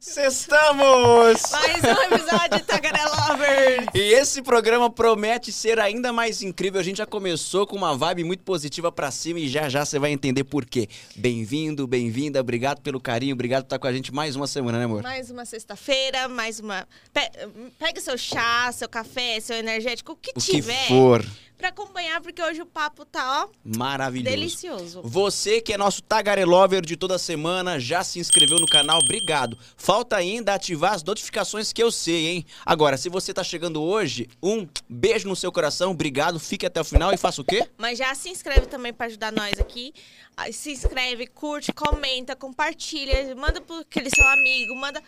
Sextamos! 0.00 1.42
Mais 1.52 1.82
um 1.84 2.14
episódio 2.14 2.58
de 2.58 2.62
Tagarelovers! 2.64 3.86
E 3.94 3.98
esse 4.14 4.42
programa 4.42 4.90
promete 4.90 5.52
ser 5.52 5.78
ainda 5.78 6.12
mais 6.12 6.42
incrível. 6.42 6.80
A 6.80 6.82
gente 6.84 6.98
já 6.98 7.06
começou 7.06 7.66
com 7.66 7.76
uma 7.76 7.96
vibe 7.96 8.24
muito 8.24 8.42
positiva 8.42 8.90
pra 8.90 9.10
cima 9.10 9.40
e 9.40 9.48
já 9.48 9.68
já 9.68 9.84
você 9.84 9.98
vai 9.98 10.10
entender 10.10 10.44
por 10.44 10.64
quê. 10.64 10.88
Bem-vindo, 11.16 11.86
bem-vinda, 11.86 12.40
obrigado 12.40 12.80
pelo 12.80 13.00
carinho, 13.00 13.34
obrigado 13.34 13.62
por 13.62 13.66
estar 13.66 13.78
com 13.78 13.86
a 13.86 13.92
gente 13.92 14.12
mais 14.12 14.34
uma 14.36 14.46
semana, 14.46 14.78
né, 14.78 14.84
amor? 14.84 15.02
Mais 15.02 15.30
uma 15.30 15.44
sexta-feira, 15.44 16.28
mais 16.28 16.58
uma. 16.58 16.86
Pe... 17.12 17.20
Pega 17.78 18.00
seu 18.00 18.16
chá, 18.18 18.70
seu 18.72 18.88
café, 18.88 19.40
seu 19.40 19.56
energético, 19.56 20.12
o 20.12 20.16
que 20.16 20.32
O 20.34 20.40
tiver. 20.40 20.82
que 20.82 20.88
for. 20.88 21.24
Pra 21.62 21.68
acompanhar, 21.68 22.20
porque 22.20 22.42
hoje 22.42 22.60
o 22.60 22.66
papo 22.66 23.04
tá, 23.04 23.44
ó, 23.44 23.48
Maravilhoso. 23.64 24.28
delicioso. 24.28 25.00
Você 25.04 25.60
que 25.60 25.72
é 25.72 25.78
nosso 25.78 26.02
Tagarelover 26.02 26.84
de 26.84 26.96
toda 26.96 27.16
semana, 27.18 27.78
já 27.78 28.02
se 28.02 28.18
inscreveu 28.18 28.58
no 28.58 28.66
canal, 28.66 28.98
obrigado. 28.98 29.56
Falta 29.76 30.16
ainda 30.16 30.54
ativar 30.54 30.94
as 30.94 31.04
notificações 31.04 31.72
que 31.72 31.80
eu 31.80 31.92
sei, 31.92 32.26
hein? 32.26 32.46
Agora, 32.66 32.96
se 32.96 33.08
você 33.08 33.32
tá 33.32 33.44
chegando 33.44 33.80
hoje, 33.80 34.28
um 34.42 34.66
beijo 34.88 35.28
no 35.28 35.36
seu 35.36 35.52
coração, 35.52 35.92
obrigado, 35.92 36.40
fique 36.40 36.66
até 36.66 36.80
o 36.80 36.84
final 36.84 37.12
e 37.12 37.16
faça 37.16 37.40
o 37.40 37.44
quê? 37.44 37.68
Mas 37.78 37.96
já 37.96 38.12
se 38.12 38.28
inscreve 38.28 38.66
também 38.66 38.92
pra 38.92 39.06
ajudar 39.06 39.30
nós 39.30 39.60
aqui. 39.60 39.94
Se 40.52 40.72
inscreve, 40.72 41.26
curte, 41.26 41.72
comenta, 41.72 42.34
compartilha, 42.34 43.34
manda 43.36 43.60
pro 43.60 43.76
aquele 43.80 44.10
seu 44.10 44.26
amigo, 44.26 44.74
manda. 44.74 45.02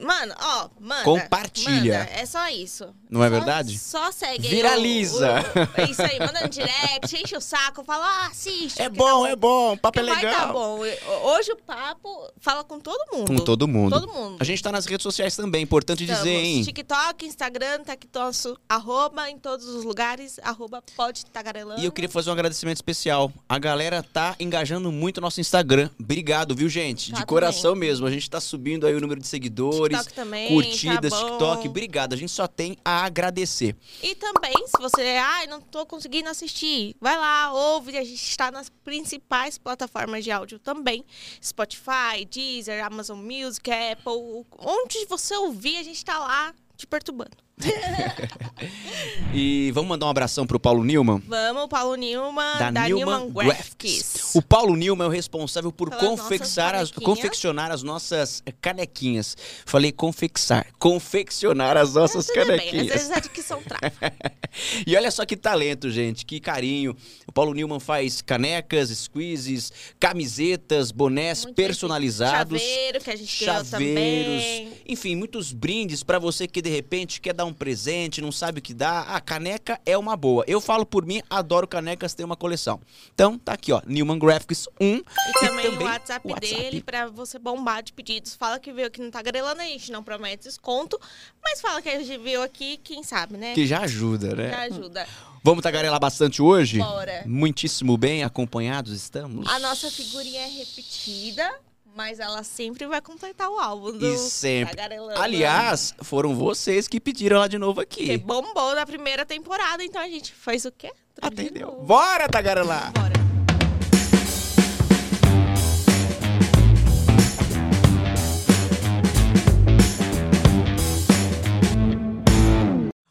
Mano, 0.00 0.32
ó, 0.40 0.68
manda. 0.78 1.02
Compartilha. 1.02 1.98
manda. 1.98 2.10
É 2.12 2.24
só 2.24 2.48
isso. 2.48 2.94
Não 3.10 3.24
é 3.24 3.26
Só- 3.28 3.34
verdade? 3.34 3.76
Só 3.78 4.12
segue 4.12 4.46
aí. 4.46 4.52
o- 4.52 4.56
Viraliza. 4.56 5.40
o- 5.76 5.80
é 5.80 5.90
isso 5.90 6.00
aí, 6.00 6.16
manda 6.20 6.40
no 6.42 6.48
direct, 6.48 7.16
enche 7.20 7.36
o 7.36 7.40
saco, 7.40 7.82
fala, 7.82 8.06
ah, 8.06 8.26
assiste. 8.28 8.80
É 8.80 8.88
porque 8.88 9.02
tá 9.02 9.10
bom, 9.10 9.26
é 9.26 9.34
bom, 9.34 9.72
o 9.72 9.76
papo 9.76 9.98
é 9.98 10.02
Porque 10.04 10.14
vai 10.14 10.24
legal. 10.24 10.46
tá 10.46 10.52
bom. 10.52 10.78
Hoje 11.24 11.50
o 11.52 11.56
papo 11.56 12.30
fala 12.38 12.62
com 12.62 12.78
todo 12.78 13.04
mundo. 13.12 13.26
Com 13.26 13.44
todo 13.44 13.66
mundo. 13.66 14.00
Todo 14.00 14.12
mundo. 14.12 14.36
A 14.38 14.44
gente 14.44 14.62
tá 14.62 14.70
nas 14.70 14.86
redes 14.86 15.02
sociais 15.02 15.34
também, 15.34 15.62
importante 15.64 16.04
Estamos 16.04 16.22
dizer, 16.22 16.36
hein? 16.36 16.62
TikTok, 16.62 17.26
Instagram, 17.26 17.82
tá 17.82 17.94
aqui 17.94 18.06
nosso 18.14 18.56
arroba 18.68 19.28
em 19.28 19.38
todos 19.38 19.66
os 19.66 19.82
lugares, 19.84 20.38
arroba 20.44 20.80
pode 20.96 21.26
tagarelando. 21.26 21.80
E 21.80 21.84
eu 21.84 21.90
queria 21.90 22.08
fazer 22.08 22.30
um 22.30 22.34
agradecimento 22.34 22.76
especial. 22.76 23.32
A 23.48 23.58
galera 23.58 24.04
tá 24.04 24.36
engajando 24.60 24.92
muito 24.92 25.20
no 25.20 25.26
nosso 25.26 25.40
Instagram. 25.40 25.88
Obrigado, 25.98 26.54
viu, 26.54 26.68
gente? 26.68 27.12
Tá 27.12 27.18
De 27.18 27.26
coração 27.26 27.74
mesmo. 27.74 28.06
A 28.06 28.10
gente 28.10 28.28
tá 28.28 28.40
subindo 28.40 28.86
aí 28.86 28.94
o 28.94 29.00
número 29.00 29.20
de 29.20 29.26
seguidores, 29.26 29.98
TikTok 29.98 30.14
também, 30.14 30.48
curtidas, 30.48 31.12
tá. 31.12 31.18
TikTok. 31.18 31.68
Obrigado. 31.68 32.12
A 32.12 32.16
gente 32.16 32.30
só 32.30 32.46
tem 32.46 32.76
a 32.84 33.04
agradecer. 33.04 33.74
E 34.02 34.14
também, 34.14 34.54
se 34.66 34.80
você, 34.80 35.02
ai, 35.02 35.46
não 35.46 35.60
tô 35.60 35.86
conseguindo 35.86 36.28
assistir, 36.28 36.94
vai 37.00 37.16
lá, 37.16 37.52
ouve, 37.52 37.96
a 37.96 38.04
gente 38.04 38.22
está 38.22 38.50
nas 38.50 38.68
principais 38.68 39.56
plataformas 39.56 40.22
de 40.22 40.30
áudio 40.30 40.58
também. 40.58 41.04
Spotify, 41.42 42.24
Deezer, 42.30 42.84
Amazon 42.84 43.18
Music, 43.18 43.70
Apple, 43.70 44.44
onde 44.58 45.06
você 45.06 45.34
ouvir, 45.36 45.78
a 45.78 45.82
gente 45.82 46.04
tá 46.04 46.18
lá 46.18 46.54
te 46.76 46.86
perturbando. 46.86 47.36
E 49.32 49.70
vamos 49.72 49.88
mandar 49.88 50.06
um 50.06 50.08
abração 50.08 50.44
pro 50.44 50.58
Paulo 50.58 50.82
Newman. 50.82 51.22
Vamos, 51.26 51.68
Paulo 51.68 51.94
Newman, 51.94 52.58
Da, 52.58 52.70
da, 52.72 52.88
Newman, 52.88 53.26
Newman 53.26 53.32
Graphics. 53.32 54.34
O 54.34 54.42
Paulo 54.42 54.74
Newman 54.74 55.04
é 55.04 55.08
o 55.08 55.10
responsável 55.10 55.70
por 55.70 55.88
confeccionar 55.90 56.74
as, 56.74 56.90
canequinhas. 56.90 57.04
confeccionar 57.04 57.70
as 57.70 57.82
nossas 57.82 58.42
canequinhas. 58.60 59.36
Falei 59.64 59.92
confeccionar. 59.92 60.66
Confeccionar 60.80 61.76
as 61.76 61.94
nossas 61.94 62.26
Tudo 62.26 62.34
bem, 62.34 62.42
às 62.42 62.48
canequinhas. 62.48 62.86
vezes 62.88 63.10
é 63.10 63.20
de 63.20 63.28
que 63.28 63.42
são. 63.42 63.60
E 64.84 64.96
olha 64.96 65.12
só 65.12 65.24
que 65.24 65.36
talento, 65.36 65.88
gente, 65.90 66.26
que 66.26 66.40
carinho. 66.40 66.96
O 67.24 67.30
Paulo 67.30 67.54
Newman 67.54 67.78
faz 67.78 68.20
canecas, 68.20 68.88
squeezes, 68.88 69.72
camisetas, 70.00 70.90
bonés 70.90 71.44
Muito 71.44 71.54
personalizados. 71.54 72.60
Chaveiro, 72.60 73.00
que 73.00 73.10
a 73.10 73.16
gente 73.16 73.28
Chaveiros, 73.28 73.70
também. 73.70 74.72
enfim, 74.88 75.14
muitos 75.14 75.52
brindes 75.52 76.02
pra 76.02 76.18
você 76.18 76.48
que 76.48 76.60
de 76.60 76.68
repente 76.68 77.20
quer 77.20 77.32
dar 77.32 77.44
um 77.44 77.49
presente, 77.54 78.20
não 78.20 78.32
sabe 78.32 78.58
o 78.58 78.62
que 78.62 78.72
dá. 78.74 79.00
A 79.02 79.20
caneca 79.20 79.80
é 79.84 79.96
uma 79.96 80.16
boa. 80.16 80.44
Eu 80.46 80.60
falo 80.60 80.84
por 80.86 81.04
mim, 81.04 81.22
adoro 81.28 81.66
canecas, 81.66 82.14
tem 82.14 82.24
uma 82.24 82.36
coleção. 82.36 82.80
Então, 83.14 83.38
tá 83.38 83.52
aqui, 83.52 83.72
ó, 83.72 83.80
Newman 83.86 84.18
Graphics 84.18 84.68
1 84.80 84.84
E 84.86 85.02
também, 85.40 85.70
também 85.70 85.78
o 85.78 85.90
WhatsApp, 85.90 86.28
WhatsApp. 86.28 86.54
dele 86.62 86.82
pra 86.82 87.06
você 87.08 87.38
bombar 87.38 87.82
de 87.82 87.92
pedidos. 87.92 88.34
Fala 88.34 88.58
que 88.58 88.72
veio 88.72 88.88
aqui 88.88 89.00
no 89.00 89.10
Tagarelando, 89.10 89.60
a 89.60 89.64
gente 89.64 89.90
não 89.92 90.02
promete 90.02 90.44
desconto, 90.44 90.98
mas 91.42 91.60
fala 91.60 91.80
que 91.82 91.88
a 91.88 91.98
gente 91.98 92.18
veio 92.18 92.42
aqui, 92.42 92.78
quem 92.82 93.02
sabe, 93.02 93.36
né? 93.36 93.54
que 93.54 93.66
já 93.66 93.80
ajuda, 93.80 94.34
né? 94.34 94.50
Já 94.50 94.60
ajuda. 94.62 95.06
Vamos 95.42 95.62
tagarelar 95.62 95.98
bastante 95.98 96.42
hoje? 96.42 96.78
Bora. 96.78 97.22
Muitíssimo 97.26 97.96
bem 97.96 98.22
acompanhados 98.22 98.92
estamos. 98.92 99.48
A 99.48 99.58
nossa 99.58 99.90
figurinha 99.90 100.40
é 100.42 100.48
repetida, 100.48 101.50
mas 101.94 102.18
ela 102.20 102.42
sempre 102.42 102.86
vai 102.86 103.00
completar 103.00 103.48
o 103.50 103.58
álbum 103.58 103.92
do 103.96 104.06
E 104.06 104.16
sempre. 104.18 104.76
Tagarelando. 104.76 105.20
Aliás, 105.20 105.94
foram 106.02 106.34
vocês 106.34 106.86
que 106.88 107.00
pediram 107.00 107.36
ela 107.36 107.48
de 107.48 107.58
novo 107.58 107.84
Que 107.86 108.12
aqui. 108.12 108.18
bombou 108.18 108.74
na 108.74 108.86
primeira 108.86 109.24
temporada, 109.26 109.84
então 109.84 110.00
a 110.00 110.08
gente 110.08 110.32
fez 110.32 110.64
o 110.64 110.72
quê? 110.72 110.92
Trouxe 111.14 111.40
Atendeu. 111.42 111.72
Bora, 111.86 112.28
tagarelar! 112.28 112.92
Bora. 112.92 113.20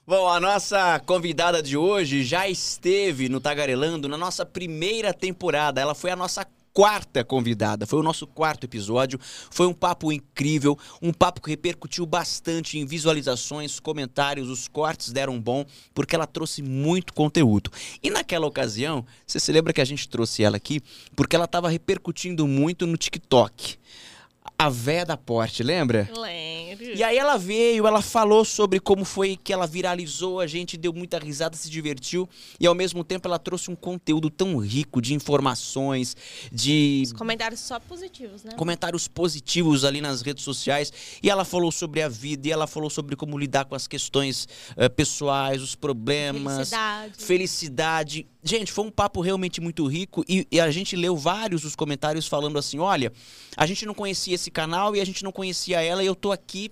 Bom, 0.05 0.27
a 0.27 0.39
nossa 0.39 0.99
convidada 1.05 1.61
de 1.61 1.77
hoje 1.77 2.23
já 2.23 2.49
esteve 2.49 3.29
no 3.29 3.39
Tagarelando 3.39 4.07
na 4.07 4.17
nossa 4.17 4.43
primeira 4.43 5.13
temporada. 5.13 5.79
Ela 5.79 5.93
foi 5.93 6.09
a 6.09 6.15
nossa 6.15 6.43
quarta 6.73 7.23
convidada, 7.23 7.85
foi 7.85 7.99
o 7.99 8.03
nosso 8.03 8.25
quarto 8.25 8.65
episódio. 8.65 9.19
Foi 9.49 9.67
um 9.67 9.73
papo 9.73 10.11
incrível, 10.11 10.77
um 11.01 11.11
papo 11.11 11.41
que 11.41 11.49
repercutiu 11.49 12.05
bastante 12.05 12.77
em 12.77 12.85
visualizações, 12.85 13.79
comentários, 13.79 14.49
os 14.49 14.67
cortes 14.67 15.11
deram 15.11 15.39
bom, 15.39 15.65
porque 15.93 16.15
ela 16.15 16.27
trouxe 16.27 16.61
muito 16.61 17.13
conteúdo. 17.13 17.71
E 18.01 18.09
naquela 18.09 18.47
ocasião, 18.47 19.05
você 19.25 19.39
se 19.39 19.51
lembra 19.51 19.73
que 19.73 19.81
a 19.81 19.85
gente 19.85 20.07
trouxe 20.07 20.43
ela 20.43 20.57
aqui 20.57 20.81
porque 21.15 21.35
ela 21.35 21.45
estava 21.45 21.69
repercutindo 21.69 22.47
muito 22.47 22.85
no 22.85 22.97
TikTok. 22.97 23.77
A 24.57 24.69
véia 24.69 25.05
da 25.05 25.15
porte, 25.17 25.63
lembra? 25.63 26.09
Lembro. 26.15 26.59
E 26.95 27.03
aí 27.03 27.17
ela 27.17 27.37
veio, 27.37 27.85
ela 27.85 28.01
falou 28.01 28.43
sobre 28.43 28.79
como 28.79 29.05
foi 29.05 29.37
que 29.37 29.51
ela 29.53 29.67
viralizou, 29.67 30.39
a 30.39 30.47
gente 30.47 30.77
deu 30.77 30.93
muita 30.93 31.17
risada, 31.19 31.55
se 31.55 31.69
divertiu 31.69 32.27
e 32.59 32.65
ao 32.65 32.73
mesmo 32.75 33.03
tempo 33.03 33.27
ela 33.27 33.37
trouxe 33.39 33.69
um 33.69 33.75
conteúdo 33.75 34.29
tão 34.29 34.57
rico 34.57 35.01
de 35.01 35.13
informações, 35.13 36.15
de 36.51 37.03
Os 37.05 37.13
comentários 37.13 37.59
só 37.59 37.79
positivos, 37.79 38.43
né? 38.43 38.51
comentários 38.57 39.07
positivos 39.07 39.83
ali 39.83 40.01
nas 40.01 40.21
redes 40.21 40.43
sociais 40.43 40.91
e 41.21 41.29
ela 41.29 41.43
falou 41.45 41.71
sobre 41.71 42.01
a 42.01 42.09
vida 42.09 42.47
e 42.47 42.51
ela 42.51 42.67
falou 42.67 42.89
sobre 42.89 43.15
como 43.15 43.37
lidar 43.37 43.65
com 43.65 43.75
as 43.75 43.87
questões 43.87 44.47
eh, 44.77 44.89
pessoais, 44.89 45.61
os 45.61 45.75
problemas, 45.75 46.69
Felicidade. 46.69 47.13
felicidade. 47.17 48.27
Gente, 48.41 48.71
foi 48.71 48.85
um 48.85 48.91
papo 48.91 49.19
realmente 49.19 49.59
muito 49.59 49.85
rico 49.85 50.23
e, 50.27 50.47
e 50.49 50.61
a 50.61 50.71
gente 50.71 50.95
leu 50.95 51.15
vários 51.15 51.63
dos 51.63 51.75
comentários 51.75 52.25
falando 52.27 52.57
assim: 52.57 52.79
olha, 52.79 53.11
a 53.57 53.65
gente 53.65 53.85
não 53.85 53.93
conhecia 53.93 54.35
esse 54.35 54.49
canal 54.49 54.95
e 54.95 55.01
a 55.01 55.05
gente 55.05 55.23
não 55.23 55.31
conhecia 55.31 55.81
ela 55.81 56.01
e 56.01 56.05
eu 56.05 56.15
tô 56.15 56.31
aqui. 56.31 56.71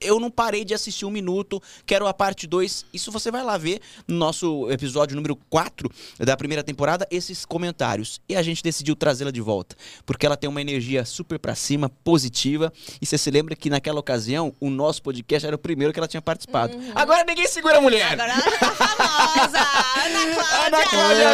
Eu 0.00 0.20
não 0.20 0.30
parei 0.30 0.64
de 0.64 0.74
assistir 0.74 1.04
um 1.04 1.10
minuto, 1.10 1.60
quero 1.84 2.06
a 2.06 2.14
parte 2.14 2.46
2. 2.46 2.86
Isso 2.92 3.10
você 3.10 3.30
vai 3.30 3.42
lá 3.42 3.58
ver 3.58 3.80
no 4.06 4.16
nosso 4.16 4.70
episódio 4.70 5.16
número 5.16 5.34
4 5.50 5.90
da 6.18 6.36
primeira 6.36 6.62
temporada, 6.62 7.06
esses 7.10 7.44
comentários. 7.44 8.20
E 8.28 8.36
a 8.36 8.42
gente 8.42 8.62
decidiu 8.62 8.94
trazê-la 8.94 9.30
de 9.30 9.40
volta, 9.40 9.76
porque 10.06 10.24
ela 10.24 10.36
tem 10.36 10.48
uma 10.48 10.60
energia 10.60 11.04
super 11.04 11.38
pra 11.38 11.54
cima, 11.54 11.88
positiva. 11.88 12.72
E 13.00 13.06
você 13.06 13.18
se 13.18 13.30
lembra 13.30 13.56
que 13.56 13.68
naquela 13.68 13.98
ocasião, 13.98 14.54
o 14.60 14.70
nosso 14.70 15.02
podcast 15.02 15.46
era 15.46 15.56
o 15.56 15.58
primeiro 15.58 15.92
que 15.92 15.98
ela 15.98 16.08
tinha 16.08 16.22
participado. 16.22 16.78
Agora 16.94 17.24
ninguém 17.24 17.48
segura 17.48 17.78
a 17.78 17.80
mulher! 17.80 18.12
Agora 18.12 18.32
ela 18.32 18.58
tá 18.58 18.70
famosa! 18.70 19.58
Ana 20.06 20.34
Cláudia! 20.34 20.66
Ana 20.66 20.84
Cláudia 20.88 21.28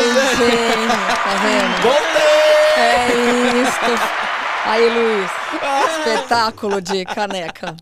tá 1.22 1.36
vendo? 1.42 1.82
Voltei! 1.82 2.44
É 2.76 3.08
isso. 3.62 4.23
Aí, 4.66 4.88
Luiz, 4.88 5.30
espetáculo 5.98 6.80
de 6.80 7.04
caneca. 7.04 7.76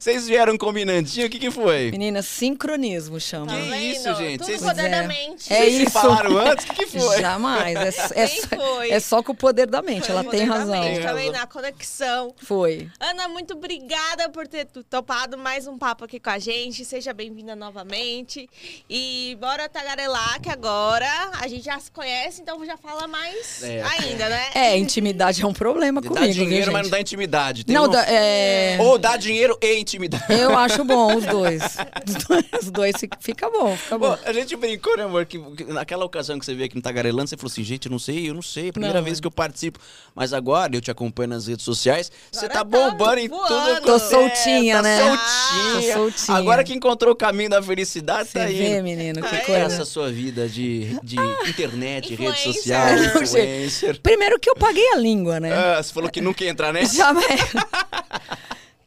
Vocês 0.00 0.26
vieram 0.26 0.56
combinandinho, 0.56 1.26
o 1.26 1.30
que 1.30 1.38
que 1.38 1.50
foi? 1.50 1.90
Menina, 1.90 2.22
sincronismo 2.22 3.20
chama. 3.20 3.48
Tá 3.48 3.54
Que 3.54 3.62
vendo? 3.70 3.76
isso, 3.76 4.14
gente? 4.14 4.38
Tudo 4.38 4.46
Vocês- 4.46 4.62
poder 4.62 4.80
Pois 4.80 4.90
da 4.90 4.96
é. 4.96 5.06
mente. 5.06 5.52
É 5.52 5.56
Vocês 5.58 5.74
se 5.76 5.82
isso. 5.82 5.90
falaram 5.92 6.38
antes, 6.38 6.64
o 6.64 6.68
que 6.68 6.74
que 6.74 6.86
foi? 6.98 7.20
Jamais. 7.20 7.76
É, 8.12 8.22
é, 8.24 8.26
foi. 8.28 8.90
é 8.90 8.98
só 9.00 9.22
com 9.22 9.32
o 9.32 9.34
poder 9.34 9.66
da 9.66 9.82
mente. 9.82 10.06
Foi 10.06 10.10
Ela 10.16 10.24
tem 10.24 10.44
razão. 10.46 10.80
mente, 10.80 10.94
Tem 10.94 11.06
Também 11.06 11.26
razão. 11.26 11.40
na 11.40 11.46
conexão. 11.46 12.34
Foi. 12.42 12.88
Ana, 12.98 13.28
muito 13.28 13.52
obrigada 13.54 14.28
por 14.30 14.48
ter 14.48 14.66
topado 14.88 15.36
mais 15.36 15.66
um 15.66 15.76
papo 15.76 16.04
aqui 16.06 16.18
com 16.18 16.30
a 16.30 16.38
gente. 16.38 16.82
Seja 16.84 17.12
bem-vinda 17.12 17.54
novamente. 17.54 18.48
E 18.88 19.36
bora 19.38 19.68
tagarelar, 19.68 20.40
que 20.40 20.48
agora 20.48 21.06
a 21.40 21.46
gente 21.46 21.64
já 21.64 21.78
se 21.78 21.90
conhece, 21.90 22.40
então 22.40 22.64
já 22.64 22.76
fala 22.78 23.06
mais 23.06 23.62
É. 23.62 23.82
ainda, 23.82 24.28
né? 24.30 24.50
É, 24.54 24.78
intimidade 24.78 25.42
é 25.42 25.46
um 25.46 25.52
problema 25.52 26.00
comigo, 26.02 26.21
dinheiro, 26.30 26.64
viu, 26.64 26.72
mas 26.72 26.82
não 26.84 26.90
dá 26.90 27.00
intimidade. 27.00 27.64
Tem 27.64 27.74
Não, 27.74 27.84
um- 27.84 27.88
dá- 27.88 28.04
é... 28.08 28.76
Ou 28.80 28.98
dá 28.98 29.16
dinheiro 29.16 29.56
e 29.62 29.78
intimidade. 29.78 30.24
Eu 30.28 30.56
acho 30.58 30.84
bom 30.84 31.16
os 31.16 31.24
dois. 31.26 31.62
Os 32.06 32.14
dois, 32.24 32.44
os 32.62 32.70
dois 32.70 32.96
fica- 33.20 33.50
bom, 33.50 33.76
fica 33.76 33.98
bom. 33.98 34.16
Pô, 34.16 34.18
a 34.24 34.32
gente 34.32 34.54
brincou, 34.56 34.96
né, 34.96 35.04
amor? 35.04 35.26
Que, 35.26 35.38
que 35.56 35.64
naquela 35.64 36.04
ocasião 36.04 36.38
que 36.38 36.44
você 36.44 36.54
veio 36.54 36.66
aqui 36.66 36.76
no 36.76 36.82
Tagarelando, 36.82 37.28
você 37.28 37.36
falou 37.36 37.50
assim, 37.50 37.62
gente, 37.64 37.86
eu 37.86 37.92
não 37.92 37.98
sei, 37.98 38.28
eu 38.28 38.34
não 38.34 38.42
sei, 38.42 38.66
é 38.66 38.68
a 38.70 38.72
primeira 38.72 38.98
Não, 38.98 39.04
vez 39.04 39.18
é. 39.18 39.20
que 39.20 39.26
eu 39.26 39.30
participo. 39.30 39.78
Mas 40.14 40.32
agora, 40.32 40.74
eu 40.76 40.80
te 40.80 40.90
acompanho 40.90 41.30
nas 41.30 41.46
redes 41.46 41.64
sociais, 41.64 42.10
você 42.30 42.48
tá 42.48 42.54
tá 42.56 42.64
bombando 42.64 43.18
em 43.18 43.28
voando. 43.28 43.46
tudo. 43.46 43.80
Tô 43.82 43.96
é, 43.96 43.98
soltinha, 43.98 44.76
tá 44.76 44.82
né? 44.82 44.98
Soltinha. 44.98 45.92
Tô 45.94 45.98
soltinha. 45.98 46.36
Agora 46.38 46.62
que 46.64 46.72
encontrou 46.74 47.12
o 47.12 47.16
caminho 47.16 47.50
da 47.50 47.62
felicidade, 47.62 48.28
Você 48.28 48.38
tá 48.38 48.46
vê, 48.46 48.74
indo. 48.76 48.82
menino, 48.84 49.22
que 49.22 49.34
é 49.34 49.38
é 49.38 49.42
coisa. 49.42 49.60
essa 49.60 49.84
sua 49.84 50.10
vida 50.10 50.48
de, 50.48 50.96
de 51.02 51.16
internet, 51.48 52.14
rede 52.14 52.38
social, 52.40 52.86
influencer? 53.22 54.00
Primeiro 54.00 54.38
que 54.38 54.48
eu 54.50 54.54
paguei 54.54 54.86
a 54.92 54.96
língua, 54.96 55.40
né? 55.40 55.52
Ah, 55.52 55.82
você 55.82 55.92
falou 55.92 56.10
que 56.12 56.20
nunca 56.20 56.44
ia 56.44 56.50
entrar 56.50 56.72
nessa? 56.72 56.94
Já 56.94 57.12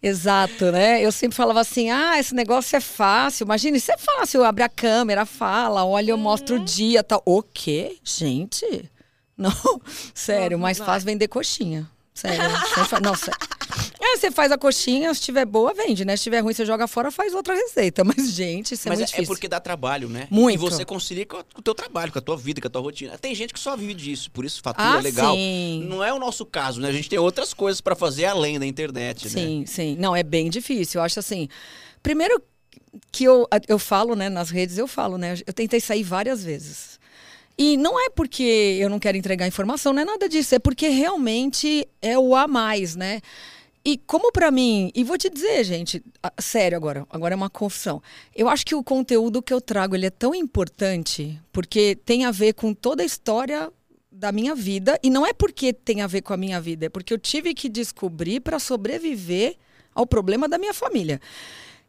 Exato, 0.02 0.72
né? 0.72 1.04
Eu 1.04 1.12
sempre 1.12 1.36
falava 1.36 1.60
assim: 1.60 1.90
ah, 1.90 2.20
esse 2.20 2.36
negócio 2.36 2.76
é 2.76 2.80
fácil. 2.80 3.44
Imagina, 3.44 3.76
isso 3.76 3.92
é 3.92 3.98
fácil. 3.98 4.44
Abre 4.44 4.64
a 4.64 4.70
câmera, 4.70 5.26
fala, 5.26 5.84
olha, 5.84 6.12
eu 6.12 6.18
mostro 6.18 6.58
o 6.58 6.60
dia. 6.60 7.04
Tal. 7.04 7.24
O 7.26 7.42
quê? 7.42 7.98
Gente? 8.04 8.90
Não, 9.36 9.52
sério, 10.14 10.58
mais 10.60 10.78
fácil 10.78 11.08
vender 11.08 11.28
coxinha. 11.28 11.90
Sério. 12.14 12.38
Não, 13.02 13.16
sério. 13.16 13.40
É, 14.00 14.18
você 14.18 14.32
faz 14.32 14.52
a 14.52 14.58
coxinha, 14.58 15.14
se 15.14 15.20
estiver 15.20 15.46
boa, 15.46 15.74
vende, 15.74 16.06
né? 16.06 16.16
Se 16.16 16.22
estiver 16.22 16.40
ruim, 16.42 16.54
você 16.54 16.66
joga 16.66 16.88
fora, 16.88 17.12
faz 17.12 17.34
outra 17.34 17.54
receita. 17.54 18.04
Mas, 18.06 18.32
gente, 18.32 18.74
isso 18.74 18.88
é 18.88 18.90
Mas 18.90 19.00
muito 19.00 19.10
é, 19.10 19.12
é 19.12 19.16
difícil. 19.16 19.28
porque 19.34 19.48
dá 19.48 19.60
trabalho, 19.60 20.08
né? 20.10 20.28
Muito. 20.30 20.56
E 20.56 20.58
você 20.58 20.86
concilia 20.86 21.26
com 21.26 21.38
o 21.58 21.62
teu 21.62 21.74
trabalho, 21.76 22.12
com 22.12 22.20
a 22.20 22.22
tua 22.22 22.38
vida, 22.38 22.62
com 22.62 22.68
a 22.68 22.70
tua 22.70 22.82
rotina. 22.82 23.18
Tem 23.18 23.34
gente 23.36 23.54
que 23.54 23.60
só 23.60 23.76
vive 23.76 23.94
disso, 23.94 24.30
por 24.32 24.46
isso 24.46 24.62
fatura 24.62 24.88
Ah, 24.88 25.00
legal. 25.02 25.36
sim. 25.36 25.86
Não 25.90 26.04
é 26.04 26.14
o 26.14 26.20
nosso 26.20 26.46
caso, 26.46 26.80
né? 26.80 26.90
A 26.90 26.92
gente 26.94 27.10
tem 27.10 27.20
outras 27.20 27.54
coisas 27.54 27.82
pra 27.82 27.96
fazer 27.96 28.26
além 28.26 28.60
da 28.60 28.66
internet, 28.66 29.26
né? 29.26 29.30
Sim, 29.32 29.64
sim. 29.66 29.96
Não, 30.00 30.16
é 30.16 30.24
bem 30.24 30.50
difícil. 30.50 31.00
Eu 31.00 31.06
acho 31.06 31.20
assim. 31.20 31.48
Primeiro 32.04 32.42
que 33.12 33.24
eu, 33.26 33.48
eu 33.68 33.80
falo, 33.80 34.16
né, 34.16 34.30
nas 34.30 34.50
redes, 34.50 34.78
eu 34.78 34.88
falo, 34.88 35.18
né? 35.18 35.36
Eu 35.46 35.54
tentei 35.54 35.80
sair 35.80 36.04
várias 36.04 36.44
vezes. 36.44 37.00
E 37.58 37.78
não 37.78 37.98
é 38.00 38.10
porque 38.10 38.78
eu 38.80 38.90
não 38.90 39.00
quero 39.00 39.18
entregar 39.18 39.48
informação, 39.48 39.94
não 39.94 40.02
é 40.02 40.06
nada 40.06 40.28
disso. 40.28 40.54
É 40.56 40.60
porque 40.60 40.90
realmente 40.90 41.88
é 42.02 42.18
o 42.20 42.36
a 42.36 42.48
mais, 42.48 42.96
né? 42.96 43.22
E 43.88 44.00
como 44.00 44.32
pra 44.32 44.50
mim, 44.50 44.92
e 44.96 45.04
vou 45.04 45.16
te 45.16 45.30
dizer, 45.30 45.64
gente, 45.64 46.04
sério 46.40 46.76
agora, 46.76 47.06
agora 47.08 47.36
é 47.36 47.38
uma 47.38 47.52
confissão. 47.52 48.02
Eu 48.36 48.50
acho 48.50 48.66
que 48.66 48.74
o 48.74 48.84
conteúdo 48.84 49.44
que 49.44 49.54
eu 49.54 49.62
trago 49.62 49.96
ele 49.96 50.08
é 50.08 50.10
tão 50.10 50.34
importante 50.34 51.40
porque 51.54 51.96
tem 52.04 52.26
a 52.26 52.32
ver 52.32 52.54
com 52.54 52.74
toda 52.74 53.04
a 53.04 53.06
história 53.06 53.72
da 54.12 54.32
minha 54.32 54.56
vida 54.56 55.00
e 55.04 55.10
não 55.12 55.24
é 55.24 55.34
porque 55.34 55.72
tem 55.72 56.02
a 56.02 56.08
ver 56.08 56.24
com 56.24 56.34
a 56.34 56.38
minha 56.38 56.60
vida, 56.60 56.88
é 56.88 56.90
porque 56.90 57.14
eu 57.14 57.20
tive 57.20 57.54
que 57.54 57.70
descobrir 57.70 58.40
para 58.40 58.58
sobreviver 58.58 59.56
ao 59.94 60.08
problema 60.08 60.50
da 60.50 60.58
minha 60.58 60.74
família. 60.74 61.22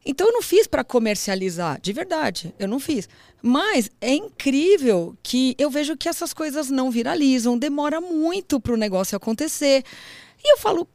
Então 0.05 0.27
eu 0.27 0.33
não 0.35 0.43
fiz 0.43 0.67
para 0.67 0.85
comercializar, 0.85 1.81
de 1.81 1.95
verdade, 1.95 2.55
eu 2.59 2.69
não 2.69 2.79
fiz. 2.79 3.09
Mas 3.41 3.91
é 4.03 4.13
incrível 4.13 5.17
que 5.23 5.55
eu 5.59 5.71
vejo 5.71 5.97
que 5.97 6.11
essas 6.11 6.35
coisas 6.35 6.69
não 6.69 6.91
viralizam, 6.91 7.57
demora 7.59 8.03
muito 8.03 8.61
para 8.61 8.75
o 8.75 8.77
negócio 8.77 9.17
acontecer. 9.17 9.83
E 10.45 10.53
eu 10.53 10.59
falo, 10.59 10.87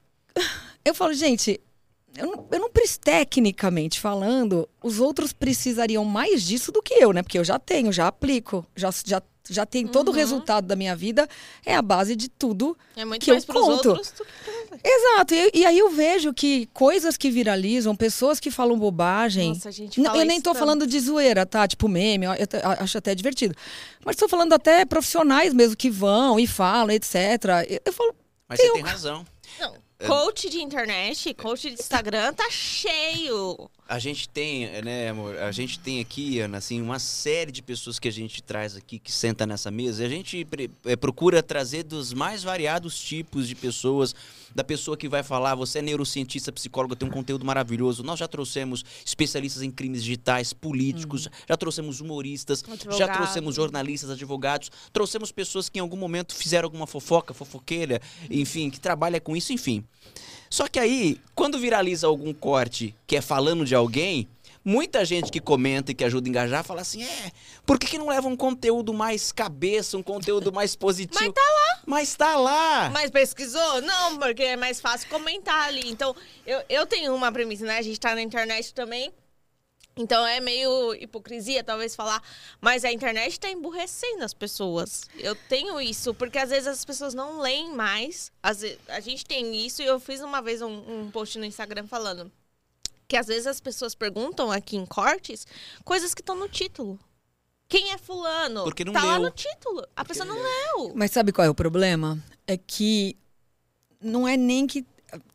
eu 0.83 0.94
falo, 0.95 1.13
gente, 1.13 1.60
eu 2.18 2.28
não, 2.28 2.48
eu 2.51 2.60
não 2.60 2.69
preciso, 2.69 3.00
tecnicamente 3.00 4.00
falando, 4.00 4.68
os 4.83 5.00
outros 5.00 5.31
precisariam 5.33 6.04
mais 6.06 6.44
disso 6.44 6.72
do 6.72 6.81
que 6.81 6.94
eu, 6.95 7.13
né? 7.13 7.24
Porque 7.24 7.38
eu 7.39 7.44
já 7.44 7.57
tenho, 7.60 7.92
já 7.92 8.07
aplico, 8.07 8.66
já, 8.75 8.89
já, 9.06 9.22
já 9.50 9.66
tenho 9.66 9.88
todo 9.88 10.10
o 10.10 10.12
resultado 10.12 10.66
da 10.68 10.75
minha 10.75 10.95
vida, 10.95 11.28
é 11.66 11.74
a 11.75 11.81
base 11.81 12.16
de 12.16 12.28
tudo 12.30 12.78
É 12.98 13.06
muito 13.06 13.24
que 13.24 13.31
eu 13.31 13.36
mais 13.36 13.45
pros 13.45 13.62
conto. 13.66 13.89
outros 13.89 14.12
do 14.12 14.25
que. 14.25 14.62
Exato, 14.83 15.33
e, 15.33 15.51
e 15.60 15.66
aí 15.66 15.78
eu 15.78 15.89
vejo 15.92 16.33
que 16.33 16.66
coisas 16.74 17.16
que 17.16 17.30
viralizam, 17.31 17.95
pessoas 17.95 18.39
que 18.39 18.50
falam 18.51 18.78
bobagem. 18.78 19.50
Nossa, 19.50 19.69
a 19.69 19.72
gente 19.72 20.00
Não, 20.01 20.12
fala 20.12 20.24
eu 20.24 20.28
nem 20.28 20.42
tô 20.42 20.50
tanto. 20.51 20.60
falando 20.60 20.86
de 20.88 21.00
zoeira, 21.00 21.45
tá? 21.45 21.68
Tipo 21.68 21.88
meme, 21.88 22.25
eu, 22.25 22.33
eu 22.33 22.48
te- 22.48 22.57
acho 22.57 22.98
até 22.98 23.13
divertido. 23.16 23.56
Mas 24.06 24.16
tô 24.16 24.28
falando 24.28 24.51
até 24.54 24.83
profissionais 24.86 25.54
mesmo 25.54 25.78
que 25.78 25.89
vão 25.89 26.39
e 26.39 26.45
falam, 26.48 26.92
etc. 26.94 27.16
Eu, 27.69 27.80
eu 27.86 27.94
falo, 27.94 28.13
Mas 28.50 28.60
Tem 28.60 28.68
você 28.68 28.72
um- 28.72 28.75
tem 28.75 28.83
razão. 28.83 29.25
Não, 29.60 29.75
coach 30.07 30.50
de 30.50 30.59
internet, 30.62 31.33
coach 31.33 31.69
de 31.69 31.74
Instagram 31.74 32.33
tá 32.33 32.50
cheio. 32.50 33.69
A 33.88 34.00
gente 34.00 34.30
tem, 34.30 34.81
né, 34.81 35.09
amor? 35.09 35.38
A 35.38 35.51
gente 35.51 35.80
tem 35.80 36.00
aqui, 36.00 36.39
Ana, 36.39 36.59
assim, 36.59 36.81
uma 36.81 37.00
série 37.00 37.51
de 37.51 37.62
pessoas 37.62 38.00
que 38.00 38.07
a 38.07 38.12
gente 38.12 38.42
traz 38.42 38.75
aqui, 38.75 38.98
que 38.98 39.12
senta 39.12 39.45
nessa 39.45 39.69
mesa. 39.69 40.06
A 40.06 40.09
gente 40.09 40.48
eh, 40.86 40.95
procura 40.95 41.44
trazer 41.44 41.83
dos 41.83 42.13
mais 42.13 42.44
variados 42.44 43.00
tipos 43.00 43.48
de 43.48 43.56
pessoas. 43.56 44.15
Da 44.53 44.63
pessoa 44.63 44.98
que 44.98 45.07
vai 45.07 45.24
falar, 45.24 45.56
você 45.56 45.80
é 45.80 45.81
neurocientista, 45.81 46.51
psicóloga, 46.51 46.95
tem 46.95 47.07
um 47.07 47.12
conteúdo 47.12 47.45
maravilhoso. 47.45 48.03
Nós 48.03 48.19
já 48.19 48.27
trouxemos 48.27 48.83
especialistas 49.06 49.63
em 49.63 49.71
crimes 49.71 50.03
digitais, 50.03 50.53
políticos, 50.53 51.27
já 51.48 51.56
trouxemos 51.56 52.01
humoristas, 52.01 52.63
já 52.68 52.74
Advogado. 52.74 53.13
trouxemos 53.18 53.56
jornalistas, 53.56 54.09
advogados, 54.09 54.71
trouxemos 54.92 55.31
pessoas 55.31 55.69
que 55.69 55.80
em 55.80 55.81
algum 55.81 55.98
momento 55.98 56.36
fizeram 56.36 56.68
alguma 56.68 56.88
fofoca, 56.88 57.33
fofoqueira, 57.33 58.01
enfim, 58.30 58.69
que 58.69 58.80
trabalha 58.80 59.19
com 59.19 59.36
isso, 59.36 59.53
enfim. 59.53 59.83
Só 60.50 60.68
que 60.68 60.80
aí, 60.80 61.18
quando 61.33 61.57
viraliza 61.57 62.07
algum 62.07 62.33
corte 62.33 62.94
que 63.07 63.15
é 63.15 63.21
falando 63.21 63.63
de 63.63 63.74
alguém, 63.74 64.27
muita 64.63 65.03
gente 65.05 65.31
que 65.31 65.39
comenta 65.39 65.91
e 65.91 65.95
que 65.95 66.03
ajuda 66.03 66.27
a 66.27 66.29
engajar 66.29 66.63
fala 66.63 66.81
assim: 66.81 67.03
é, 67.03 67.31
por 67.65 67.77
que, 67.79 67.87
que 67.87 67.97
não 67.97 68.07
leva 68.09 68.27
um 68.27 68.35
conteúdo 68.35 68.93
mais 68.93 69.31
cabeça, 69.31 69.97
um 69.97 70.03
conteúdo 70.03 70.51
mais 70.51 70.75
positivo? 70.75 71.19
Mas 71.23 71.33
tá 71.33 71.41
lá. 71.41 71.81
Mas 71.85 72.15
tá 72.15 72.35
lá! 72.35 72.89
Mas 72.91 73.09
pesquisou? 73.11 73.81
Não, 73.81 74.17
porque 74.17 74.43
é 74.43 74.55
mais 74.55 74.79
fácil 74.79 75.09
comentar 75.09 75.67
ali. 75.67 75.89
Então, 75.89 76.15
eu, 76.45 76.61
eu 76.69 76.85
tenho 76.85 77.13
uma 77.15 77.31
premissa, 77.31 77.65
né? 77.65 77.77
A 77.77 77.81
gente 77.81 77.99
tá 77.99 78.13
na 78.15 78.21
internet 78.21 78.73
também. 78.73 79.11
Então 79.97 80.25
é 80.25 80.39
meio 80.39 80.93
hipocrisia, 80.95 81.63
talvez, 81.65 81.95
falar. 81.95 82.23
Mas 82.61 82.85
a 82.85 82.91
internet 82.93 83.37
tá 83.37 83.49
emburrecendo 83.49 84.23
as 84.23 84.33
pessoas. 84.33 85.03
Eu 85.17 85.35
tenho 85.49 85.81
isso, 85.81 86.13
porque 86.13 86.37
às 86.39 86.49
vezes 86.49 86.65
as 86.67 86.85
pessoas 86.85 87.13
não 87.13 87.41
leem 87.41 87.75
mais. 87.75 88.31
Às 88.41 88.61
ve- 88.61 88.79
a 88.87 89.01
gente 89.01 89.25
tem 89.25 89.53
isso, 89.65 89.81
e 89.81 89.85
eu 89.85 89.99
fiz 89.99 90.21
uma 90.21 90.41
vez 90.41 90.61
um, 90.61 90.71
um 91.01 91.11
post 91.11 91.37
no 91.37 91.43
Instagram 91.45 91.87
falando 91.87 92.31
que 93.11 93.17
às 93.17 93.27
vezes 93.27 93.45
as 93.45 93.59
pessoas 93.59 93.93
perguntam 93.93 94.49
aqui 94.49 94.77
em 94.77 94.85
cortes 94.85 95.45
coisas 95.83 96.13
que 96.15 96.21
estão 96.21 96.33
no 96.33 96.47
título. 96.47 96.97
Quem 97.67 97.91
é 97.91 97.97
fulano? 97.97 98.63
Porque 98.63 98.85
não 98.85 98.93
tá 98.93 99.03
lá 99.03 99.17
leu. 99.17 99.23
no 99.23 99.31
título. 99.31 99.85
A 99.93 100.05
pessoa 100.05 100.25
não 100.25 100.37
leu. 100.37 100.93
Mas 100.95 101.11
sabe 101.11 101.33
qual 101.33 101.45
é 101.45 101.49
o 101.49 101.53
problema? 101.53 102.17
É 102.47 102.55
que 102.55 103.17
não 103.99 104.25
é 104.25 104.37
nem 104.37 104.65
que. 104.65 104.85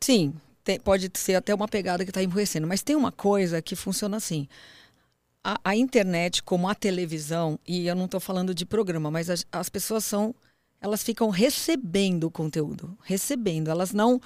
Sim, 0.01 0.33
tem- 0.63 0.79
pode 0.79 1.11
ser 1.13 1.35
até 1.35 1.53
uma 1.53 1.67
pegada 1.67 2.03
que 2.03 2.09
está 2.09 2.23
emburrecendo, 2.23 2.65
mas 2.65 2.81
tem 2.81 2.95
uma 2.95 3.11
coisa 3.11 3.61
que 3.61 3.75
funciona 3.75 4.17
assim. 4.17 4.47
A, 5.43 5.59
a 5.63 5.75
internet, 5.75 6.41
como 6.41 6.67
a 6.67 6.73
televisão, 6.73 7.59
e 7.63 7.85
eu 7.85 7.93
não 7.95 8.05
estou 8.05 8.19
falando 8.19 8.55
de 8.55 8.65
programa, 8.65 9.11
mas 9.11 9.29
as, 9.29 9.45
as 9.51 9.69
pessoas 9.69 10.03
são. 10.03 10.33
Elas 10.81 11.03
ficam 11.03 11.29
recebendo 11.29 12.23
o 12.23 12.31
conteúdo. 12.31 12.97
Recebendo. 13.03 13.69
Elas 13.69 13.91
não 13.93 14.19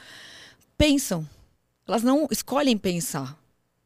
pensam. 0.78 1.28
Elas 1.86 2.04
não 2.04 2.26
escolhem 2.32 2.78
pensar. 2.78 3.41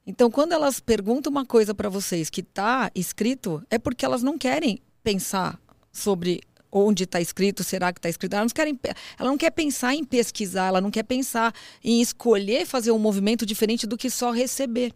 Então, 0.06 0.30
quando 0.30 0.52
elas 0.52 0.80
perguntam 0.80 1.32
uma 1.32 1.46
coisa 1.46 1.74
para 1.74 1.90
vocês 1.90 2.30
que 2.30 2.42
está 2.42 2.92
escrito, 2.94 3.64
é 3.70 3.80
porque 3.80 4.06
elas 4.06 4.22
não 4.22 4.38
querem 4.38 4.80
pensar 5.04 5.60
sobre 5.92 6.42
onde 6.72 7.06
está 7.06 7.22
escrito, 7.22 7.64
será 7.64 7.92
que 7.92 8.00
está 8.00 8.10
escrito. 8.10 8.34
Elas 8.34 8.52
não 8.52 8.54
querem, 8.54 8.80
ela 9.18 9.30
não 9.30 9.38
quer 9.38 9.52
pensar 9.52 9.96
em 9.96 10.04
pesquisar, 10.04 10.68
ela 10.68 10.82
não 10.82 10.92
quer 10.92 11.04
pensar 11.04 11.54
em 11.84 12.02
escolher 12.02 12.66
fazer 12.66 12.92
um 12.92 13.00
movimento 13.00 13.46
diferente 13.46 13.88
do 13.88 13.98
que 13.98 14.10
só 14.10 14.32
receber. 14.32 14.94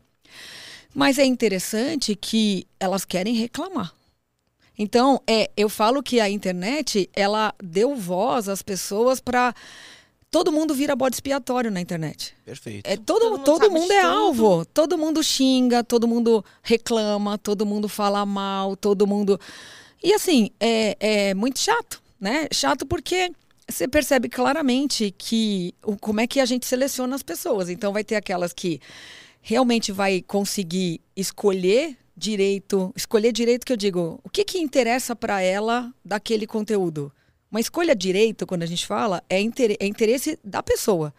Mas 0.93 1.17
é 1.17 1.25
interessante 1.25 2.15
que 2.15 2.67
elas 2.79 3.05
querem 3.05 3.33
reclamar. 3.33 3.93
Então, 4.77 5.21
é, 5.27 5.49
eu 5.57 5.69
falo 5.69 6.03
que 6.03 6.19
a 6.19 6.29
internet, 6.29 7.09
ela 7.13 7.53
deu 7.61 7.95
voz 7.95 8.47
às 8.47 8.61
pessoas 8.61 9.19
para 9.19 9.53
todo 10.31 10.51
mundo 10.51 10.73
vira 10.73 10.95
bode 10.95 11.15
expiatório 11.15 11.71
na 11.71 11.81
internet. 11.81 12.35
Perfeito. 12.45 12.85
É, 12.87 12.95
Todo 12.97 13.19
todo 13.19 13.31
mundo 13.31 13.43
todo 13.43 13.71
mundo 13.71 13.91
é 13.91 14.01
tudo. 14.01 14.11
alvo. 14.11 14.65
Todo 14.65 14.97
mundo 14.97 15.23
xinga, 15.23 15.83
todo 15.83 16.07
mundo 16.07 16.43
reclama, 16.61 17.37
todo 17.37 17.65
mundo 17.65 17.89
fala 17.89 18.25
mal, 18.25 18.75
todo 18.75 19.07
mundo. 19.07 19.39
E 20.03 20.13
assim, 20.13 20.51
é, 20.59 20.95
é 20.99 21.33
muito 21.33 21.59
chato, 21.59 22.01
né? 22.19 22.47
Chato 22.53 22.85
porque 22.85 23.31
você 23.67 23.87
percebe 23.87 24.29
claramente 24.29 25.13
que 25.17 25.73
o, 25.83 25.97
como 25.97 26.21
é 26.21 26.27
que 26.27 26.39
a 26.39 26.45
gente 26.45 26.65
seleciona 26.65 27.15
as 27.15 27.23
pessoas. 27.23 27.69
Então 27.69 27.91
vai 27.93 28.03
ter 28.03 28.15
aquelas 28.15 28.53
que 28.53 28.79
realmente 29.41 29.91
vai 29.91 30.21
conseguir 30.21 31.01
escolher 31.15 31.97
direito, 32.15 32.91
escolher 32.95 33.31
direito 33.31 33.65
que 33.65 33.71
eu 33.71 33.77
digo, 33.77 34.19
o 34.23 34.29
que 34.29 34.43
que 34.43 34.59
interessa 34.59 35.15
para 35.15 35.41
ela 35.41 35.93
daquele 36.03 36.45
conteúdo? 36.45 37.11
Uma 37.51 37.59
escolha 37.59 37.95
direito, 37.95 38.45
quando 38.45 38.63
a 38.63 38.65
gente 38.67 38.85
fala, 38.85 39.23
é, 39.29 39.39
inter- 39.41 39.75
é 39.79 39.85
interesse 39.87 40.37
da 40.43 40.61
pessoa. 40.61 41.13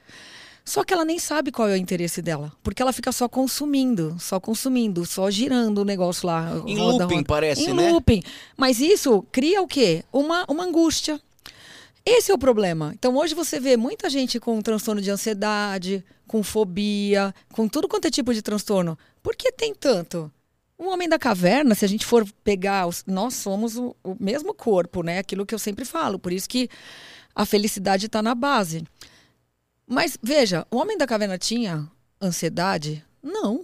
Só 0.65 0.85
que 0.85 0.93
ela 0.93 1.05
nem 1.05 1.19
sabe 1.19 1.51
qual 1.51 1.69
é 1.69 1.73
o 1.73 1.77
interesse 1.77 2.23
dela, 2.23 2.53
porque 2.63 2.81
ela 2.81 2.93
fica 2.93 3.11
só 3.11 3.29
consumindo, 3.29 4.17
só 4.21 4.39
consumindo, 4.39 5.05
só 5.05 5.29
girando 5.31 5.79
o 5.79 5.85
negócio 5.85 6.27
lá. 6.27 6.63
Em 6.67 6.79
roda, 6.79 7.05
looping, 7.05 7.15
roda. 7.17 7.27
parece, 7.27 7.63
em 7.63 7.73
né? 7.75 7.91
looping. 7.91 8.23
Mas 8.57 8.79
isso 8.79 9.23
cria 9.33 9.61
o 9.63 9.67
quê? 9.67 10.05
Uma, 10.13 10.45
uma 10.49 10.65
angústia. 10.65 11.21
Esse 12.07 12.31
é 12.31 12.35
o 12.35 12.39
problema. 12.39 12.93
Então 12.95 13.17
hoje 13.17 13.35
você 13.35 13.59
vê 13.59 13.77
muita 13.77 14.09
gente 14.09 14.39
com 14.39 14.61
transtorno 14.63 15.01
de 15.01 15.11
ansiedade, 15.11 16.05
com 16.27 16.43
fobia, 16.43 17.35
com 17.53 17.67
tudo 17.67 17.89
quanto 17.89 18.07
é 18.07 18.11
tipo 18.11 18.33
de 18.33 18.41
transtorno. 18.43 18.97
Por 19.23 19.35
que 19.35 19.51
tem 19.51 19.75
tanto? 19.75 20.31
O 20.81 20.89
homem 20.89 21.07
da 21.07 21.19
caverna, 21.19 21.75
se 21.75 21.85
a 21.85 21.89
gente 21.89 22.07
for 22.07 22.27
pegar, 22.43 22.87
os- 22.87 23.05
nós 23.07 23.35
somos 23.35 23.77
o, 23.77 23.95
o 24.03 24.17
mesmo 24.19 24.55
corpo, 24.55 25.03
né? 25.03 25.19
Aquilo 25.19 25.45
que 25.45 25.55
eu 25.55 25.59
sempre 25.59 25.85
falo. 25.85 26.19
Por 26.19 26.33
isso 26.33 26.49
que 26.49 26.71
a 27.35 27.45
felicidade 27.45 28.07
está 28.07 28.23
na 28.23 28.35
base. 28.35 28.83
Mas 29.87 30.17
veja, 30.23 30.67
o 30.71 30.79
homem 30.79 30.97
da 30.97 31.07
caverna 31.07 31.37
tinha 31.37 31.87
ansiedade? 32.19 33.05
Não. 33.23 33.63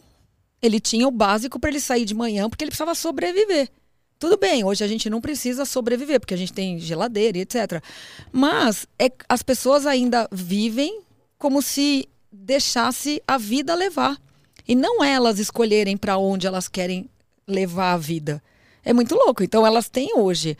Ele 0.60 0.78
tinha 0.78 1.08
o 1.08 1.10
básico 1.10 1.58
para 1.58 1.70
ele 1.70 1.80
sair 1.80 2.04
de 2.04 2.14
manhã 2.14 2.50
porque 2.50 2.62
ele 2.64 2.70
precisava 2.70 2.94
sobreviver. 2.94 3.70
Tudo 4.18 4.36
bem, 4.36 4.62
hoje 4.62 4.84
a 4.84 4.88
gente 4.88 5.08
não 5.08 5.20
precisa 5.20 5.64
sobreviver, 5.64 6.20
porque 6.20 6.34
a 6.34 6.38
gente 6.38 6.52
tem 6.52 6.78
geladeira 6.78 7.38
e 7.38 7.42
etc. 7.42 7.82
Mas 8.30 8.86
é, 8.98 9.10
as 9.26 9.42
pessoas 9.42 9.86
ainda 9.86 10.28
vivem 10.30 11.00
como 11.38 11.62
se 11.62 12.06
deixasse 12.30 13.22
a 13.26 13.38
vida 13.38 13.74
levar. 13.74 14.18
E 14.66 14.74
não 14.74 15.02
elas 15.02 15.38
escolherem 15.38 15.96
para 15.96 16.18
onde 16.18 16.46
elas 16.46 16.68
querem 16.68 17.08
levar 17.46 17.92
a 17.92 17.96
vida. 17.96 18.42
É 18.84 18.92
muito 18.92 19.14
louco. 19.14 19.42
Então 19.42 19.66
elas 19.66 19.88
têm 19.88 20.16
hoje 20.16 20.56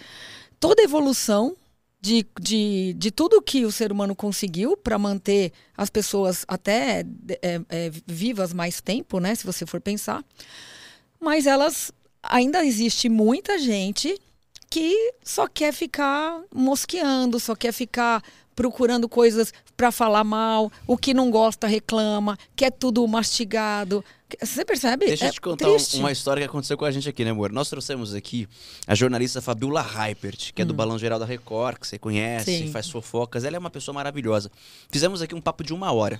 toda 0.60 0.82
a 0.82 0.84
evolução 0.84 1.56
de, 2.00 2.26
de, 2.40 2.94
de 2.96 3.10
tudo 3.10 3.42
que 3.42 3.64
o 3.64 3.72
ser 3.72 3.90
humano 3.90 4.14
conseguiu 4.14 4.76
para 4.76 4.98
manter 4.98 5.52
as 5.76 5.90
pessoas 5.90 6.44
até 6.46 7.04
é, 7.42 7.60
é, 7.68 7.90
vivas 8.06 8.52
mais 8.52 8.80
tempo, 8.80 9.18
né? 9.18 9.34
Se 9.34 9.44
você 9.44 9.66
for 9.66 9.80
pensar. 9.80 10.24
Mas 11.18 11.46
elas 11.46 11.90
ainda 12.22 12.64
existe 12.64 13.08
muita 13.08 13.58
gente 13.58 14.20
que 14.70 15.14
só 15.24 15.46
quer 15.48 15.72
ficar 15.72 16.40
mosqueando, 16.54 17.40
só 17.40 17.54
quer 17.54 17.72
ficar 17.72 18.22
procurando 18.56 19.08
coisas 19.08 19.52
para 19.76 19.92
falar 19.92 20.24
mal, 20.24 20.72
o 20.86 20.96
que 20.96 21.12
não 21.14 21.30
gosta 21.30 21.66
reclama, 21.68 22.36
quer 22.56 22.72
tudo 22.72 23.06
mastigado. 23.06 24.04
Você 24.42 24.64
percebe? 24.64 25.06
Deixa 25.06 25.26
eu 25.26 25.28
É 25.28 25.32
te 25.32 25.40
contar 25.40 25.68
um- 25.68 25.76
uma 26.00 26.10
história 26.10 26.40
que 26.42 26.48
aconteceu 26.48 26.76
com 26.76 26.84
a 26.84 26.90
gente 26.90 27.08
aqui, 27.08 27.24
né, 27.24 27.30
amor? 27.30 27.52
Nós 27.52 27.68
trouxemos 27.70 28.12
aqui 28.14 28.48
a 28.86 28.94
jornalista 28.94 29.40
Fabiola 29.40 29.82
Reipert, 29.82 30.52
que 30.52 30.62
é 30.62 30.64
do 30.64 30.74
Balão 30.74 30.98
Geral 30.98 31.18
da 31.20 31.26
Record, 31.26 31.78
que 31.78 31.86
você 31.86 31.98
conhece, 31.98 32.50
Hum. 32.50 32.58
Sim. 32.66 32.72
faz 32.72 32.88
fofocas. 32.90 33.44
Ela 33.44 33.54
é 33.56 33.58
uma 33.58 33.70
pessoa 33.70 33.94
maravilhosa. 33.94 34.50
Fizemos 34.90 35.22
aqui 35.22 35.34
um 35.34 35.40
papo 35.40 35.62
de 35.62 35.72
uma 35.72 35.92
hora. 35.92 36.18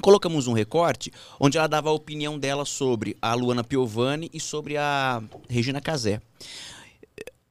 Colocamos 0.00 0.46
um 0.48 0.52
recorte 0.52 1.12
onde 1.40 1.56
ela 1.56 1.68
dava 1.68 1.88
a 1.88 1.92
opinião 1.92 2.36
dela 2.38 2.64
sobre 2.64 3.16
a 3.22 3.32
Luana 3.34 3.62
Piovani 3.64 4.28
e 4.32 4.38
sobre 4.40 4.76
a 4.76 5.22
Regina 5.48 5.80
Casé. 5.80 6.20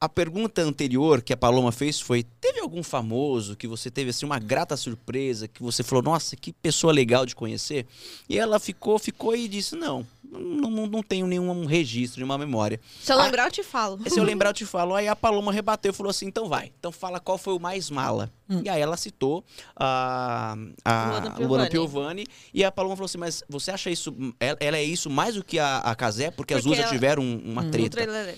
A 0.03 0.09
pergunta 0.09 0.61
anterior 0.61 1.21
que 1.21 1.31
a 1.31 1.37
Paloma 1.37 1.71
fez 1.71 1.97
foi: 2.01 2.23
teve 2.41 2.59
algum 2.59 2.83
famoso 2.83 3.55
que 3.55 3.65
você 3.67 3.89
teve 3.89 4.09
assim 4.09 4.25
uma 4.25 4.37
grata 4.37 4.75
surpresa, 4.75 5.47
que 5.47 5.63
você 5.63 5.81
falou, 5.81 6.03
nossa, 6.03 6.35
que 6.35 6.51
pessoa 6.51 6.91
legal 6.91 7.25
de 7.25 7.33
conhecer? 7.33 7.85
E 8.27 8.37
ela 8.37 8.59
ficou, 8.59 8.99
ficou 8.99 9.33
e 9.33 9.47
disse: 9.47 9.77
não, 9.77 10.05
não, 10.29 10.87
não, 10.87 11.01
tenho 11.01 11.25
nenhum 11.25 11.65
registro, 11.65 12.19
nenhuma 12.19 12.37
memória. 12.37 12.81
Se 13.01 13.13
eu 13.13 13.17
Ah, 13.19 13.23
lembrar, 13.23 13.45
eu 13.45 13.51
te 13.51 13.63
falo. 13.63 13.97
Se 14.09 14.19
eu 14.19 14.25
lembrar, 14.25 14.49
eu 14.49 14.53
te 14.53 14.65
falo. 14.65 14.93
Aí 14.93 15.07
a 15.07 15.15
Paloma 15.15 15.53
rebateu 15.53 15.91
e 15.91 15.95
falou 15.95 16.09
assim: 16.09 16.25
então 16.25 16.49
vai. 16.49 16.69
Então 16.77 16.91
fala 16.91 17.17
qual 17.21 17.37
foi 17.37 17.53
o 17.53 17.59
mais 17.59 17.89
mala. 17.89 18.29
E 18.61 18.67
aí 18.67 18.81
ela 18.81 18.97
citou 18.97 19.41
a, 19.73 20.55
a 20.83 21.05
Luana 21.07 21.47
Luana, 21.47 21.69
Piovani. 21.69 22.27
E 22.53 22.61
a 22.63 22.71
Paloma 22.71 22.95
falou 22.97 23.05
assim: 23.05 23.17
mas 23.17 23.41
você 23.47 23.71
acha 23.71 23.89
isso. 23.89 24.13
Ela, 24.37 24.77
é 24.77 24.83
isso 24.83 25.09
mais 25.09 25.35
do 25.35 25.43
que 25.45 25.57
a, 25.59 25.77
a 25.77 25.95
Casé? 25.95 26.29
Porque, 26.29 26.53
as 26.53 26.59
Porque 26.59 26.67
duas 26.69 26.77
já 26.77 26.83
ela- 26.83 26.91
tiveram 26.93 27.23
um- 27.23 27.41
uma 27.53 27.61
Um 27.61 27.71
treta. 27.71 27.89
trailer. 27.91 28.37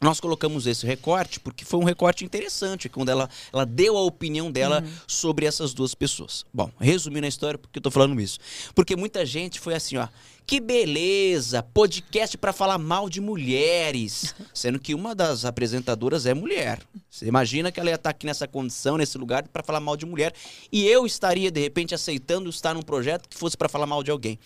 Nós 0.00 0.18
colocamos 0.18 0.66
esse 0.66 0.86
recorte 0.86 1.38
porque 1.38 1.64
foi 1.64 1.78
um 1.78 1.84
recorte 1.84 2.24
interessante, 2.24 2.88
quando 2.88 3.10
ela, 3.10 3.28
ela 3.52 3.66
deu 3.66 3.98
a 3.98 4.02
opinião 4.02 4.50
dela 4.50 4.82
sobre 5.06 5.44
essas 5.44 5.74
duas 5.74 5.94
pessoas. 5.94 6.46
Bom, 6.54 6.70
resumindo 6.80 7.26
a 7.26 7.28
história, 7.28 7.58
porque 7.58 7.78
eu 7.78 7.82
tô 7.82 7.90
falando 7.90 8.18
isso? 8.18 8.38
Porque 8.74 8.96
muita 8.96 9.26
gente 9.26 9.60
foi 9.60 9.74
assim, 9.74 9.98
ó. 9.98 10.08
Que 10.46 10.58
beleza! 10.58 11.62
Podcast 11.62 12.36
pra 12.36 12.52
falar 12.52 12.76
mal 12.76 13.08
de 13.08 13.20
mulheres. 13.20 14.34
Sendo 14.52 14.80
que 14.80 14.94
uma 14.94 15.14
das 15.14 15.44
apresentadoras 15.44 16.26
é 16.26 16.34
mulher. 16.34 16.80
Você 17.08 17.26
imagina 17.26 17.70
que 17.70 17.78
ela 17.78 17.90
ia 17.90 17.94
estar 17.94 18.10
aqui 18.10 18.26
nessa 18.26 18.48
condição, 18.48 18.96
nesse 18.96 19.16
lugar, 19.16 19.46
pra 19.46 19.62
falar 19.62 19.78
mal 19.78 19.96
de 19.96 20.06
mulher. 20.06 20.34
E 20.72 20.84
eu 20.86 21.06
estaria, 21.06 21.52
de 21.52 21.60
repente, 21.60 21.94
aceitando 21.94 22.50
estar 22.50 22.74
num 22.74 22.82
projeto 22.82 23.28
que 23.28 23.36
fosse 23.36 23.56
pra 23.56 23.68
falar 23.68 23.86
mal 23.86 24.02
de 24.02 24.10
alguém. 24.10 24.40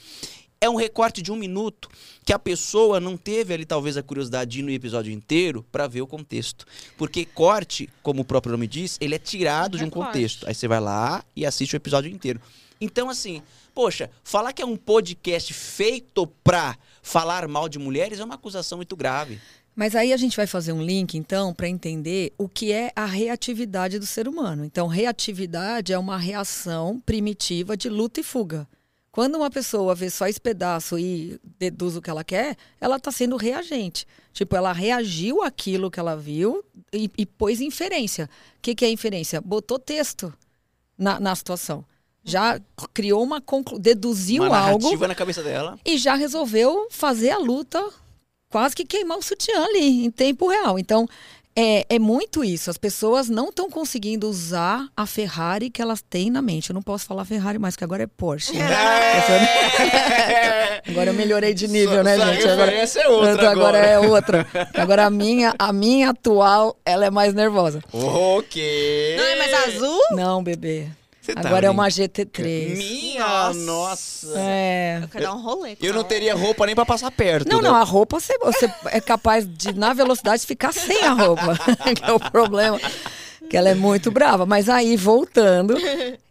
É 0.65 0.71
um 0.71 0.77
recorte 0.77 1.21
de 1.21 1.31
um 1.31 1.37
minuto 1.37 1.91
que 2.25 2.33
a 2.33 2.39
pessoa 2.39 2.99
não 2.99 3.19
teve 3.19 3.53
ali 3.53 3.67
talvez 3.67 3.99
a 3.99 4.03
curiosidade 4.03 4.51
de 4.51 4.61
ir 4.61 4.63
no 4.63 4.71
episódio 4.71 5.13
inteiro 5.13 5.63
para 5.71 5.87
ver 5.87 6.01
o 6.01 6.07
contexto. 6.07 6.65
Porque 6.97 7.27
corte, 7.27 7.91
como 8.03 8.23
o 8.23 8.25
próprio 8.25 8.53
nome 8.53 8.67
diz, 8.67 8.97
ele 8.99 9.15
é 9.15 9.19
tirado 9.19 9.77
de 9.77 9.85
um 9.85 9.89
Recorte. 9.89 10.07
contexto. 10.07 10.49
Aí 10.49 10.55
você 10.55 10.67
vai 10.67 10.81
lá 10.81 11.23
e 11.37 11.45
assiste 11.45 11.75
o 11.75 11.77
episódio 11.77 12.11
inteiro. 12.11 12.41
Então, 12.81 13.11
assim, 13.11 13.43
poxa, 13.75 14.11
falar 14.23 14.55
que 14.55 14.63
é 14.63 14.65
um 14.65 14.75
podcast 14.75 15.53
feito 15.53 16.27
pra 16.43 16.79
falar 17.03 17.47
mal 17.47 17.69
de 17.69 17.79
mulheres 17.79 18.19
é 18.19 18.25
uma 18.25 18.37
acusação 18.37 18.79
muito 18.79 18.97
grave. 18.97 19.39
Mas 19.77 19.95
aí 19.95 20.15
a 20.15 20.17
gente 20.17 20.35
vai 20.35 20.47
fazer 20.47 20.73
um 20.73 20.83
link, 20.83 21.19
então, 21.19 21.53
para 21.53 21.69
entender 21.69 22.33
o 22.39 22.49
que 22.49 22.73
é 22.73 22.91
a 22.97 23.05
reatividade 23.05 23.99
do 23.99 24.07
ser 24.07 24.27
humano. 24.27 24.65
Então, 24.65 24.87
reatividade 24.87 25.93
é 25.93 25.99
uma 25.99 26.17
reação 26.17 27.03
primitiva 27.05 27.77
de 27.77 27.91
luta 27.91 28.21
e 28.21 28.23
fuga. 28.23 28.67
Quando 29.15 29.37
uma 29.37 29.49
pessoa 29.49 29.95
vê 29.95 30.11
só 30.11 30.27
esse 30.27 30.41
pedaço 30.41 30.99
e 30.99 31.39
deduz 31.57 31.95
o 31.95 32.03
que 32.03 32.11
ela 32.11 32.25
quer, 32.25 32.57
ela 32.81 32.97
está 32.97 33.13
sendo 33.13 33.37
reagente. 33.37 34.09
Tipo, 34.33 34.57
ela 34.57 34.73
reagiu 34.73 35.41
àquilo 35.41 35.89
que 35.89 36.01
ela 36.01 36.17
viu 36.17 36.65
e, 36.93 37.09
e 37.17 37.25
pôs 37.25 37.61
inferência. 37.61 38.29
O 38.59 38.61
que, 38.61 38.75
que 38.75 38.85
é 38.85 38.91
inferência? 38.91 39.41
Botou 39.41 39.79
texto 39.79 40.35
na, 40.99 41.21
na 41.21 41.33
situação. 41.37 41.85
Já 42.25 42.61
criou 42.93 43.23
uma 43.23 43.41
conclu... 43.41 43.79
deduziu 43.79 44.43
uma 44.43 44.59
algo 44.59 45.07
na 45.07 45.15
cabeça 45.15 45.45
dela. 45.45 45.79
e 45.87 45.97
já 45.97 46.17
resolveu 46.17 46.89
fazer 46.91 47.31
a 47.31 47.39
luta, 47.39 47.89
quase 48.51 48.75
que 48.75 48.85
queimar 48.85 49.19
o 49.19 49.23
sutiã 49.23 49.65
ali, 49.65 50.05
em 50.07 50.11
tempo 50.11 50.49
real. 50.49 50.77
Então, 50.77 51.09
é, 51.57 51.87
é 51.89 51.99
muito 51.99 52.43
isso. 52.45 52.69
As 52.71 52.77
pessoas 52.79 53.29
não 53.29 53.49
estão 53.49 53.71
conseguindo 53.71 54.29
usar 54.29 54.87
a 54.97 55.07
Ferrari 55.07 55.71
que 55.71 55.81
elas 55.81 56.03
têm 56.03 56.31
na 56.31 56.43
mente. 56.43 56.71
Eu 56.71 56.75
não 56.75 56.83
posso 56.83 57.07
falar 57.07 57.25
Ferrari 57.25 57.59
mais, 57.59 57.77
que 57.77 57.85
agora 57.85 58.03
é 58.03 58.07
Porsche. 58.07 58.53
né? 58.57 58.65
Agora 60.89 61.11
eu 61.11 61.15
melhorei 61.15 61.55
de 61.55 61.67
nível, 61.69 61.95
Sua- 61.95 62.03
né, 62.03 62.17
sua 62.17 62.33
gente? 62.35 62.49
Agora, 62.49 62.73
é 62.73 63.09
outra 63.09 63.51
agora. 63.51 63.51
agora. 63.51 63.79
é 63.79 63.99
outra. 63.99 64.47
Agora 64.75 65.07
a 65.07 65.11
minha, 65.11 65.55
a 65.59 65.73
minha 65.73 66.11
atual, 66.11 66.77
ela 66.85 67.07
é 67.07 67.11
mais 67.11 67.33
nervosa. 67.35 67.81
ok. 67.93 69.17
Não 69.17 69.25
é 69.25 69.37
mais 69.37 69.55
azul? 69.55 70.01
Não, 70.13 70.43
bebê. 70.43 70.89
Tá 71.33 71.41
Agora 71.41 71.67
é 71.67 71.71
uma 71.71 71.85
brincando. 71.85 72.09
GT3. 72.11 72.77
Minha 72.77 73.27
Nossa. 73.55 73.61
nossa. 73.61 74.35
É. 74.37 75.01
Eu 75.03 75.09
quero 75.09 75.25
dar 75.25 75.35
um 75.35 75.41
rolê. 75.43 75.77
Eu 75.81 75.93
não 75.93 76.01
ela. 76.01 76.09
teria 76.09 76.35
roupa 76.35 76.67
nem 76.67 76.75
pra 76.75 76.85
passar 76.85 77.11
perto. 77.11 77.49
Não, 77.49 77.63
né? 77.63 77.69
não, 77.69 77.75
a 77.75 77.83
roupa 77.83 78.21
você, 78.21 78.37
você 78.39 78.71
é 78.87 79.01
capaz 79.01 79.47
de, 79.49 79.73
na 79.73 79.93
velocidade, 79.95 80.45
ficar 80.45 80.73
sem 80.73 81.03
a 81.03 81.13
roupa. 81.13 81.57
que 81.97 82.05
é 82.05 82.13
o 82.13 82.21
problema. 82.21 82.79
Que 83.49 83.57
ela 83.57 83.69
é 83.71 83.75
muito 83.75 84.11
brava. 84.11 84.45
Mas 84.45 84.69
aí, 84.69 84.97
voltando. 84.97 85.75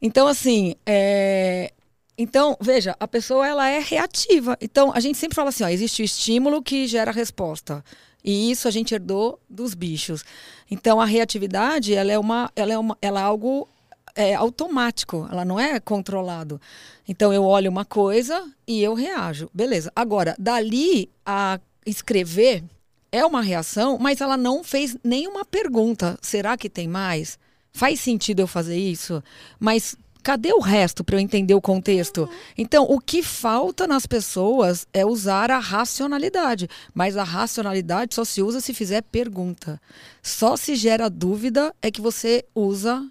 Então, 0.01 0.27
assim, 0.27 0.75
é, 0.85 1.71
Então, 2.17 2.55
veja, 2.61 2.95
a 2.99 3.07
pessoa 3.07 3.47
ela 3.47 3.67
é 3.67 3.79
reativa. 3.79 4.57
Então, 4.61 4.91
a 4.93 4.99
gente 4.99 5.17
sempre 5.17 5.35
fala 5.35 5.49
assim, 5.49 5.63
ó, 5.63 5.69
existe 5.69 6.01
o 6.01 6.05
estímulo 6.05 6.61
que 6.61 6.85
gera 6.87 7.09
a 7.09 7.13
resposta. 7.13 7.83
E 8.23 8.51
isso 8.51 8.67
a 8.67 8.71
gente 8.71 8.93
herdou 8.93 9.39
dos 9.49 9.73
bichos. 9.73 10.23
Então, 10.69 11.01
a 11.01 11.05
reatividade, 11.05 11.93
ela 11.93 12.11
é 12.11 12.17
uma, 12.17 12.49
ela 12.55 12.73
é 12.73 12.77
uma, 12.77 12.97
ela 13.01 13.19
é 13.19 13.23
algo 13.23 13.67
é, 14.15 14.35
automático, 14.35 15.27
ela 15.31 15.43
não 15.43 15.59
é 15.59 15.79
controlado. 15.79 16.59
Então 17.07 17.33
eu 17.33 17.43
olho 17.43 17.69
uma 17.69 17.85
coisa 17.85 18.49
e 18.67 18.81
eu 18.81 18.93
reajo. 18.93 19.49
Beleza. 19.53 19.91
Agora, 19.95 20.35
dali 20.37 21.09
a 21.25 21.59
escrever 21.85 22.63
é 23.11 23.25
uma 23.25 23.41
reação, 23.41 23.97
mas 23.99 24.21
ela 24.21 24.37
não 24.37 24.63
fez 24.63 24.97
nenhuma 25.03 25.45
pergunta. 25.45 26.17
Será 26.21 26.57
que 26.57 26.69
tem 26.69 26.87
mais? 26.87 27.37
Faz 27.71 27.99
sentido 27.99 28.39
eu 28.39 28.47
fazer 28.47 28.77
isso? 28.77 29.23
Mas 29.59 29.95
cadê 30.23 30.53
o 30.53 30.59
resto 30.59 31.03
para 31.03 31.17
eu 31.17 31.19
entender 31.19 31.53
o 31.53 31.61
contexto? 31.61 32.29
Então, 32.57 32.85
o 32.85 32.99
que 32.99 33.21
falta 33.21 33.85
nas 33.85 34.07
pessoas 34.07 34.87
é 34.93 35.05
usar 35.05 35.51
a 35.51 35.59
racionalidade. 35.59 36.69
Mas 36.93 37.17
a 37.17 37.23
racionalidade 37.23 38.15
só 38.15 38.23
se 38.23 38.41
usa 38.41 38.61
se 38.61 38.73
fizer 38.73 39.03
pergunta. 39.03 39.81
Só 40.21 40.55
se 40.55 40.75
gera 40.75 41.09
dúvida 41.09 41.75
é 41.81 41.91
que 41.91 42.01
você 42.01 42.45
usa 42.55 43.05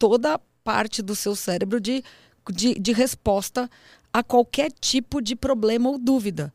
toda 0.00 0.34
a 0.34 0.40
parte 0.64 1.02
do 1.02 1.14
seu 1.14 1.36
cérebro 1.36 1.78
de, 1.78 2.02
de, 2.50 2.74
de 2.74 2.92
resposta 2.92 3.70
a 4.12 4.22
qualquer 4.24 4.72
tipo 4.72 5.20
de 5.20 5.36
problema 5.36 5.90
ou 5.90 5.98
dúvida. 5.98 6.52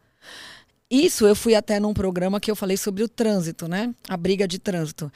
Isso 0.89 1.25
eu 1.25 1.35
fui 1.35 1.55
até 1.55 1.79
num 1.79 1.93
programa 1.93 2.39
que 2.39 2.49
eu 2.51 2.55
falei 2.55 2.75
sobre 2.75 3.03
o 3.03 3.07
trânsito, 3.07 3.67
né? 3.67 3.93
A 4.09 4.17
briga 4.17 4.47
de 4.47 4.59
trânsito. 4.59 5.11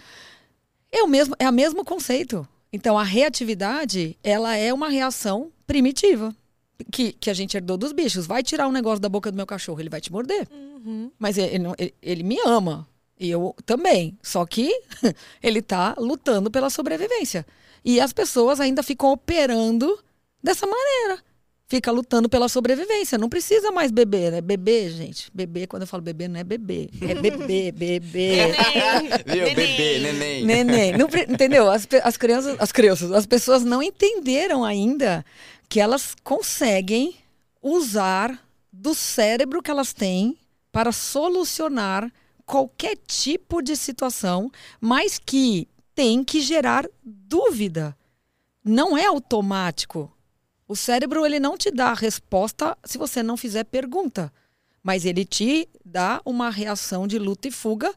É 0.92 1.02
o 1.04 1.08
mesmo, 1.08 1.36
é 1.40 1.50
o 1.50 1.54
mesmo 1.54 1.84
conceito. 1.84 2.48
Então, 2.72 2.98
a 2.98 3.04
reatividade, 3.04 4.16
ela 4.24 4.56
é 4.56 4.72
uma 4.74 4.90
reação 4.90 5.52
primitiva 5.66 6.36
que, 6.92 7.14
que 7.14 7.30
a 7.30 7.34
gente 7.34 7.58
herdou 7.58 7.78
dos 7.78 7.92
bichos. 7.92 8.26
Vai 8.28 8.44
tirar 8.44 8.68
um 8.68 8.72
negócio 8.72 9.00
da 9.00 9.10
boca 9.10 9.32
do 9.32 9.36
meu 9.36 9.46
cachorro, 9.46 9.80
ele 9.80 9.90
vai 9.90 10.02
te 10.02 10.12
morder. 10.12 10.48
Uhum. 10.52 11.12
Mas 11.18 11.38
ele, 11.38 11.56
ele 11.56 11.68
ele- 11.78 11.94
ele 12.02 12.24
me 12.24 12.38
ama. 12.46 12.88
E 13.20 13.30
eu 13.30 13.56
também. 13.66 14.18
Só 14.24 14.46
que 14.46 14.72
ele 15.44 15.62
tá 15.62 15.96
lutando 15.98 16.50
pela 16.50 16.70
sobrevivência. 16.70 17.46
E 17.90 18.00
as 18.00 18.14
pessoas 18.14 18.60
ainda 18.60 18.84
ficam 18.84 19.12
operando 19.12 19.98
dessa 20.44 20.68
maneira. 20.68 21.24
Fica 21.68 21.92
lutando 21.92 22.30
pela 22.30 22.48
sobrevivência. 22.48 23.18
Não 23.18 23.28
precisa 23.28 23.72
mais 23.72 23.90
beber, 23.90 24.32
né? 24.32 24.42
Beber, 24.42 24.92
gente. 24.92 25.32
Beber, 25.34 25.66
quando 25.66 25.82
eu 25.82 25.88
falo 25.88 26.04
beber, 26.04 26.30
não 26.30 26.40
é 26.40 26.44
beber. 26.44 26.92
É 27.02 27.16
beber, 27.16 27.72
beber. 27.74 28.56
Viu? 29.26 29.56
Bebê, 29.56 30.00
neném. 30.02 30.46
Neném. 30.46 30.94
Não 30.96 31.08
entendeu? 31.28 31.68
As, 31.68 31.88
as 32.04 32.16
crianças, 32.16 32.56
as 32.60 32.72
crianças, 32.72 33.12
as 33.12 33.26
pessoas 33.26 33.64
não 33.64 33.82
entenderam 33.82 34.64
ainda 34.64 35.26
que 35.68 35.80
elas 35.80 36.16
conseguem 36.24 37.16
usar 37.60 38.40
do 38.72 38.94
cérebro 38.94 39.64
que 39.64 39.72
elas 39.72 39.94
têm 39.94 40.38
para 40.72 40.92
solucionar 40.92 42.08
qualquer 42.46 42.96
tipo 43.08 43.64
de 43.64 43.76
situação, 43.76 44.52
mas 44.80 45.18
que 45.18 45.68
tem 46.00 46.24
que 46.24 46.40
gerar 46.40 46.88
dúvida. 47.04 47.94
Não 48.64 48.98
é 48.98 49.06
automático. 49.08 50.10
O 50.66 50.74
cérebro 50.74 51.26
ele 51.26 51.42
não 51.42 51.58
te 51.58 51.70
dá 51.70 51.88
a 51.90 51.94
resposta 51.94 52.78
se 52.86 52.98
você 52.98 53.22
não 53.22 53.36
fizer 53.36 53.66
pergunta, 53.66 54.32
mas 54.82 55.04
ele 55.04 55.26
te 55.26 55.68
dá 55.84 56.22
uma 56.24 56.50
reação 56.50 57.06
de 57.06 57.20
luta 57.20 57.50
e 57.50 57.52
fuga 57.52 57.94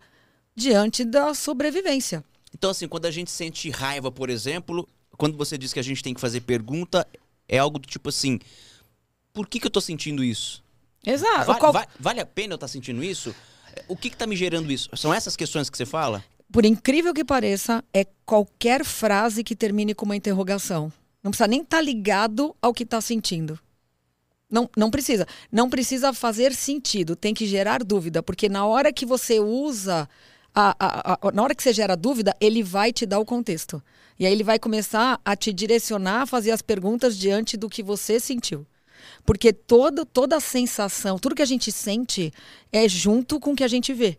diante 0.52 1.04
da 1.04 1.32
sobrevivência. 1.32 2.24
Então, 2.52 2.70
assim, 2.70 2.88
quando 2.88 3.06
a 3.06 3.10
gente 3.12 3.30
sente 3.30 3.70
raiva, 3.70 4.10
por 4.10 4.28
exemplo, 4.30 4.88
quando 5.16 5.36
você 5.38 5.56
diz 5.56 5.72
que 5.72 5.78
a 5.78 5.84
gente 5.84 6.02
tem 6.02 6.12
que 6.12 6.20
fazer 6.20 6.40
pergunta, 6.40 7.06
é 7.48 7.58
algo 7.58 7.78
do 7.78 7.86
tipo 7.86 8.08
assim: 8.08 8.40
por 9.32 9.46
que, 9.46 9.60
que 9.60 9.66
eu 9.68 9.70
tô 9.70 9.80
sentindo 9.80 10.24
isso? 10.24 10.60
Exato. 11.06 11.46
Vale, 11.46 11.60
Qual- 11.60 11.72
va- 11.72 11.86
vale 12.00 12.18
a 12.18 12.26
pena 12.26 12.54
eu 12.54 12.56
estar 12.56 12.66
sentindo 12.66 13.04
isso? 13.04 13.32
O 13.86 13.96
que 13.96 14.10
que 14.10 14.16
tá 14.16 14.26
me 14.26 14.34
gerando 14.36 14.70
isso? 14.72 14.90
São 14.96 15.14
essas 15.14 15.36
questões 15.36 15.70
que 15.70 15.76
você 15.78 15.86
fala? 15.86 16.22
Por 16.52 16.66
incrível 16.66 17.14
que 17.14 17.24
pareça, 17.24 17.82
é 17.94 18.04
qualquer 18.26 18.84
frase 18.84 19.42
que 19.42 19.56
termine 19.56 19.94
com 19.94 20.04
uma 20.04 20.14
interrogação. 20.16 20.92
Não 21.22 21.30
precisa 21.30 21.48
nem 21.48 21.62
estar 21.62 21.80
ligado 21.80 22.54
ao 22.60 22.74
que 22.74 22.82
está 22.82 23.00
sentindo. 23.00 23.58
Não, 24.50 24.68
não 24.76 24.90
precisa. 24.90 25.26
Não 25.50 25.70
precisa 25.70 26.12
fazer 26.12 26.54
sentido. 26.54 27.16
Tem 27.16 27.32
que 27.32 27.46
gerar 27.46 27.82
dúvida. 27.82 28.22
Porque 28.22 28.50
na 28.50 28.66
hora 28.66 28.92
que 28.92 29.06
você 29.06 29.40
usa. 29.40 30.08
a- 30.54 30.76
a- 30.78 31.18
a- 31.22 31.32
na 31.32 31.42
hora 31.42 31.54
que 31.54 31.62
você 31.62 31.72
gera 31.72 31.96
dúvida, 31.96 32.36
ele 32.38 32.62
vai 32.62 32.92
te 32.92 33.06
dar 33.06 33.18
o 33.18 33.24
contexto. 33.24 33.82
E 34.18 34.26
aí 34.26 34.32
ele 34.32 34.44
vai 34.44 34.58
começar 34.58 35.18
a 35.24 35.34
te 35.34 35.50
direcionar 35.50 36.20
a 36.20 36.26
fazer 36.26 36.50
as 36.50 36.60
perguntas 36.60 37.16
diante 37.16 37.56
do 37.56 37.70
que 37.70 37.82
você 37.82 38.20
sentiu. 38.20 38.66
Porque 39.24 39.50
todo, 39.50 40.04
toda 40.04 40.36
a 40.36 40.40
sensação, 40.40 41.18
tudo 41.18 41.34
que 41.34 41.40
a 41.40 41.46
gente 41.46 41.72
sente 41.72 42.30
é 42.70 42.86
junto 42.86 43.40
com 43.40 43.52
o 43.52 43.56
que 43.56 43.64
a 43.64 43.68
gente 43.68 43.94
vê. 43.94 44.18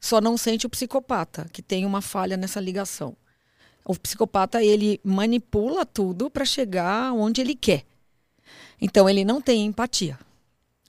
Só 0.00 0.20
não 0.20 0.36
sente 0.36 0.66
o 0.66 0.70
psicopata, 0.70 1.48
que 1.52 1.62
tem 1.62 1.84
uma 1.84 2.00
falha 2.00 2.36
nessa 2.36 2.60
ligação. 2.60 3.16
O 3.84 3.94
psicopata, 3.94 4.62
ele 4.62 5.00
manipula 5.04 5.86
tudo 5.86 6.28
para 6.28 6.44
chegar 6.44 7.12
onde 7.12 7.40
ele 7.40 7.54
quer. 7.54 7.84
Então, 8.80 9.08
ele 9.08 9.24
não 9.24 9.40
tem 9.40 9.64
empatia. 9.64 10.18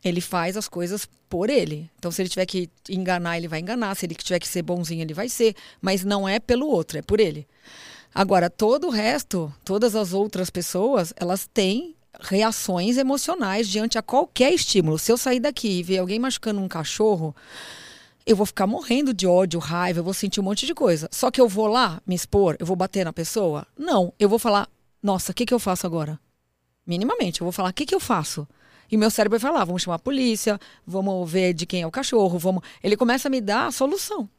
Ele 0.03 0.21
faz 0.21 0.57
as 0.57 0.67
coisas 0.67 1.07
por 1.29 1.49
ele. 1.49 1.89
Então, 1.97 2.11
se 2.11 2.21
ele 2.21 2.29
tiver 2.29 2.45
que 2.45 2.69
enganar, 2.89 3.37
ele 3.37 3.47
vai 3.47 3.59
enganar. 3.59 3.95
Se 3.95 4.05
ele 4.05 4.15
tiver 4.15 4.39
que 4.39 4.47
ser 4.47 4.61
bonzinho, 4.61 5.01
ele 5.01 5.13
vai 5.13 5.29
ser. 5.29 5.55
Mas 5.81 6.03
não 6.03 6.27
é 6.27 6.39
pelo 6.39 6.67
outro, 6.67 6.97
é 6.97 7.01
por 7.01 7.19
ele. 7.19 7.47
Agora, 8.13 8.49
todo 8.49 8.87
o 8.87 8.91
resto, 8.91 9.53
todas 9.63 9.95
as 9.95 10.13
outras 10.13 10.49
pessoas, 10.49 11.13
elas 11.17 11.47
têm 11.51 11.95
reações 12.19 12.97
emocionais 12.97 13.67
diante 13.67 13.97
a 13.97 14.01
qualquer 14.01 14.51
estímulo. 14.53 14.97
Se 14.97 15.11
eu 15.11 15.17
sair 15.17 15.39
daqui 15.39 15.79
e 15.79 15.83
ver 15.83 15.99
alguém 15.99 16.17
machucando 16.17 16.59
um 16.59 16.67
cachorro, 16.67 17.35
eu 18.27 18.36
vou 18.36 18.46
ficar 18.46 18.67
morrendo 18.67 19.13
de 19.13 19.25
ódio, 19.25 19.60
raiva, 19.60 20.00
eu 20.00 20.03
vou 20.03 20.13
sentir 20.13 20.39
um 20.39 20.43
monte 20.43 20.65
de 20.65 20.75
coisa. 20.75 21.07
Só 21.12 21.31
que 21.31 21.39
eu 21.39 21.48
vou 21.48 21.67
lá 21.67 22.01
me 22.05 22.13
expor, 22.13 22.57
eu 22.60 22.65
vou 22.65 22.75
bater 22.75 23.05
na 23.05 23.13
pessoa? 23.13 23.65
Não, 23.77 24.13
eu 24.19 24.27
vou 24.27 24.38
falar, 24.38 24.69
nossa, 25.01 25.31
o 25.31 25.36
que, 25.36 25.46
que 25.46 25.53
eu 25.53 25.60
faço 25.60 25.88
agora? 25.88 26.19
Minimamente, 26.86 27.41
eu 27.41 27.46
vou 27.46 27.51
falar, 27.51 27.69
o 27.69 27.74
que, 27.74 27.86
que 27.86 27.96
eu 27.96 28.00
faço? 28.00 28.48
E 28.91 28.98
meu 28.98 29.10
cérebro 29.10 29.39
vai 29.39 29.51
falar, 29.51 29.65
vamos 29.65 29.81
chamar 29.81 29.96
a 29.96 30.00
polícia, 30.00 30.60
vamos 30.86 31.29
ver 31.29 31.53
de 31.53 31.65
quem 31.65 31.81
é 31.81 31.88
o 31.88 31.91
cachorro, 31.91 32.38
vamos. 32.38 32.63
Ele 32.84 32.96
começa 32.96 33.27
a 33.27 33.31
me 33.31 33.41
dar 33.41 33.67
a 33.67 33.72
solução. 33.72 34.29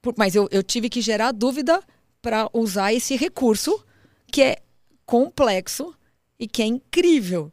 Por- 0.00 0.14
Mas 0.16 0.34
eu, 0.34 0.48
eu 0.50 0.62
tive 0.62 0.88
que 0.88 1.00
gerar 1.00 1.32
dúvida 1.32 1.82
para 2.20 2.48
usar 2.52 2.92
esse 2.92 3.16
recurso 3.16 3.84
que 4.30 4.42
é 4.42 4.56
complexo 5.04 5.94
e 6.38 6.46
que 6.48 6.62
é 6.62 6.66
incrível. 6.66 7.52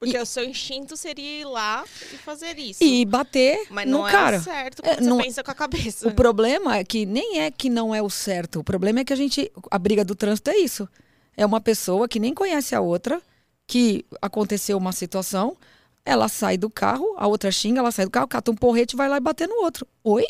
Porque 0.00 0.16
o 0.18 0.24
seu 0.24 0.44
instinto 0.44 0.96
seria 0.96 1.42
ir 1.42 1.44
lá 1.44 1.84
e 2.10 2.16
fazer 2.16 2.58
isso. 2.58 2.82
E 2.82 3.04
bater 3.04 3.66
Mas 3.68 3.86
no 3.86 3.98
não 3.98 4.08
é 4.08 4.10
cara. 4.10 4.38
o 4.38 4.42
certo 4.42 4.80
É, 4.82 4.94
quando 4.94 5.04
não- 5.06 5.16
você 5.18 5.22
pensa 5.24 5.44
com 5.44 5.50
a 5.50 5.54
cabeça. 5.54 6.08
O 6.08 6.14
problema 6.14 6.78
é 6.78 6.84
que 6.84 7.04
nem 7.04 7.40
é 7.40 7.50
que 7.50 7.68
não 7.68 7.94
é 7.94 8.00
o 8.00 8.08
certo. 8.08 8.60
O 8.60 8.64
problema 8.64 9.00
é 9.00 9.04
que 9.04 9.12
a 9.12 9.16
gente. 9.16 9.52
A 9.70 9.78
briga 9.78 10.02
do 10.02 10.14
trânsito 10.14 10.48
é 10.48 10.56
isso. 10.56 10.88
É 11.36 11.44
uma 11.44 11.60
pessoa 11.60 12.08
que 12.08 12.18
nem 12.18 12.32
conhece 12.32 12.74
a 12.74 12.80
outra, 12.80 13.20
que 13.66 14.06
aconteceu 14.22 14.78
uma 14.78 14.90
situação, 14.92 15.54
ela 16.02 16.28
sai 16.28 16.56
do 16.56 16.70
carro, 16.70 17.14
a 17.18 17.26
outra 17.26 17.52
xinga, 17.52 17.80
ela 17.80 17.92
sai 17.92 18.06
do 18.06 18.10
carro, 18.10 18.26
cata 18.26 18.50
um 18.50 18.56
porrete 18.56 18.94
e 18.94 18.96
vai 18.96 19.06
lá 19.06 19.18
e 19.18 19.20
bater 19.20 19.46
no 19.46 19.56
outro. 19.56 19.86
Oi? 20.02 20.24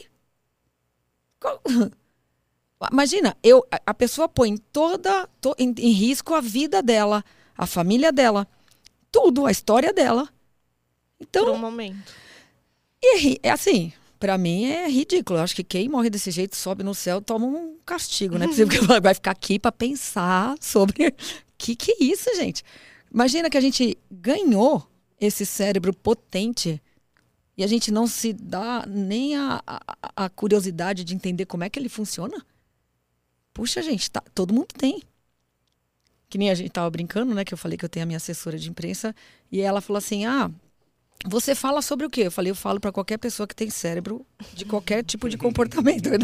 Imagina, 2.90 3.36
eu, 3.40 3.64
a- 3.70 3.80
a 3.86 3.94
pessoa 3.94 4.28
põe 4.28 4.56
toda 4.56 5.28
to- 5.40 5.54
em, 5.58 5.72
em 5.78 5.92
risco 5.92 6.34
a 6.34 6.40
vida 6.40 6.82
dela, 6.82 7.24
a 7.56 7.66
família 7.66 8.10
dela, 8.10 8.48
tudo, 9.10 9.46
a 9.46 9.50
história 9.50 9.92
dela. 9.92 10.28
Então, 11.20 11.44
Por 11.44 11.54
um 11.54 11.58
momento. 11.58 12.12
e 13.02 13.36
é, 13.44 13.48
é 13.48 13.50
assim, 13.50 13.92
pra 14.18 14.38
mim 14.38 14.66
é 14.66 14.88
ridículo. 14.88 15.38
Eu 15.38 15.42
acho 15.42 15.54
que 15.54 15.64
quem 15.64 15.88
morre 15.88 16.10
desse 16.10 16.30
jeito 16.30 16.56
sobe 16.56 16.82
no 16.82 16.94
céu 16.94 17.20
toma 17.20 17.46
um 17.46 17.76
castigo, 17.84 18.38
né? 18.38 18.46
Porque 18.46 18.78
vai 19.00 19.14
ficar 19.14 19.32
aqui 19.32 19.58
pra 19.58 19.72
pensar 19.72 20.54
sobre 20.60 21.14
que 21.58 21.76
que 21.76 21.92
é 21.92 22.04
isso, 22.04 22.34
gente. 22.36 22.62
Imagina 23.12 23.50
que 23.50 23.58
a 23.58 23.60
gente 23.60 23.98
ganhou 24.10 24.86
esse 25.20 25.44
cérebro 25.44 25.92
potente 25.92 26.80
e 27.56 27.64
a 27.64 27.66
gente 27.66 27.90
não 27.90 28.06
se 28.06 28.32
dá 28.32 28.86
nem 28.86 29.36
a, 29.36 29.62
a, 29.66 29.80
a 30.24 30.28
curiosidade 30.30 31.04
de 31.04 31.14
entender 31.14 31.44
como 31.44 31.64
é 31.64 31.68
que 31.68 31.78
ele 31.78 31.88
funciona. 31.90 32.44
Puxa, 33.52 33.82
gente, 33.82 34.10
tá, 34.10 34.22
todo 34.34 34.54
mundo 34.54 34.68
tem. 34.68 35.02
Que 36.30 36.38
nem 36.38 36.48
a 36.48 36.54
gente 36.54 36.70
tava 36.70 36.88
brincando, 36.88 37.34
né? 37.34 37.44
Que 37.44 37.52
eu 37.52 37.58
falei 37.58 37.76
que 37.76 37.84
eu 37.84 37.88
tenho 37.88 38.04
a 38.04 38.06
minha 38.06 38.16
assessora 38.16 38.56
de 38.56 38.70
imprensa 38.70 39.14
e 39.52 39.60
ela 39.60 39.82
falou 39.82 39.98
assim: 39.98 40.24
ah, 40.24 40.50
você 41.26 41.54
fala 41.54 41.82
sobre 41.82 42.06
o 42.06 42.10
quê? 42.10 42.22
Eu 42.22 42.30
falei, 42.30 42.50
eu 42.50 42.56
falo 42.56 42.80
para 42.80 42.92
qualquer 42.92 43.18
pessoa 43.18 43.46
que 43.46 43.54
tem 43.54 43.68
cérebro 43.68 44.24
de 44.54 44.64
qualquer 44.64 45.04
tipo 45.04 45.28
de 45.28 45.36
comportamento. 45.36 46.08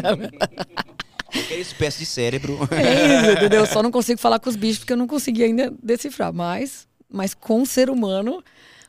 Qualquer 1.29 1.59
espécie 1.59 1.99
de 1.99 2.05
cérebro. 2.05 2.57
É 2.71 3.19
isso, 3.19 3.31
entendeu? 3.31 3.59
Eu 3.59 3.65
só 3.65 3.83
não 3.83 3.91
consigo 3.91 4.17
falar 4.17 4.39
com 4.39 4.49
os 4.49 4.55
bichos 4.55 4.79
porque 4.79 4.93
eu 4.93 4.97
não 4.97 5.07
consegui 5.07 5.43
ainda 5.43 5.73
decifrar. 5.83 6.31
Mas, 6.31 6.87
mas 7.09 7.33
com 7.33 7.61
o 7.61 7.65
ser 7.65 7.89
humano, 7.89 8.41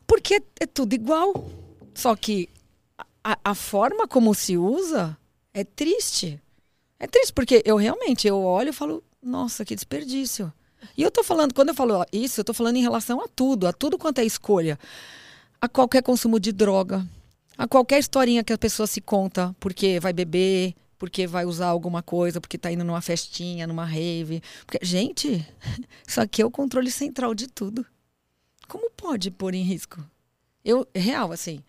porque 0.06 0.34
é, 0.34 0.42
é 0.60 0.66
tudo 0.66 0.94
igual. 0.94 1.50
Só 1.94 2.14
que 2.14 2.48
a, 3.24 3.36
a 3.44 3.54
forma 3.56 4.06
como 4.06 4.32
se 4.34 4.56
usa 4.56 5.18
é 5.52 5.64
triste. 5.64 6.40
É 7.00 7.08
triste 7.08 7.32
porque 7.32 7.60
eu 7.64 7.76
realmente, 7.76 8.28
eu 8.28 8.40
olho 8.40 8.70
e 8.70 8.72
falo, 8.72 9.02
nossa, 9.20 9.64
que 9.64 9.74
desperdício. 9.74 10.52
E 10.96 11.02
eu 11.02 11.10
tô 11.10 11.22
falando, 11.22 11.54
quando 11.54 11.68
eu 11.68 11.74
falo 11.74 12.04
isso, 12.12 12.40
eu 12.40 12.44
tô 12.44 12.54
falando 12.54 12.76
em 12.76 12.82
relação 12.82 13.20
a 13.20 13.28
tudo, 13.28 13.66
a 13.66 13.72
tudo 13.72 13.98
quanto 13.98 14.20
é 14.20 14.24
escolha. 14.24 14.78
A 15.60 15.68
qualquer 15.68 16.02
consumo 16.02 16.38
de 16.38 16.52
droga, 16.52 17.06
a 17.56 17.66
qualquer 17.66 17.98
historinha 17.98 18.44
que 18.44 18.52
a 18.52 18.58
pessoa 18.58 18.86
se 18.86 19.00
conta 19.00 19.54
porque 19.58 19.98
vai 19.98 20.12
beber, 20.12 20.74
porque 20.98 21.26
vai 21.26 21.44
usar 21.44 21.68
alguma 21.68 22.02
coisa, 22.02 22.40
porque 22.40 22.58
tá 22.58 22.70
indo 22.72 22.84
numa 22.84 23.00
festinha, 23.00 23.66
numa 23.66 23.84
rave. 23.84 24.42
Porque, 24.66 24.84
gente, 24.84 25.46
isso 26.06 26.20
aqui 26.20 26.42
é 26.42 26.46
o 26.46 26.50
controle 26.50 26.90
central 26.90 27.34
de 27.34 27.46
tudo. 27.46 27.86
Como 28.66 28.90
pode 28.90 29.30
pôr 29.30 29.54
em 29.54 29.62
risco? 29.62 30.04
Eu, 30.64 30.86
real, 30.94 31.32
assim, 31.32 31.62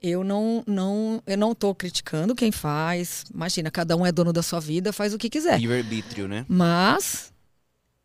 eu 0.00 0.22
não, 0.22 0.62
não, 0.66 1.22
eu 1.26 1.36
não 1.36 1.54
tô 1.54 1.74
criticando 1.74 2.34
quem 2.34 2.52
faz. 2.52 3.24
Imagina, 3.32 3.70
cada 3.70 3.96
um 3.96 4.04
é 4.04 4.12
dono 4.12 4.32
da 4.32 4.42
sua 4.42 4.60
vida, 4.60 4.92
faz 4.92 5.14
o 5.14 5.18
que 5.18 5.30
quiser. 5.30 5.58
Livre-arbítrio, 5.58 6.28
né? 6.28 6.44
Mas 6.48 7.31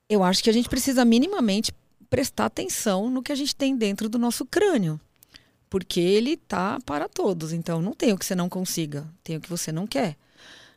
eu 0.10 0.24
acho 0.24 0.44
que 0.44 0.50
a 0.50 0.54
gente 0.54 0.70
precisa 0.70 1.04
minimamente 1.04 1.74
prestar 2.10 2.46
atenção 2.46 3.10
no 3.10 3.22
que 3.22 3.32
a 3.32 3.36
gente 3.36 3.56
tem 3.56 3.76
dentro 3.76 4.08
do 4.08 4.18
nosso 4.18 4.46
crânio. 4.46 5.00
Porque 5.70 6.00
ele 6.00 6.38
tá 6.38 6.80
para 6.86 7.10
todos. 7.10 7.52
Então 7.52 7.82
não 7.82 7.94
tem 7.94 8.14
o 8.14 8.18
que 8.18 8.26
você 8.26 8.36
não 8.36 8.48
consiga, 8.48 9.08
tem 9.24 9.36
o 9.38 9.42
que 9.42 9.50
você 9.50 9.72
não 9.72 9.86
quer. 9.86 10.16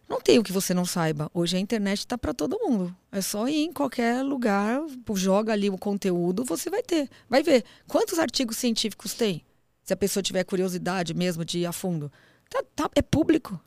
Não 0.08 0.20
tem 0.20 0.40
o 0.40 0.42
que 0.42 0.50
você 0.52 0.74
não 0.74 0.84
saiba. 0.84 1.30
Hoje 1.32 1.56
a 1.56 1.60
internet 1.60 2.00
está 2.00 2.18
para 2.18 2.34
todo 2.34 2.58
mundo. 2.58 2.94
É 3.12 3.20
só 3.20 3.46
ir 3.48 3.58
em 3.62 3.72
qualquer 3.72 4.24
lugar, 4.24 4.80
joga 5.14 5.52
ali 5.52 5.70
o 5.70 5.78
conteúdo, 5.78 6.44
você 6.44 6.68
vai 6.68 6.82
ter. 6.82 7.08
Vai 7.28 7.44
ver. 7.44 7.64
Quantos 7.86 8.18
artigos 8.18 8.56
científicos 8.56 9.14
tem? 9.14 9.44
Se 9.84 9.92
a 9.92 9.96
pessoa 9.96 10.20
tiver 10.22 10.42
curiosidade 10.42 11.14
mesmo 11.14 11.44
de 11.44 11.60
ir 11.60 11.66
a 11.66 11.72
fundo. 11.72 12.10
Tá, 12.48 12.64
tá- 12.74 12.90
é 12.96 13.02
público. 13.02 13.60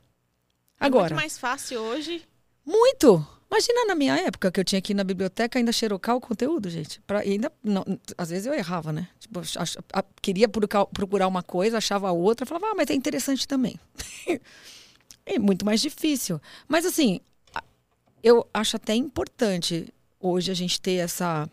É 0.78 0.84
Agora. 0.84 1.04
muito 1.14 1.20
mais 1.22 1.38
fácil 1.38 1.80
hoje. 1.80 2.22
Muito! 2.66 3.26
Imagina 3.54 3.84
na 3.86 3.94
minha 3.94 4.16
época 4.16 4.50
que 4.50 4.58
eu 4.58 4.64
tinha 4.64 4.82
ir 4.84 4.94
na 4.94 5.04
biblioteca 5.04 5.56
ainda 5.60 5.70
xerocar 5.70 6.16
o 6.16 6.20
conteúdo, 6.20 6.68
gente. 6.68 7.00
Pra, 7.02 7.20
ainda, 7.20 7.52
não, 7.62 7.84
às 8.18 8.30
vezes 8.30 8.46
eu 8.46 8.52
errava, 8.52 8.92
né? 8.92 9.08
Tipo, 9.20 9.38
ach- 9.38 9.76
a- 9.92 10.04
queria 10.20 10.48
procurar, 10.48 11.28
uma 11.28 11.40
coisa, 11.42 11.78
achava 11.78 12.10
outra, 12.10 12.44
falava, 12.44 12.72
ah, 12.72 12.74
mas 12.74 12.90
é 12.90 12.94
interessante 12.94 13.46
também. 13.46 13.78
é 15.24 15.38
muito 15.38 15.64
mais 15.64 15.80
difícil. 15.80 16.40
Mas 16.66 16.84
assim, 16.84 17.20
eu 18.24 18.44
acho 18.52 18.74
até 18.74 18.92
importante 18.96 19.86
hoje 20.18 20.50
a 20.50 20.54
gente 20.54 20.80
ter 20.80 20.94
essa 20.96 21.48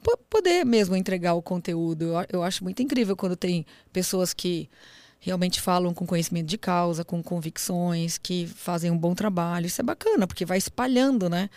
po- 0.00 0.18
poder 0.30 0.64
mesmo 0.64 0.94
entregar 0.94 1.34
o 1.34 1.42
conteúdo. 1.42 2.12
Eu 2.32 2.44
acho 2.44 2.62
muito 2.62 2.80
incrível 2.80 3.16
quando 3.16 3.34
tem 3.34 3.66
pessoas 3.92 4.32
que 4.32 4.70
realmente 5.18 5.60
falam 5.60 5.92
com 5.92 6.06
conhecimento 6.06 6.46
de 6.46 6.58
causa, 6.58 7.04
com 7.04 7.22
convicções, 7.22 8.18
que 8.18 8.46
fazem 8.46 8.90
um 8.90 8.98
bom 8.98 9.14
trabalho. 9.14 9.66
Isso 9.66 9.80
é 9.80 9.84
bacana, 9.84 10.26
porque 10.26 10.44
vai 10.44 10.58
espalhando, 10.58 11.28
né? 11.28 11.50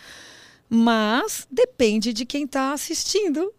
Mas 0.68 1.46
depende 1.50 2.12
de 2.12 2.24
quem 2.24 2.44
está 2.44 2.72
assistindo 2.72 3.52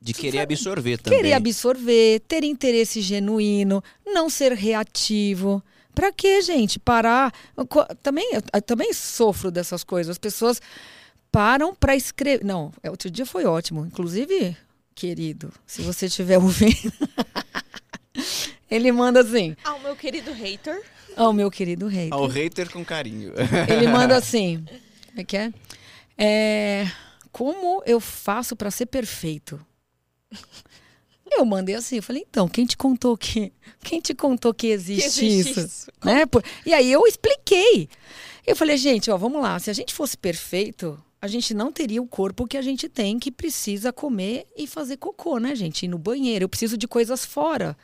De 0.00 0.14
querer 0.14 0.40
absorver 0.40 0.98
também. 0.98 1.18
Querer 1.18 1.32
absorver, 1.32 2.20
ter 2.20 2.44
interesse 2.44 3.00
genuíno, 3.00 3.82
não 4.06 4.30
ser 4.30 4.52
reativo. 4.52 5.62
Pra 5.94 6.12
quê, 6.12 6.42
gente? 6.42 6.78
Parar. 6.78 7.32
Também, 8.02 8.30
eu, 8.34 8.62
também 8.62 8.92
sofro 8.92 9.50
dessas 9.50 9.82
coisas. 9.82 10.12
As 10.12 10.18
pessoas 10.18 10.60
param 11.32 11.74
pra 11.74 11.96
escrever. 11.96 12.44
Não, 12.44 12.72
é, 12.82 12.90
outro 12.90 13.10
dia 13.10 13.26
foi 13.26 13.44
ótimo. 13.46 13.84
Inclusive, 13.84 14.56
querido, 14.94 15.52
se 15.66 15.82
você 15.82 16.06
estiver 16.06 16.36
ouvindo. 16.38 16.92
Ele 18.70 18.90
manda 18.92 19.20
assim. 19.20 19.56
Ah, 19.64 19.74
o 19.74 19.80
meu 19.80 19.94
querido 19.96 20.32
hater. 20.32 20.82
Ó, 21.16 21.32
meu 21.32 21.50
querido 21.50 21.86
rei. 21.86 22.08
Ao 22.10 22.26
hater 22.26 22.70
com 22.70 22.84
carinho. 22.84 23.32
Ele 23.68 23.88
manda 23.88 24.16
assim. 24.18 24.64
Como 25.08 25.20
é 25.20 25.24
que 25.24 25.36
é? 25.36 25.52
É, 26.18 26.90
Como 27.32 27.82
eu 27.86 28.00
faço 28.00 28.54
pra 28.56 28.70
ser 28.70 28.86
perfeito? 28.86 29.60
Eu 31.30 31.44
mandei 31.44 31.74
assim, 31.74 31.96
eu 31.96 32.02
falei, 32.02 32.24
então, 32.28 32.48
quem 32.48 32.64
te 32.64 32.76
contou 32.76 33.16
que. 33.16 33.52
Quem 33.82 34.00
te 34.00 34.14
contou 34.14 34.54
que 34.54 34.68
existe, 34.68 35.20
Que 35.20 35.26
existe 35.26 35.50
isso? 35.50 35.60
isso. 35.60 35.90
Né? 36.04 36.22
E 36.64 36.72
aí 36.72 36.90
eu 36.90 37.06
expliquei. 37.06 37.88
Eu 38.46 38.54
falei, 38.56 38.76
gente, 38.76 39.10
ó, 39.10 39.16
vamos 39.16 39.42
lá. 39.42 39.58
Se 39.58 39.70
a 39.70 39.72
gente 39.72 39.92
fosse 39.92 40.16
perfeito, 40.16 40.98
a 41.20 41.26
gente 41.26 41.52
não 41.54 41.72
teria 41.72 42.00
o 42.00 42.06
corpo 42.06 42.46
que 42.46 42.56
a 42.56 42.62
gente 42.62 42.88
tem, 42.88 43.18
que 43.18 43.30
precisa 43.30 43.92
comer 43.92 44.46
e 44.56 44.66
fazer 44.66 44.96
cocô, 44.96 45.38
né, 45.38 45.54
gente? 45.54 45.84
Ir 45.84 45.88
no 45.88 45.98
banheiro. 45.98 46.44
Eu 46.44 46.48
preciso 46.48 46.76
de 46.76 46.86
coisas 46.88 47.24
fora 47.24 47.76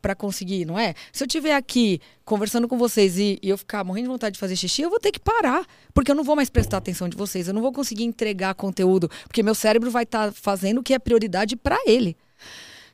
pra 0.00 0.14
conseguir, 0.14 0.64
não 0.64 0.78
é? 0.78 0.94
Se 1.12 1.22
eu 1.22 1.26
estiver 1.26 1.54
aqui 1.54 2.00
conversando 2.24 2.66
com 2.68 2.76
vocês 2.78 3.18
e, 3.18 3.38
e 3.42 3.48
eu 3.48 3.58
ficar 3.58 3.84
morrendo 3.84 4.04
de 4.04 4.10
vontade 4.12 4.34
de 4.34 4.40
fazer 4.40 4.56
xixi, 4.56 4.82
eu 4.82 4.90
vou 4.90 4.98
ter 5.00 5.12
que 5.12 5.20
parar. 5.20 5.66
Porque 5.94 6.10
eu 6.10 6.14
não 6.14 6.24
vou 6.24 6.36
mais 6.36 6.48
prestar 6.50 6.78
atenção 6.78 7.08
de 7.08 7.16
vocês. 7.16 7.48
Eu 7.48 7.54
não 7.54 7.62
vou 7.62 7.72
conseguir 7.72 8.04
entregar 8.04 8.54
conteúdo. 8.54 9.10
Porque 9.26 9.42
meu 9.42 9.54
cérebro 9.54 9.90
vai 9.90 10.04
estar 10.04 10.32
fazendo 10.32 10.78
o 10.78 10.82
que 10.82 10.94
é 10.94 10.98
prioridade 10.98 11.56
pra 11.56 11.78
ele. 11.86 12.16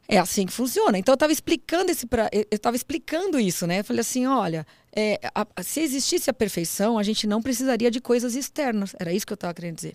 É 0.08 0.18
assim 0.18 0.46
que 0.46 0.52
funciona. 0.52 0.96
Então 0.98 1.12
eu 1.12 1.16
estava 1.16 1.32
explicando 1.32 1.90
esse 1.90 2.06
pra, 2.06 2.28
eu 2.32 2.46
estava 2.52 2.76
explicando 2.76 3.40
isso, 3.40 3.66
né? 3.66 3.80
Eu 3.80 3.84
falei 3.84 4.00
assim, 4.00 4.24
olha, 4.24 4.64
é, 4.94 5.18
a- 5.34 5.46
se 5.64 5.80
existisse 5.80 6.30
a 6.30 6.32
perfeição, 6.32 6.96
a 6.96 7.02
gente 7.02 7.26
não 7.26 7.42
precisaria 7.42 7.90
de 7.90 8.00
coisas 8.00 8.36
externas. 8.36 8.94
Era 9.00 9.12
isso 9.12 9.26
que 9.26 9.32
eu 9.32 9.34
estava 9.34 9.52
querendo 9.52 9.74
dizer. 9.76 9.94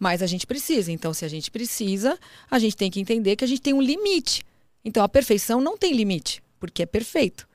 Mas 0.00 0.20
a 0.20 0.26
gente 0.26 0.46
precisa. 0.48 0.90
Então, 0.90 1.14
se 1.14 1.24
a 1.24 1.28
gente 1.28 1.48
precisa, 1.50 2.18
a 2.50 2.58
gente 2.58 2.76
tem 2.76 2.90
que 2.90 2.98
entender 3.00 3.36
que 3.36 3.44
a 3.44 3.46
gente 3.46 3.62
tem 3.62 3.72
um 3.72 3.80
limite. 3.80 4.42
Então, 4.84 5.02
a 5.02 5.08
perfeição 5.08 5.60
não 5.60 5.76
tem 5.76 5.92
limite, 5.92 6.42
porque 6.58 6.82
é 6.82 6.86
perfeito. 6.86 7.48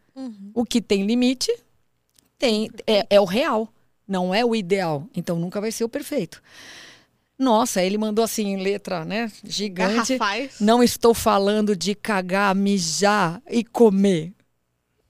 O 0.53 0.65
que 0.65 0.81
tem 0.81 1.05
limite 1.05 1.53
tem 2.39 2.69
é, 2.85 3.05
é 3.09 3.21
o 3.21 3.25
real, 3.25 3.71
não 4.07 4.33
é 4.33 4.43
o 4.43 4.55
ideal. 4.55 5.07
Então, 5.15 5.37
nunca 5.37 5.61
vai 5.61 5.71
ser 5.71 5.83
o 5.83 5.89
perfeito. 5.89 6.41
Nossa, 7.37 7.83
ele 7.83 7.97
mandou 7.99 8.25
assim 8.25 8.47
em 8.47 8.57
letra, 8.57 9.05
né? 9.05 9.31
Gigante. 9.43 10.17
Garrafais. 10.17 10.59
Não 10.59 10.81
estou 10.81 11.13
falando 11.13 11.75
de 11.75 11.93
cagar, 11.93 12.55
mijar 12.55 13.41
e 13.47 13.63
comer. 13.63 14.33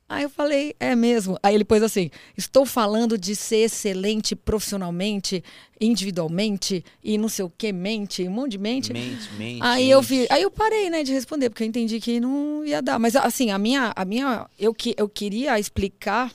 Aí 0.09 0.23
eu 0.23 0.29
falei, 0.29 0.73
é 0.79 0.95
mesmo. 0.95 1.37
Aí 1.43 1.53
ele 1.53 1.65
pôs 1.65 1.83
assim: 1.83 2.09
estou 2.37 2.65
falando 2.65 3.17
de 3.17 3.35
ser 3.35 3.57
excelente 3.65 4.35
profissionalmente, 4.35 5.43
individualmente 5.81 6.83
e 7.03 7.17
não 7.17 7.27
sei 7.27 7.43
o 7.43 7.49
que, 7.49 7.73
mente, 7.73 8.25
um 8.27 8.31
monte 8.31 8.51
de 8.51 8.57
mente. 8.57 8.93
Mente, 8.93 9.29
mente. 9.37 9.59
Aí 9.61 9.89
eu 9.91 9.99
mente. 10.01 10.07
vi, 10.09 10.27
aí 10.29 10.41
eu 10.43 10.49
parei, 10.51 10.89
né, 10.89 11.03
de 11.03 11.11
responder, 11.11 11.49
porque 11.49 11.63
eu 11.63 11.67
entendi 11.67 11.99
que 11.99 12.19
não 12.21 12.63
ia 12.65 12.81
dar. 12.81 12.97
Mas 12.97 13.15
assim, 13.17 13.51
a 13.51 13.57
minha, 13.57 13.91
a 13.95 14.05
minha, 14.05 14.47
eu 14.57 14.73
que 14.73 14.95
eu 14.97 15.09
queria 15.09 15.59
explicar 15.59 16.31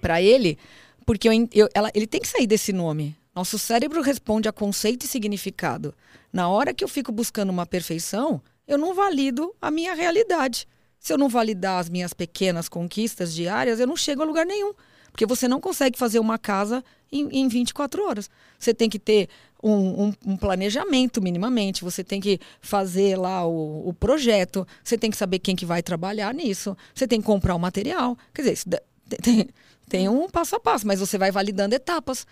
pra 0.00 0.20
ele, 0.22 0.58
porque 1.06 1.28
eu, 1.28 1.32
eu- 1.52 1.68
ela- 1.74 1.90
ele 1.94 2.06
tem 2.06 2.20
que 2.20 2.28
sair 2.28 2.46
desse 2.46 2.72
nome. 2.72 3.16
Nosso 3.34 3.58
cérebro 3.58 4.00
responde 4.00 4.48
a 4.48 4.52
conceito 4.52 5.04
e 5.04 5.08
significado. 5.08 5.92
Na 6.32 6.48
hora 6.48 6.72
que 6.72 6.84
eu 6.84 6.88
fico 6.88 7.10
buscando 7.10 7.50
uma 7.50 7.66
perfeição, 7.66 8.40
eu 8.66 8.78
não 8.78 8.94
valido 8.94 9.52
a 9.60 9.70
minha 9.70 9.92
realidade. 9.94 10.66
Se 11.04 11.12
eu 11.12 11.18
não 11.18 11.28
validar 11.28 11.78
as 11.80 11.90
minhas 11.90 12.14
pequenas 12.14 12.66
conquistas 12.66 13.34
diárias, 13.34 13.78
eu 13.78 13.86
não 13.86 13.94
chego 13.94 14.22
a 14.22 14.24
lugar 14.24 14.46
nenhum. 14.46 14.72
Porque 15.12 15.26
você 15.26 15.46
não 15.46 15.60
consegue 15.60 15.98
fazer 15.98 16.18
uma 16.18 16.38
casa 16.38 16.82
em, 17.12 17.28
em 17.40 17.46
24 17.46 18.02
horas. 18.06 18.30
Você 18.58 18.72
tem 18.72 18.88
que 18.88 18.98
ter 18.98 19.28
um, 19.62 20.04
um- 20.06 20.14
um 20.28 20.36
planejamento 20.38 21.20
minimamente, 21.20 21.84
você 21.84 22.02
tem 22.02 22.22
que 22.22 22.40
fazer 22.58 23.18
lá 23.18 23.46
o, 23.46 23.86
o 23.86 23.92
projeto, 23.92 24.66
você 24.82 24.96
tem 24.96 25.10
que 25.10 25.16
saber 25.18 25.40
quem 25.40 25.54
que 25.54 25.66
vai 25.66 25.82
trabalhar 25.82 26.32
nisso, 26.32 26.74
você 26.94 27.06
tem 27.06 27.20
que 27.20 27.26
comprar 27.26 27.54
o 27.54 27.58
material. 27.60 28.16
Quer 28.32 28.40
dizer, 28.40 28.52
isso 28.54 28.64
tem, 29.22 29.48
tem 29.86 30.08
um 30.08 30.26
passo 30.26 30.56
a 30.56 30.60
passo, 30.60 30.86
mas 30.86 31.00
você 31.00 31.18
vai 31.18 31.30
validando 31.30 31.74
etapas. 31.74 32.26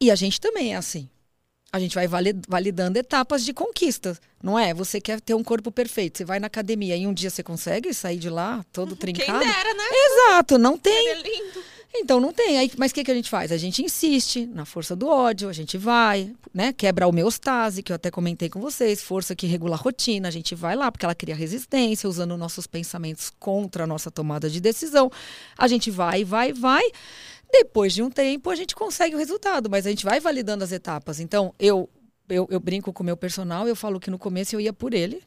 E 0.00 0.10
a 0.10 0.16
gente 0.16 0.40
também 0.40 0.74
é 0.74 0.76
assim. 0.76 1.08
A 1.74 1.78
gente 1.80 1.94
vai 1.94 2.06
vali- 2.06 2.38
validando 2.46 2.98
etapas 2.98 3.42
de 3.42 3.54
conquistas, 3.54 4.20
não 4.42 4.58
é? 4.58 4.74
Você 4.74 5.00
quer 5.00 5.22
ter 5.22 5.32
um 5.32 5.42
corpo 5.42 5.72
perfeito, 5.72 6.18
você 6.18 6.24
vai 6.24 6.38
na 6.38 6.46
academia 6.46 6.94
e 6.94 7.06
um 7.06 7.14
dia 7.14 7.30
você 7.30 7.42
consegue 7.42 7.94
sair 7.94 8.18
de 8.18 8.28
lá 8.28 8.62
todo 8.70 8.94
Quem 8.94 9.14
trincado? 9.14 9.38
dera, 9.38 9.72
né? 9.72 9.84
Exato, 9.90 10.58
não 10.58 10.76
tem. 10.76 10.92
Ele 11.08 11.20
é 11.20 11.22
lindo. 11.22 11.62
Então 11.94 12.20
não 12.20 12.30
tem. 12.30 12.58
Aí, 12.58 12.70
mas 12.76 12.90
o 12.90 12.94
que, 12.94 13.04
que 13.04 13.10
a 13.10 13.14
gente 13.14 13.30
faz? 13.30 13.50
A 13.52 13.56
gente 13.56 13.82
insiste 13.82 14.44
na 14.46 14.66
força 14.66 14.94
do 14.94 15.08
ódio, 15.08 15.48
a 15.48 15.52
gente 15.54 15.78
vai, 15.78 16.34
né? 16.52 16.74
Quebra 16.74 17.06
a 17.06 17.08
homeostase, 17.08 17.82
que 17.82 17.90
eu 17.90 17.96
até 17.96 18.10
comentei 18.10 18.50
com 18.50 18.60
vocês, 18.60 19.00
força 19.02 19.34
que 19.34 19.46
regula 19.46 19.74
a 19.74 19.78
rotina, 19.78 20.28
a 20.28 20.30
gente 20.30 20.54
vai 20.54 20.76
lá, 20.76 20.92
porque 20.92 21.06
ela 21.06 21.14
cria 21.14 21.34
resistência, 21.34 22.06
usando 22.08 22.36
nossos 22.36 22.66
pensamentos 22.66 23.32
contra 23.40 23.84
a 23.84 23.86
nossa 23.86 24.10
tomada 24.10 24.50
de 24.50 24.60
decisão. 24.60 25.10
A 25.56 25.66
gente 25.68 25.90
vai, 25.90 26.22
vai, 26.22 26.52
vai. 26.52 26.82
Depois 27.52 27.92
de 27.92 28.02
um 28.02 28.10
tempo, 28.10 28.48
a 28.48 28.56
gente 28.56 28.74
consegue 28.74 29.14
o 29.14 29.18
resultado, 29.18 29.68
mas 29.68 29.86
a 29.86 29.90
gente 29.90 30.04
vai 30.04 30.18
validando 30.18 30.64
as 30.64 30.72
etapas. 30.72 31.20
Então, 31.20 31.54
eu, 31.58 31.88
eu, 32.28 32.48
eu 32.50 32.58
brinco 32.58 32.92
com 32.92 33.02
o 33.02 33.06
meu 33.06 33.16
personal, 33.16 33.68
eu 33.68 33.76
falo 33.76 34.00
que 34.00 34.10
no 34.10 34.18
começo 34.18 34.56
eu 34.56 34.60
ia 34.60 34.72
por 34.72 34.94
ele. 34.94 35.22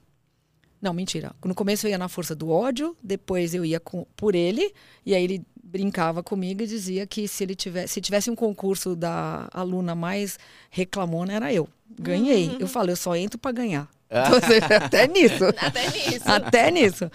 Não, 0.81 0.91
mentira. 0.91 1.33
No 1.43 1.53
começo 1.53 1.85
eu 1.85 1.91
ia 1.91 1.97
na 1.97 2.09
força 2.09 2.35
do 2.35 2.49
ódio, 2.49 2.97
depois 3.01 3.53
eu 3.53 3.63
ia 3.63 3.79
com, 3.79 4.05
por 4.15 4.33
ele, 4.33 4.73
e 5.05 5.13
aí 5.13 5.23
ele 5.23 5.45
brincava 5.63 6.23
comigo 6.23 6.63
e 6.63 6.67
dizia 6.67 7.05
que 7.05 7.27
se 7.27 7.43
ele 7.43 7.55
tivesse, 7.55 7.93
se 7.93 8.01
tivesse 8.01 8.29
um 8.29 8.35
concurso 8.35 8.95
da 8.95 9.47
aluna 9.51 9.93
mais 9.93 10.39
reclamona, 10.69 11.33
era 11.33 11.53
eu. 11.53 11.67
Ganhei. 11.99 12.57
Eu 12.59 12.67
falo, 12.67 12.89
eu 12.89 12.95
só 12.95 13.15
entro 13.15 13.37
para 13.37 13.51
ganhar. 13.51 13.87
Então, 14.07 14.37
assim, 14.37 14.73
Até 14.73 15.07
nisso. 15.07 15.43
Até 15.57 15.89
nisso. 15.89 16.31
Até 16.31 16.71
nisso. 16.71 17.11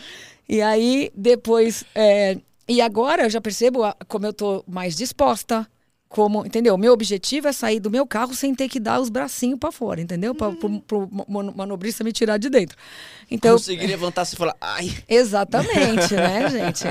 E 0.49 0.61
aí, 0.61 1.11
depois. 1.15 1.85
é, 1.95 2.37
e 2.71 2.81
agora 2.81 3.25
eu 3.25 3.31
já 3.31 3.41
percebo 3.41 3.83
a- 3.85 3.97
como 4.09 4.27
eu 4.27 4.33
tô 4.33 4.65
mais 4.67 4.95
disposta. 4.97 5.67
Como, 6.09 6.45
entendeu? 6.45 6.77
Meu 6.77 6.93
objetivo 6.93 7.47
é 7.47 7.53
sair 7.53 7.79
do 7.79 7.89
meu 7.89 8.05
carro 8.05 8.35
sem 8.35 8.53
ter 8.53 8.69
que 8.69 8.81
dar 8.81 9.01
os 9.01 9.09
bracinhos 9.09 9.61
para 9.61 9.71
fora, 9.71 10.01
entendeu? 10.01 10.35
Para 10.35 10.49
o 10.49 11.55
manobrista 11.55 12.03
me 12.03 12.11
tirar 12.13 12.37
de 12.37 12.51
dentro. 12.51 12.77
Então, 13.31 13.53
Conseguir 13.53 13.87
levantar-se 13.87 14.35
e 14.35 14.37
falar, 14.37 14.57
ai, 14.61 14.93
Exatamente, 15.09 16.13
né, 16.15 16.51
gente? 16.51 16.85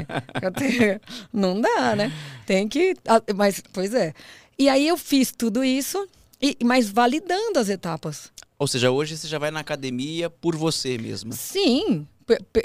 Tenho- 0.58 1.02
Não 1.34 1.60
dá, 1.60 1.98
né? 1.98 2.13
Tem 2.46 2.65
que. 2.65 2.96
Mas, 3.36 3.62
pois 3.74 3.94
é. 3.94 4.13
E 4.58 4.70
aí 4.70 4.88
eu 4.88 4.96
fiz 4.96 5.34
tudo 5.38 5.65
isso, 5.65 6.08
e, 6.42 6.56
mas 6.63 6.89
validando 6.89 7.60
as 7.60 7.68
etapas. 7.68 8.32
Ou 8.58 8.68
seja, 8.68 8.89
hoje 8.89 9.18
você 9.18 9.28
já 9.28 9.38
vai 9.38 9.52
na 9.52 9.60
academia 9.60 10.30
por 10.30 10.56
você 10.56 10.98
mesma. 10.98 11.34
Sim. 11.34 12.08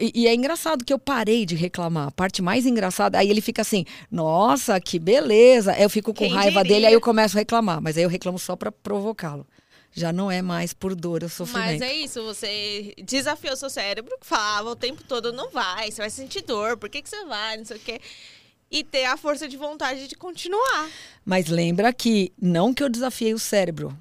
E 0.01 0.27
é 0.27 0.35
engraçado 0.35 0.85
que 0.85 0.93
eu 0.93 0.99
parei 0.99 1.45
de 1.47 1.55
reclamar. 1.55 2.09
A 2.09 2.11
parte 2.11 2.43
mais 2.43 2.67
engraçada, 2.67 3.19
aí 3.19 3.31
ele 3.31 3.41
fica 3.41 3.63
assim, 3.63 3.85
nossa, 4.11 4.81
que 4.81 4.99
beleza. 4.99 5.73
Aí 5.73 5.83
eu 5.83 5.91
fico 5.91 6.13
com 6.13 6.25
Quem 6.25 6.33
raiva 6.33 6.63
diria? 6.63 6.75
dele, 6.75 6.87
aí 6.87 6.93
eu 6.93 7.01
começo 7.01 7.37
a 7.37 7.41
reclamar. 7.41 7.81
Mas 7.81 7.97
aí 7.97 8.03
eu 8.03 8.09
reclamo 8.09 8.39
só 8.39 8.57
pra 8.57 8.71
provocá-lo. 8.73 9.47
Já 9.97 10.13
não 10.13 10.29
é 10.31 10.43
mais 10.43 10.73
por 10.75 10.95
dor 10.95 11.23
ou 11.23 11.29
Mas 11.29 11.33
sofrimento. 11.35 11.83
é 11.85 11.95
isso, 11.95 12.21
você 12.25 12.93
desafiou 13.05 13.57
seu 13.57 13.71
cérebro, 13.71 14.13
falava 14.21 14.71
o 14.71 14.75
tempo 14.75 15.05
todo, 15.05 15.33
não 15.33 15.51
vai, 15.53 15.89
você 15.93 16.01
vai 16.03 16.11
sentir 16.11 16.43
dor, 16.43 16.77
por 16.77 16.89
que, 16.89 17.01
que 17.01 17.09
você 17.09 17.25
vai, 17.27 17.57
não 17.57 17.65
sei 17.65 17.77
o 17.77 17.81
quê. 17.81 18.01
E 18.69 18.83
ter 18.83 19.05
a 19.05 19.17
força 19.17 19.47
de 19.47 19.57
vontade 19.57 20.09
de 20.09 20.17
continuar. 20.17 20.91
Mas 21.25 21.47
lembra 21.47 21.93
que 21.93 22.33
não 22.43 22.75
que 22.75 22.83
eu 22.83 22.89
desafiei 22.89 23.33
o 23.35 23.39
cérebro. 23.39 23.97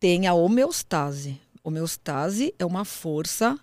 Tem 0.00 0.26
a 0.26 0.34
homeostase. 0.34 1.40
Homeostase 1.62 2.52
é 2.58 2.64
uma 2.66 2.84
força, 2.84 3.56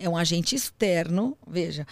é 0.00 0.08
um 0.08 0.16
agente 0.16 0.56
externo. 0.56 1.36
Veja, 1.46 1.86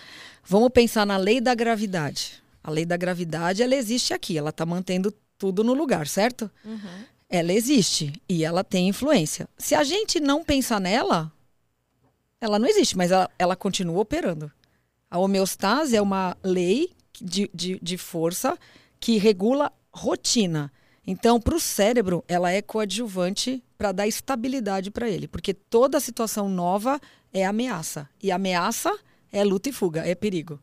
vamos 0.44 0.70
pensar 0.70 1.06
na 1.06 1.16
lei 1.16 1.40
da 1.40 1.54
gravidade. 1.54 2.42
A 2.64 2.70
lei 2.70 2.84
da 2.84 2.96
gravidade, 2.96 3.62
ela 3.62 3.76
existe 3.76 4.12
aqui, 4.12 4.36
ela 4.36 4.50
está 4.50 4.66
mantendo 4.66 5.14
tudo 5.36 5.62
no 5.62 5.74
lugar, 5.74 6.08
certo? 6.08 6.50
Ela 7.28 7.52
existe 7.52 8.12
e 8.28 8.44
ela 8.44 8.64
tem 8.64 8.88
influência. 8.88 9.48
Se 9.56 9.74
a 9.74 9.84
gente 9.84 10.18
não 10.18 10.42
pensar 10.42 10.80
nela, 10.80 11.30
ela 12.40 12.58
não 12.58 12.66
existe, 12.66 12.96
mas 12.96 13.10
ela, 13.10 13.30
ela 13.38 13.54
continua 13.54 14.00
operando. 14.00 14.50
A 15.10 15.18
homeostase 15.18 15.94
é 15.94 16.02
uma 16.02 16.36
lei 16.42 16.90
de, 17.20 17.50
de, 17.54 17.78
de 17.80 17.98
força 17.98 18.58
que 18.98 19.18
regula 19.18 19.72
rotina. 19.92 20.72
Então, 21.06 21.40
para 21.40 21.56
o 21.56 21.60
cérebro, 21.60 22.24
ela 22.28 22.50
é 22.50 22.60
coadjuvante 22.60 23.62
para 23.78 23.92
dar 23.92 24.06
estabilidade 24.06 24.90
para 24.90 25.08
ele, 25.08 25.28
porque 25.28 25.54
toda 25.54 26.00
situação 26.00 26.48
nova 26.48 27.00
é 27.38 27.46
ameaça. 27.46 28.08
E 28.22 28.30
ameaça 28.30 28.96
é 29.32 29.44
luta 29.44 29.68
e 29.68 29.72
fuga, 29.72 30.06
é 30.06 30.14
perigo. 30.14 30.60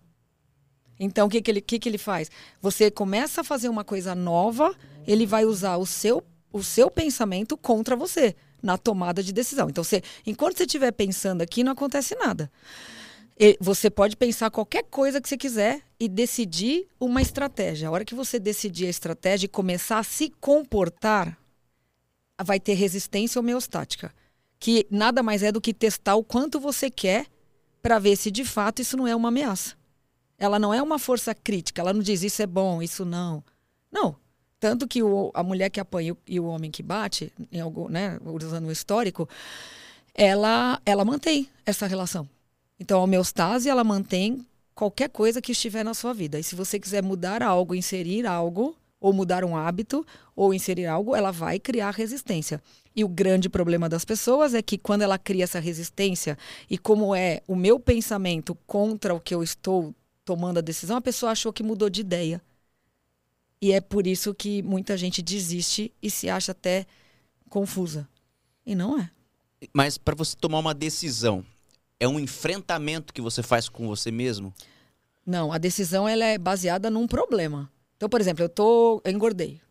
Então, 1.00 1.28
o 1.28 1.30
que, 1.30 1.42
que, 1.42 1.52
ele, 1.52 1.62
que, 1.62 1.80
que 1.80 1.90
ele 1.90 1.98
faz? 1.98 2.32
Você 2.62 2.90
começa 2.90 3.42
a 3.42 3.44
fazer 3.44 3.70
uma 3.70 3.84
coisa 3.84 4.16
nova, 4.16 4.74
ele 5.06 5.26
vai 5.26 5.46
usar 5.46 5.78
o 5.78 5.86
seu, 5.86 6.24
o 6.52 6.64
seu 6.64 6.90
pensamento 6.90 7.58
contra 7.58 7.96
você 7.96 8.36
na 8.64 8.78
tomada 8.78 9.22
de 9.22 9.34
decisão. 9.34 9.70
Então, 9.70 9.84
você, 9.84 10.02
enquanto 10.26 10.58
você 10.58 10.64
estiver 10.64 10.92
pensando 10.92 11.42
aqui, 11.42 11.64
não 11.64 11.74
acontece 11.74 12.16
nada. 12.16 12.52
E 13.38 13.58
você 13.60 13.90
pode 13.90 14.16
pensar 14.16 14.50
qualquer 14.50 14.84
coisa 14.84 15.20
que 15.20 15.28
você 15.28 15.38
quiser 15.38 15.82
e 16.00 16.08
decidir 16.08 16.88
uma 17.00 17.22
estratégia. 17.22 17.90
A 17.90 17.92
hora 17.92 18.06
que 18.06 18.16
você 18.16 18.40
decidir 18.40 18.88
a 18.88 18.90
estratégia 18.90 19.46
e 19.46 19.50
começar 19.50 20.00
a 20.00 20.04
se 20.04 20.30
comportar, 20.40 21.38
vai 22.44 22.60
ter 22.60 22.74
resistência 22.74 23.40
homeostática, 23.40 24.14
que 24.66 24.88
nada 24.90 25.22
mais 25.22 25.44
é 25.44 25.52
do 25.52 25.62
que 25.62 25.72
testar 25.72 26.16
o 26.16 26.24
quanto 26.24 26.60
você 26.60 26.90
quer 26.90 27.28
para 27.84 28.00
ver 28.00 28.16
se 28.16 28.32
de 28.32 28.44
fato 28.44 28.82
isso 28.82 28.98
não 28.98 29.08
é 29.08 29.16
uma 29.16 29.28
ameaça. 29.28 29.76
Ela 30.40 30.58
não 30.58 30.74
é 30.74 30.82
uma 30.82 30.98
força 30.98 31.36
crítica, 31.36 31.84
ela 31.84 31.94
não 31.94 32.02
diz 32.02 32.24
isso 32.24 32.42
é 32.42 32.48
bom, 32.48 32.82
isso 32.82 33.06
não. 33.06 33.44
Não. 33.92 34.16
Tanto 34.60 34.88
que 34.88 35.04
o, 35.04 35.30
a 35.36 35.44
mulher 35.44 35.70
que 35.70 35.80
apanha 35.80 36.18
e 36.28 36.40
o 36.40 36.46
homem 36.46 36.72
que 36.72 36.82
bate, 36.82 37.32
algum, 37.62 37.88
né, 37.88 38.20
usando 38.26 38.66
o 38.66 38.72
histórico, 38.72 39.30
ela, 40.16 40.82
ela 40.84 41.06
mantém 41.06 41.48
essa 41.64 41.86
relação. 41.86 42.28
Então, 42.80 43.00
a 43.00 43.04
homeostase, 43.04 43.70
ela 43.70 43.84
mantém 43.84 44.48
qualquer 44.74 45.10
coisa 45.10 45.44
que 45.44 45.52
estiver 45.52 45.86
na 45.86 45.94
sua 45.94 46.12
vida. 46.12 46.40
E 46.40 46.44
se 46.44 46.56
você 46.56 46.80
quiser 46.80 47.04
mudar 47.04 47.44
algo, 47.44 47.76
inserir 47.76 48.26
algo, 48.26 48.76
ou 49.06 49.14
mudar 49.14 49.46
um 49.46 49.56
hábito, 49.56 50.04
ou 50.36 50.52
inserir 50.52 50.88
algo, 50.88 51.16
ela 51.16 51.30
vai 51.30 51.60
criar 51.60 51.92
resistência. 51.92 52.60
E 52.96 53.04
o 53.04 53.08
grande 53.08 53.48
problema 53.48 53.88
das 53.88 54.04
pessoas 54.04 54.56
é 54.56 54.64
que 54.64 54.80
quando 54.80 55.04
ela 55.04 55.20
cria 55.20 55.44
essa 55.44 55.60
resistência, 55.60 56.36
e 56.68 56.76
como 56.76 57.14
é 57.14 57.44
o 57.48 57.56
meu 57.56 57.80
pensamento 57.80 58.56
contra 58.66 59.14
o 59.14 59.20
que 59.20 59.36
eu 59.36 59.44
estou 59.44 59.94
tomando 60.26 60.58
a 60.58 60.62
decisão, 60.62 60.98
a 60.98 61.02
pessoa 61.02 61.34
achou 61.34 61.54
que 61.54 61.62
mudou 61.62 61.88
de 61.88 62.02
ideia. 62.02 62.42
E 63.62 63.72
é 63.74 63.80
por 63.80 64.08
isso 64.08 64.34
que 64.34 64.64
muita 64.64 64.98
gente 64.98 65.22
desiste 65.22 65.94
e 66.02 66.10
se 66.10 66.28
acha 66.28 66.52
até 66.52 66.88
confusa. 67.48 68.10
E 68.66 68.74
não 68.74 69.00
é. 69.00 69.12
Mas 69.72 70.00
para 70.00 70.16
você 70.16 70.36
tomar 70.36 70.58
uma 70.58 70.74
decisão, 70.74 71.46
é 72.00 72.08
um 72.08 72.20
enfrentamento 72.20 73.14
que 73.14 73.22
você 73.22 73.44
faz 73.44 73.70
com 73.70 73.88
você 73.88 74.10
mesmo? 74.10 74.52
Não, 75.24 75.54
a 75.54 75.60
decisão 75.60 76.10
ela 76.10 76.26
é 76.26 76.40
baseada 76.40 76.90
num 76.90 77.06
problema. 77.06 77.70
Então, 77.98 78.10
por 78.10 78.20
exemplo, 78.20 78.44
eu 78.44 78.50
tô, 78.50 79.02
eu 79.04 79.12
engordei. 79.12 79.62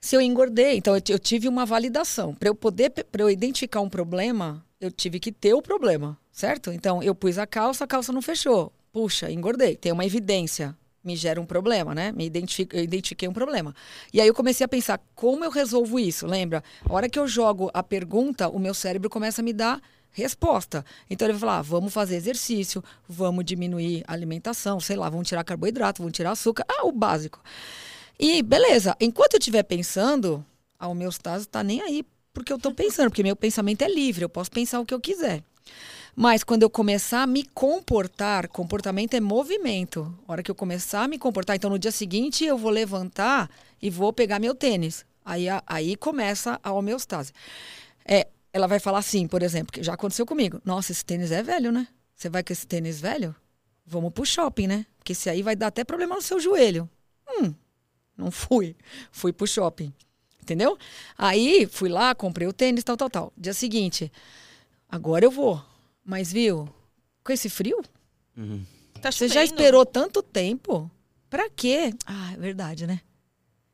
Se 0.00 0.16
eu 0.16 0.20
engordei, 0.20 0.76
então 0.76 0.94
eu, 0.94 1.02
eu 1.08 1.18
tive 1.18 1.48
uma 1.48 1.66
validação. 1.66 2.34
Para 2.34 2.48
eu 2.48 2.54
poder, 2.54 2.90
para 2.90 3.22
eu 3.22 3.30
identificar 3.30 3.80
um 3.80 3.88
problema, 3.88 4.64
eu 4.80 4.90
tive 4.90 5.18
que 5.18 5.32
ter 5.32 5.54
o 5.54 5.62
problema, 5.62 6.16
certo? 6.30 6.72
Então, 6.72 7.02
eu 7.02 7.14
pus 7.14 7.36
a 7.36 7.46
calça, 7.46 7.84
a 7.84 7.86
calça 7.86 8.12
não 8.12 8.22
fechou 8.22 8.72
puxa, 8.92 9.30
engordei, 9.30 9.76
tem 9.76 9.92
uma 9.92 10.04
evidência, 10.04 10.76
me 11.04 11.14
gera 11.14 11.40
um 11.40 11.46
problema, 11.46 11.94
né? 11.94 12.12
Me 12.12 12.26
identifico, 12.26 12.74
eu 12.74 12.82
identifiquei 12.82 13.28
um 13.28 13.32
problema. 13.32 13.74
E 14.12 14.20
aí 14.20 14.26
eu 14.26 14.34
comecei 14.34 14.64
a 14.64 14.68
pensar, 14.68 15.00
como 15.14 15.44
eu 15.44 15.50
resolvo 15.50 16.00
isso? 16.00 16.26
Lembra? 16.26 16.62
A 16.84 16.92
hora 16.92 17.08
que 17.08 17.18
eu 17.18 17.28
jogo 17.28 17.70
a 17.72 17.80
pergunta, 17.80 18.48
o 18.48 18.58
meu 18.58 18.74
cérebro 18.74 19.08
começa 19.08 19.40
a 19.40 19.44
me 19.44 19.52
dar 19.52 19.80
resposta. 20.12 20.84
Então 21.08 21.26
ele 21.26 21.32
vai 21.32 21.40
falar: 21.40 21.58
ah, 21.58 21.62
vamos 21.62 21.92
fazer 21.92 22.16
exercício, 22.16 22.82
vamos 23.08 23.44
diminuir 23.44 24.04
a 24.06 24.12
alimentação, 24.12 24.80
sei 24.80 24.96
lá, 24.96 25.08
vamos 25.08 25.28
tirar 25.28 25.44
carboidrato, 25.44 26.02
vamos 26.02 26.16
tirar 26.16 26.32
açúcar. 26.32 26.64
Ah, 26.68 26.86
o 26.86 26.92
básico. 26.92 27.40
E 28.18 28.42
beleza, 28.42 28.96
enquanto 29.00 29.34
eu 29.34 29.38
estiver 29.38 29.62
pensando, 29.62 30.44
a 30.78 30.88
homeostase 30.88 31.44
está 31.44 31.62
nem 31.62 31.80
aí 31.80 32.04
porque 32.32 32.52
eu 32.52 32.56
estou 32.56 32.72
pensando, 32.72 33.10
porque 33.10 33.22
meu 33.22 33.34
pensamento 33.34 33.82
é 33.82 33.88
livre, 33.88 34.24
eu 34.24 34.28
posso 34.28 34.50
pensar 34.50 34.78
o 34.80 34.86
que 34.86 34.94
eu 34.94 35.00
quiser. 35.00 35.42
Mas 36.14 36.42
quando 36.42 36.62
eu 36.62 36.70
começar 36.70 37.22
a 37.22 37.26
me 37.26 37.44
comportar, 37.44 38.48
comportamento 38.48 39.14
é 39.14 39.20
movimento. 39.20 40.12
A 40.26 40.32
hora 40.32 40.42
que 40.42 40.50
eu 40.50 40.54
começar 40.54 41.04
a 41.04 41.08
me 41.08 41.18
comportar, 41.18 41.54
então 41.54 41.70
no 41.70 41.78
dia 41.78 41.92
seguinte 41.92 42.44
eu 42.44 42.58
vou 42.58 42.70
levantar 42.70 43.48
e 43.80 43.88
vou 43.88 44.12
pegar 44.12 44.40
meu 44.40 44.54
tênis. 44.54 45.06
Aí, 45.24 45.46
aí 45.66 45.94
começa 45.94 46.58
a 46.62 46.72
homeostase. 46.72 47.32
É, 48.04 48.26
ela 48.52 48.66
vai 48.66 48.78
falar 48.78 48.98
assim, 48.98 49.26
por 49.26 49.42
exemplo, 49.42 49.72
que 49.72 49.82
já 49.82 49.94
aconteceu 49.94 50.26
comigo. 50.26 50.60
Nossa, 50.64 50.92
esse 50.92 51.04
tênis 51.04 51.30
é 51.30 51.42
velho, 51.42 51.70
né? 51.72 51.88
Você 52.14 52.28
vai 52.28 52.42
com 52.42 52.52
esse 52.52 52.66
tênis 52.66 53.00
velho? 53.00 53.34
Vamos 53.86 54.12
pro 54.12 54.24
shopping, 54.24 54.66
né? 54.66 54.86
Porque 54.98 55.12
esse 55.12 55.30
aí 55.30 55.42
vai 55.42 55.56
dar 55.56 55.68
até 55.68 55.84
problema 55.84 56.14
no 56.14 56.22
seu 56.22 56.40
joelho. 56.40 56.88
Hum, 57.28 57.54
não 58.16 58.30
fui. 58.30 58.76
Fui 59.10 59.32
pro 59.32 59.46
shopping. 59.46 59.92
Entendeu? 60.42 60.78
Aí 61.16 61.66
fui 61.70 61.88
lá, 61.88 62.14
comprei 62.14 62.48
o 62.48 62.52
tênis, 62.52 62.82
tal, 62.82 62.96
tal, 62.96 63.10
tal. 63.10 63.32
Dia 63.36 63.52
seguinte, 63.52 64.10
agora 64.88 65.24
eu 65.24 65.30
vou. 65.30 65.62
Mas, 66.04 66.32
viu, 66.32 66.68
com 67.22 67.32
esse 67.32 67.50
frio? 67.50 67.82
Uhum. 68.36 68.64
Tá 69.02 69.12
você 69.12 69.28
já 69.28 69.44
esperou 69.44 69.84
tanto 69.84 70.22
tempo? 70.22 70.90
Pra 71.28 71.50
quê? 71.50 71.92
Ah, 72.06 72.32
é 72.32 72.36
verdade, 72.36 72.86
né? 72.86 73.00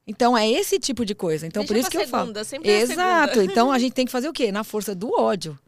Então 0.07 0.37
é 0.37 0.49
esse 0.49 0.79
tipo 0.79 1.05
de 1.05 1.15
coisa. 1.15 1.47
Então 1.47 1.63
Deixa 1.63 1.75
por 1.75 1.81
isso 1.81 1.91
que 1.91 1.99
segunda, 1.99 2.41
eu 2.41 2.45
falo. 2.45 2.45
Sempre 2.45 2.71
é 2.71 2.81
Exato. 2.81 3.41
então 3.43 3.73
a 3.73 3.79
gente 3.79 3.93
tem 3.93 4.05
que 4.05 4.13
fazer 4.13 4.29
o 4.29 4.33
quê? 4.33 4.53
Na 4.53 4.65
força 4.65 4.95
do 4.95 5.13
ódio. 5.13 5.59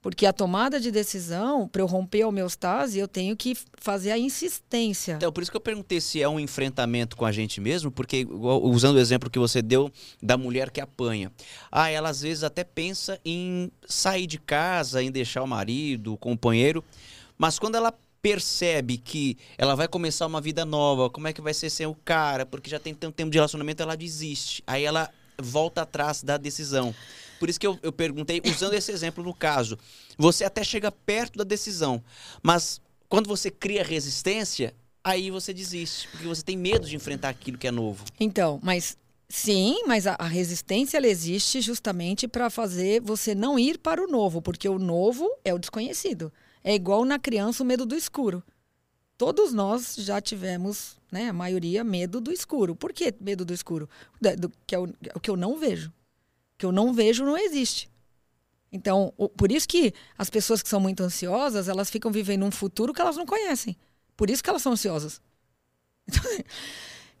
Porque 0.00 0.26
a 0.26 0.32
tomada 0.32 0.78
de 0.78 0.92
decisão, 0.92 1.66
para 1.66 1.82
eu 1.82 1.86
romper 1.86 2.22
a 2.22 2.28
homeostase, 2.28 3.00
eu 3.00 3.08
tenho 3.08 3.36
que 3.36 3.56
fazer 3.80 4.12
a 4.12 4.18
insistência. 4.18 5.14
Então, 5.14 5.32
por 5.32 5.42
isso 5.42 5.50
que 5.50 5.56
eu 5.56 5.60
perguntei 5.60 6.00
se 6.00 6.22
é 6.22 6.28
um 6.28 6.38
enfrentamento 6.38 7.16
com 7.16 7.24
a 7.24 7.32
gente 7.32 7.60
mesmo, 7.60 7.90
porque, 7.90 8.24
usando 8.30 8.94
o 8.94 9.00
exemplo 9.00 9.28
que 9.28 9.40
você 9.40 9.60
deu 9.60 9.90
da 10.22 10.38
mulher 10.38 10.70
que 10.70 10.80
apanha. 10.80 11.32
Ah, 11.70 11.90
ela 11.90 12.10
às 12.10 12.20
vezes 12.20 12.44
até 12.44 12.62
pensa 12.62 13.20
em 13.24 13.72
sair 13.88 14.28
de 14.28 14.38
casa, 14.38 15.02
em 15.02 15.10
deixar 15.10 15.42
o 15.42 15.48
marido, 15.48 16.14
o 16.14 16.16
companheiro, 16.16 16.84
mas 17.36 17.58
quando 17.58 17.74
ela 17.74 17.92
percebe 18.20 18.98
que 18.98 19.36
ela 19.56 19.74
vai 19.74 19.88
começar 19.88 20.26
uma 20.26 20.40
vida 20.40 20.64
nova, 20.64 21.08
como 21.10 21.28
é 21.28 21.32
que 21.32 21.40
vai 21.40 21.54
ser 21.54 21.70
sem 21.70 21.86
o 21.86 21.94
cara, 21.94 22.44
porque 22.44 22.70
já 22.70 22.78
tem 22.78 22.94
tanto 22.94 23.14
tempo 23.14 23.30
de 23.30 23.38
relacionamento, 23.38 23.82
ela 23.82 23.96
desiste. 23.96 24.62
Aí 24.66 24.84
ela 24.84 25.10
volta 25.40 25.82
atrás 25.82 26.22
da 26.22 26.36
decisão. 26.36 26.94
Por 27.38 27.48
isso 27.48 27.60
que 27.60 27.66
eu, 27.66 27.78
eu 27.82 27.92
perguntei, 27.92 28.42
usando 28.44 28.74
esse 28.74 28.90
exemplo 28.90 29.22
no 29.22 29.32
caso. 29.32 29.78
Você 30.16 30.44
até 30.44 30.64
chega 30.64 30.90
perto 30.90 31.38
da 31.38 31.44
decisão, 31.44 32.02
mas 32.42 32.80
quando 33.08 33.28
você 33.28 33.50
cria 33.50 33.84
resistência, 33.84 34.74
aí 35.02 35.30
você 35.30 35.54
desiste, 35.54 36.08
porque 36.08 36.26
você 36.26 36.42
tem 36.42 36.56
medo 36.56 36.86
de 36.86 36.96
enfrentar 36.96 37.28
aquilo 37.28 37.56
que 37.56 37.66
é 37.66 37.70
novo. 37.70 38.04
Então, 38.18 38.58
mas 38.62 38.98
sim, 39.28 39.82
mas 39.86 40.06
a, 40.06 40.16
resistência 40.24 40.96
ela 40.96 41.06
existe 41.06 41.60
justamente 41.60 42.26
para 42.26 42.50
fazer 42.50 43.00
você 43.00 43.34
não 43.34 43.58
ir 43.58 43.78
para 43.78 44.02
o 44.02 44.08
novo, 44.08 44.42
porque 44.42 44.68
o 44.68 44.78
novo 44.78 45.30
é 45.44 45.54
o 45.54 45.58
desconhecido. 45.58 46.32
É 46.68 46.74
igual 46.74 47.04
na 47.04 47.18
criança 47.18 47.62
o 47.62 47.66
medo 47.66 47.86
do 47.86 47.94
escuro. 47.94 48.42
Todos 49.16 49.52
nós 49.52 49.94
já 49.96 50.20
tivemos, 50.20 50.96
né, 51.10 51.28
a 51.28 51.32
maioria, 51.32 51.82
medo 51.82 52.20
do 52.20 52.30
escuro. 52.32 52.76
Por 52.76 52.92
que 52.92 53.14
medo 53.20 53.44
do 53.44 53.54
escuro? 53.54 53.88
Do, 54.20 54.36
do, 54.36 54.52
que 54.66 54.74
é 54.74 54.78
o, 54.78 54.84
o 55.14 55.20
que 55.20 55.30
eu 55.30 55.36
não 55.36 55.56
vejo 55.56 55.92
que 56.58 56.66
eu 56.66 56.72
não 56.72 56.92
vejo 56.92 57.24
não 57.24 57.38
existe. 57.38 57.88
Então, 58.70 59.14
o, 59.16 59.28
por 59.28 59.50
isso 59.50 59.66
que 59.66 59.94
as 60.18 60.28
pessoas 60.28 60.60
que 60.60 60.68
são 60.68 60.80
muito 60.80 61.02
ansiosas, 61.02 61.68
elas 61.68 61.88
ficam 61.88 62.10
vivendo 62.10 62.44
um 62.44 62.50
futuro 62.50 62.92
que 62.92 63.00
elas 63.00 63.16
não 63.16 63.24
conhecem. 63.24 63.76
Por 64.16 64.28
isso 64.28 64.42
que 64.42 64.50
elas 64.50 64.60
são 64.60 64.72
ansiosas. 64.72 65.22
Então, 66.18 66.44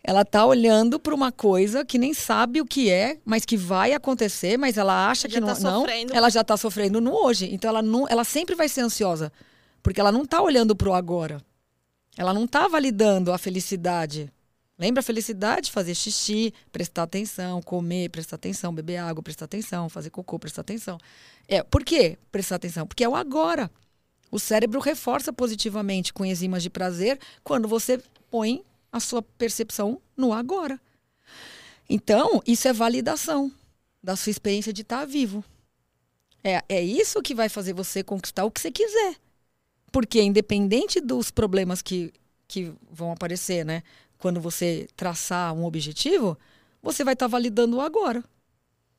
ela 0.08 0.22
está 0.22 0.46
olhando 0.46 0.98
para 0.98 1.14
uma 1.14 1.30
coisa 1.30 1.84
que 1.84 1.98
nem 1.98 2.14
sabe 2.14 2.62
o 2.62 2.64
que 2.64 2.90
é, 2.90 3.18
mas 3.26 3.44
que 3.44 3.58
vai 3.58 3.92
acontecer, 3.92 4.56
mas 4.56 4.78
ela 4.78 5.10
acha 5.10 5.28
já 5.28 5.38
que 5.38 5.46
tá 5.46 5.60
não, 5.60 5.82
não. 5.82 5.86
Ela 6.10 6.30
já 6.30 6.40
está 6.40 6.56
sofrendo 6.56 6.98
no 6.98 7.12
hoje. 7.12 7.52
Então 7.52 7.68
ela 7.68 7.82
não, 7.82 8.08
ela 8.08 8.24
sempre 8.24 8.54
vai 8.54 8.70
ser 8.70 8.80
ansiosa, 8.80 9.30
porque 9.82 10.00
ela 10.00 10.10
não 10.10 10.22
está 10.22 10.40
olhando 10.40 10.74
para 10.74 10.88
o 10.88 10.94
agora. 10.94 11.42
Ela 12.16 12.32
não 12.32 12.46
está 12.46 12.66
validando 12.66 13.34
a 13.34 13.36
felicidade. 13.36 14.32
Lembra 14.78 15.00
a 15.00 15.02
felicidade? 15.02 15.70
Fazer 15.70 15.94
xixi, 15.94 16.54
prestar 16.72 17.02
atenção, 17.02 17.60
comer, 17.60 18.08
prestar 18.08 18.36
atenção, 18.36 18.72
beber 18.72 18.96
água, 18.96 19.22
prestar 19.22 19.44
atenção, 19.44 19.90
fazer 19.90 20.08
cocô, 20.08 20.38
prestar 20.38 20.62
atenção. 20.62 20.98
É, 21.46 21.62
por 21.62 21.84
quê 21.84 22.16
prestar 22.32 22.56
atenção? 22.56 22.86
Porque 22.86 23.04
é 23.04 23.08
o 23.10 23.14
agora. 23.14 23.70
O 24.30 24.38
cérebro 24.38 24.80
reforça 24.80 25.34
positivamente 25.34 26.14
com 26.14 26.24
enzimas 26.24 26.62
de 26.62 26.70
prazer 26.70 27.20
quando 27.44 27.68
você 27.68 28.02
põe 28.30 28.64
a 28.92 29.00
sua 29.00 29.22
percepção 29.22 30.00
no 30.16 30.32
agora. 30.32 30.80
Então, 31.88 32.42
isso 32.46 32.68
é 32.68 32.72
validação 32.72 33.50
da 34.02 34.14
sua 34.16 34.30
experiência 34.30 34.72
de 34.72 34.82
estar 34.82 35.04
vivo. 35.04 35.44
É, 36.44 36.62
é 36.68 36.82
isso 36.82 37.22
que 37.22 37.34
vai 37.34 37.48
fazer 37.48 37.72
você 37.72 38.02
conquistar 38.02 38.44
o 38.44 38.50
que 38.50 38.60
você 38.60 38.70
quiser. 38.70 39.16
Porque, 39.90 40.20
independente 40.22 41.00
dos 41.00 41.30
problemas 41.30 41.80
que, 41.82 42.12
que 42.46 42.72
vão 42.90 43.12
aparecer, 43.12 43.64
né? 43.64 43.82
quando 44.18 44.40
você 44.40 44.88
traçar 44.96 45.54
um 45.54 45.64
objetivo, 45.64 46.36
você 46.82 47.04
vai 47.04 47.14
estar 47.14 47.28
validando 47.28 47.76
o 47.76 47.80
agora. 47.80 48.22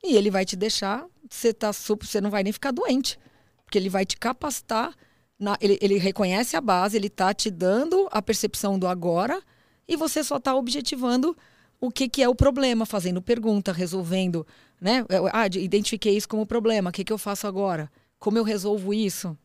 E 0.02 0.16
ele 0.16 0.30
vai 0.30 0.44
te 0.44 0.56
deixar, 0.56 1.06
você, 1.28 1.52
tá 1.52 1.72
super, 1.72 2.06
você 2.06 2.20
não 2.20 2.30
vai 2.30 2.42
nem 2.42 2.52
ficar 2.52 2.72
doente. 2.72 3.18
Porque 3.64 3.76
ele 3.78 3.90
vai 3.90 4.06
te 4.06 4.16
capacitar 4.16 4.96
na- 5.38 5.58
ele, 5.60 5.78
ele 5.80 5.98
reconhece 5.98 6.56
a 6.56 6.60
base, 6.60 6.96
ele 6.96 7.10
tá 7.10 7.32
te 7.34 7.50
dando 7.50 8.08
a 8.10 8.20
percepção 8.22 8.78
do 8.78 8.86
agora 8.86 9.42
e 9.90 9.96
você 9.96 10.22
só 10.22 10.38
tá 10.38 10.54
objetivando 10.54 11.36
o 11.80 11.90
que, 11.90 12.08
que 12.08 12.22
é 12.22 12.28
o 12.28 12.34
problema, 12.34 12.86
fazendo 12.86 13.20
pergunta, 13.20 13.72
resolvendo, 13.72 14.46
né? 14.80 15.04
Ah, 15.32 15.48
de- 15.48 15.58
identifiquei 15.58 16.16
isso 16.16 16.28
como 16.28 16.46
problema, 16.46 16.90
o 16.90 16.92
que, 16.92 17.02
que 17.02 17.12
eu 17.12 17.18
faço 17.18 17.46
agora? 17.46 17.90
Como 18.18 18.38
eu 18.38 18.44
resolvo 18.44 18.94
isso? 18.94 19.36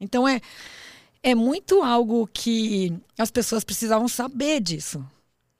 Então 0.00 0.26
é, 0.26 0.40
é 1.22 1.34
muito 1.34 1.82
algo 1.82 2.28
que 2.32 2.92
as 3.16 3.30
pessoas 3.30 3.62
precisavam 3.62 4.08
saber 4.08 4.60
disso. 4.60 5.06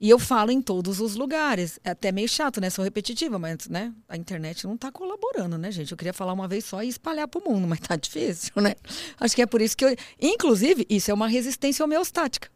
E 0.00 0.08
eu 0.08 0.18
falo 0.18 0.50
em 0.50 0.62
todos 0.62 0.98
os 0.98 1.14
lugares. 1.14 1.78
É 1.84 1.90
até 1.90 2.10
meio 2.10 2.28
chato, 2.28 2.60
né? 2.60 2.70
Sou 2.70 2.82
repetitiva, 2.82 3.38
mas 3.38 3.68
né? 3.68 3.92
a 4.08 4.16
internet 4.16 4.66
não 4.66 4.76
tá 4.76 4.90
colaborando, 4.90 5.58
né, 5.58 5.70
gente? 5.70 5.92
Eu 5.92 5.98
queria 5.98 6.14
falar 6.14 6.32
uma 6.32 6.48
vez 6.48 6.64
só 6.64 6.82
e 6.82 6.88
espalhar 6.88 7.28
pro 7.28 7.44
mundo, 7.46 7.68
mas 7.68 7.80
tá 7.80 7.94
difícil, 7.96 8.50
né? 8.56 8.74
Acho 9.20 9.36
que 9.36 9.42
é 9.42 9.46
por 9.46 9.60
isso 9.60 9.76
que 9.76 9.84
eu. 9.84 9.94
Inclusive, 10.18 10.86
isso 10.88 11.10
é 11.10 11.14
uma 11.14 11.28
resistência 11.28 11.84
homeostática. 11.84 12.48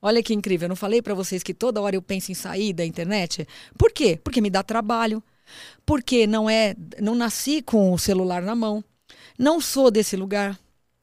Olha 0.00 0.22
que 0.22 0.32
incrível. 0.32 0.66
Eu 0.66 0.70
não 0.70 0.76
falei 0.76 1.02
para 1.02 1.14
vocês 1.14 1.42
que 1.42 1.52
toda 1.52 1.80
hora 1.80 1.96
eu 1.96 2.02
penso 2.02 2.30
em 2.30 2.34
sair 2.34 2.72
da 2.72 2.84
internet? 2.84 3.46
Por 3.76 3.90
quê? 3.92 4.18
Porque 4.22 4.40
me 4.40 4.50
dá 4.50 4.62
trabalho. 4.62 5.22
Porque 5.84 6.26
não 6.26 6.48
é. 6.48 6.76
Não 7.00 7.14
nasci 7.14 7.62
com 7.62 7.92
o 7.92 7.98
celular 7.98 8.42
na 8.42 8.54
mão. 8.54 8.84
Não 9.38 9.60
sou 9.60 9.90
desse 9.90 10.16
lugar. 10.16 10.58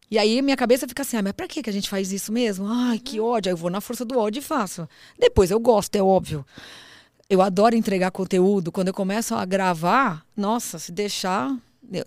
E 0.09 0.17
aí 0.17 0.41
minha 0.41 0.55
cabeça 0.55 0.87
fica 0.87 1.01
assim, 1.01 1.17
ah, 1.17 1.23
mas 1.23 1.33
pra 1.33 1.47
que 1.47 1.67
a 1.67 1.73
gente 1.73 1.89
faz 1.89 2.11
isso 2.11 2.31
mesmo? 2.31 2.67
Ai, 2.67 2.99
que 2.99 3.19
ódio. 3.19 3.49
Aí 3.49 3.53
eu 3.53 3.57
vou 3.57 3.69
na 3.69 3.81
força 3.81 4.05
do 4.05 4.17
ódio 4.17 4.39
e 4.39 4.43
faço. 4.43 4.87
Depois 5.17 5.51
eu 5.51 5.59
gosto, 5.59 5.95
é 5.95 6.03
óbvio. 6.03 6.45
Eu 7.29 7.41
adoro 7.41 7.75
entregar 7.75 8.11
conteúdo. 8.11 8.71
Quando 8.71 8.89
eu 8.89 8.93
começo 8.93 9.33
a 9.33 9.43
gravar, 9.45 10.23
nossa, 10.37 10.77
se 10.77 10.91
deixar. 10.91 11.49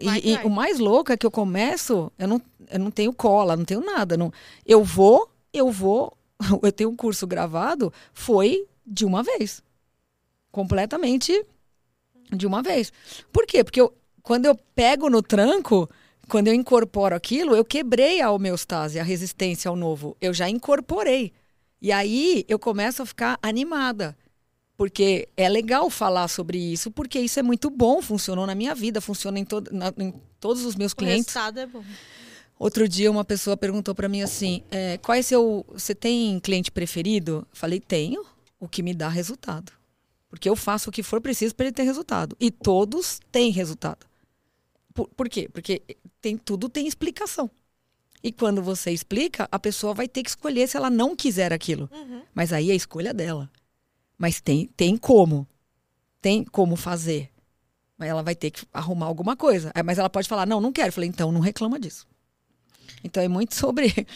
Vai, 0.02 0.20
e, 0.20 0.30
e 0.30 0.34
vai. 0.36 0.44
o 0.44 0.50
mais 0.50 0.78
louco 0.78 1.12
é 1.12 1.16
que 1.16 1.26
eu 1.26 1.30
começo, 1.30 2.10
eu 2.18 2.26
não, 2.26 2.42
eu 2.70 2.78
não 2.78 2.90
tenho 2.90 3.12
cola, 3.12 3.56
não 3.56 3.64
tenho 3.64 3.80
nada. 3.80 4.16
Não, 4.16 4.32
eu 4.64 4.82
vou, 4.82 5.30
eu 5.52 5.70
vou. 5.70 6.16
Eu 6.62 6.72
tenho 6.72 6.90
um 6.90 6.96
curso 6.96 7.26
gravado, 7.26 7.92
foi 8.12 8.66
de 8.86 9.04
uma 9.04 9.22
vez. 9.22 9.62
Completamente 10.50 11.44
de 12.32 12.46
uma 12.46 12.62
vez. 12.62 12.92
Por 13.32 13.46
quê? 13.46 13.62
Porque 13.64 13.80
eu, 13.80 13.92
quando 14.22 14.46
eu 14.46 14.54
pego 14.74 15.08
no 15.10 15.22
tranco, 15.22 15.88
quando 16.28 16.48
eu 16.48 16.54
incorporo 16.54 17.14
aquilo, 17.14 17.54
eu 17.54 17.64
quebrei 17.64 18.20
a 18.20 18.30
homeostase, 18.30 18.98
a 18.98 19.02
resistência 19.02 19.68
ao 19.68 19.76
novo. 19.76 20.16
Eu 20.20 20.32
já 20.34 20.48
incorporei. 20.48 21.32
E 21.80 21.92
aí 21.92 22.44
eu 22.48 22.58
começo 22.58 23.02
a 23.02 23.06
ficar 23.06 23.38
animada. 23.42 24.16
Porque 24.76 25.28
é 25.36 25.48
legal 25.48 25.90
falar 25.90 26.28
sobre 26.28 26.56
isso, 26.56 26.88
porque 26.90 27.18
isso 27.18 27.40
é 27.40 27.42
muito 27.42 27.68
bom, 27.68 28.00
funcionou 28.00 28.46
na 28.46 28.54
minha 28.54 28.74
vida, 28.76 29.00
funciona 29.00 29.36
em, 29.38 29.44
todo, 29.44 29.72
na- 29.72 29.92
em 29.98 30.14
todos 30.38 30.64
os 30.64 30.76
meus 30.76 30.92
O 30.92 30.96
clientes. 30.96 31.34
resultado 31.34 31.58
é 31.58 31.66
bom. 31.66 31.82
Outro 32.58 32.88
dia 32.88 33.10
uma 33.10 33.24
pessoa 33.24 33.56
perguntou 33.56 33.94
para 33.94 34.08
mim 34.08 34.22
assim: 34.22 34.62
é, 34.70 34.98
qual 34.98 35.16
é 35.16 35.22
seu. 35.22 35.64
Você 35.72 35.94
tem 35.94 36.40
cliente 36.40 36.70
preferido? 36.70 37.46
Falei, 37.52 37.80
tenho, 37.80 38.24
o 38.58 38.68
que 38.68 38.82
me 38.82 38.92
dá 38.92 39.08
resultado. 39.08 39.72
Porque 40.28 40.48
eu 40.48 40.56
faço 40.56 40.90
o 40.90 40.92
que 40.92 41.02
for 41.02 41.20
preciso 41.20 41.54
para 41.54 41.66
ele 41.66 41.72
ter 41.72 41.84
resultado. 41.84 42.36
E 42.38 42.50
todos 42.50 43.20
têm 43.30 43.50
resultado. 43.50 44.06
Por, 44.92 45.08
por 45.08 45.28
quê? 45.28 45.48
Porque 45.50 45.80
tem, 46.20 46.36
tudo 46.36 46.68
tem 46.68 46.86
explicação. 46.86 47.50
E 48.22 48.32
quando 48.32 48.60
você 48.60 48.90
explica, 48.90 49.48
a 49.50 49.58
pessoa 49.58 49.94
vai 49.94 50.08
ter 50.08 50.22
que 50.22 50.30
escolher 50.30 50.68
se 50.68 50.76
ela 50.76 50.90
não 50.90 51.14
quiser 51.14 51.52
aquilo. 51.52 51.88
Uhum. 51.92 52.22
Mas 52.34 52.52
aí 52.52 52.70
é 52.70 52.72
a 52.72 52.76
escolha 52.76 53.14
dela. 53.14 53.50
Mas 54.18 54.40
tem, 54.40 54.66
tem 54.76 54.96
como. 54.96 55.46
Tem 56.20 56.44
como 56.44 56.74
fazer. 56.74 57.30
Mas 57.96 58.08
ela 58.08 58.22
vai 58.22 58.34
ter 58.34 58.50
que 58.50 58.66
arrumar 58.72 59.06
alguma 59.06 59.36
coisa. 59.36 59.72
Mas 59.84 59.98
ela 59.98 60.10
pode 60.10 60.28
falar, 60.28 60.46
não, 60.46 60.60
não 60.60 60.72
quero. 60.72 60.88
Eu 60.88 60.92
falei, 60.92 61.08
então 61.08 61.30
não 61.30 61.40
reclama 61.40 61.78
disso. 61.78 62.06
Então 63.02 63.22
é 63.22 63.28
muito 63.28 63.54
sobre. 63.54 63.92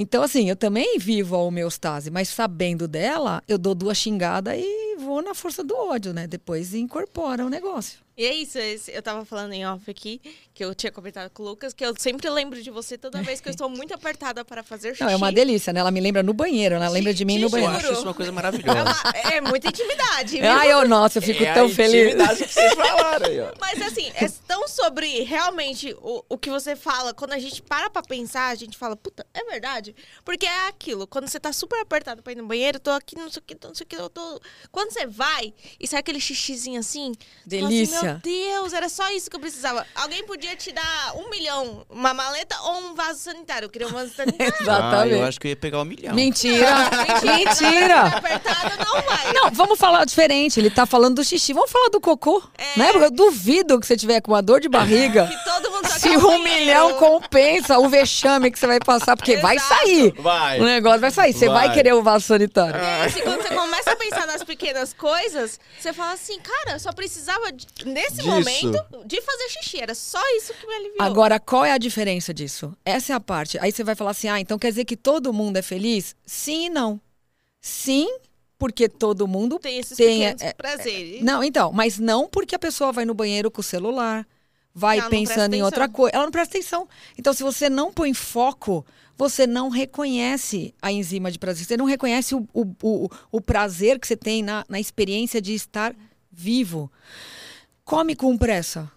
Então, 0.00 0.22
assim, 0.22 0.48
eu 0.48 0.54
também 0.54 0.96
vivo 0.96 1.34
a 1.34 1.42
homeostase, 1.42 2.08
mas 2.08 2.28
sabendo 2.28 2.86
dela, 2.86 3.42
eu 3.48 3.58
dou 3.58 3.74
duas 3.74 3.98
xingadas 3.98 4.56
e 4.56 4.96
vou 4.96 5.20
na 5.20 5.34
força 5.34 5.64
do 5.64 5.74
ódio, 5.74 6.12
né? 6.14 6.24
Depois 6.28 6.72
incorpora 6.72 7.44
o 7.44 7.48
negócio. 7.48 7.98
E 8.18 8.26
é 8.26 8.34
isso, 8.34 8.58
esse- 8.58 8.90
eu 8.90 9.00
tava 9.00 9.24
falando 9.24 9.52
em 9.52 9.64
off 9.64 9.88
aqui, 9.88 10.20
que 10.52 10.64
eu 10.64 10.74
tinha 10.74 10.90
comentado 10.90 11.30
com 11.30 11.44
o 11.44 11.46
Lucas, 11.46 11.72
que 11.72 11.86
eu 11.86 11.94
sempre 11.96 12.28
lembro 12.28 12.60
de 12.60 12.68
você 12.68 12.98
toda 12.98 13.22
vez 13.22 13.40
que 13.40 13.48
eu 13.48 13.52
estou 13.52 13.68
muito 13.70 13.94
apertada 13.94 14.44
para 14.44 14.64
fazer 14.64 14.88
xixi. 14.90 15.04
Não, 15.04 15.10
é 15.10 15.14
uma 15.14 15.30
delícia, 15.30 15.72
né? 15.72 15.78
Ela 15.78 15.92
me 15.92 16.00
lembra 16.00 16.20
no 16.20 16.32
banheiro, 16.34 16.74
ela 16.74 16.88
lembra 16.88 17.14
de 17.14 17.24
mim 17.24 17.34
no 17.38 17.42
Te 17.42 17.44
Eu 17.44 17.50
banheiro. 17.50 17.74
acho 17.76 17.82
Juro. 17.86 17.92
isso 17.94 18.02
uma 18.02 18.14
coisa 18.14 18.32
É, 18.32 18.34
maravilhosa. 18.34 18.80
uma- 18.82 19.32
é 19.32 19.40
muita 19.40 19.68
intimidade, 19.68 20.40
viu? 20.40 20.50
Ai, 20.50 20.72
eu, 20.72 20.88
nossa, 20.88 21.18
eu 21.18 21.22
fico 21.22 21.44
É 21.44 21.50
a 21.50 21.54
tão 21.54 21.68
feliz. 21.68 22.06
intimidade 22.08 22.44
que 22.44 22.52
vocês 22.52 22.74
falaram 22.74 23.26
aí, 23.26 23.40
ó. 23.40 23.52
Mas 23.60 23.82
assim, 23.82 24.10
é 24.16 24.28
tão 24.48 24.66
sobre 24.66 25.22
realmente 25.22 25.94
o, 26.02 26.24
o 26.28 26.36
que 26.36 26.50
você 26.50 26.74
fala. 26.74 27.14
Quando 27.14 27.34
a 27.34 27.38
gente 27.38 27.62
para 27.62 27.88
pra 27.88 28.02
pensar, 28.02 28.48
a 28.48 28.54
gente 28.56 28.76
fala, 28.76 28.96
puta, 28.96 29.24
é 29.32 29.44
verdade? 29.44 29.94
Porque 30.24 30.44
é 30.44 30.66
aquilo, 30.66 31.06
quando 31.06 31.28
você 31.28 31.38
tá 31.38 31.52
super 31.52 31.78
apertado 31.80 32.20
pra 32.20 32.32
ir 32.32 32.36
no 32.36 32.46
banheiro, 32.48 32.80
tô 32.80 32.90
aqui, 32.90 33.14
não 33.16 33.30
sei 33.30 33.40
o 33.40 33.44
que, 33.46 33.56
não 33.64 33.74
sei 33.76 33.84
o 33.84 33.86
que, 33.86 33.94
eu 33.96 34.10
tô. 34.10 34.40
Quando 34.72 34.90
você 34.92 35.06
vai 35.06 35.54
e 35.78 35.86
sai 35.86 36.00
aquele 36.00 36.20
xixizinho 36.20 36.80
assim, 36.80 37.12
fala 37.14 37.46
Delícia. 37.46 37.98
Assim, 37.98 38.07
Meu 38.12 38.20
Deus, 38.22 38.72
era 38.72 38.88
só 38.88 39.10
isso 39.10 39.30
que 39.30 39.36
eu 39.36 39.40
precisava. 39.40 39.86
Alguém 39.94 40.24
podia 40.24 40.54
te 40.56 40.72
dar 40.72 41.14
um 41.16 41.28
milhão, 41.30 41.84
uma 41.90 42.12
maleta 42.14 42.56
ou 42.62 42.78
um 42.78 42.94
vaso 42.94 43.20
sanitário. 43.20 43.66
Eu 43.66 43.70
queria 43.70 43.88
um 43.88 43.92
vaso 43.92 44.12
sanitário. 44.16 44.54
Ah, 44.58 44.62
Exatamente. 44.62 45.14
eu 45.14 45.24
acho 45.24 45.40
que 45.40 45.46
eu 45.46 45.50
ia 45.50 45.56
pegar 45.56 45.80
um 45.80 45.84
milhão. 45.84 46.14
Mentira! 46.14 46.66
Tá 46.90 47.20
Mentira! 47.24 48.00
apertada 48.16 48.76
não 48.84 49.02
vai. 49.02 49.32
Não, 49.32 49.50
vamos 49.50 49.78
falar 49.78 50.04
diferente. 50.04 50.58
Ele 50.58 50.70
tá 50.70 50.86
falando 50.86 51.16
do 51.16 51.24
xixi. 51.24 51.52
Vamos 51.52 51.70
falar 51.70 51.88
do 51.90 52.00
cocô. 52.00 52.42
É. 52.56 52.78
Né? 52.78 52.92
Porque 52.92 53.04
eu 53.06 53.10
duvido 53.10 53.78
que 53.80 53.86
você 53.86 53.96
tiver 53.96 54.20
com 54.20 54.32
uma 54.32 54.42
dor 54.42 54.60
de 54.60 54.68
barriga. 54.68 55.26
Que 55.26 55.44
todo 55.44 55.67
Se 55.98 56.08
um 56.16 56.42
milhão 56.42 56.94
compensa 56.94 57.78
o 57.78 57.88
vexame 57.88 58.50
que 58.50 58.58
você 58.58 58.66
vai 58.66 58.78
passar, 58.80 59.16
porque 59.16 59.36
vai 59.38 59.56
Exato. 59.56 59.74
sair. 59.74 60.12
Vai. 60.18 60.60
O 60.60 60.64
negócio 60.64 61.00
vai 61.00 61.10
sair. 61.10 61.32
Você 61.32 61.48
vai, 61.48 61.66
Vai. 61.66 61.74
querer 61.74 61.92
o 61.94 62.02
vaso 62.02 62.26
sanitário. 62.26 62.80
E 62.80 62.84
aí, 62.84 63.06
assim, 63.06 63.20
quando 63.22 63.42
você 63.42 63.54
começa 63.54 63.90
a 63.92 63.96
pensar 63.96 64.26
nas 64.26 64.42
pequenas 64.44 64.92
coisas, 64.92 65.58
você 65.78 65.92
fala 65.92 66.12
assim, 66.12 66.38
cara, 66.40 66.72
eu 66.76 66.80
só 66.80 66.92
precisava, 66.92 67.50
de- 67.52 67.66
nesse 67.84 68.16
Disso. 68.16 68.28
momento, 68.28 68.84
de 69.04 69.20
fazer 69.20 69.48
xixi. 69.50 69.80
Era 69.80 69.94
só 69.94 70.20
isso 70.36 70.54
que 70.54 70.66
me 70.66 70.74
aliviou. 70.74 71.02
Agora, 71.02 71.38
qual 71.40 71.64
é 71.64 71.72
a 71.72 71.78
diferença 71.78 72.32
disso? 72.32 72.72
Essa 72.84 73.12
é 73.12 73.16
a 73.16 73.20
parte. 73.20 73.58
Aí 73.60 73.72
você 73.72 73.82
vai 73.84 73.94
falar 73.94 74.12
assim: 74.12 74.28
ah, 74.28 74.40
então 74.40 74.58
quer 74.58 74.68
dizer 74.70 74.84
que 74.84 74.96
todo 74.96 75.32
mundo 75.32 75.56
é 75.56 75.62
feliz? 75.62 76.14
Sim 76.24 76.66
e 76.66 76.70
não. 76.70 77.00
Sim, 77.60 78.08
porque 78.58 78.88
todo 78.88 79.26
mundo 79.26 79.58
tem 79.58 79.78
esses 79.78 79.96
tem, 79.96 80.20
pequenos 80.20 80.42
é, 80.42 80.52
prazeres. 80.54 81.22
Não, 81.22 81.42
então, 81.42 81.72
mas 81.72 81.98
não 81.98 82.28
porque 82.28 82.54
a 82.54 82.58
pessoa 82.58 82.92
vai 82.92 83.04
no 83.04 83.14
banheiro 83.14 83.50
com 83.50 83.60
o 83.60 83.64
celular, 83.64 84.26
vai 84.78 84.98
Ela 85.00 85.10
pensando 85.10 85.54
em 85.54 85.62
outra 85.62 85.88
coisa. 85.88 86.14
Ela 86.14 86.24
não 86.24 86.30
presta 86.30 86.56
atenção. 86.56 86.88
Então, 87.18 87.32
se 87.32 87.42
você 87.42 87.68
não 87.68 87.92
põe 87.92 88.14
foco, 88.14 88.86
você 89.16 89.44
não 89.44 89.68
reconhece 89.68 90.72
a 90.80 90.92
enzima 90.92 91.32
de 91.32 91.38
prazer. 91.38 91.66
Você 91.66 91.76
não 91.76 91.84
reconhece 91.84 92.36
o, 92.36 92.48
o, 92.54 92.64
o, 92.82 93.08
o 93.32 93.40
prazer 93.40 93.98
que 93.98 94.06
você 94.06 94.16
tem 94.16 94.40
na, 94.40 94.64
na 94.68 94.78
experiência 94.78 95.42
de 95.42 95.52
estar 95.52 95.94
vivo. 96.30 96.90
Come 97.84 98.14
com 98.14 98.38
pressa. 98.38 98.90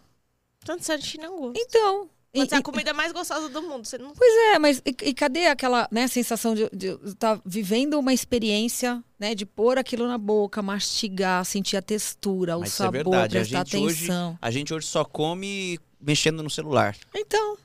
Tanto 0.63 0.85
certo 0.85 1.19
não 1.19 1.39
gosta. 1.39 1.59
Então. 1.59 2.09
E- 2.33 2.37
Pode 2.39 2.49
ser 2.49 2.55
a 2.55 2.59
e- 2.59 2.63
comida 2.63 2.93
mais 2.93 3.11
gostosa 3.11 3.49
do 3.49 3.61
mundo. 3.61 3.85
Você 3.85 3.97
não... 3.97 4.13
Pois 4.13 4.33
é, 4.53 4.59
mas 4.59 4.81
e, 4.85 5.09
e 5.09 5.13
cadê 5.13 5.47
aquela 5.47 5.87
né, 5.91 6.07
sensação 6.07 6.55
de 6.55 6.69
estar 7.05 7.39
vivendo 7.45 7.99
uma 7.99 8.13
experiência, 8.13 9.03
né? 9.19 9.35
De 9.35 9.45
pôr 9.45 9.77
aquilo 9.77 10.07
na 10.07 10.17
boca, 10.17 10.61
mastigar, 10.61 11.43
sentir 11.45 11.77
a 11.77 11.81
textura, 11.81 12.57
o 12.57 12.61
Mas 12.61 12.69
isso 12.73 12.83
é 12.83 12.85
sabor, 12.85 12.93
verdade. 13.03 13.37
A 13.37 13.41
prestar 13.41 13.65
gente, 13.65 13.77
hoje, 13.77 13.95
atenção. 14.05 14.37
a 14.41 14.51
gente 14.51 14.73
hoje 14.73 14.87
só 14.87 15.03
come 15.03 15.79
mexendo 15.99 16.41
no 16.41 16.49
celular. 16.49 16.95
Então, 17.13 17.57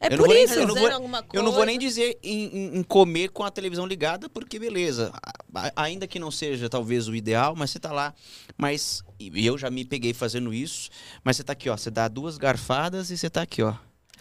é 0.00 0.06
Eu 0.06 0.10
não 0.10 0.16
por 0.18 0.26
vou 0.26 0.34
nem- 0.34 0.44
isso. 0.44 0.54
eu 0.54 0.66
não 0.66 0.74
vou- 0.74 0.90
alguma 0.90 1.24
Eu 1.32 1.42
não 1.42 1.52
vou 1.52 1.64
nem 1.66 1.78
dizer 1.78 2.18
em, 2.22 2.44
em- 2.46 2.78
em 2.78 2.82
comer 2.82 3.28
com 3.30 3.44
a 3.44 3.50
televisão 3.50 3.86
ligada, 3.86 4.28
porque 4.28 4.58
beleza. 4.58 5.12
A- 5.54 5.66
a- 5.68 5.72
ainda 5.82 6.06
que 6.06 6.18
não 6.18 6.30
seja 6.30 6.68
talvez 6.68 7.06
o 7.08 7.14
ideal, 7.14 7.54
mas 7.56 7.70
você 7.70 7.78
tá 7.80 7.92
lá. 7.92 8.14
Mas. 8.56 9.02
E 9.20 9.46
eu 9.46 9.56
já 9.58 9.68
me 9.70 9.84
peguei 9.84 10.12
fazendo 10.14 10.52
isso. 10.54 10.90
Mas 11.22 11.36
você 11.36 11.44
tá 11.44 11.52
aqui, 11.52 11.68
ó. 11.68 11.76
Você 11.76 11.90
dá 11.90 12.08
duas 12.08 12.36
garfadas 12.38 13.10
e 13.10 13.18
você 13.18 13.28
tá 13.28 13.42
aqui, 13.42 13.62
ó. 13.62 13.74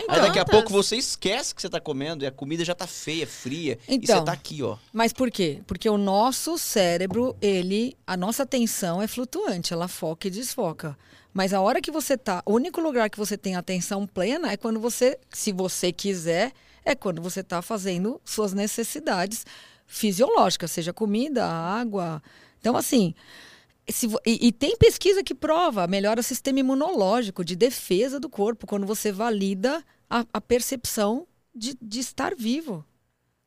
Aí 0.07 0.21
daqui 0.21 0.39
a 0.39 0.45
pouco 0.45 0.69
você 0.71 0.95
esquece 0.95 1.53
que 1.53 1.61
você 1.61 1.69
tá 1.69 1.79
comendo 1.79 2.23
e 2.23 2.27
a 2.27 2.31
comida 2.31 2.63
já 2.65 2.73
tá 2.75 2.87
feia, 2.87 3.25
fria. 3.27 3.77
e 3.87 3.95
Então. 3.95 4.17
você 4.19 4.25
tá 4.25 4.31
aqui, 4.31 4.61
ó. 4.63 4.77
Mas 4.91 5.13
por 5.13 5.29
quê? 5.31 5.61
Porque 5.67 5.89
o 5.89 5.97
nosso 5.97 6.57
cérebro, 6.57 7.35
ele, 7.41 7.95
a 8.05 8.15
nossa 8.17 8.43
atenção 8.43 9.01
é 9.01 9.07
flutuante, 9.07 9.73
ela 9.73 9.87
foca 9.87 10.27
e 10.27 10.31
desfoca. 10.31 10.97
Mas 11.33 11.53
a 11.53 11.61
hora 11.61 11.81
que 11.81 11.91
você 11.91 12.17
tá, 12.17 12.43
o 12.45 12.53
único 12.53 12.81
lugar 12.81 13.09
que 13.09 13.17
você 13.17 13.37
tem 13.37 13.55
atenção 13.55 14.05
plena 14.05 14.51
é 14.51 14.57
quando 14.57 14.79
você, 14.79 15.17
se 15.31 15.51
você 15.51 15.91
quiser, 15.91 16.51
é 16.83 16.93
quando 16.93 17.21
você 17.21 17.41
tá 17.41 17.61
fazendo 17.61 18.19
suas 18.25 18.53
necessidades 18.53 19.45
fisiológicas, 19.85 20.71
seja 20.71 20.91
comida, 20.93 21.45
água. 21.45 22.21
Então, 22.59 22.75
assim, 22.75 23.13
se 23.91 24.07
e, 24.25 24.47
e 24.47 24.51
tem 24.51 24.77
pesquisa 24.77 25.23
que 25.23 25.33
prova, 25.33 25.87
melhora 25.87 26.19
o 26.19 26.23
sistema 26.23 26.59
imunológico 26.59 27.43
de 27.43 27.55
defesa 27.55 28.19
do 28.19 28.29
corpo, 28.29 28.67
quando 28.67 28.85
você 28.85 29.11
valida 29.11 29.83
a, 30.09 30.25
a 30.33 30.41
percepção 30.41 31.27
de, 31.53 31.77
de 31.81 31.99
estar 31.99 32.35
vivo. 32.35 32.85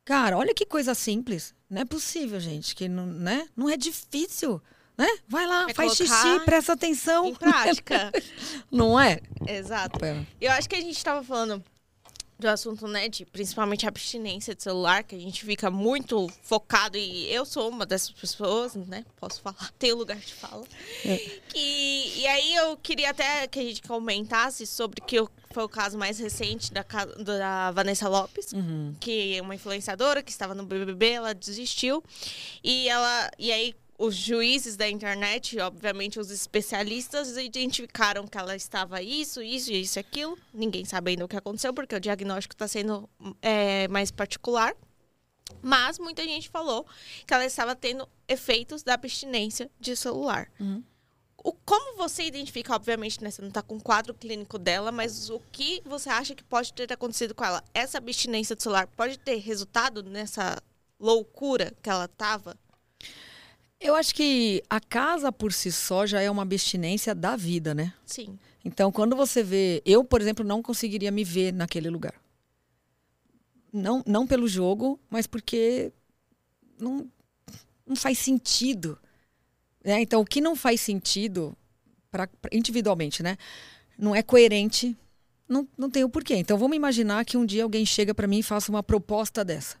Cara, 0.03 0.37
olha 0.37 0.53
que 0.53 0.65
coisa 0.65 0.93
simples. 0.93 1.53
Não 1.69 1.81
é 1.81 1.85
possível, 1.85 2.39
gente, 2.39 2.75
que 2.75 2.87
não, 2.87 3.05
né? 3.07 3.47
Não 3.55 3.69
é 3.69 3.75
difícil, 3.75 4.61
né? 4.97 5.07
Vai 5.27 5.47
lá, 5.47 5.65
É 5.67 5.73
faz 5.73 5.95
xixi, 5.95 6.39
presta 6.45 6.73
atenção. 6.73 7.27
Em 7.27 7.35
prática. 7.35 8.11
Não 8.71 8.99
é? 8.99 9.19
Exato. 9.47 9.99
Eu 10.39 10.51
acho 10.51 10.69
que 10.69 10.75
a 10.75 10.81
gente 10.81 11.03
tava 11.03 11.23
falando 11.23 11.63
do 12.37 12.47
assunto, 12.49 12.85
né, 12.87 13.07
de 13.07 13.25
principalmente 13.25 13.87
abstinência 13.87 14.53
de 14.53 14.61
celular, 14.61 15.03
que 15.03 15.15
a 15.15 15.19
gente 15.19 15.45
fica 15.45 15.71
muito 15.71 16.29
focado, 16.43 16.97
e 16.97 17.31
eu 17.33 17.45
sou 17.45 17.69
uma 17.69 17.85
dessas 17.85 18.11
pessoas, 18.11 18.75
né, 18.75 19.05
posso 19.19 19.41
falar, 19.41 19.71
tenho 19.79 19.95
lugar 19.95 20.17
de 20.17 20.33
fala. 20.33 20.65
É. 21.05 21.39
E, 21.55 22.19
e 22.21 22.27
aí 22.27 22.55
eu 22.55 22.75
queria 22.77 23.11
até 23.11 23.47
que 23.47 23.59
a 23.59 23.63
gente 23.63 23.81
comentasse 23.83 24.65
sobre 24.67 25.01
que 25.01 25.15
eu- 25.17 25.29
foi 25.51 25.63
o 25.63 25.69
caso 25.69 25.97
mais 25.97 26.19
recente 26.19 26.73
da, 26.73 26.83
da 27.23 27.71
Vanessa 27.71 28.09
Lopes, 28.09 28.51
Uhum. 28.51 28.93
que 28.99 29.37
é 29.37 29.41
uma 29.41 29.55
influenciadora 29.55 30.21
que 30.21 30.29
estava 30.31 30.53
no 30.53 30.65
BBB, 30.65 31.11
ela 31.11 31.33
desistiu, 31.33 32.03
e 32.61 32.89
ela, 32.89 33.31
e 33.39 33.51
aí 33.53 33.73
os 33.97 34.15
juízes 34.15 34.75
da 34.75 34.89
internet, 34.89 35.57
obviamente 35.59 36.19
os 36.19 36.29
especialistas, 36.29 37.37
identificaram 37.37 38.27
que 38.27 38.37
ela 38.37 38.55
estava 38.55 39.01
isso, 39.01 39.41
isso, 39.41 39.71
isso, 39.71 39.97
e 39.97 40.01
aquilo. 40.01 40.37
Ninguém 40.53 40.83
sabe 40.83 41.11
ainda 41.11 41.25
o 41.25 41.27
que 41.27 41.37
aconteceu, 41.37 41.73
porque 41.73 41.95
o 41.95 41.99
diagnóstico 41.99 42.53
está 42.53 42.67
sendo 42.67 43.09
é, 43.41 43.87
mais 43.87 44.11
particular. 44.11 44.75
Mas 45.61 45.99
muita 45.99 46.23
gente 46.23 46.49
falou 46.49 46.85
que 47.25 47.33
ela 47.33 47.45
estava 47.45 47.75
tendo 47.75 48.07
efeitos 48.27 48.83
da 48.83 48.95
abstinência 48.95 49.69
de 49.79 49.95
celular. 49.95 50.51
Uhum. 50.59 50.83
O, 51.43 51.53
como 51.53 51.95
você 51.95 52.23
identifica, 52.23 52.75
obviamente, 52.75 53.23
né, 53.23 53.29
você 53.29 53.41
não 53.41 53.49
está 53.49 53.61
com 53.61 53.77
o 53.77 53.81
quadro 53.81 54.13
clínico 54.13 54.57
dela, 54.57 54.91
mas 54.91 55.29
o 55.29 55.39
que 55.51 55.81
você 55.85 56.09
acha 56.09 56.33
que 56.33 56.43
pode 56.43 56.73
ter 56.73 56.91
acontecido 56.91 57.35
com 57.35 57.45
ela? 57.45 57.63
Essa 57.73 57.99
abstinência 57.99 58.55
do 58.55 58.63
celular 58.63 58.87
pode 58.87 59.19
ter 59.19 59.35
resultado 59.35 60.01
nessa 60.01 60.61
loucura 60.99 61.71
que 61.83 61.89
ela 61.89 62.05
estava? 62.05 62.57
Eu 63.79 63.95
acho 63.95 64.15
que 64.15 64.63
a 64.69 64.79
casa 64.79 65.31
por 65.31 65.51
si 65.53 65.71
só 65.71 66.05
já 66.05 66.21
é 66.21 66.29
uma 66.31 66.41
abstinência 66.43 67.13
da 67.13 67.35
vida, 67.35 67.73
né? 67.75 67.93
Sim. 68.05 68.39
Então, 68.63 68.91
quando 68.91 69.15
você 69.15 69.43
vê. 69.43 69.81
Eu, 69.85 70.03
por 70.03 70.21
exemplo, 70.21 70.43
não 70.45 70.61
conseguiria 70.63 71.11
me 71.11 71.23
ver 71.23 71.53
naquele 71.53 71.89
lugar. 71.89 72.15
Não, 73.71 74.01
não 74.07 74.25
pelo 74.25 74.47
jogo, 74.47 74.99
mas 75.09 75.27
porque 75.27 75.91
não, 76.79 77.07
não 77.85 77.95
faz 77.95 78.17
sentido. 78.17 78.97
né? 79.83 79.99
Então, 80.01 80.21
o 80.21 80.25
que 80.25 80.39
não 80.41 80.55
faz 80.55 80.79
sentido, 80.81 81.55
pra, 82.09 82.25
pra- 82.27 82.49
individualmente, 82.53 83.21
né? 83.21 83.37
Não 83.97 84.15
é 84.15 84.23
coerente, 84.23 84.95
não, 85.47 85.67
não 85.77 85.89
tem 85.89 86.03
o 86.03 86.09
porquê. 86.09 86.35
Então, 86.35 86.57
vamos 86.57 86.75
imaginar 86.77 87.25
que 87.25 87.37
um 87.37 87.45
dia 87.45 87.63
alguém 87.63 87.85
chega 87.85 88.15
para 88.15 88.27
mim 88.27 88.39
e 88.39 88.43
faça 88.43 88.71
uma 88.71 88.81
proposta 88.81 89.43
dessa. 89.43 89.75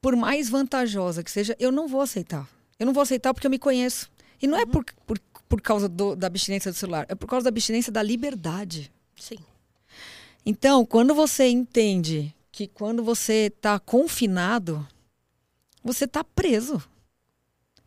Por 0.00 0.14
mais 0.16 0.48
vantajosa 0.50 1.22
que 1.22 1.30
seja, 1.30 1.56
eu 1.58 1.70
não 1.72 1.86
vou 1.88 2.00
aceitar. 2.00 2.48
Eu 2.78 2.86
não 2.86 2.92
vou 2.92 3.02
aceitar 3.02 3.32
porque 3.32 3.46
eu 3.46 3.50
me 3.50 3.58
conheço. 3.58 4.10
E 4.40 4.46
não 4.46 4.58
é 4.58 4.66
por, 4.66 4.84
por, 5.06 5.18
por 5.48 5.60
causa 5.60 5.88
do- 5.88 6.14
da 6.14 6.26
abstinência 6.26 6.70
do 6.70 6.76
celular, 6.76 7.06
é 7.08 7.14
por 7.14 7.26
causa 7.26 7.44
da 7.44 7.48
abstinência 7.48 7.90
da 7.90 8.02
liberdade. 8.02 8.92
Sim. 9.18 9.38
Então, 10.44 10.84
quando 10.84 11.14
você 11.14 11.48
entende 11.48 12.34
que 12.52 12.66
quando 12.66 13.02
você 13.02 13.52
está 13.54 13.78
confinado, 13.78 14.86
você 15.82 16.04
está 16.04 16.22
preso. 16.22 16.82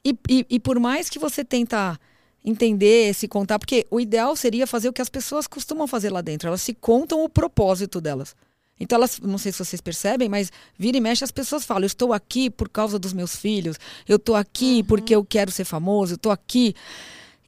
E, 0.04 0.18
e, 0.30 0.46
e 0.50 0.60
por 0.60 0.80
mais 0.80 1.10
que 1.10 1.20
você 1.20 1.44
tenta 1.44 2.00
entender, 2.44 3.14
se 3.14 3.28
contar, 3.28 3.60
porque 3.60 3.86
o 3.92 4.00
ideal 4.00 4.36
seria 4.36 4.66
fazer 4.66 4.90
o 4.90 4.94
que 4.94 5.02
as 5.02 5.10
pessoas 5.10 5.46
costumam 5.46 5.88
fazer 5.88 6.10
lá 6.10 6.22
dentro. 6.22 6.48
Elas 6.48 6.62
se 6.62 6.74
contam 6.74 7.24
o 7.24 7.30
propósito 7.30 8.00
delas. 8.02 8.36
Então, 8.80 8.98
elas, 8.98 9.20
não 9.20 9.38
sei 9.38 9.52
se 9.52 9.60
vocês 9.60 9.82
percebem, 9.82 10.30
mas 10.30 10.52
vira 10.78 10.98
e 10.98 11.02
mexe 11.02 11.24
as 11.24 11.32
pessoas 11.32 11.66
falam: 11.66 11.84
eu 11.84 11.88
estou 11.88 12.14
aqui 12.14 12.50
por 12.50 12.70
causa 12.70 12.98
dos 12.98 13.12
meus 13.12 13.36
filhos, 13.36 13.78
eu 14.08 14.16
estou 14.16 14.36
aqui 14.36 14.84
porque 14.84 15.14
eu 15.14 15.26
quero 15.26 15.52
ser 15.52 15.66
famoso, 15.66 16.14
eu 16.14 16.18
estou 16.18 16.32
aqui. 16.32 16.74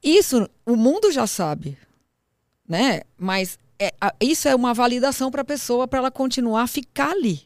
Isso 0.04 0.50
o 0.66 0.76
mundo 0.76 1.12
já 1.12 1.26
sabe, 1.26 1.78
né? 2.68 3.02
Mas 3.18 3.58
é, 3.80 3.94
isso 4.20 4.48
é 4.48 4.56
uma 4.56 4.74
validação 4.74 5.32
para 5.32 5.42
a 5.42 5.46
pessoa 5.46 5.88
para 5.88 6.00
ela 6.00 6.12
continuar 6.12 6.64
a 6.64 6.68
ficar 6.68 7.12
ali. 7.12 7.42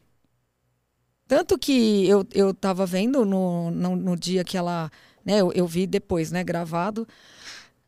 Tanto 1.27 1.57
que 1.57 2.07
eu, 2.07 2.25
eu 2.33 2.53
tava 2.53 2.85
vendo 2.85 3.25
no, 3.25 3.71
no, 3.71 3.95
no 3.95 4.15
dia 4.15 4.43
que 4.43 4.57
ela. 4.57 4.91
Né, 5.23 5.41
eu, 5.41 5.51
eu 5.53 5.65
vi 5.65 5.87
depois, 5.87 6.31
né, 6.31 6.43
gravado, 6.43 7.07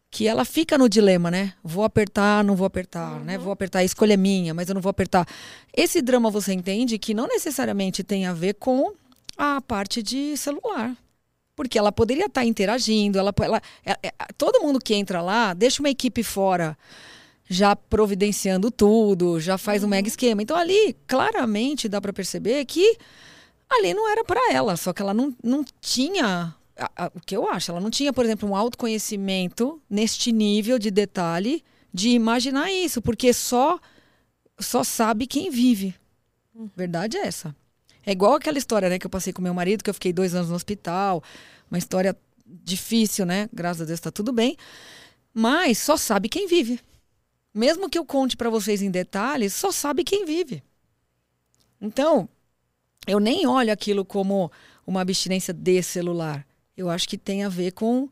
que 0.09 0.27
ela 0.27 0.45
fica 0.45 0.77
no 0.77 0.87
dilema, 0.87 1.29
né? 1.29 1.53
Vou 1.63 1.83
apertar, 1.83 2.43
não 2.43 2.55
vou 2.55 2.65
apertar, 2.65 3.19
né? 3.21 3.37
Vou 3.37 3.51
apertar, 3.51 3.79
a 3.79 3.83
escolha 3.83 4.13
é 4.13 4.17
minha, 4.17 4.53
mas 4.53 4.69
eu 4.69 4.75
não 4.75 4.81
vou 4.81 4.89
apertar. 4.89 5.27
Esse 5.75 6.01
drama 6.01 6.29
você 6.31 6.53
entende 6.53 6.97
que 6.97 7.13
não 7.13 7.27
necessariamente 7.27 8.03
tem 8.03 8.25
a 8.25 8.33
ver 8.33 8.53
com 8.55 8.93
a 9.37 9.61
parte 9.61 10.01
de 10.01 10.35
celular. 10.37 10.95
Porque 11.55 11.77
ela 11.77 11.91
poderia 11.91 12.27
estar 12.27 12.45
interagindo, 12.45 13.17
ela, 13.17 13.33
ela, 13.41 13.61
é- 13.85 13.97
é- 14.07 14.13
todo 14.37 14.61
mundo 14.61 14.79
que 14.79 14.93
entra 14.93 15.21
lá 15.21 15.53
deixa 15.53 15.81
uma 15.81 15.89
equipe 15.89 16.23
fora 16.23 16.77
já 17.49 17.75
providenciando 17.75 18.69
tudo, 18.69 19.39
já 19.39 19.57
faz 19.57 19.83
um 19.83 19.87
mega 19.87 20.07
esquema. 20.07 20.41
Então 20.41 20.55
ali, 20.55 20.95
claramente, 21.07 21.89
dá 21.89 21.99
para 21.99 22.13
perceber 22.13 22.63
que 22.65 22.97
ali 23.69 23.93
não 23.93 24.07
era 24.09 24.23
para 24.23 24.53
ela, 24.53 24.75
só 24.77 24.93
que 24.93 25.01
ela 25.01 25.13
não, 25.13 25.35
não 25.43 25.65
tinha. 25.81 26.53
A- 26.77 27.05
a- 27.05 27.11
o 27.13 27.19
que 27.19 27.35
eu 27.35 27.49
acho, 27.49 27.71
ela 27.71 27.79
não 27.79 27.89
tinha, 27.89 28.13
por 28.13 28.23
exemplo, 28.25 28.49
um 28.49 28.55
autoconhecimento 28.55 29.81
neste 29.89 30.31
nível 30.31 30.77
de 30.79 30.91
detalhe 30.91 31.63
de 31.93 32.09
imaginar 32.09 32.71
isso, 32.71 33.01
porque 33.01 33.33
só 33.33 33.79
só 34.59 34.83
sabe 34.83 35.27
quem 35.27 35.51
vive. 35.51 35.93
Verdade 36.75 37.15
é 37.17 37.27
essa. 37.27 37.55
É 38.03 38.11
igual 38.11 38.33
aquela 38.33 38.57
história, 38.57 38.89
né, 38.89 38.97
que 38.97 39.05
eu 39.05 39.09
passei 39.09 39.31
com 39.31 39.41
meu 39.41 39.53
marido, 39.53 39.83
que 39.83 39.89
eu 39.89 39.93
fiquei 39.93 40.11
dois 40.11 40.33
anos 40.33 40.49
no 40.49 40.55
hospital, 40.55 41.21
uma 41.69 41.77
história 41.77 42.17
difícil, 42.45 43.25
né? 43.25 43.49
Graças 43.53 43.83
a 43.83 43.85
Deus 43.85 43.99
tá 43.99 44.09
tudo 44.09 44.31
bem. 44.31 44.57
Mas 45.33 45.77
só 45.77 45.95
sabe 45.95 46.27
quem 46.27 46.47
vive. 46.47 46.79
Mesmo 47.53 47.89
que 47.89 47.97
eu 47.97 48.05
conte 48.05 48.35
para 48.35 48.49
vocês 48.49 48.81
em 48.81 48.89
detalhes, 48.89 49.53
só 49.53 49.71
sabe 49.71 50.03
quem 50.03 50.25
vive. 50.25 50.63
Então, 51.79 52.27
eu 53.05 53.19
nem 53.19 53.45
olho 53.45 53.71
aquilo 53.71 54.03
como 54.03 54.51
uma 54.85 55.01
abstinência 55.01 55.53
de 55.53 55.83
celular. 55.83 56.47
Eu 56.77 56.89
acho 56.89 57.09
que 57.09 57.17
tem 57.17 57.43
a 57.43 57.49
ver 57.49 57.71
com 57.71 58.07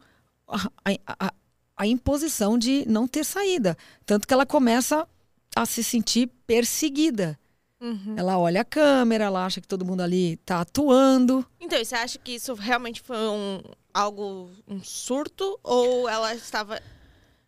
a, 0.48 0.68
a- 1.08 1.34
a- 1.78 1.88
imposição 1.88 2.58
de 2.58 2.84
não 2.88 3.08
ter 3.08 3.24
saída. 3.24 3.78
Tanto 4.06 4.28
que 4.28 4.34
ela 4.34 4.46
começa 4.46 5.08
a 5.56 5.66
se 5.66 5.84
sentir 5.84 6.28
perseguida. 6.48 7.38
Uhum. 7.80 8.16
Ela 8.18 8.38
olha 8.40 8.62
a 8.62 8.66
câmera, 8.66 9.26
ela 9.26 9.46
acha 9.46 9.62
que 9.62 9.68
todo 9.68 9.86
mundo 9.86 10.02
ali 10.02 10.38
tá 10.38 10.62
atuando. 10.62 11.46
Então, 11.60 11.78
você 11.84 11.94
acha 11.96 12.18
que 12.18 12.32
isso 12.36 12.54
realmente 12.56 13.02
foi 13.02 13.18
um, 13.18 13.62
algo, 13.94 14.50
um 14.68 14.82
surto? 14.82 15.60
Ou 15.62 16.10
ela 16.10 16.34
estava 16.34 16.82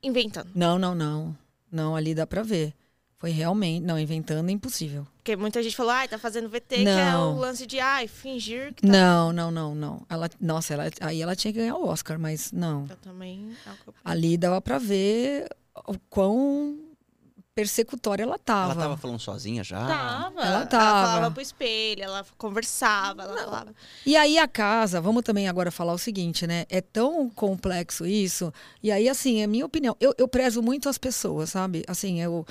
inventando? 0.04 0.50
Não, 0.54 0.78
não, 0.78 0.94
não. 0.94 1.36
Não, 1.72 1.96
ali 1.96 2.14
dá 2.14 2.28
pra 2.28 2.44
ver. 2.44 2.74
Foi 3.20 3.32
realmente. 3.32 3.84
Não, 3.84 3.98
inventando 3.98 4.48
é 4.48 4.52
impossível. 4.52 5.06
Porque 5.18 5.36
muita 5.36 5.62
gente 5.64 5.76
falou, 5.76 5.92
ai, 5.92 6.08
tá 6.08 6.20
fazendo 6.20 6.48
VT, 6.50 6.76
que 6.78 6.88
é 6.88 7.12
Não. 7.12 7.36
o 7.36 7.40
lance 7.40 7.66
de, 7.66 7.80
ai, 7.80 8.08
fingir 8.08 8.74
que 8.76 8.84
tá... 8.84 8.88
Não, 8.88 9.34
não, 9.34 9.50
não, 9.50 9.74
não. 9.74 10.06
Ela, 10.08 10.30
nossa, 10.40 10.74
ela, 10.74 10.84
aí 11.02 11.22
ela 11.22 11.36
tinha 11.36 11.52
que 11.52 11.60
ganhar 11.60 11.76
o 11.76 11.88
Oscar, 11.88 12.20
mas 12.20 12.52
não. 12.52 12.86
Eu 12.90 12.96
também... 12.98 13.56
é 13.66 13.70
o 13.72 13.74
que 13.74 13.88
eu 13.88 13.94
penso. 13.94 14.02
Ali 14.06 14.38
dava 14.38 14.62
pra 14.62 14.78
ver 14.78 15.50
o 15.88 15.98
quão 16.10 16.78
persecutória 17.56 18.22
ela 18.22 18.38
tava. 18.38 18.74
Ela 18.74 18.82
tava 18.84 18.98
falando 18.98 19.20
sozinha 19.20 19.64
já? 19.64 19.84
Tava. 19.88 20.40
Ela 20.42 20.46
Ela 20.58 20.66
tava. 20.68 21.08
falava 21.08 21.32
pro 21.32 21.42
espelho, 21.42 22.04
ela 22.04 22.24
conversava, 22.38 23.24
ela 23.24 23.36
falava... 23.36 23.74
E 24.06 24.16
aí 24.16 24.38
a 24.38 24.48
casa, 24.48 25.02
vamos 25.02 25.24
também 25.24 25.48
agora 25.50 25.72
falar 25.72 25.94
o 25.94 25.98
seguinte, 25.98 26.46
né? 26.46 26.66
É 26.70 26.82
tão 26.82 27.28
complexo 27.32 28.06
isso. 28.06 28.54
E 28.84 28.92
aí, 28.92 29.10
assim, 29.10 29.42
é 29.42 29.48
minha 29.48 29.66
opinião. 29.66 29.98
Eu, 30.00 30.14
eu 30.20 30.28
prezo 30.28 30.62
muito 30.62 30.88
as 30.88 31.00
pessoas, 31.00 31.50
sabe? 31.50 31.84
Assim, 31.88 32.22
eu, 32.22 32.46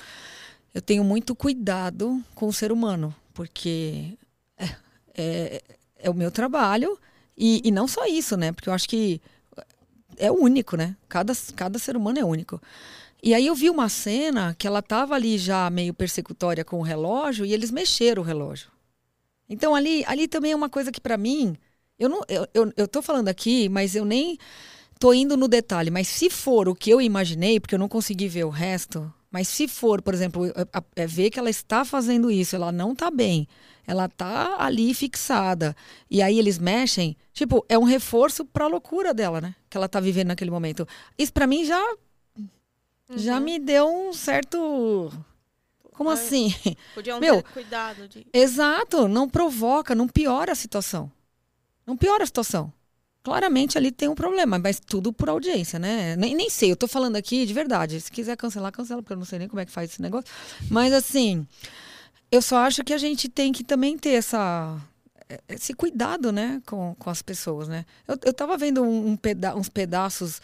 eu 0.77 0.81
tenho 0.81 1.03
muito 1.03 1.35
cuidado 1.35 2.23
com 2.35 2.47
o 2.47 2.53
ser 2.53 2.71
humano, 2.71 3.13
porque 3.33 4.15
é, 4.55 4.69
é, 5.17 5.63
é 5.97 6.07
o 6.07 6.13
meu 6.13 6.29
trabalho. 6.29 6.99
E, 7.35 7.61
e 7.63 7.71
não 7.71 7.87
só 7.87 8.05
isso, 8.05 8.37
né? 8.37 8.51
Porque 8.51 8.69
eu 8.69 8.73
acho 8.73 8.87
que 8.87 9.19
é 10.17 10.31
único, 10.31 10.77
né? 10.77 10.95
Cada, 11.09 11.33
cada 11.55 11.79
ser 11.79 11.97
humano 11.97 12.19
é 12.19 12.23
único. 12.23 12.61
E 13.23 13.33
aí 13.33 13.47
eu 13.47 13.55
vi 13.55 13.71
uma 13.71 13.89
cena 13.89 14.55
que 14.55 14.67
ela 14.67 14.83
tava 14.83 15.15
ali 15.15 15.39
já 15.39 15.67
meio 15.71 15.95
persecutória 15.95 16.63
com 16.63 16.77
o 16.77 16.83
relógio 16.83 17.43
e 17.43 17.53
eles 17.53 17.71
mexeram 17.71 18.21
o 18.21 18.25
relógio. 18.25 18.69
Então 19.49 19.73
ali, 19.73 20.03
ali 20.05 20.27
também 20.27 20.51
é 20.51 20.55
uma 20.55 20.69
coisa 20.69 20.91
que 20.91 21.01
pra 21.01 21.17
mim, 21.17 21.57
eu 21.97 22.07
não, 22.07 22.21
eu, 22.27 22.47
eu, 22.53 22.73
eu 22.77 22.87
tô 22.87 23.01
falando 23.01 23.29
aqui, 23.29 23.67
mas 23.67 23.95
eu 23.95 24.05
nem 24.05 24.37
tô 24.99 25.11
indo 25.11 25.35
no 25.35 25.47
detalhe. 25.47 25.89
Mas 25.89 26.07
se 26.07 26.29
for 26.29 26.69
o 26.69 26.75
que 26.75 26.91
eu 26.91 27.01
imaginei, 27.01 27.59
porque 27.59 27.73
eu 27.73 27.79
não 27.79 27.89
consegui 27.89 28.27
ver 28.27 28.43
o 28.43 28.51
resto, 28.51 29.11
mas 29.31 29.47
se 29.47 29.67
for, 29.67 30.01
por 30.01 30.13
exemplo, 30.13 30.45
é, 30.95 31.07
ver 31.07 31.29
que 31.29 31.39
ela 31.39 31.49
está 31.49 31.83
fazendo 31.83 32.31
isso, 32.31 32.55
ela 32.55 32.71
não 32.71 32.95
tá 32.95 33.11
bem, 33.11 33.47
ela 33.85 34.07
tá 34.07 34.55
ali 34.59 34.93
fixada, 34.93 35.75
e 36.09 36.21
aí 36.21 36.37
eles 36.39 36.57
mexem, 36.57 37.15
tipo, 37.33 37.65
é 37.67 37.77
um 37.77 37.83
reforço 37.83 38.45
pra 38.45 38.67
loucura 38.67 39.13
dela, 39.13 39.41
né? 39.41 39.55
Que 39.69 39.77
ela 39.77 39.87
tá 39.87 39.99
vivendo 39.99 40.27
naquele 40.27 40.51
momento. 40.51 40.87
Isso 41.17 41.33
pra 41.33 41.47
mim 41.47 41.65
já 41.65 41.81
já 43.15 43.39
me 43.39 43.57
deu 43.57 43.87
um 43.87 44.11
certo 44.11 45.09
como 45.97 46.11
assim? 46.11 46.53
Podiam 46.93 47.19
Meu, 47.19 47.41
ter 47.41 47.51
cuidado 47.51 48.07
de... 48.07 48.27
Exato, 48.31 49.07
não 49.07 49.27
provoca, 49.27 49.95
não 49.95 50.07
piora 50.07 50.51
a 50.51 50.55
situação. 50.55 51.11
Não 51.85 51.97
piora 51.97 52.23
a 52.23 52.27
situação. 52.27 52.71
Claramente 53.27 53.77
ali 53.77 53.91
tem 53.91 54.07
um 54.07 54.15
problema, 54.15 54.57
mas 54.57 54.79
tudo 54.79 55.11
por 55.11 55.27
audiência, 55.27 55.77
né? 55.77 56.15
Nem, 56.15 56.33
nem 56.33 56.49
sei, 56.49 56.71
eu 56.71 56.77
tô 56.77 56.87
falando 56.87 57.17
aqui 57.17 57.45
de 57.45 57.53
verdade. 57.53 57.99
Se 57.99 58.09
quiser 58.09 58.37
cancelar, 58.37 58.71
cancela, 58.71 59.01
porque 59.01 59.11
eu 59.11 59.17
não 59.17 59.25
sei 59.25 59.37
nem 59.37 59.49
como 59.49 59.59
é 59.59 59.65
que 59.65 59.71
faz 59.71 59.91
esse 59.91 60.01
negócio. 60.01 60.29
Mas 60.69 60.93
assim, 60.93 61.45
Eu 62.31 62.41
só 62.41 62.57
acho 62.57 62.83
que 62.83 62.93
a 62.93 62.97
gente 62.97 63.29
tem 63.29 63.51
que 63.53 63.63
também 63.63 63.97
ter 63.97 64.11
essa 64.11 64.77
esse 65.49 65.73
cuidado, 65.73 66.31
né, 66.31 66.61
com, 66.65 66.95
com 66.97 67.09
as 67.09 67.21
pessoas, 67.21 67.67
né? 67.67 67.85
Eu, 68.07 68.17
eu 68.23 68.33
tava 68.33 68.55
vendo 68.57 68.81
um, 68.81 69.09
um 69.09 69.17
peda 69.17 69.55
uns 69.57 69.67
pedaços, 69.67 70.41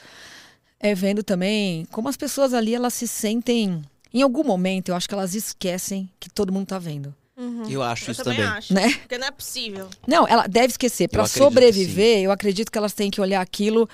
é, 0.80 0.94
vendo 0.94 1.24
também 1.24 1.86
como 1.86 2.10
as 2.10 2.18
pessoas 2.18 2.54
ali, 2.54 2.76
elas 2.76 2.94
se 2.94 3.08
sentem... 3.08 3.82
Em 4.14 4.22
algum 4.22 4.44
momento, 4.44 4.90
eu 4.90 4.96
acho 4.96 5.08
que 5.08 5.14
elas 5.16 5.34
esquecem 5.36 6.10
que 6.20 6.30
todo 6.30 6.52
mundo 6.52 6.68
tá 6.68 6.78
vendo. 6.80 7.16
Uhum. 7.36 7.68
Eu 7.70 7.82
acho 7.82 8.08
Eu 8.08 8.12
isso 8.12 8.24
também, 8.24 8.40
também. 8.40 8.58
acho. 8.58 8.74
Né? 8.74 8.94
Porque 8.94 9.18
não 9.18 9.28
é 9.28 9.32
possível. 9.32 9.90
Não, 10.08 10.28
ela 10.28 10.46
deve 10.48 10.68
esquecer. 10.68 11.08
Para 11.08 11.26
sobreviver, 11.26 12.20
eu 12.24 12.32
acredito 12.32 12.72
que 12.72 12.78
elas 12.78 12.94
têm 12.94 13.10
que 13.10 13.20
olhar 13.20 13.42
aquilo 13.42 13.90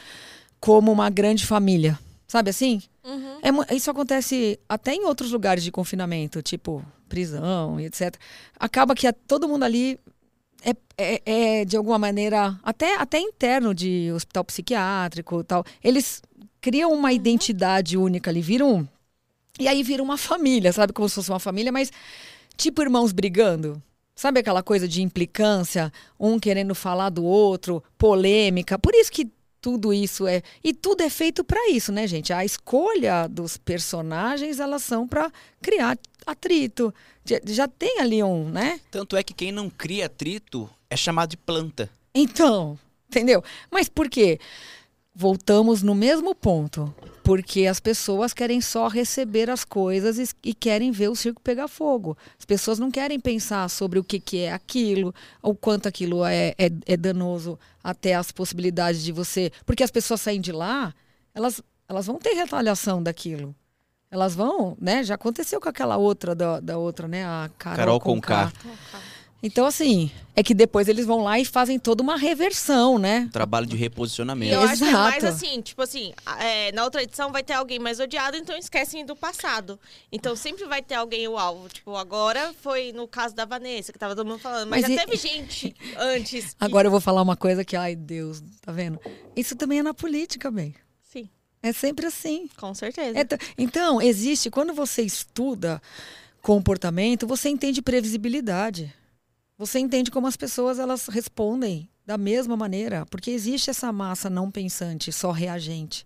como 0.59 0.91
uma 0.91 1.09
grande 1.09 1.45
família. 1.45 1.97
Sabe 2.27 2.49
assim? 2.49 2.81
Uhum. 3.03 3.39
É 3.69 3.75
isso 3.75 3.89
acontece 3.89 4.59
até 4.67 4.93
em 4.93 5.05
outros 5.05 5.31
lugares 5.31 5.63
de 5.63 5.71
confinamento, 5.71 6.41
tipo 6.41 6.85
prisão 7.07 7.79
e 7.79 7.85
etc. 7.85 8.15
Acaba 8.59 8.93
que 8.93 9.07
a- 9.07 9.13
todo 9.13 9.47
mundo 9.47 9.63
ali 9.63 9.97
é, 10.61 10.75
é- 10.97 11.21
é, 11.61 11.65
de 11.65 11.75
alguma 11.77 11.97
maneira, 11.97 12.59
até, 12.61 12.97
até 12.97 13.17
interno 13.19 13.73
de 13.73 14.11
hospital 14.13 14.43
psiquiátrico 14.43 15.39
e 15.39 15.43
tal. 15.45 15.63
Eles 15.83 16.21
criam 16.61 16.91
uma 16.93 17.13
identidade 17.13 17.97
única 17.97 18.29
ali, 18.29 18.41
viram. 18.41 18.87
E 19.57 19.67
aí 19.67 19.81
vira 19.81 20.03
uma 20.03 20.17
família, 20.17 20.71
sabe? 20.73 20.93
Como 20.93 21.07
se 21.09 21.15
fosse 21.15 21.29
uma 21.31 21.39
família, 21.39 21.71
mas 21.71 21.91
tipo 22.59 22.81
irmãos 22.81 23.11
brigando. 23.11 23.81
Sabe 24.15 24.41
aquela 24.41 24.61
coisa 24.61 24.85
de 24.87 25.01
implicância, 25.01 25.91
um 26.19 26.37
querendo 26.37 26.75
falar 26.75 27.09
do 27.09 27.23
outro, 27.23 27.81
polêmica. 27.97 28.77
Por 28.77 28.93
isso 28.93 29.09
que 29.11 29.29
tudo 29.61 29.93
isso 29.93 30.27
é. 30.27 30.41
E 30.63 30.73
tudo 30.73 31.01
é 31.01 31.09
feito 31.09 31.41
para 31.43 31.69
isso, 31.69 31.91
né, 31.91 32.05
gente? 32.05 32.33
A 32.33 32.43
escolha 32.43 33.27
dos 33.27 33.55
personagens, 33.57 34.59
elas 34.59 34.83
são 34.83 35.07
para 35.07 35.31
criar 35.61 35.97
atrito. 36.25 36.93
Já- 37.25 37.39
Já 37.45 37.67
tem 37.67 37.99
ali 37.99 38.21
um, 38.21 38.49
né? 38.49 38.79
Tanto 38.91 39.15
é 39.15 39.23
que 39.23 39.33
quem 39.33 39.51
não 39.53 39.69
cria 39.69 40.07
atrito 40.07 40.69
é 40.89 40.97
chamado 40.97 41.29
de 41.29 41.37
planta. 41.37 41.89
Então, 42.13 42.77
entendeu? 43.07 43.41
Mas 43.71 43.87
por 43.87 44.09
quê? 44.09 44.37
Voltamos 45.15 45.81
no 45.81 45.95
mesmo 45.95 46.33
ponto. 46.35 46.93
Porque 47.29 47.67
as 47.67 47.79
pessoas 47.79 48.33
querem 48.33 48.59
só 48.59 48.87
receber 48.87 49.51
as 49.51 49.63
coisas 49.63 50.17
e, 50.17 50.49
e 50.49 50.51
querem 50.51 50.91
ver 50.91 51.09
o 51.09 51.15
circo 51.15 51.39
pegar 51.39 51.67
fogo. 51.67 52.17
As 52.39 52.43
pessoas 52.43 52.79
não 52.79 52.89
querem 52.89 53.19
pensar 53.19 53.69
sobre 53.69 53.99
o 53.99 54.03
que, 54.03 54.19
que 54.19 54.39
é 54.39 54.51
aquilo, 54.51 55.13
o 55.39 55.53
quanto 55.53 55.87
aquilo 55.87 56.25
é, 56.25 56.55
é, 56.57 56.71
é 56.87 56.97
danoso, 56.97 57.59
até 57.83 58.15
as 58.15 58.31
possibilidades 58.31 59.03
de 59.03 59.11
você. 59.11 59.51
Porque 59.63 59.83
as 59.83 59.91
pessoas 59.91 60.21
saem 60.21 60.41
de 60.41 60.51
lá, 60.51 60.91
elas, 61.31 61.61
elas 61.87 62.07
vão 62.07 62.17
ter 62.17 62.33
retaliação 62.33 63.03
daquilo. 63.03 63.55
Elas 64.09 64.33
vão, 64.33 64.75
né? 64.81 65.03
Já 65.03 65.13
aconteceu 65.13 65.61
com 65.61 65.69
aquela 65.69 65.97
outra 65.97 66.33
da, 66.33 66.59
da 66.59 66.79
outra, 66.79 67.07
né? 67.07 67.25
A 67.25 67.47
Carol, 67.59 67.77
Carol 67.77 67.99
Conká. 67.99 68.51
Conká. 68.63 68.99
Então, 69.41 69.65
assim, 69.65 70.11
é 70.35 70.43
que 70.43 70.53
depois 70.53 70.89
eles 70.89 71.05
vão 71.05 71.23
lá 71.23 71.39
e 71.39 71.45
fazem 71.45 71.79
toda 71.79 72.03
uma 72.03 72.17
reversão, 72.17 72.97
né? 72.99 73.29
Trabalho 73.31 73.65
de 73.65 73.75
E 73.75 73.79
reposicionamento. 73.79 74.53
eu 74.53 74.61
acho 74.61 74.83
que 74.83 74.89
é 74.89 74.91
mais 74.91 75.23
Exato. 75.23 75.33
assim, 75.45 75.61
tipo 75.61 75.81
assim, 75.81 76.13
é, 76.39 76.73
na 76.73 76.83
outra 76.83 77.01
edição 77.03 77.31
vai 77.31 77.41
ter 77.41 77.53
alguém 77.53 77.79
mais 77.79 78.01
odiado, 78.01 78.35
então 78.35 78.57
esquecem 78.57 79.05
do 79.05 79.15
passado. 79.15 79.79
Então 80.11 80.35
sempre 80.35 80.65
vai 80.65 80.81
ter 80.81 80.95
alguém 80.95 81.25
o 81.29 81.37
alvo. 81.37 81.69
Tipo, 81.69 81.95
agora 81.95 82.53
foi 82.61 82.91
no 82.91 83.07
caso 83.07 83.33
da 83.33 83.45
Vanessa, 83.45 83.93
que 83.93 83.97
tava 83.99 84.13
todo 84.13 84.27
mundo 84.27 84.39
falando. 84.39 84.69
Mas, 84.69 84.81
Mas 84.81 84.93
já 84.93 85.01
e- 85.03 85.05
teve 85.05 85.15
gente 85.17 85.73
antes. 85.97 86.49
que- 86.53 86.55
Agora 86.59 86.87
eu 86.87 86.91
vou 86.91 86.99
falar 86.99 87.21
uma 87.21 87.37
coisa 87.37 87.63
que, 87.63 87.77
ai 87.77 87.95
Deus, 87.95 88.43
tá 88.61 88.73
vendo? 88.73 88.99
Isso 89.37 89.55
também 89.55 89.79
é 89.79 89.83
na 89.83 89.93
política, 89.93 90.51
bem. 90.51 90.75
Sim, 91.01 91.29
É 91.63 91.71
sempre 91.71 92.05
assim. 92.07 92.49
com 92.57 92.73
certeza. 92.73 93.17
É 93.17 93.23
t- 93.23 93.37
então, 93.57 94.01
existe, 94.01 94.49
quando 94.51 94.73
você 94.73 95.01
estuda 95.01 95.81
comportamento, 96.41 97.25
você 97.25 97.47
entende 97.49 97.81
previsibilidade. 97.81 98.93
Você 99.59 99.77
entende 99.77 100.09
como 100.09 100.25
as 100.25 100.37
pessoas 100.37 100.79
elas 100.79 101.07
respondem 101.07 101.87
da 102.05 102.17
mesma 102.17 102.55
maneira, 102.55 103.05
porque 103.07 103.29
existe 103.29 103.69
essa 103.69 103.91
massa 103.91 104.29
não 104.29 104.49
pensante, 104.49 105.11
só 105.11 105.31
reagente. 105.31 106.05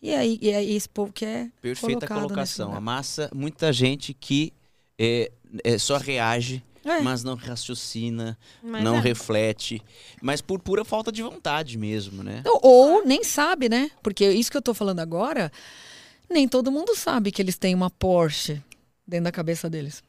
E 0.00 0.14
aí, 0.14 0.38
e 0.42 0.50
é 0.50 0.62
esse 0.62 0.88
povo 0.88 1.12
que 1.12 1.24
é 1.24 1.48
Perfeita 1.60 2.06
colocado 2.06 2.20
nesse 2.20 2.56
colocação. 2.58 2.66
lugar. 2.66 2.78
A 2.78 2.80
massa, 2.82 3.30
muita 3.34 3.72
gente 3.72 4.12
que 4.12 4.52
é, 4.98 5.32
é, 5.64 5.78
só 5.78 5.96
reage, 5.96 6.62
É. 6.84 7.00
mas 7.00 7.24
não 7.24 7.34
raciocina, 7.34 8.36
Mas 8.62 8.84
não 8.84 8.96
é. 8.96 9.00
reflete. 9.00 9.80
Mas 10.20 10.40
por 10.42 10.60
pura 10.60 10.84
falta 10.84 11.10
de 11.10 11.22
vontade 11.22 11.78
mesmo, 11.78 12.22
né? 12.22 12.42
Ou, 12.44 12.60
ou 12.62 13.06
nem 13.06 13.24
sabe, 13.24 13.68
né? 13.70 13.90
Porque 14.02 14.28
isso 14.30 14.50
que 14.50 14.56
eu 14.56 14.62
tô 14.62 14.74
falando 14.74 15.00
agora, 15.00 15.50
nem 16.28 16.46
todo 16.46 16.70
mundo 16.70 16.94
sabe 16.94 17.32
que 17.32 17.40
eles 17.40 17.56
têm 17.56 17.74
uma 17.74 17.88
Porsche 17.88 18.60
dentro 19.06 19.24
da 19.24 19.32
cabeça 19.32 19.70
deles. 19.70 20.02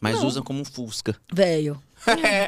Mas 0.00 0.16
Não. 0.18 0.26
usam 0.26 0.42
como 0.42 0.60
um 0.60 0.64
fusca. 0.64 1.14
Velho. 1.32 1.80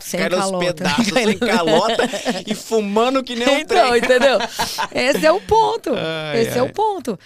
Sem 0.01 0.21
Cai 0.21 0.29
nos 0.29 0.39
calota. 0.39 0.59
pedaços, 0.67 1.07
sem 1.09 1.39
calota 1.39 2.09
e 2.47 2.55
fumando 2.55 3.23
que 3.23 3.35
nem 3.37 3.49
um 3.49 3.59
Então, 3.59 3.89
trem. 3.89 3.99
entendeu? 4.03 4.39
Esse 4.95 5.27
é 5.27 5.33
o 5.33 5.41
ponto. 5.41 5.91
Ai, 5.95 6.41
Esse 6.43 6.57
é 6.59 6.61
ai. 6.61 6.69
o 6.69 6.73
ponto. 6.73 7.19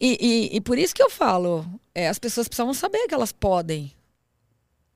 E, 0.00 0.50
e, 0.52 0.56
e 0.56 0.60
por 0.60 0.78
isso 0.78 0.94
que 0.94 1.02
eu 1.02 1.10
falo, 1.10 1.64
é, 1.94 2.08
as 2.08 2.18
pessoas 2.18 2.46
precisavam 2.48 2.74
saber 2.74 3.06
que 3.08 3.14
elas 3.14 3.32
podem 3.32 3.92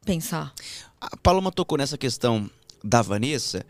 pensar. 0.05 0.53
A 1.01 1.17
Paloma 1.17 1.51
tocou 1.51 1.79
nessa 1.79 1.97
questão 1.99 2.49
da 2.85 3.03
Vanessa, 3.03 3.65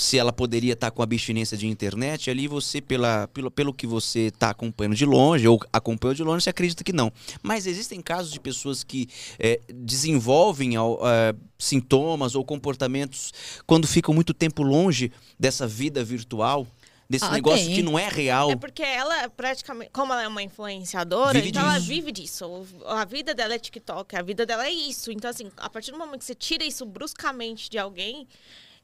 se 0.00 0.16
ela 0.16 0.32
poderia 0.32 0.72
estar 0.72 0.90
com 0.90 1.02
abstinência 1.02 1.58
de 1.58 1.66
internet, 1.66 2.30
ali 2.30 2.48
você, 2.48 2.80
pela, 2.80 3.28
pelo, 3.28 3.50
pelo 3.50 3.74
que 3.74 3.86
você 3.86 4.28
está 4.28 4.48
acompanhando 4.48 4.94
de 4.96 5.04
longe, 5.04 5.46
ou 5.46 5.60
acompanhou 5.70 6.14
de 6.14 6.22
longe, 6.22 6.42
você 6.42 6.48
acredita 6.48 6.82
que 6.82 6.92
não. 6.92 7.12
Mas 7.42 7.66
existem 7.66 8.00
casos 8.00 8.32
de 8.32 8.40
pessoas 8.40 8.82
que 8.82 9.08
eh, 9.38 9.60
desenvolvem 9.74 10.74
ao, 10.74 10.98
eh, 11.06 11.34
sintomas 11.58 12.34
ou 12.34 12.42
comportamentos 12.42 13.30
quando 13.66 13.86
ficam 13.86 14.14
muito 14.14 14.32
tempo 14.32 14.62
longe 14.62 15.12
dessa 15.38 15.66
vida 15.66 16.02
virtual, 16.02 16.66
desse 17.06 17.26
Ah, 17.26 17.32
negócio 17.32 17.66
tem. 17.66 17.74
que 17.74 17.82
não 17.82 17.98
é 17.98 18.08
real. 18.08 18.50
É 18.52 18.56
porque 18.56 18.82
ela, 18.82 19.28
praticamente, 19.28 19.90
como 19.92 20.14
ela 20.14 20.22
é 20.22 20.28
uma 20.28 20.42
influenciadora, 20.42 21.34
Vive 21.34 21.50
então 21.50 21.60
ela 21.62 21.74
disso. 21.74 21.86
vive 21.88 22.10
disso. 22.12 22.66
A 22.86 23.04
vida 23.04 23.34
dela 23.34 23.52
é 23.52 23.58
TikTok, 23.58 24.16
a 24.16 24.22
vida 24.22 24.46
dela 24.46 24.64
é 24.66 24.70
isso. 24.72 25.12
Então, 25.12 25.28
assim, 25.28 25.50
a 25.58 25.68
partir 25.68 25.90
do 25.92 25.98
momento 25.98 26.20
que 26.20 26.24
você 26.24 26.34
tira 26.34 26.64
isso 26.64 26.86
bruscamente 26.86 27.68
de 27.68 27.76
alguém, 27.78 28.26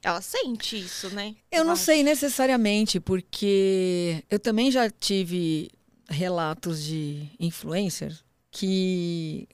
ela 0.03 0.21
sente 0.21 0.79
isso, 0.79 1.11
né? 1.11 1.35
Eu 1.51 1.65
não 1.65 1.73
acho. 1.73 1.85
sei 1.85 2.03
necessariamente, 2.03 3.01
porque 3.01 4.25
eu 4.31 4.39
também 4.39 4.71
já 4.71 4.89
tive 4.91 5.71
relatos 6.09 6.83
de 6.85 7.29
influencers 7.41 8.25
que, 8.51 9.49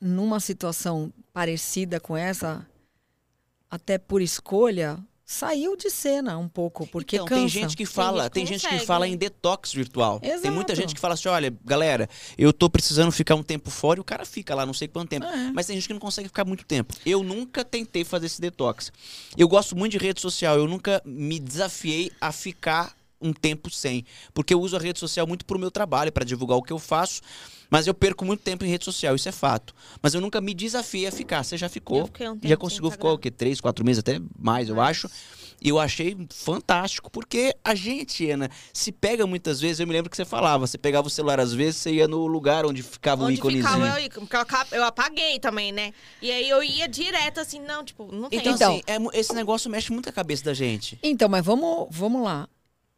numa 0.00 0.40
situação 0.40 1.12
parecida 1.32 2.00
com 2.00 2.16
essa, 2.16 2.66
até 3.70 3.96
por 3.98 4.20
escolha, 4.20 4.98
saiu 5.26 5.74
de 5.76 5.90
cena 5.90 6.36
um 6.36 6.48
pouco, 6.48 6.86
porque 6.86 7.16
então, 7.16 7.26
cansa. 7.26 7.40
tem 7.40 7.48
gente 7.48 7.76
que 7.76 7.86
fala, 7.86 8.24
gente 8.24 8.32
tem 8.32 8.44
que 8.44 8.52
gente 8.52 8.68
que 8.68 8.86
fala 8.86 9.08
em 9.08 9.16
detox 9.16 9.72
virtual. 9.72 10.20
Tem 10.20 10.50
muita 10.50 10.72
Exato. 10.72 10.74
gente 10.74 10.94
que 10.94 11.00
fala 11.00 11.14
assim, 11.14 11.28
olha, 11.28 11.54
galera, 11.64 12.08
eu 12.36 12.52
tô 12.52 12.68
precisando 12.68 13.10
ficar 13.10 13.34
um 13.34 13.42
tempo 13.42 13.70
fora 13.70 13.98
e 13.98 14.02
o 14.02 14.04
cara 14.04 14.24
fica 14.26 14.54
lá 14.54 14.66
não 14.66 14.74
sei 14.74 14.86
quanto 14.86 15.08
tempo. 15.08 15.26
É. 15.26 15.52
Mas 15.52 15.66
tem 15.66 15.76
gente 15.76 15.86
que 15.86 15.94
não 15.94 16.00
consegue 16.00 16.28
ficar 16.28 16.44
muito 16.44 16.64
tempo. 16.66 16.94
Eu 17.06 17.22
nunca 17.22 17.64
tentei 17.64 18.04
fazer 18.04 18.26
esse 18.26 18.40
detox. 18.40 18.92
Eu 19.36 19.48
gosto 19.48 19.74
muito 19.74 19.92
de 19.92 19.98
rede 19.98 20.20
social, 20.20 20.58
eu 20.58 20.68
nunca 20.68 21.00
me 21.04 21.38
desafiei 21.38 22.12
a 22.20 22.30
ficar 22.30 22.94
um 23.20 23.32
tempo 23.32 23.70
sem, 23.70 24.04
porque 24.34 24.52
eu 24.52 24.60
uso 24.60 24.76
a 24.76 24.78
rede 24.78 24.98
social 24.98 25.26
muito 25.26 25.46
pro 25.46 25.58
meu 25.58 25.70
trabalho, 25.70 26.12
para 26.12 26.26
divulgar 26.26 26.58
o 26.58 26.62
que 26.62 26.72
eu 26.72 26.78
faço, 26.78 27.22
mas 27.70 27.86
eu 27.86 27.94
perco 27.94 28.24
muito 28.24 28.40
tempo 28.42 28.64
em 28.64 28.68
rede 28.68 28.84
social, 28.84 29.14
isso 29.14 29.28
é 29.28 29.32
fato. 29.32 29.74
Mas 30.02 30.14
eu 30.14 30.20
nunca 30.20 30.40
me 30.40 30.54
desafiei 30.54 31.06
a 31.06 31.12
ficar. 31.12 31.42
Você 31.42 31.56
já 31.56 31.68
ficou? 31.68 31.98
Eu 32.00 32.06
fiquei 32.06 32.28
um 32.28 32.34
tempo 32.34 32.48
já 32.48 32.56
conseguiu 32.56 32.90
ficar 32.90 33.08
o 33.12 33.18
quê? 33.18 33.30
Três, 33.30 33.60
quatro 33.60 33.84
meses, 33.84 34.00
até 34.00 34.20
mais, 34.38 34.68
eu 34.68 34.76
Mais. 34.76 34.90
acho. 34.98 35.10
E 35.62 35.68
eu 35.70 35.78
achei 35.78 36.14
fantástico, 36.30 37.10
porque 37.10 37.54
a 37.64 37.74
gente, 37.74 38.28
Ana, 38.28 38.50
se 38.72 38.92
pega 38.92 39.26
muitas 39.26 39.60
vezes, 39.60 39.80
eu 39.80 39.86
me 39.86 39.94
lembro 39.94 40.10
que 40.10 40.16
você 40.16 40.24
falava, 40.24 40.66
você 40.66 40.76
pegava 40.76 41.06
o 41.06 41.10
celular 41.10 41.40
às 41.40 41.54
vezes, 41.54 41.76
você 41.80 41.94
ia 41.94 42.06
no 42.06 42.26
lugar 42.26 42.66
onde 42.66 42.82
ficava 42.82 43.22
o 43.22 43.26
Onde 43.26 43.36
íconezinho. 43.38 43.66
ficava 43.66 44.00
eu, 44.02 44.10
porque 44.10 44.76
eu 44.76 44.84
apaguei 44.84 45.38
também, 45.40 45.72
né? 45.72 45.94
E 46.20 46.30
aí 46.30 46.50
eu 46.50 46.62
ia 46.62 46.86
direto 46.86 47.40
assim, 47.40 47.60
não, 47.60 47.82
tipo, 47.82 48.12
não 48.12 48.28
tem. 48.28 48.40
Então, 48.40 48.52
Então- 48.54 48.72
assim, 48.74 48.82
é 49.14 49.18
esse 49.18 49.32
negócio 49.32 49.70
mexe 49.70 49.90
muito 49.90 50.06
a 50.08 50.12
cabeça 50.12 50.44
da 50.44 50.52
gente. 50.52 50.98
Então, 51.02 51.30
mas 51.30 51.42
vamos, 51.42 51.86
vamos 51.90 52.22
lá. 52.22 52.46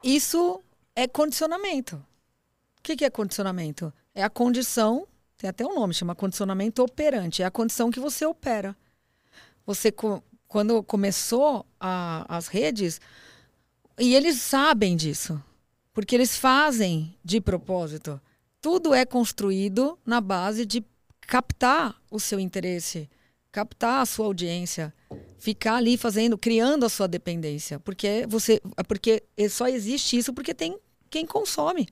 Isso 0.02 0.60
é 0.96 1.06
condicionamento. 1.06 1.96
O 1.96 2.82
que, 2.82 2.96
que 2.96 3.04
é 3.04 3.10
condicionamento? 3.10 3.92
É 4.16 4.22
a 4.22 4.30
condição, 4.30 5.06
tem 5.36 5.50
até 5.50 5.62
um 5.62 5.74
nome, 5.74 5.92
chama 5.92 6.14
condicionamento 6.14 6.82
operante. 6.82 7.42
É 7.42 7.44
a 7.44 7.50
condição 7.50 7.90
que 7.90 8.00
você 8.00 8.24
opera. 8.24 8.74
Você, 9.66 9.92
quando 10.48 10.82
começou 10.82 11.66
a- 11.78 12.24
as 12.26 12.48
redes, 12.48 12.98
e 13.98 14.14
eles 14.14 14.40
sabem 14.40 14.96
disso, 14.96 15.38
porque 15.92 16.14
eles 16.14 16.34
fazem 16.34 17.14
de 17.22 17.42
propósito. 17.42 18.18
Tudo 18.58 18.94
é 18.94 19.04
construído 19.04 19.98
na 20.06 20.18
base 20.18 20.64
de 20.64 20.82
captar 21.20 22.00
o 22.10 22.18
seu 22.18 22.40
interesse, 22.40 23.10
captar 23.52 24.00
a 24.00 24.06
sua 24.06 24.24
audiência 24.24 24.94
ficar 25.38 25.74
ali 25.74 25.98
fazendo, 25.98 26.38
criando 26.38 26.86
a 26.86 26.88
sua 26.88 27.06
dependência, 27.06 27.78
porque 27.80 28.26
você, 28.26 28.62
porque 28.88 29.22
só 29.50 29.68
existe 29.68 30.16
isso 30.16 30.32
porque 30.32 30.54
tem 30.54 30.78
quem 31.10 31.26
consome. 31.26 31.86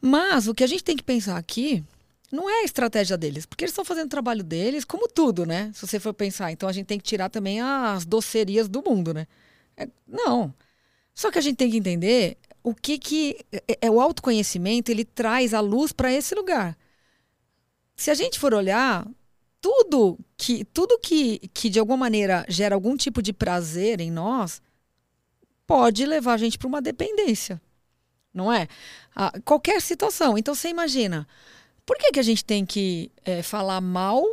Mas 0.00 0.48
o 0.48 0.54
que 0.54 0.64
a 0.64 0.66
gente 0.66 0.84
tem 0.84 0.96
que 0.96 1.02
pensar 1.02 1.36
aqui 1.36 1.84
não 2.32 2.48
é 2.48 2.60
a 2.60 2.64
estratégia 2.64 3.18
deles, 3.18 3.44
porque 3.44 3.64
eles 3.64 3.72
estão 3.72 3.84
fazendo 3.84 4.06
o 4.06 4.10
trabalho 4.10 4.44
deles, 4.44 4.84
como 4.84 5.08
tudo, 5.08 5.44
né? 5.44 5.70
Se 5.74 5.86
você 5.86 5.98
for 5.98 6.14
pensar. 6.14 6.52
Então 6.52 6.68
a 6.68 6.72
gente 6.72 6.86
tem 6.86 6.98
que 6.98 7.04
tirar 7.04 7.28
também 7.28 7.60
as 7.60 8.04
docerias 8.04 8.68
do 8.68 8.82
mundo, 8.82 9.12
né? 9.12 9.26
É, 9.76 9.88
não. 10.06 10.54
Só 11.14 11.30
que 11.30 11.38
a 11.38 11.42
gente 11.42 11.56
tem 11.56 11.70
que 11.70 11.76
entender 11.76 12.38
o 12.62 12.74
que 12.74 12.98
que 12.98 13.36
é, 13.52 13.78
é 13.82 13.90
o 13.90 14.00
autoconhecimento, 14.00 14.90
ele 14.90 15.04
traz 15.04 15.52
a 15.52 15.60
luz 15.60 15.92
para 15.92 16.12
esse 16.12 16.34
lugar. 16.34 16.76
Se 17.96 18.10
a 18.10 18.14
gente 18.14 18.38
for 18.38 18.54
olhar, 18.54 19.06
tudo 19.60 20.18
que 20.36 20.64
tudo 20.64 20.98
que, 20.98 21.38
que 21.52 21.68
de 21.68 21.78
alguma 21.78 21.98
maneira 21.98 22.44
gera 22.48 22.74
algum 22.74 22.96
tipo 22.96 23.20
de 23.20 23.32
prazer 23.32 24.00
em 24.00 24.10
nós 24.10 24.62
pode 25.66 26.06
levar 26.06 26.34
a 26.34 26.38
gente 26.38 26.58
para 26.58 26.68
uma 26.68 26.80
dependência, 26.82 27.60
não 28.32 28.52
é? 28.52 28.68
Ah, 29.14 29.32
qualquer 29.44 29.80
situação. 29.80 30.38
Então 30.38 30.54
você 30.54 30.68
imagina, 30.68 31.26
por 31.84 31.98
que, 31.98 32.12
que 32.12 32.20
a 32.20 32.24
gente 32.24 32.44
tem 32.44 32.64
que 32.64 33.10
é, 33.24 33.42
falar 33.42 33.80
mal 33.80 34.24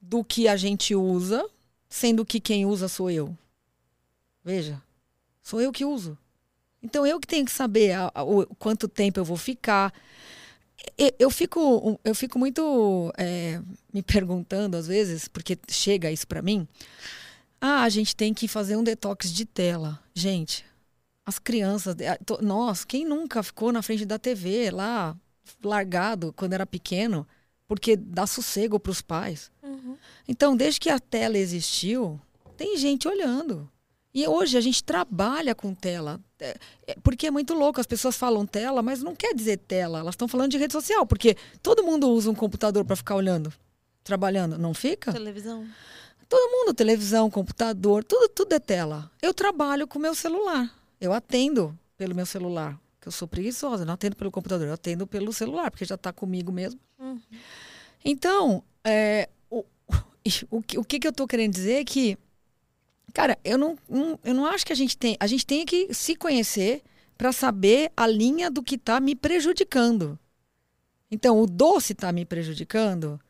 do 0.00 0.24
que 0.24 0.48
a 0.48 0.56
gente 0.56 0.94
usa, 0.94 1.48
sendo 1.88 2.24
que 2.24 2.40
quem 2.40 2.66
usa 2.66 2.88
sou 2.88 3.10
eu? 3.10 3.36
Veja, 4.44 4.80
sou 5.42 5.60
eu 5.60 5.72
que 5.72 5.84
uso. 5.84 6.18
Então 6.82 7.06
eu 7.06 7.18
que 7.18 7.26
tenho 7.26 7.44
que 7.44 7.52
saber 7.52 7.92
a, 7.92 8.10
a, 8.14 8.22
o 8.22 8.46
quanto 8.56 8.86
tempo 8.88 9.18
eu 9.18 9.24
vou 9.24 9.36
ficar. 9.36 9.92
Eu, 10.96 11.12
eu 11.18 11.30
fico, 11.30 11.98
eu 12.04 12.14
fico 12.14 12.38
muito 12.38 13.12
é, 13.16 13.60
me 13.92 14.02
perguntando 14.02 14.76
às 14.76 14.86
vezes, 14.86 15.26
porque 15.26 15.58
chega 15.68 16.10
isso 16.10 16.26
para 16.26 16.42
mim. 16.42 16.66
Ah, 17.60 17.82
a 17.82 17.88
gente 17.88 18.14
tem 18.14 18.34
que 18.34 18.46
fazer 18.46 18.76
um 18.76 18.84
detox 18.84 19.32
de 19.32 19.44
tela. 19.44 20.00
Gente, 20.14 20.64
as 21.26 21.40
crianças, 21.40 21.96
nós, 22.40 22.84
quem 22.84 23.04
nunca 23.04 23.42
ficou 23.42 23.72
na 23.72 23.82
frente 23.82 24.06
da 24.06 24.16
TV 24.16 24.70
lá 24.70 25.16
largado 25.62 26.32
quando 26.32 26.52
era 26.52 26.64
pequeno, 26.64 27.26
porque 27.66 27.96
dá 27.96 28.26
sossego 28.26 28.78
para 28.78 28.92
os 28.92 29.02
pais. 29.02 29.50
Uhum. 29.60 29.96
Então, 30.28 30.56
desde 30.56 30.78
que 30.78 30.88
a 30.88 31.00
tela 31.00 31.36
existiu, 31.36 32.20
tem 32.56 32.76
gente 32.76 33.08
olhando. 33.08 33.68
E 34.14 34.26
hoje 34.26 34.56
a 34.56 34.60
gente 34.60 34.82
trabalha 34.82 35.54
com 35.54 35.74
tela. 35.74 36.20
É, 36.38 36.56
é, 36.86 36.96
porque 37.02 37.26
é 37.26 37.30
muito 37.30 37.54
louco, 37.54 37.80
as 37.80 37.86
pessoas 37.86 38.16
falam 38.16 38.46
tela, 38.46 38.80
mas 38.80 39.02
não 39.02 39.14
quer 39.14 39.34
dizer 39.34 39.58
tela. 39.58 39.98
Elas 39.98 40.14
estão 40.14 40.28
falando 40.28 40.52
de 40.52 40.58
rede 40.58 40.72
social, 40.72 41.04
porque 41.04 41.36
todo 41.60 41.82
mundo 41.82 42.08
usa 42.08 42.30
um 42.30 42.34
computador 42.34 42.84
para 42.84 42.96
ficar 42.96 43.16
olhando, 43.16 43.52
trabalhando. 44.04 44.56
Não 44.56 44.72
fica? 44.72 45.12
Televisão. 45.12 45.66
Todo 46.28 46.50
mundo, 46.50 46.72
televisão, 46.72 47.28
computador, 47.30 48.02
tudo, 48.04 48.28
tudo 48.28 48.52
é 48.54 48.58
tela. 48.58 49.10
Eu 49.20 49.34
trabalho 49.34 49.86
com 49.86 49.98
meu 49.98 50.14
celular. 50.14 50.72
Eu 51.00 51.12
atendo 51.12 51.78
pelo 51.96 52.14
meu 52.14 52.26
celular 52.26 52.78
eu 53.06 53.12
sou 53.12 53.28
preguiçosa, 53.28 53.84
não 53.84 53.94
atendo 53.94 54.16
pelo 54.16 54.32
computador, 54.32 54.66
eu 54.66 54.74
atendo 54.74 55.06
pelo 55.06 55.32
celular, 55.32 55.70
porque 55.70 55.84
já 55.84 55.94
está 55.94 56.12
comigo 56.12 56.50
mesmo. 56.50 56.80
Uhum. 56.98 57.20
Então, 58.04 58.64
é, 58.82 59.28
o, 59.48 59.64
o, 60.50 60.58
o 60.58 60.84
que, 60.84 60.98
que 60.98 61.06
eu 61.06 61.12
estou 61.12 61.26
querendo 61.28 61.52
dizer 61.52 61.74
é 61.74 61.84
que, 61.84 62.18
cara, 63.14 63.38
eu 63.44 63.56
não, 63.56 63.78
não, 63.88 64.18
eu 64.24 64.34
não 64.34 64.44
acho 64.44 64.66
que 64.66 64.72
a 64.72 64.76
gente 64.76 64.98
tem. 64.98 65.16
A 65.20 65.26
gente 65.28 65.46
tem 65.46 65.64
que 65.64 65.94
se 65.94 66.16
conhecer 66.16 66.82
para 67.16 67.30
saber 67.30 67.92
a 67.96 68.08
linha 68.08 68.50
do 68.50 68.62
que 68.62 68.74
está 68.74 68.98
me 68.98 69.14
prejudicando. 69.14 70.18
Então, 71.08 71.40
o 71.40 71.46
doce 71.46 71.92
está 71.92 72.10
me 72.10 72.24
prejudicando? 72.24 73.20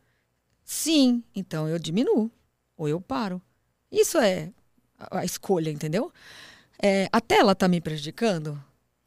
Sim, 0.64 1.22
então 1.34 1.68
eu 1.68 1.78
diminuo 1.78 2.30
ou 2.78 2.88
eu 2.88 2.98
paro. 2.98 3.40
Isso 3.92 4.18
é 4.18 4.50
a 5.10 5.24
escolha, 5.24 5.70
entendeu? 5.70 6.10
É, 6.82 7.08
a 7.12 7.20
tela 7.20 7.52
está 7.52 7.66
me 7.68 7.80
prejudicando? 7.80 8.62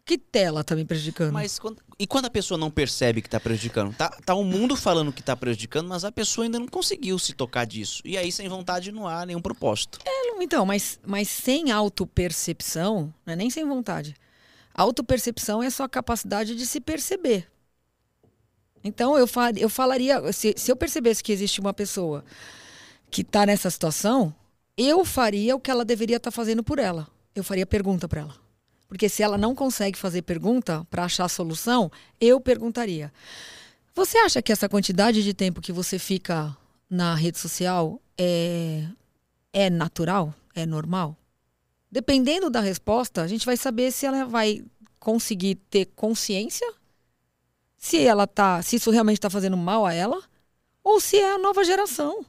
Que 0.06 0.18
tela 0.18 0.64
tá 0.64 0.76
me 0.76 0.84
prejudicando? 0.84 1.32
Mas 1.32 1.60
quando, 1.60 1.84
e 2.00 2.08
quando 2.08 2.26
a 2.26 2.30
pessoa 2.32 2.58
não 2.58 2.72
percebe 2.72 3.22
que 3.22 3.30
tá 3.30 3.40
prejudicando? 3.40 3.94
Tá, 3.96 4.10
tá 4.26 4.34
o 4.34 4.44
mundo 4.44 4.76
falando 4.76 5.14
que 5.14 5.22
tá 5.22 5.36
prejudicando, 5.36 5.88
mas 5.88 6.04
a 6.04 6.12
pessoa 6.12 6.46
ainda 6.46 6.58
não 6.58 6.68
conseguiu 6.68 7.20
se 7.20 7.34
tocar 7.34 7.66
disso. 7.66 8.02
E 8.04 8.18
aí, 8.18 8.32
sem 8.32 8.50
vontade, 8.50 8.92
não 8.92 9.08
há 9.08 9.24
nenhum 9.24 9.42
propósito. 9.42 10.00
É, 10.04 10.42
então, 10.42 10.66
mas, 10.66 11.00
mas 11.06 11.30
sem 11.30 11.70
autopercepção, 11.72 13.14
não 13.24 13.34
é 13.34 13.36
nem 13.36 13.52
sem 13.52 13.64
vontade. 13.64 14.16
Autopercepção 14.74 15.62
é 15.62 15.70
só 15.70 15.84
a 15.84 15.90
capacidade 15.90 16.56
de 16.56 16.66
se 16.66 16.82
perceber. 16.82 17.48
Então, 18.84 19.16
eu, 19.16 19.28
fal, 19.28 19.52
eu 19.58 19.70
falaria, 19.70 20.34
se, 20.34 20.56
se 20.58 20.72
eu 20.72 20.76
percebesse 20.76 21.22
que 21.22 21.32
existe 21.32 21.60
uma 21.60 21.74
pessoa 21.74 22.26
que 23.12 23.24
tá 23.24 23.46
nessa 23.46 23.70
situação, 23.70 24.34
eu 24.76 25.06
faria 25.06 25.56
o 25.56 25.60
que 25.60 25.70
ela 25.70 25.86
deveria 25.86 26.18
estar 26.18 26.32
tá 26.32 26.36
fazendo 26.36 26.64
por 26.64 26.80
ela. 26.80 27.08
Eu 27.40 27.44
faria 27.44 27.66
pergunta 27.66 28.06
para 28.06 28.22
ela. 28.22 28.36
Porque 28.86 29.08
se 29.08 29.24
ela 29.24 29.38
não 29.38 29.56
consegue 29.56 29.98
fazer 29.98 30.24
pergunta 30.24 30.86
para 30.90 31.06
achar 31.06 31.30
solução, 31.30 31.90
eu 32.20 32.42
perguntaria: 32.42 33.14
Você 33.96 34.18
acha 34.18 34.42
que 34.42 34.52
essa 34.52 34.68
quantidade 34.68 35.24
de 35.24 35.34
tempo 35.34 35.62
que 35.62 35.72
você 35.72 35.98
fica 35.98 36.56
na 36.90 37.16
rede 37.16 37.40
social 37.40 38.02
é, 38.18 38.84
é 39.54 39.70
natural? 39.70 40.34
É 40.54 40.66
normal? 40.66 41.16
Dependendo 41.90 42.50
da 42.50 42.60
resposta, 42.60 43.22
a 43.22 43.28
gente 43.28 43.46
vai 43.46 43.56
saber 43.56 43.92
se 43.92 44.06
ela 44.06 44.26
vai 44.26 44.66
conseguir 45.00 45.56
ter 45.56 45.86
consciência, 45.96 46.70
se 47.78 48.06
ela 48.06 48.28
tá, 48.28 48.62
se 48.62 48.76
isso 48.76 48.92
realmente 48.92 49.18
está 49.18 49.30
fazendo 49.30 49.56
mal 49.56 49.86
a 49.86 49.94
ela, 49.94 50.22
ou 50.84 51.00
se 51.00 51.18
é 51.18 51.36
a 51.36 51.38
nova 51.38 51.64
geração. 51.64 52.26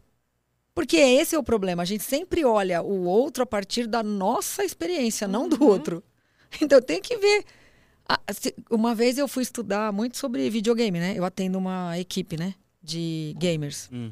Porque 0.75 0.97
esse 0.97 1.35
é 1.35 1.39
o 1.39 1.43
problema. 1.43 1.83
A 1.83 1.87
gente 1.87 2.05
sempre 2.05 2.45
olha 2.45 2.83
o 2.83 3.05
outro 3.05 3.43
a 3.43 3.47
partir 3.47 3.87
da 3.87 4.03
nossa 4.03 4.65
experiência, 4.65 5.27
não 5.27 5.49
do 5.49 5.63
uhum. 5.63 5.69
outro. 5.69 6.05
Então 6.61 6.83
tem 6.83 7.01
que 7.01 7.17
ver. 7.17 7.45
Uma 8.69 8.93
vez 8.93 9.17
eu 9.17 9.29
fui 9.29 9.45
estudar 9.45 9.93
muito 9.93 10.17
sobre 10.17 10.51
videogame, 10.51 10.99
né? 10.99 11.15
Eu 11.17 11.25
atendo 11.25 11.59
uma 11.59 11.97
equipe, 11.97 12.37
né? 12.37 12.57
De 12.83 13.37
gamers. 13.39 13.89
Hum. 13.93 14.11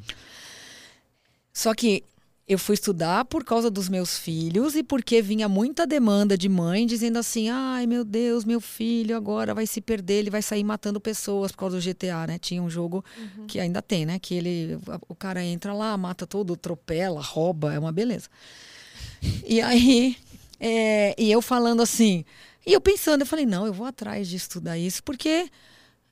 Só 1.51 1.73
que 1.73 2.01
eu 2.49 2.57
fui 2.57 2.73
estudar 2.73 3.25
por 3.25 3.43
causa 3.43 3.69
dos 3.69 3.87
meus 3.87 4.17
filhos 4.17 4.75
e 4.75 4.81
porque 4.81 5.21
vinha 5.21 5.47
muita 5.47 5.85
demanda 5.85 6.35
de 6.35 6.49
mãe 6.49 6.87
dizendo 6.87 7.19
assim: 7.19 7.47
ai 7.47 7.85
meu 7.85 8.03
Deus, 8.03 8.43
meu 8.43 8.59
filho 8.59 9.15
agora 9.15 9.53
vai 9.53 9.67
se 9.67 9.79
perder, 9.79 10.15
ele 10.15 10.31
vai 10.31 10.41
sair 10.41 10.63
matando 10.63 10.99
pessoas 10.99 11.51
por 11.51 11.59
causa 11.59 11.79
do 11.79 11.83
GTA, 11.83 12.25
né? 12.25 12.39
Tinha 12.39 12.63
um 12.63 12.69
jogo 12.69 13.05
uhum. 13.15 13.45
que 13.45 13.59
ainda 13.59 13.83
tem, 13.83 14.03
né? 14.03 14.17
Que 14.17 14.33
ele, 14.33 14.79
o 15.07 15.13
cara 15.13 15.43
entra 15.43 15.73
lá, 15.73 15.95
mata 15.95 16.25
todo, 16.25 16.53
atropela, 16.53 17.21
rouba, 17.21 17.71
é 17.71 17.77
uma 17.77 17.91
beleza. 17.91 18.27
E 19.45 19.61
aí 19.61 20.17
é, 20.59 21.13
e 21.19 21.31
eu 21.31 21.43
falando 21.43 21.83
assim, 21.83 22.25
e 22.65 22.73
eu 22.73 22.81
pensando, 22.81 23.21
eu 23.21 23.27
falei, 23.27 23.45
não, 23.45 23.67
eu 23.67 23.73
vou 23.73 23.85
atrás 23.85 24.27
de 24.27 24.35
estudar 24.35 24.75
isso, 24.75 25.03
porque 25.03 25.51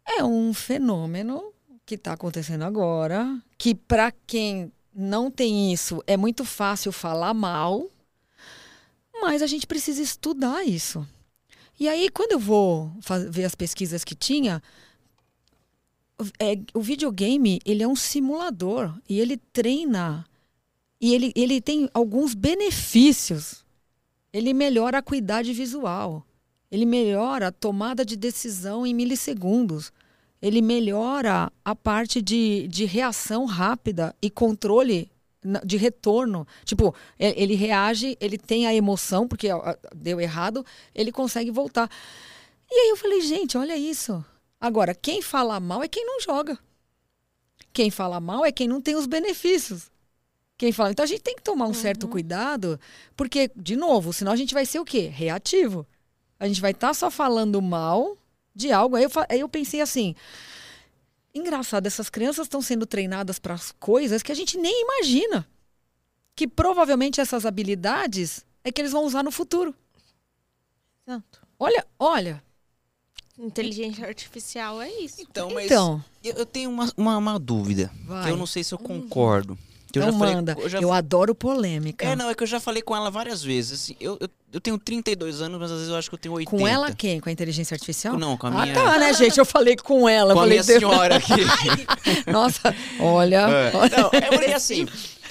é 0.05 0.23
um 0.23 0.53
fenômeno 0.53 1.51
que 1.83 1.95
está 1.95 2.13
acontecendo 2.13 2.63
agora, 2.63 3.41
que 3.57 3.73
para 3.73 4.13
quem 4.27 4.71
não 4.97 5.29
tem 5.29 5.71
isso 5.71 6.03
é 6.07 6.17
muito 6.17 6.43
fácil 6.43 6.91
falar 6.91 7.33
mal, 7.33 7.87
mas 9.21 9.41
a 9.41 9.47
gente 9.47 9.67
precisa 9.67 10.01
estudar 10.01 10.63
isso. 10.63 11.07
E 11.79 11.87
aí, 11.87 12.09
quando 12.09 12.31
eu 12.31 12.39
vou 12.39 12.91
ver 13.29 13.45
as 13.45 13.53
pesquisas 13.53 14.03
que 14.03 14.15
tinha, 14.15 14.61
é, 16.39 16.59
o 16.73 16.81
videogame 16.81 17.59
ele 17.63 17.83
é 17.83 17.87
um 17.87 17.95
simulador 17.95 18.91
e 19.07 19.19
ele 19.19 19.37
treina 19.37 20.25
e 20.99 21.13
ele, 21.13 21.31
ele 21.35 21.61
tem 21.61 21.87
alguns 21.93 22.33
benefícios 22.33 23.63
ele 24.37 24.53
melhora 24.53 24.97
a 24.97 24.99
acuidade 24.99 25.51
visual. 25.53 26.25
Ele 26.69 26.85
melhora 26.85 27.47
a 27.47 27.51
tomada 27.51 28.05
de 28.05 28.15
decisão 28.15 28.85
em 28.85 28.93
milissegundos. 28.93 29.91
Ele 30.41 30.61
melhora 30.61 31.51
a 31.63 31.75
parte 31.75 32.21
de, 32.21 32.67
de 32.67 32.85
reação 32.85 33.45
rápida 33.45 34.15
e 34.21 34.29
controle 34.29 35.11
de 35.63 35.77
retorno. 35.77 36.45
Tipo, 36.65 36.93
ele 37.17 37.55
reage, 37.55 38.17
ele 38.19 38.37
tem 38.37 38.67
a 38.67 38.73
emoção, 38.73 39.27
porque 39.27 39.47
deu 39.95 40.19
errado, 40.19 40.65
ele 40.93 41.11
consegue 41.11 41.51
voltar. 41.51 41.89
E 42.69 42.75
aí 42.75 42.89
eu 42.89 42.97
falei, 42.97 43.21
gente, 43.21 43.57
olha 43.57 43.75
isso. 43.77 44.23
Agora, 44.59 44.93
quem 44.93 45.21
fala 45.21 45.59
mal 45.59 45.83
é 45.83 45.87
quem 45.87 46.05
não 46.05 46.19
joga. 46.19 46.57
Quem 47.71 47.89
fala 47.89 48.19
mal 48.19 48.45
é 48.45 48.51
quem 48.51 48.67
não 48.67 48.81
tem 48.81 48.95
os 48.95 49.05
benefícios 49.05 49.89
quem 50.57 50.71
fala. 50.71 50.91
Então 50.91 51.03
a 51.03 51.07
gente 51.07 51.21
tem 51.21 51.35
que 51.35 51.43
tomar 51.43 51.65
um 51.65 51.69
uhum. 51.69 51.73
certo 51.73 52.07
cuidado, 52.07 52.79
porque, 53.15 53.51
de 53.55 53.75
novo, 53.75 54.11
senão 54.11 54.31
a 54.31 54.35
gente 54.35 54.53
vai 54.53 54.65
ser 54.65 54.79
o 54.79 54.85
quê? 54.85 55.01
Reativo. 55.01 55.85
A 56.39 56.47
gente 56.47 56.59
vai 56.59 56.71
estar 56.71 56.89
tá 56.89 56.93
só 56.93 57.11
falando 57.11 57.61
mal 57.61 58.17
de 58.57 58.71
algo. 58.71 58.95
Aí 58.95 59.03
eu, 59.03 59.11
aí 59.29 59.39
eu 59.39 59.47
pensei 59.47 59.79
assim. 59.79 60.15
Engraçado, 61.33 61.85
essas 61.85 62.09
crianças 62.09 62.47
estão 62.47 62.61
sendo 62.61 62.85
treinadas 62.85 63.37
para 63.37 63.55
coisas 63.79 64.23
que 64.23 64.31
a 64.31 64.35
gente 64.35 64.57
nem 64.57 64.81
imagina. 64.81 65.47
Que 66.35 66.47
provavelmente 66.47 67.21
essas 67.21 67.45
habilidades 67.45 68.45
é 68.63 68.71
que 68.71 68.81
eles 68.81 68.91
vão 68.91 69.05
usar 69.05 69.23
no 69.23 69.31
futuro. 69.31 69.73
Exato. 71.07 71.47
Olha, 71.59 71.85
olha. 71.99 72.43
Inteligência 73.37 74.07
artificial 74.07 74.81
é 74.81 74.89
isso. 74.89 75.21
Então, 75.21 75.51
mas 75.51 75.65
então, 75.65 76.03
eu 76.23 76.45
tenho 76.45 76.71
uma, 76.71 76.91
uma, 76.97 77.17
uma 77.17 77.39
dúvida. 77.39 77.91
Vai. 78.03 78.25
Que 78.25 78.31
eu 78.31 78.37
não 78.37 78.47
sei 78.47 78.63
se 78.63 78.73
eu 78.73 78.79
concordo. 78.79 79.57
Que 79.91 79.99
eu 79.99 80.03
já 80.03 80.11
falei- 80.13 80.35
manda. 80.35 80.51
eu 80.57 80.63
Eu, 80.63 80.69
já- 80.69 80.95
adoro 80.95 81.33
polêmica. 81.33 82.05
É, 82.05 82.15
não, 82.15 82.29
é 82.29 82.35
que 82.35 82.43
eu 82.43 82.47
já 82.47 82.59
falei 82.59 82.81
com 82.81 82.95
ela 82.95 83.09
várias 83.09 83.41
vezes. 83.43 83.81
Assim, 83.81 83.95
eu, 83.99 84.17
eu, 84.19 84.29
eu 84.53 84.59
tenho 84.61 84.77
32 84.77 85.41
anos, 85.41 85.59
mas 85.59 85.71
às 85.71 85.77
vezes 85.77 85.91
eu 85.91 85.97
acho 85.97 86.09
que 86.09 86.15
eu 86.15 86.19
tenho 86.19 86.35
80. 86.35 86.57
Com 86.57 86.67
ela 86.67 86.91
quem? 86.93 87.19
Com 87.19 87.29
a 87.29 87.31
inteligência 87.31 87.73
artificial? 87.75 88.17
Não, 88.19 88.35
com 88.37 88.47
a 88.47 88.49
ah, 88.49 88.61
minha- 88.65 88.73
tá, 88.73 88.97
né, 88.99 89.13
gente? 89.15 89.37
Eu 89.37 89.45
falei 89.45 89.75
com 89.77 90.07
ela. 90.09 90.33
Com 90.33 90.39
a 90.39 90.43
falei, 90.43 90.59
minha 90.59 90.63
Deus. 90.65 90.79
senhora 90.79 91.15
aqui. 91.15 91.33
Nossa, 92.31 92.75
olha. 92.99 93.47
É. 93.49 93.75
olha. 93.75 93.97
Não, 93.97 94.09
é 94.13 94.21
porque 94.29 94.51
assim, 94.51 94.87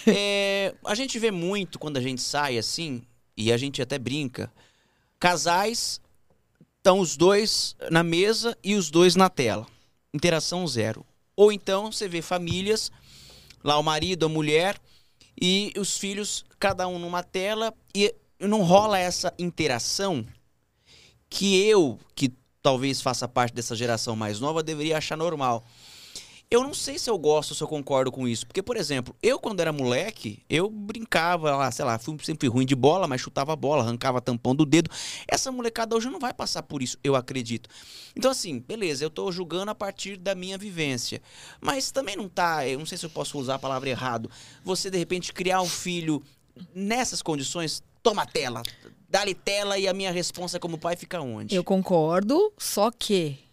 é, 0.07 0.75
a 0.85 0.95
gente 0.95 1.19
vê 1.19 1.31
muito 1.31 1.79
quando 1.79 1.97
a 1.99 2.01
gente 2.01 2.23
sai 2.23 2.57
assim, 2.59 3.03
e 3.37 3.53
a 3.53 3.57
gente 3.57 3.83
até 3.83 3.99
brinca, 3.99 4.51
casais, 5.21 6.01
estão 6.79 7.01
os 7.01 7.17
dois 7.17 7.75
na 7.91 8.03
mesa 8.03 8.57
e 8.63 8.75
os 8.75 8.91
dois 8.91 9.17
na 9.17 9.29
tela. 9.29 9.67
Interação 10.15 10.67
zero. 10.67 11.05
Ou 11.35 11.53
então 11.53 11.93
você 11.93 12.09
vê 12.09 12.23
famílias, 12.23 12.91
lá 13.67 13.79
o 13.79 13.83
marido, 13.83 14.27
a 14.27 14.29
mulher, 14.29 14.81
e 15.41 15.73
os 15.77 15.99
filhos, 15.99 16.45
cada 16.59 16.87
um 16.89 16.99
numa 16.99 17.23
tela, 17.23 17.75
e 17.95 18.15
não 18.39 18.63
rola 18.63 18.99
essa 18.99 19.35
interação 19.39 20.25
que 21.29 21.57
eu, 21.67 21.99
que 22.15 22.33
talvez 22.63 23.01
faça 23.01 23.27
parte 23.27 23.55
dessa 23.55 23.75
geração 23.75 24.15
mais 24.17 24.41
nova, 24.41 24.63
deveria 24.63 24.97
achar 24.97 25.17
normal. 25.17 25.65
Eu 26.49 26.63
não 26.63 26.73
sei 26.73 26.97
se 26.97 27.11
eu 27.11 27.19
gosto, 27.19 27.57
se 27.57 27.63
eu 27.63 27.67
concordo 27.67 28.13
com 28.13 28.29
isso. 28.29 28.47
Porque, 28.47 28.63
por 28.63 28.77
exemplo, 28.77 29.17
eu 29.21 29.37
quando 29.37 29.59
era 29.59 29.73
moleque, 29.73 30.45
eu 30.49 30.71
brincava 30.71 31.57
lá, 31.57 31.71
sei 31.73 31.85
lá, 31.85 31.99
fui, 31.99 32.17
sempre 32.23 32.47
fui 32.47 32.55
ruim 32.55 32.65
de 32.65 32.77
bola, 32.77 33.09
mas 33.09 33.21
chutava 33.21 33.53
a 33.53 33.57
bola, 33.57 33.83
arrancava 33.83 34.21
tampão 34.21 34.55
do 34.55 34.65
dedo. 34.65 34.89
Essa 35.27 35.51
molecada 35.51 35.97
hoje 35.97 36.09
não 36.09 36.21
vai 36.21 36.33
passar 36.33 36.63
por 36.63 36.83
isso, 36.83 36.97
eu 37.03 37.17
acredito. 37.17 37.69
Então, 38.15 38.31
assim, 38.31 38.61
beleza, 38.61 39.05
eu 39.05 39.11
tô 39.11 39.31
julgando 39.33 39.73
a 39.73 39.75
partir 39.75 40.17
da 40.17 40.37
minha 40.37 40.57
vivência. 40.57 41.21
Mas 41.61 41.91
também 41.91 42.15
não 42.15 42.29
tá, 42.29 42.67
eu 42.67 42.79
não 42.79 42.87
sei 42.87 42.97
se 42.97 43.05
eu 43.05 43.11
posso 43.11 43.37
usar 43.39 43.57
a 43.57 43.59
palavra 43.59 43.91
errado, 43.91 44.31
você 44.63 44.89
de 44.89 44.99
repente 44.99 45.33
criar 45.33 45.61
um 45.61 45.69
filho 45.69 46.23
nessas 46.73 47.23
condições, 47.23 47.83
toma 48.05 48.25
tela, 48.25 48.63
dá-lhe 49.09 49.35
tela 49.35 49.79
e 49.79 49.89
a 49.89 49.93
minha 49.93 50.13
resposta 50.13 50.61
como 50.61 50.79
pai 50.79 50.95
fica 50.95 51.21
onde? 51.21 51.57
Eu 51.57 51.65
concordo, 51.65 52.53
só 52.57 52.91
que 52.93 53.46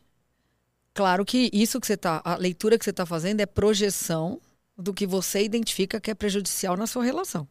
claro 0.94 1.26
que 1.26 1.50
isso 1.54 1.80
que 1.80 1.88
você 1.88 1.98
tá, 1.98 2.22
a 2.24 2.36
leitura 2.36 2.78
que 2.78 2.84
você 2.84 2.92
está 2.92 3.06
fazendo 3.06 3.40
é 3.40 3.46
projeção 3.46 4.40
do 4.78 4.94
que 4.94 5.06
você 5.06 5.44
identifica 5.44 6.00
que 6.00 6.12
é 6.12 6.16
prejudicial 6.16 6.76
na 6.76 6.88
sua 6.88 7.04
relação. 7.04 7.48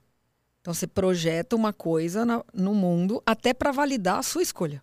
Então 0.61 0.73
você 0.73 0.87
projeta 0.87 1.57
uma 1.57 1.73
coisa 1.73 2.25
na- 2.25 2.45
no 2.55 2.75
mundo 2.75 3.23
até 3.27 3.53
para 3.53 3.73
validar 3.73 4.19
a 4.19 4.23
sua 4.23 4.43
escolha. 4.43 4.83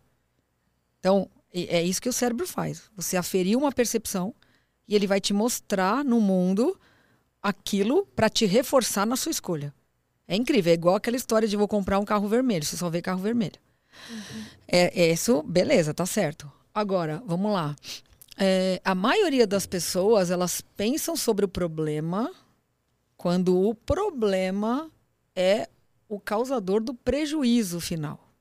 Então 0.99 1.29
é 1.53 1.81
isso 1.81 2.01
que 2.01 2.09
o 2.09 2.13
cérebro 2.13 2.45
faz. 2.45 2.89
Você 2.95 3.17
aferiu 3.17 3.59
uma 3.59 3.71
percepção 3.71 4.33
e 4.87 4.95
ele 4.95 5.07
vai 5.07 5.19
te 5.21 5.33
mostrar 5.33 6.03
no 6.03 6.19
mundo 6.19 6.79
aquilo 7.41 8.05
para 8.15 8.29
te 8.29 8.45
reforçar 8.45 9.05
na 9.05 9.15
sua 9.15 9.31
escolha. 9.31 9.73
É 10.27 10.35
incrível, 10.35 10.71
é 10.71 10.73
igual 10.75 10.95
aquela 10.95 11.17
história 11.17 11.47
de 11.47 11.57
vou 11.57 11.67
comprar 11.67 11.97
um 11.99 12.05
carro 12.05 12.27
vermelho, 12.27 12.63
você 12.65 12.77
só 12.77 12.89
vê 12.89 13.01
carro 13.01 13.21
vermelho. 13.21 13.59
É, 14.67 15.03
é 15.03 15.13
isso, 15.13 15.41
beleza, 15.43 15.93
tá 15.93 16.05
certo. 16.05 16.51
Agora, 16.73 17.23
vamos 17.25 17.51
lá. 17.51 17.75
É, 18.41 18.81
a 18.85 18.95
maioria 18.95 19.45
das 19.45 19.65
pessoas, 19.65 20.31
elas 20.31 20.61
pensam 20.61 21.17
sobre 21.17 21.43
o 21.43 21.49
problema 21.49 22.33
quando 23.17 23.59
o 23.59 23.75
problema 23.75 24.89
é 25.35 25.67
o 26.07 26.21
causador 26.21 26.81
do 26.81 26.93
prejuízo 26.93 27.81
final. 27.81 28.33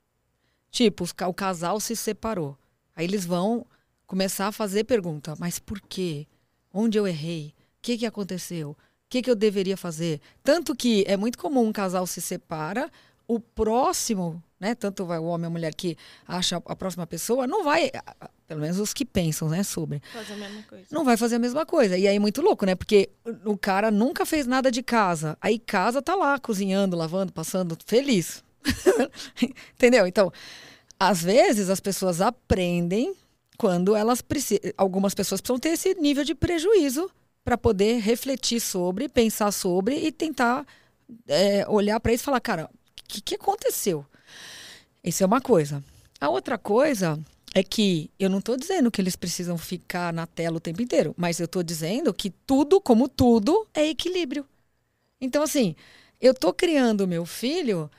Tipo, 0.71 1.05
o 1.27 1.35
casal 1.35 1.81
se 1.81 1.97
separou. 1.97 2.57
Aí 2.95 3.05
eles 3.05 3.27
vão 3.27 3.67
começar 4.07 4.47
a 4.47 4.53
fazer 4.53 4.85
pergunta, 4.85 5.35
mas 5.37 5.59
por 5.59 5.81
quê? 5.81 6.29
Onde 6.73 6.97
eu 6.97 7.07
errei? 7.07 7.49
O 7.49 7.83
que, 7.83 7.99
que 7.99 8.07
aconteceu? 8.07 8.71
O 8.71 8.77
que, 9.09 9.21
que 9.21 9.31
eu 9.31 9.35
deveria 9.35 9.77
fazer? 9.77 10.21
Tanto 10.45 10.77
que 10.77 11.05
é 11.09 11.17
muito 11.17 11.39
comum 11.39 11.67
um 11.67 11.73
casal 11.73 12.07
se 12.07 12.21
separa, 12.21 12.89
o 13.27 13.41
próximo, 13.41 14.41
né? 14.61 14.75
Tanto 14.75 15.05
vai 15.05 15.19
o 15.19 15.25
homem 15.25 15.47
ou 15.47 15.49
a 15.49 15.51
mulher 15.51 15.75
que 15.75 15.97
acha 16.27 16.57
a 16.57 16.77
próxima 16.77 17.07
pessoa, 17.07 17.47
não 17.47 17.63
vai, 17.65 17.91
pelo 18.47 18.61
menos 18.61 18.79
os 18.79 18.93
que 18.93 19.05
pensam, 19.05 19.49
né, 19.49 19.63
sobre, 19.63 20.03
Fazer 20.13 20.33
a 20.33 20.37
mesma 20.37 20.63
coisa. 20.63 20.85
não 20.91 21.05
vai 21.05 21.17
fazer 21.17 21.37
a 21.37 21.39
mesma 21.39 21.65
coisa. 21.67 21.97
E 21.97 22.07
aí 22.09 22.17
é 22.17 22.19
muito 22.19 22.41
louco, 22.43 22.67
né? 22.67 22.75
Porque 22.75 23.11
o 23.45 23.53
o 23.53 23.59
cara 23.59 23.91
nunca 23.91 24.25
fez 24.27 24.47
nada 24.47 24.71
de 24.71 24.83
casa. 24.83 25.37
Aí 25.41 25.59
casa 25.59 26.01
tá 26.03 26.15
lá 26.15 26.39
cozinhando, 26.39 26.97
lavando, 26.97 27.33
passando, 27.33 27.77
feliz. 27.87 28.43
Entendeu? 29.75 30.07
Então, 30.07 30.33
às 30.99 31.23
vezes 31.23 31.71
as 31.71 31.81
pessoas 31.81 32.21
aprendem 32.21 33.15
quando 33.57 33.95
elas 33.97 34.21
precisam. 34.21 34.73
Algumas 34.77 35.15
pessoas 35.15 35.41
precisam 35.41 35.59
ter 35.59 35.71
esse 35.71 35.95
nível 35.95 36.25
de 36.25 36.35
prejuízo 36.35 37.11
para 37.45 37.57
poder 37.57 38.01
refletir 38.01 38.61
sobre, 38.61 39.09
pensar 39.09 39.51
sobre 39.53 39.97
e 39.97 40.13
tentar 40.13 40.67
é, 41.27 41.67
olhar 41.69 41.99
para 42.01 42.13
isso 42.13 42.23
e 42.23 42.27
falar, 42.27 42.41
cara, 42.41 42.65
o 42.65 43.09
que, 43.09 43.21
que 43.21 43.35
aconteceu? 43.37 44.05
Isso 45.09 45.23
é 45.23 45.27
uma 45.27 45.41
coisa. 45.41 45.83
A 46.21 46.29
outra 46.29 46.59
coisa 46.59 47.19
é 47.55 47.63
que 47.63 48.11
eu 48.19 48.29
não 48.29 48.41
estou 48.41 48.59
dizendo 48.59 48.91
que 48.91 49.01
eles 49.01 49.17
precisam 49.17 49.57
ficar 49.57 50.13
na 50.13 50.27
tela 50.27 50.59
o 50.59 50.61
tempo 50.61 50.83
inteiro, 50.83 51.15
mas 51.17 51.41
eu 51.41 51.47
estou 51.47 51.63
dizendo 51.63 52.13
que 52.13 52.29
tudo, 52.29 52.79
como 52.79 53.09
tudo, 53.09 53.67
é 53.73 53.87
equilíbrio. 53.89 54.45
Então, 55.19 55.43
assim, 55.43 55.75
eu 56.21 56.33
estou 56.33 56.53
criando 56.53 57.09
meu 57.09 57.25
filho, 57.25 57.91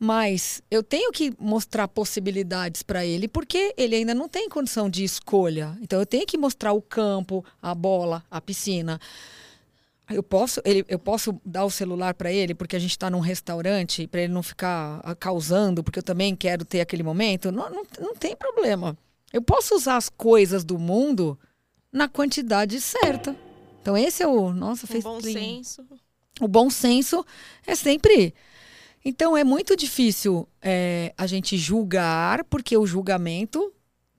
mas 0.00 0.62
eu 0.70 0.82
tenho 0.82 1.12
que 1.12 1.34
mostrar 1.38 1.86
possibilidades 1.86 2.82
para 2.82 3.04
ele, 3.04 3.28
porque 3.28 3.74
ele 3.76 3.96
ainda 3.96 4.14
não 4.14 4.26
tem 4.26 4.48
condição 4.48 4.88
de 4.88 5.04
escolha. 5.04 5.76
Então, 5.82 6.00
eu 6.00 6.06
tenho 6.06 6.26
que 6.26 6.38
mostrar 6.38 6.72
o 6.72 6.80
campo, 6.80 7.44
a 7.60 7.74
bola, 7.74 8.24
a 8.30 8.40
piscina. 8.40 8.98
Eu 10.10 10.22
posso, 10.22 10.60
ele, 10.64 10.84
eu 10.86 10.98
posso 10.98 11.40
dar 11.44 11.64
o 11.64 11.70
celular 11.70 12.14
para 12.14 12.30
ele 12.30 12.54
porque 12.54 12.76
a 12.76 12.78
gente 12.78 12.90
está 12.90 13.08
num 13.08 13.20
restaurante, 13.20 14.06
para 14.06 14.22
ele 14.22 14.32
não 14.32 14.42
ficar 14.42 15.00
ah, 15.02 15.14
causando, 15.14 15.82
porque 15.82 15.98
eu 15.98 16.02
também 16.02 16.36
quero 16.36 16.64
ter 16.64 16.80
aquele 16.80 17.02
momento. 17.02 17.50
Não, 17.50 17.70
não, 17.70 17.82
não 17.98 18.14
tem 18.14 18.36
problema. 18.36 18.96
Eu 19.32 19.40
posso 19.40 19.74
usar 19.74 19.96
as 19.96 20.08
coisas 20.08 20.62
do 20.62 20.78
mundo 20.78 21.38
na 21.90 22.08
quantidade 22.08 22.80
certa. 22.80 23.34
Então, 23.80 23.96
esse 23.96 24.22
é 24.22 24.26
o. 24.26 24.52
Nossa, 24.52 24.86
fez 24.86 25.04
bom 25.04 25.18
plim. 25.18 25.32
senso. 25.32 25.84
O 26.40 26.48
bom 26.48 26.68
senso 26.68 27.24
é 27.66 27.74
sempre. 27.74 28.34
Então, 29.04 29.36
é 29.36 29.44
muito 29.44 29.76
difícil 29.76 30.48
é, 30.60 31.14
a 31.16 31.26
gente 31.26 31.56
julgar, 31.56 32.44
porque 32.44 32.76
o 32.76 32.86
julgamento 32.86 33.72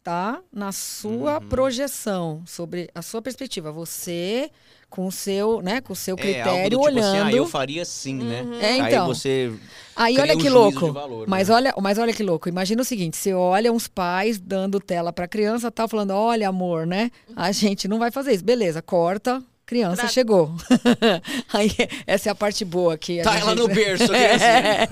tá 0.05 0.39
na 0.53 0.71
sua 0.71 1.39
Uhum. 1.39 1.49
projeção, 1.49 2.43
sobre 2.45 2.89
a 2.93 3.01
sua 3.01 3.21
perspectiva. 3.23 3.71
Você, 3.71 4.51
com 4.89 5.07
o 5.07 5.11
seu, 5.11 5.61
né, 5.63 5.81
com 5.81 5.93
o 5.93 5.95
seu 5.95 6.15
É, 6.15 6.21
critério, 6.21 6.51
algo 6.51 6.69
do 6.69 6.77
tipo 6.77 6.85
olhando. 6.85 6.99
assim, 6.99 7.17
ah, 7.17 7.31
eu 7.33 7.47
faria 7.47 7.83
sim, 7.83 8.13
né? 8.15 8.43
Uhum. 8.43 8.59
É, 8.61 8.79
Aí 8.81 8.93
então. 8.93 9.07
você 9.07 9.51
Aí 9.95 10.17
olha 10.19 10.37
que 10.37 10.47
louco. 10.47 10.91
valor, 10.91 11.27
Mas 11.27 11.49
né? 11.49 11.55
olha, 11.55 11.73
mas 11.81 11.97
olha 11.97 12.13
que 12.13 12.21
louco. 12.23 12.47
Imagina 12.47 12.81
o 12.81 12.85
seguinte: 12.85 13.17
você 13.17 13.33
olha 13.33 13.73
uns 13.73 13.87
pais 13.87 14.39
dando 14.39 14.79
tela 14.79 15.11
pra 15.11 15.27
criança, 15.27 15.71
tá 15.71 15.87
falando, 15.87 16.11
olha, 16.11 16.47
amor, 16.49 16.85
né? 16.85 17.09
A 17.35 17.51
gente 17.51 17.87
não 17.87 17.97
vai 17.97 18.11
fazer 18.11 18.33
isso. 18.33 18.43
Beleza, 18.45 18.81
corta. 18.81 19.41
Criança 19.65 20.01
Tra- 20.03 20.07
chegou. 20.09 20.53
aí 21.51 21.71
essa 22.05 22.29
é 22.29 22.31
a 22.31 22.35
parte 22.35 22.63
boa 22.63 22.97
que 22.97 23.21
Tá 23.23 23.31
gente- 23.31 23.41
ela 23.41 23.55
no 23.55 23.67
berço, 23.67 24.03
assim. 24.03 24.13
criancinha. 24.13 24.87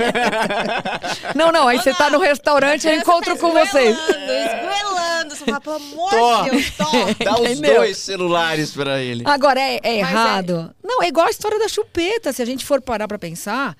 Não, 1.35 1.51
não, 1.51 1.67
aí 1.67 1.77
você 1.79 1.93
tá 1.93 2.09
no 2.09 2.19
restaurante, 2.19 2.87
eu 2.87 2.95
encontro 2.95 3.37
com 3.37 3.51
vocês. 3.51 3.95
Esgoelando, 3.97 4.55
esgoelando. 4.57 5.35
Você 5.35 5.45
fala, 5.45 5.61
pelo 5.61 5.75
amor 5.75 6.43
de 6.43 6.49
Deus, 6.51 6.71
tô. 6.71 6.83
Dá 7.23 7.39
os 7.39 7.59
dois 7.59 7.97
celulares 7.97 8.71
pra 8.71 8.99
ele. 9.01 9.23
Agora, 9.25 9.59
é, 9.59 9.75
é 9.83 10.01
Mas 10.01 10.11
errado? 10.11 10.75
Não, 10.83 11.01
é 11.03 11.07
igual 11.07 11.27
a 11.27 11.31
história 11.31 11.59
da 11.59 11.67
chupeta. 11.67 12.31
Se 12.33 12.41
a 12.41 12.45
gente 12.45 12.65
for 12.65 12.81
parar 12.81 13.07
pra 13.07 13.17
pensar. 13.19 13.75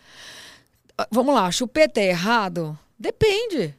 ah, 0.97 1.07
Vamos 1.11 1.33
lá, 1.35 1.49
chupeta 1.51 1.99
é 1.99 2.09
errado? 2.09 2.77
Depende. 2.97 3.73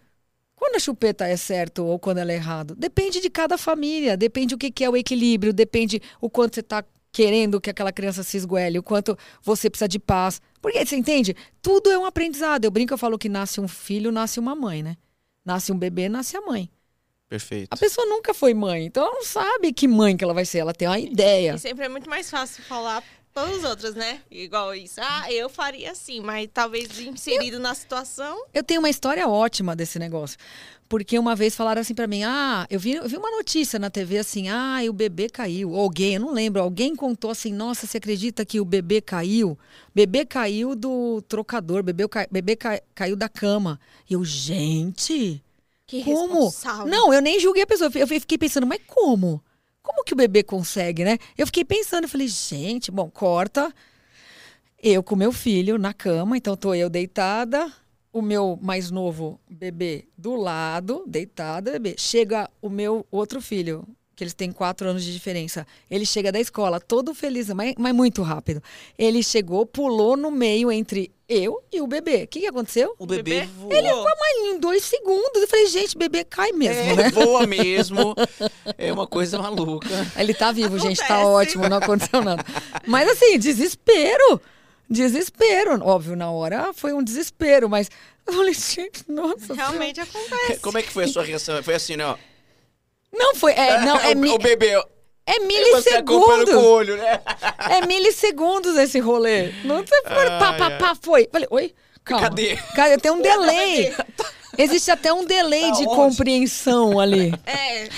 Quando 0.57 0.77
a 0.77 0.81
chupeta 0.81 1.27
é 1.27 1.37
certo 1.37 1.85
ou 1.85 1.99
quando 1.99 2.19
ela 2.19 2.33
é 2.33 2.37
errado? 2.37 2.75
Depende 2.77 3.21
de 3.21 3.29
cada 3.29 3.59
família, 3.59 4.17
depende 4.17 4.55
o 4.55 4.59
que 4.59 4.71
que 4.71 4.83
é 4.85 4.89
o 4.89 4.97
equilíbrio, 4.97 5.53
depende 5.53 6.01
o 6.21 6.31
quanto 6.31 6.55
você 6.55 6.61
está 6.61 6.83
querendo 7.15 7.61
que 7.61 7.71
aquela 7.71 7.93
criança 7.93 8.25
se 8.25 8.37
esguele, 8.37 8.77
o 8.77 8.83
quanto 8.83 9.17
você 9.41 9.71
precisa 9.71 9.87
de 9.87 10.01
paz. 10.01 10.43
Porque, 10.61 10.85
você 10.85 10.97
entende? 10.97 11.37
Tudo 11.63 11.89
é 11.93 11.97
um 11.97 12.05
aprendizado. 12.05 12.65
Eu 12.65 12.73
brinco, 12.73 12.93
eu 12.93 12.99
falo 12.99 13.17
que 13.17 13.29
nasce 13.29 13.61
um 13.61 13.69
filho, 13.69 14.11
nasce 14.11 14.41
uma 14.41 14.57
mãe, 14.57 14.83
né? 14.83 14.97
Nasce 15.45 15.71
um 15.71 15.79
bebê, 15.79 16.09
nasce 16.09 16.37
a 16.37 16.41
mãe. 16.41 16.69
Perfeito. 17.29 17.69
A 17.71 17.77
pessoa 17.77 18.05
nunca 18.07 18.35
foi 18.35 18.53
mãe, 18.53 18.87
então 18.87 19.05
ela 19.05 19.15
não 19.15 19.25
sabe 19.25 19.73
que 19.73 19.87
mãe 19.87 20.17
que 20.17 20.25
ela 20.25 20.35
vai 20.35 20.45
ser, 20.45 20.59
ela 20.59 20.75
tem 20.75 20.89
uma 20.89 20.99
ideia. 20.99 21.55
E 21.55 21.59
sempre 21.59 21.85
é 21.85 21.89
muito 21.89 22.11
mais 22.11 22.29
fácil 22.29 22.65
falar 22.65 23.03
para 23.35 23.51
os 23.51 23.65
outros, 23.65 23.95
né? 23.97 24.21
Igual 24.31 24.75
isso. 24.75 25.01
Ah, 25.03 25.31
eu 25.33 25.49
faria 25.49 25.91
assim, 25.91 26.21
mas 26.21 26.49
talvez 26.55 26.99
inserido 27.01 27.59
na 27.59 27.75
situação. 27.75 28.45
Eu 28.55 28.63
tenho 28.63 28.81
uma 28.81 28.89
história 28.89 29.29
ótima 29.29 29.75
desse 29.75 29.99
negócio. 29.99 30.39
Porque 30.89 31.19
uma 31.19 31.35
vez 31.35 31.57
falaram 31.57 31.81
assim 31.81 31.95
pra 31.95 32.07
mim: 32.07 32.23
ah, 32.23 32.67
eu 32.71 32.79
vi, 32.79 32.93
eu 32.93 33.09
vi 33.09 33.17
uma 33.17 33.31
notícia 33.31 33.79
na 33.79 33.91
TV 33.91 34.19
assim, 34.19 34.49
ah, 34.49 34.85
e 34.85 34.89
o 34.89 34.93
bebê 34.93 35.29
caiu. 35.29 35.75
Alguém, 35.75 36.15
eu 36.15 36.21
não 36.21 36.33
lembro, 36.33 36.63
alguém 36.63 36.95
contou 36.95 37.31
assim: 37.31 37.53
nossa, 37.53 37.87
você 37.87 37.97
acredita 37.99 38.45
que 38.45 38.61
o 38.61 38.65
bebê 38.65 39.01
caiu? 39.01 39.59
Bebê 39.95 40.25
caiu 40.25 40.77
do 40.77 41.21
trocador, 41.23 41.83
bebê, 41.83 42.07
cai- 42.07 42.29
bebê 42.31 42.55
cai- 42.55 42.83
caiu 42.95 43.17
da 43.17 43.29
cama. 43.29 43.81
E 44.09 44.13
eu, 44.15 44.25
gente, 44.25 45.43
Que 45.87 46.05
como? 46.05 46.51
Não, 46.87 47.13
eu 47.13 47.21
nem 47.21 47.41
julguei 47.41 47.63
a 47.63 47.67
pessoa. 47.67 47.91
Eu 47.95 48.07
fiquei 48.07 48.39
pensando, 48.39 48.67
mas 48.67 48.81
como? 48.87 49.43
Como 49.85 50.03
que 50.03 50.15
o 50.15 50.17
bebê 50.17 50.43
consegue, 50.43 51.05
né? 51.05 51.19
Eu 51.37 51.45
fiquei 51.47 51.63
pensando, 51.63 52.09
falei, 52.09 52.27
gente, 52.27 52.91
bom, 52.91 53.11
corta. 53.11 53.71
Eu 54.83 55.03
com 55.03 55.15
meu 55.15 55.31
filho 55.31 55.77
na 55.77 55.93
cama, 55.93 56.39
então 56.39 56.57
tô 56.57 56.75
eu 56.75 56.89
deitada, 56.89 57.71
o 58.11 58.23
meu 58.23 58.59
mais 58.63 58.91
novo 58.91 59.39
bebê 59.49 60.09
do 60.17 60.35
lado, 60.35 61.05
deitado, 61.07 61.71
bebê. 61.71 61.97
Chega 61.99 62.51
o 62.63 62.71
meu 62.71 63.07
outro 63.11 63.43
filho, 63.43 63.87
que 64.15 64.23
eles 64.23 64.35
têm 64.35 64.53
quatro 64.53 64.89
anos 64.89 65.03
de 65.05 65.13
diferença. 65.13 65.67
Ele 65.91 66.07
chega 66.07 66.31
da 66.31 66.39
escola 66.41 66.81
todo 66.81 67.15
feliz, 67.15 67.49
mas, 67.51 67.75
mas 67.77 67.95
muito 67.95 68.23
rápido. 68.23 68.63
Ele 68.99 69.23
chegou, 69.23 69.67
pulou 69.67 70.17
no 70.17 70.31
meio 70.31 70.71
entre 70.71 71.11
eu 71.29 71.63
e 71.73 71.81
o 71.81 71.87
bebê. 71.87 72.25
O 72.25 72.29
que, 72.29 72.41
que 72.41 72.47
aconteceu? 72.47 72.95
O 72.99 73.07
bebê, 73.07 73.41
bebê? 73.41 73.47
voou. 73.59 73.73
Ele 73.73 73.89
mas 73.91 74.55
em 74.55 74.59
dois 74.61 74.85
segundos. 74.85 75.43
Eu 75.43 75.49
falei, 75.49 75.67
gente, 75.67 75.97
bebê 75.97 76.25
cai 76.25 76.53
mesmo, 76.53 76.83
É, 76.83 76.95
né? 76.97 77.11
voa 77.11 77.47
mesmo. 77.47 78.15
É 78.79 78.93
uma 78.93 79.07
coisa 79.07 79.39
maluca. 79.39 79.89
Ele 80.17 80.35
tá 80.35 80.53
vivo, 80.53 80.79
gente, 80.79 80.99
tá 80.99 81.21
Acontece. 81.21 81.27
ótimo, 81.59 81.69
não 81.69 81.79
aconteceu 81.79 82.23
nada. 82.23 82.45
Mas 82.87 83.09
assim, 83.09 83.39
desespero. 83.39 84.41
Desespero. 84.89 85.83
Óbvio, 85.83 86.15
na 86.15 86.31
hora 86.31 86.73
foi 86.75 86.93
um 86.93 87.03
desespero, 87.03 87.69
mas 87.69 87.91
eu 88.27 88.33
falei, 88.35 88.55
gente, 88.55 89.05
nossa. 89.09 89.55
Realmente 89.55 90.01
acontece. 90.01 90.61
Como 90.61 90.79
é 90.79 90.83
que 90.83 90.91
foi 90.91 91.05
a 91.05 91.09
sua 91.09 91.25
reação? 91.25 91.63
Foi 91.63 91.75
assim, 91.75 91.97
né? 91.97 92.15
Não 93.15 93.35
foi. 93.35 93.53
É, 93.53 93.79
não, 93.85 93.97
é, 93.97 94.15
o, 94.15 94.35
o 94.35 94.39
bebê. 94.39 94.73
é 95.27 95.39
Você 95.73 95.91
acompanhando 95.97 96.07
com 96.07 96.15
o 96.17 96.27
milissegundos. 96.27 96.55
olho, 96.55 96.97
né? 96.97 97.21
É 97.71 97.87
milissegundos 97.87 98.77
esse 98.77 98.99
rolê. 98.99 99.53
Não 99.65 99.79
você 99.87 100.03
foi, 100.03 100.27
pá, 100.39 100.53
pá, 100.55 100.71
pá, 100.73 100.95
foi. 101.01 101.29
Falei, 101.31 101.49
oi? 101.51 101.75
Calma. 102.05 102.25
Cadê? 102.29 102.57
Cadê? 102.75 102.99
Tem 102.99 103.11
um 103.11 103.21
delay. 103.23 103.95
Existe 104.57 104.91
até 104.91 105.13
um 105.13 105.25
delay 105.25 105.63
Tá 105.63 105.71
de 105.79 105.87
onde? 105.87 105.97
compreensão 105.97 107.01
ali. 107.01 107.33
É, 107.47 107.89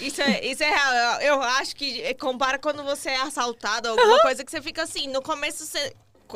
isso 0.00 0.20
é, 0.22 0.44
isso 0.44 0.62
é 0.64 0.68
real. 0.70 1.20
Eu, 1.20 1.34
eu 1.34 1.42
acho 1.42 1.76
que 1.76 2.12
compara 2.14 2.58
quando 2.58 2.82
você 2.82 3.10
é 3.10 3.20
assaltado, 3.20 3.88
alguma 3.88 4.18
coisa 4.20 4.44
que 4.44 4.50
você 4.50 4.60
fica 4.60 4.82
assim, 4.82 5.06
no 5.08 5.22
começo 5.22 5.64
você. 5.64 5.92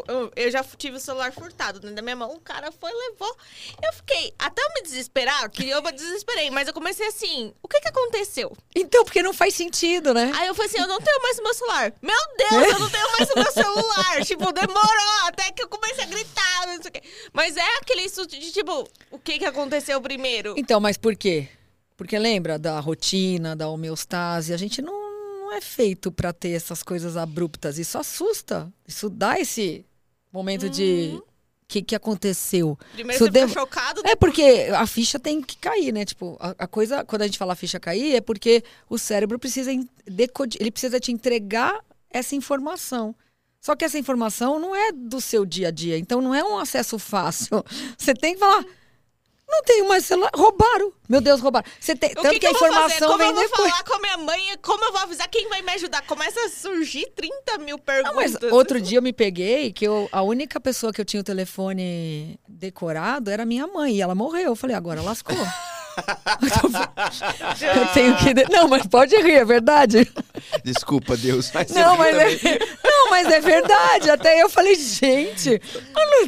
Eu- 0.08 0.50
já 0.50 0.64
tive 0.76 0.96
o 0.96 1.00
celular 1.00 1.32
furtado 1.32 1.84
né, 1.84 1.92
da 1.92 2.02
minha 2.02 2.16
mão. 2.16 2.32
O 2.34 2.40
cara 2.40 2.72
foi, 2.72 2.90
levou. 2.92 3.36
Eu 3.82 3.92
fiquei. 3.94 4.32
Até 4.38 4.62
eu 4.62 4.68
me 4.74 4.82
desesperar, 4.82 5.48
que 5.50 5.68
eu 5.68 5.82
me 5.82 5.92
desesperei, 5.92 6.50
mas 6.50 6.68
eu 6.68 6.74
comecei 6.74 7.06
assim: 7.06 7.52
o 7.62 7.68
que 7.68 7.80
que 7.80 7.88
aconteceu? 7.88 8.56
Então, 8.74 9.04
porque 9.04 9.22
não 9.22 9.32
faz 9.32 9.54
sentido, 9.54 10.12
né? 10.14 10.32
Aí 10.34 10.46
eu 10.48 10.54
falei 10.54 10.70
assim: 10.70 10.80
eu 10.80 10.88
não 10.88 11.00
tenho 11.00 11.22
mais 11.22 11.38
o 11.38 11.42
meu 11.42 11.54
celular. 11.54 11.92
Meu 12.02 12.20
Deus, 12.36 12.72
eu 12.72 12.78
não 12.80 12.90
tenho 12.90 13.12
mais 13.12 13.30
o 13.30 13.34
meu 13.34 13.52
celular. 13.52 14.24
tipo, 14.26 14.52
demorou 14.52 15.26
até 15.26 15.50
que 15.52 15.62
eu 15.62 15.68
comecei 15.68 16.04
a 16.04 16.06
gritar, 16.06 16.66
não 16.66 16.82
sei 16.82 16.88
o 16.88 16.92
quê. 16.92 17.02
Mas 17.32 17.56
é 17.56 17.76
aquele 17.78 18.08
susto 18.08 18.38
de 18.38 18.50
tipo: 18.50 18.88
o 19.10 19.18
que 19.18 19.38
que 19.38 19.44
aconteceu 19.44 20.00
primeiro? 20.00 20.54
Então, 20.56 20.80
mas 20.80 20.96
por 20.96 21.14
quê? 21.16 21.48
Porque 21.96 22.18
lembra 22.18 22.58
da 22.58 22.80
rotina, 22.80 23.54
da 23.54 23.68
homeostase? 23.68 24.52
A 24.52 24.56
gente 24.56 24.82
não 24.82 25.03
é 25.54 25.60
feito 25.60 26.10
pra 26.12 26.32
ter 26.32 26.50
essas 26.50 26.82
coisas 26.82 27.16
abruptas. 27.16 27.78
Isso 27.78 27.96
assusta. 27.98 28.72
Isso 28.86 29.08
dá 29.08 29.38
esse 29.38 29.84
momento 30.32 30.68
de. 30.68 31.18
O 31.20 31.66
que, 31.66 31.80
que 31.82 31.94
aconteceu? 31.94 32.78
Primeiro 32.92 33.24
Isso 33.24 33.32
você 33.32 33.48
chocado, 33.48 34.02
É 34.04 34.14
porque 34.14 34.68
a 34.76 34.86
ficha 34.86 35.18
tem 35.18 35.40
que 35.40 35.56
cair, 35.56 35.92
né? 35.92 36.04
Tipo, 36.04 36.36
a, 36.38 36.54
a 36.58 36.66
coisa, 36.66 37.04
quando 37.04 37.22
a 37.22 37.26
gente 37.26 37.38
fala 37.38 37.54
ficha 37.56 37.80
cair, 37.80 38.14
é 38.14 38.20
porque 38.20 38.62
o 38.88 38.98
cérebro 38.98 39.38
precisa 39.38 39.72
en- 39.72 39.88
decodi- 40.06 40.58
ele 40.60 40.70
precisa 40.70 41.00
te 41.00 41.10
entregar 41.10 41.82
essa 42.10 42.36
informação. 42.36 43.14
Só 43.60 43.74
que 43.74 43.84
essa 43.84 43.98
informação 43.98 44.58
não 44.58 44.76
é 44.76 44.92
do 44.92 45.22
seu 45.22 45.46
dia 45.46 45.68
a 45.68 45.70
dia, 45.70 45.96
então 45.98 46.20
não 46.20 46.34
é 46.34 46.44
um 46.44 46.58
acesso 46.58 46.98
fácil. 46.98 47.64
Você 47.96 48.12
tem 48.14 48.34
que 48.34 48.40
falar, 48.40 48.64
não 49.48 49.62
tenho 49.62 49.86
mais 49.88 50.04
celular, 50.04 50.30
roubaram. 50.34 50.92
Meu 51.08 51.20
Deus, 51.20 51.40
roubaram. 51.40 51.66
Você 51.78 51.94
tem, 51.94 52.10
O 52.12 52.14
tanto 52.14 52.30
que, 52.30 52.40
que, 52.40 52.46
a 52.46 52.50
eu 52.50 52.54
vou 52.54 52.60
fazer? 52.60 52.74
informação 52.74 53.06
Como 53.08 53.18
vem 53.18 53.28
eu 53.28 53.34
vou 53.34 53.42
depois. 53.44 53.70
falar 53.70 53.84
com 53.84 53.94
a 53.94 53.98
minha 54.00 54.16
mãe? 54.18 54.40
Como 54.62 54.84
eu 54.84 54.92
vou 54.92 55.00
avisar? 55.02 55.28
Quem 55.28 55.48
vai 55.48 55.62
me 55.62 55.72
ajudar? 55.72 56.02
Começa 56.06 56.40
a 56.40 56.48
surgir 56.48 57.06
30 57.14 57.58
mil 57.58 57.76
Não, 57.76 58.14
mas 58.14 58.32
perguntas. 58.32 58.52
outro 58.52 58.80
dia 58.80 58.98
eu 58.98 59.02
me 59.02 59.12
peguei 59.12 59.72
que 59.72 59.86
eu, 59.86 60.08
a 60.10 60.22
única 60.22 60.58
pessoa 60.58 60.92
que 60.92 61.00
eu 61.00 61.04
tinha 61.04 61.20
o 61.20 61.24
telefone 61.24 62.38
decorado 62.48 63.30
era 63.30 63.44
minha 63.44 63.66
mãe. 63.66 63.96
E 63.96 64.00
ela 64.02 64.14
morreu. 64.14 64.46
Eu 64.46 64.56
falei, 64.56 64.74
agora 64.74 65.00
lascou. 65.02 65.36
eu 67.76 67.86
tenho 67.92 68.16
que. 68.16 68.34
de- 68.34 68.44
Não, 68.50 68.66
mas 68.68 68.86
pode 68.86 69.14
rir, 69.16 69.34
é 69.36 69.44
verdade. 69.44 70.10
Desculpa, 70.64 71.16
Deus. 71.16 71.50
Mas 71.52 71.70
Não, 71.70 71.96
mas 71.96 72.16
é, 72.16 72.58
não, 72.84 73.10
mas 73.10 73.26
é 73.28 73.40
verdade. 73.40 74.10
Até 74.10 74.42
eu 74.42 74.48
falei, 74.48 74.74
gente, 74.74 75.60
não- 75.94 76.22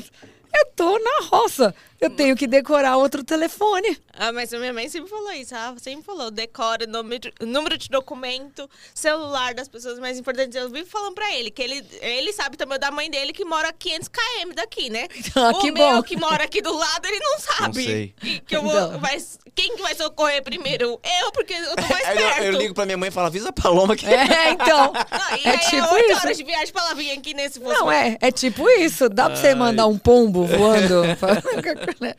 eu 0.58 0.66
tô 0.74 0.98
na 0.98 1.26
roça. 1.28 1.74
Eu 2.00 2.10
tenho 2.10 2.36
que 2.36 2.46
decorar 2.46 2.96
outro 2.96 3.24
telefone. 3.24 3.98
Ah, 4.12 4.32
mas 4.32 4.52
a 4.52 4.58
minha 4.58 4.72
mãe 4.72 4.88
sempre 4.88 5.08
falou 5.10 5.32
isso. 5.32 5.54
Ela 5.54 5.74
sempre 5.78 6.04
falou: 6.04 6.30
decora 6.30 6.86
número, 6.86 7.32
número 7.40 7.76
de 7.78 7.88
documento, 7.88 8.68
celular 8.94 9.54
das 9.54 9.68
pessoas 9.68 9.98
mais 9.98 10.18
importantes. 10.18 10.54
Eu 10.56 10.68
vivo 10.70 10.88
falando 10.88 11.14
pra 11.14 11.34
ele 11.34 11.50
que 11.50 11.62
ele, 11.62 11.84
ele 12.00 12.32
sabe 12.32 12.56
também 12.56 12.76
o 12.76 12.80
da 12.80 12.90
mãe 12.90 13.10
dele 13.10 13.32
que 13.32 13.44
mora 13.44 13.68
a 13.68 13.72
500 13.72 14.08
km 14.08 14.52
daqui, 14.54 14.90
né? 14.90 15.06
Ah, 15.36 15.50
o 15.50 15.58
que 15.60 15.70
meu 15.70 15.96
bom. 15.96 16.02
que 16.02 16.16
mora 16.16 16.44
aqui 16.44 16.62
do 16.62 16.74
lado, 16.76 17.06
ele 17.06 17.18
não 17.18 17.38
sabe. 17.38 17.84
sei. 17.84 18.14
E 18.22 18.40
que 18.40 18.56
eu 18.56 18.62
vou, 18.62 18.72
Então. 18.72 18.98
vai- 19.00 19.18
quem 19.54 19.74
que 19.76 19.82
vai 19.82 19.94
socorrer 19.94 20.42
primeiro? 20.42 21.00
Eu, 21.22 21.32
porque 21.32 21.52
eu 21.54 21.76
tô 21.76 21.82
mais 21.88 22.06
Aí 22.06 22.16
perto. 22.18 22.38
eu, 22.42 22.52
eu 22.52 22.58
ligo 22.58 22.74
pra 22.74 22.84
minha 22.86 22.96
mãe 22.98 23.08
e 23.08 23.12
falo, 23.12 23.26
avisa 23.26 23.48
a 23.48 23.52
Paloma 23.52 23.96
que... 23.96 24.06
É, 24.06 24.50
então. 24.50 24.92
Não, 24.92 25.36
e 25.38 25.46
É 25.46 25.50
aí 25.50 25.58
tipo 25.60 25.76
é 25.76 25.92
8 25.92 26.10
isso. 26.12 26.20
horas 26.20 26.36
de 26.36 26.44
viagem 26.44 26.72
pra 26.72 26.82
ela 26.84 26.94
vir 26.94 27.10
aqui 27.12 27.32
nesse 27.34 27.58
Não, 27.60 27.90
é, 27.90 28.16
é 28.20 28.30
tipo 28.30 28.68
isso. 28.68 29.08
Dá 29.08 29.26
pra 29.30 29.36
você 29.36 29.54
mandar 29.54 29.86
um 29.86 29.98
pombo 29.98 30.44
voando. 30.46 31.02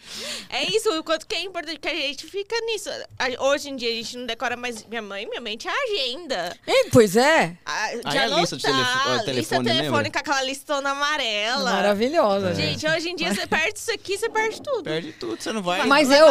É 0.50 0.64
isso, 0.76 0.90
o 0.98 1.04
quanto 1.04 1.28
que 1.28 1.36
é 1.36 1.42
importante 1.42 1.80
que 1.80 1.88
a 1.88 1.94
gente 1.94 2.26
fica 2.26 2.56
nisso. 2.66 2.90
A- 3.20 3.44
Hoje 3.48 3.70
em 3.70 3.76
dia 3.76 3.90
a 3.90 3.94
gente 3.94 4.18
não 4.18 4.26
decora 4.26 4.56
mais. 4.56 4.84
Minha 4.86 5.02
mãe, 5.02 5.26
minha 5.28 5.42
mente 5.42 5.68
é 5.68 5.72
agenda. 5.72 6.56
É, 6.66 6.90
pois 6.90 7.16
é. 7.16 7.58
A, 7.66 7.86
Aí 7.86 8.02
de 8.02 8.18
a 8.18 8.28
lista 8.28 8.58
de 8.58 8.66
anotar, 8.68 8.94
telefo- 9.04 9.32
lista 9.32 9.56
telefone, 9.56 9.64
telefone 9.66 9.96
lembra? 10.04 10.12
com 10.12 10.20
aquela 10.20 10.44
listona 10.44 10.90
amarela. 10.92 11.72
Maravilhosa. 11.72 12.54
gente. 12.56 12.80
Gente, 12.80 12.88
hoje 12.96 13.10
em 13.10 13.16
dia 13.16 13.34
você 13.34 13.46
perde 13.48 13.80
isso 13.80 13.92
aqui, 13.92 14.18
você 14.18 14.30
perde 14.30 14.62
tudo. 14.62 14.84
Perde 14.84 15.12
tudo, 15.14 15.42
você 15.42 15.52
não 15.52 15.62
vai... 15.62 15.86
Mas 15.86 16.10
eu-. 16.10 16.28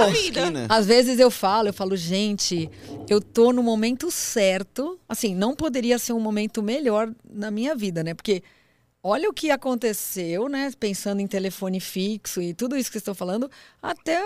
Às 0.68 0.86
vezes 0.86 1.18
eu 1.18 1.30
falo, 1.30 1.68
eu 1.68 1.72
falo, 1.74 1.96
gente, 1.96 2.70
eu 3.08 3.20
tô 3.20 3.52
no 3.52 3.62
momento 3.62 4.10
certo. 4.10 4.98
Assim, 5.08 5.34
não 5.34 5.54
poderia 5.54 5.98
ser 5.98 6.12
um 6.12 6.20
momento 6.20 6.62
melhor 6.62 7.10
na 7.28 7.50
minha 7.50 7.74
vida, 7.74 8.02
né? 8.02 8.14
Porque 8.14 8.42
olha 9.06 9.28
o 9.30 9.32
que 9.32 9.50
aconteceu, 9.50 10.48
né? 10.48 10.70
Pensando 10.78 11.20
em 11.20 11.26
telefone 11.26 11.78
fixo 11.78 12.42
e 12.42 12.52
tudo 12.52 12.76
isso 12.76 12.90
que 12.90 12.98
estão 12.98 13.14
falando, 13.14 13.50
até 13.80 14.20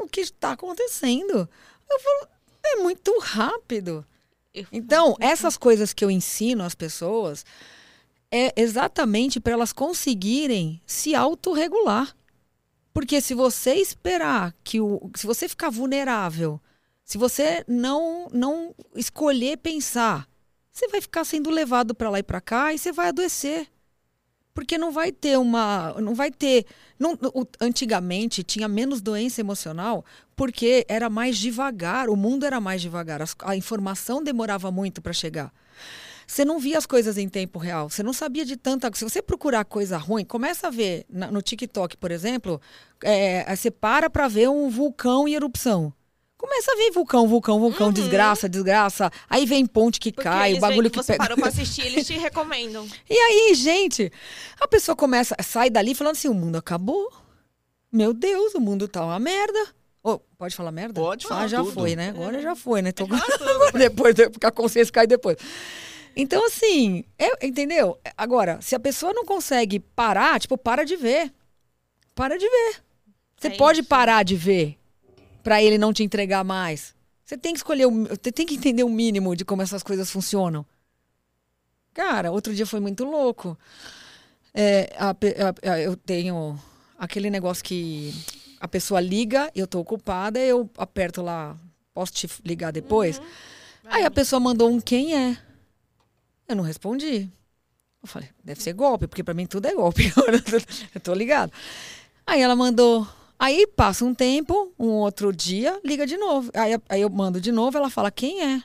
o 0.00 0.06
que 0.06 0.20
está 0.20 0.52
acontecendo. 0.52 1.48
Eu 1.90 2.00
falo, 2.00 2.28
é 2.64 2.76
muito 2.76 3.18
rápido. 3.18 4.04
Então, 4.72 5.16
essas 5.20 5.56
coisas 5.56 5.92
que 5.92 6.04
eu 6.04 6.10
ensino 6.10 6.64
às 6.64 6.74
pessoas 6.74 7.44
é 8.30 8.52
exatamente 8.60 9.40
para 9.40 9.54
elas 9.54 9.72
conseguirem 9.72 10.80
se 10.86 11.14
autorregular. 11.14 12.14
Porque 12.92 13.20
se 13.20 13.32
você 13.32 13.74
esperar 13.74 14.54
que 14.64 14.80
o. 14.80 15.10
Se 15.14 15.26
você 15.26 15.48
ficar 15.48 15.70
vulnerável, 15.70 16.60
se 17.04 17.16
você 17.16 17.64
não, 17.66 18.28
não 18.32 18.74
escolher 18.94 19.58
pensar, 19.58 20.28
você 20.70 20.88
vai 20.88 21.00
ficar 21.00 21.24
sendo 21.24 21.48
levado 21.48 21.94
para 21.94 22.10
lá 22.10 22.18
e 22.18 22.22
para 22.22 22.40
cá 22.40 22.74
e 22.74 22.78
você 22.78 22.92
vai 22.92 23.08
adoecer. 23.08 23.68
Porque 24.54 24.76
não 24.76 24.90
vai 24.90 25.12
ter 25.12 25.38
uma. 25.38 25.94
Não 26.00 26.14
vai 26.14 26.30
ter. 26.30 26.66
Não, 26.98 27.16
antigamente 27.60 28.42
tinha 28.42 28.66
menos 28.66 29.00
doença 29.00 29.40
emocional 29.40 30.04
porque 30.38 30.86
era 30.88 31.10
mais 31.10 31.36
devagar, 31.36 32.08
o 32.08 32.14
mundo 32.14 32.46
era 32.46 32.60
mais 32.60 32.80
devagar, 32.80 33.20
a 33.42 33.56
informação 33.56 34.22
demorava 34.22 34.70
muito 34.70 35.02
para 35.02 35.12
chegar. 35.12 35.52
Você 36.28 36.44
não 36.44 36.60
via 36.60 36.78
as 36.78 36.86
coisas 36.86 37.18
em 37.18 37.28
tempo 37.28 37.58
real, 37.58 37.90
você 37.90 38.04
não 38.04 38.12
sabia 38.12 38.44
de 38.44 38.56
tanta. 38.56 38.88
Se 38.94 39.02
você 39.02 39.20
procurar 39.20 39.64
coisa 39.64 39.96
ruim, 39.96 40.24
começa 40.24 40.68
a 40.68 40.70
ver 40.70 41.06
no 41.08 41.42
TikTok, 41.42 41.96
por 41.96 42.12
exemplo, 42.12 42.60
é, 43.02 43.56
você 43.56 43.68
para 43.68 44.08
para 44.08 44.28
ver 44.28 44.48
um 44.48 44.70
vulcão 44.70 45.26
em 45.26 45.34
erupção. 45.34 45.92
Começa 46.38 46.70
a 46.72 46.76
ver 46.76 46.92
vulcão, 46.92 47.26
vulcão, 47.26 47.58
vulcão, 47.58 47.92
desgraça, 47.92 48.48
desgraça. 48.48 49.10
Aí 49.28 49.44
vem 49.44 49.66
ponte 49.66 49.98
que 49.98 50.12
Porque 50.12 50.22
cai, 50.28 50.50
eles 50.50 50.58
o 50.58 50.60
bagulho 50.60 50.82
veem 50.82 50.90
que 50.92 50.96
você 50.96 51.12
pega. 51.14 51.24
parou 51.24 51.36
pra 51.36 51.48
assistir, 51.48 51.84
eles 51.84 52.06
te 52.06 52.14
recomendam. 52.16 52.86
E 53.10 53.14
aí, 53.18 53.54
gente, 53.54 54.10
a 54.60 54.68
pessoa 54.68 54.94
começa, 54.94 55.34
sai 55.42 55.68
dali 55.68 55.96
falando 55.96 56.12
assim: 56.12 56.28
o 56.28 56.34
mundo 56.34 56.54
acabou. 56.56 57.12
Meu 57.90 58.14
Deus, 58.14 58.54
o 58.54 58.60
mundo 58.60 58.86
tá 58.86 59.04
uma 59.04 59.18
merda. 59.18 59.58
Ô, 60.00 60.20
pode 60.38 60.54
falar 60.54 60.70
merda? 60.70 61.00
Pode 61.00 61.26
Ah, 61.26 61.28
falar 61.28 61.48
já 61.48 61.58
tudo. 61.58 61.72
foi, 61.72 61.96
né? 61.96 62.10
Agora 62.10 62.40
já 62.40 62.54
foi, 62.54 62.82
né? 62.82 62.92
Tô... 62.92 63.04
depois, 63.76 64.14
porque 64.14 64.46
a 64.46 64.52
consciência 64.52 64.92
cai 64.92 65.06
depois. 65.08 65.36
Então, 66.14 66.46
assim, 66.46 67.04
é- 67.18 67.46
entendeu? 67.46 67.98
Agora, 68.16 68.58
se 68.62 68.74
a 68.76 68.80
pessoa 68.80 69.12
não 69.12 69.24
consegue 69.24 69.80
parar, 69.80 70.38
tipo, 70.40 70.56
para 70.56 70.84
de 70.84 70.94
ver. 70.96 71.32
Para 72.14 72.38
de 72.38 72.48
ver. 72.48 72.76
Você 73.36 73.48
É 73.48 73.50
pode 73.56 73.80
isso. 73.80 73.88
parar 73.88 74.22
de 74.24 74.36
ver 74.36 74.76
pra 75.48 75.62
ele 75.62 75.78
não 75.78 75.94
te 75.94 76.02
entregar 76.02 76.44
mais. 76.44 76.94
Você 77.24 77.38
tem 77.38 77.54
que 77.54 77.58
escolher, 77.58 77.86
o- 77.86 78.04
você 78.06 78.30
tem 78.30 78.44
que 78.44 78.54
entender 78.54 78.84
o 78.84 78.88
mínimo 78.90 79.34
de 79.34 79.46
como 79.46 79.62
essas 79.62 79.82
coisas 79.82 80.10
funcionam. 80.10 80.64
Cara, 81.94 82.30
outro 82.30 82.54
dia 82.54 82.66
foi 82.66 82.80
muito 82.80 83.02
louco. 83.04 83.58
É, 84.52 84.94
a 84.98 85.08
a- 85.10 85.72
a- 85.72 85.80
eu 85.80 85.96
tenho 85.96 86.58
aquele 86.98 87.30
negócio 87.30 87.64
que 87.64 88.12
a 88.60 88.68
pessoa 88.68 89.00
liga, 89.00 89.50
eu 89.54 89.66
tô 89.66 89.80
ocupada, 89.80 90.38
eu 90.38 90.68
aperto 90.76 91.22
lá, 91.22 91.56
posso 91.94 92.12
te 92.12 92.28
ligar 92.44 92.70
depois? 92.70 93.18
Aí 93.84 94.04
a 94.04 94.10
pessoa 94.10 94.38
mandou 94.38 94.70
um 94.70 94.78
quem 94.78 95.14
é. 95.16 95.38
Eu 96.46 96.56
não 96.56 96.62
respondi. 96.64 97.26
Eu 98.02 98.06
falei, 98.06 98.28
deve 98.44 98.62
ser 98.62 98.74
golpe, 98.74 99.06
porque 99.06 99.24
pra 99.24 99.32
mim 99.32 99.46
tudo 99.46 99.64
é 99.66 99.74
golpe. 99.74 100.12
eu 100.94 101.00
tô 101.00 101.14
ligado. 101.14 101.52
Aí 102.26 102.42
ela 102.42 102.54
mandou. 102.54 103.08
Aí 103.38 103.66
passa 103.68 104.04
um 104.04 104.12
tempo, 104.14 104.72
um 104.78 104.88
outro 104.88 105.32
dia, 105.32 105.78
liga 105.84 106.06
de 106.06 106.16
novo. 106.16 106.50
Aí, 106.54 106.76
aí 106.88 107.00
eu 107.02 107.08
mando 107.08 107.40
de 107.40 107.52
novo, 107.52 107.78
ela 107.78 107.88
fala, 107.88 108.10
quem 108.10 108.42
é? 108.42 108.62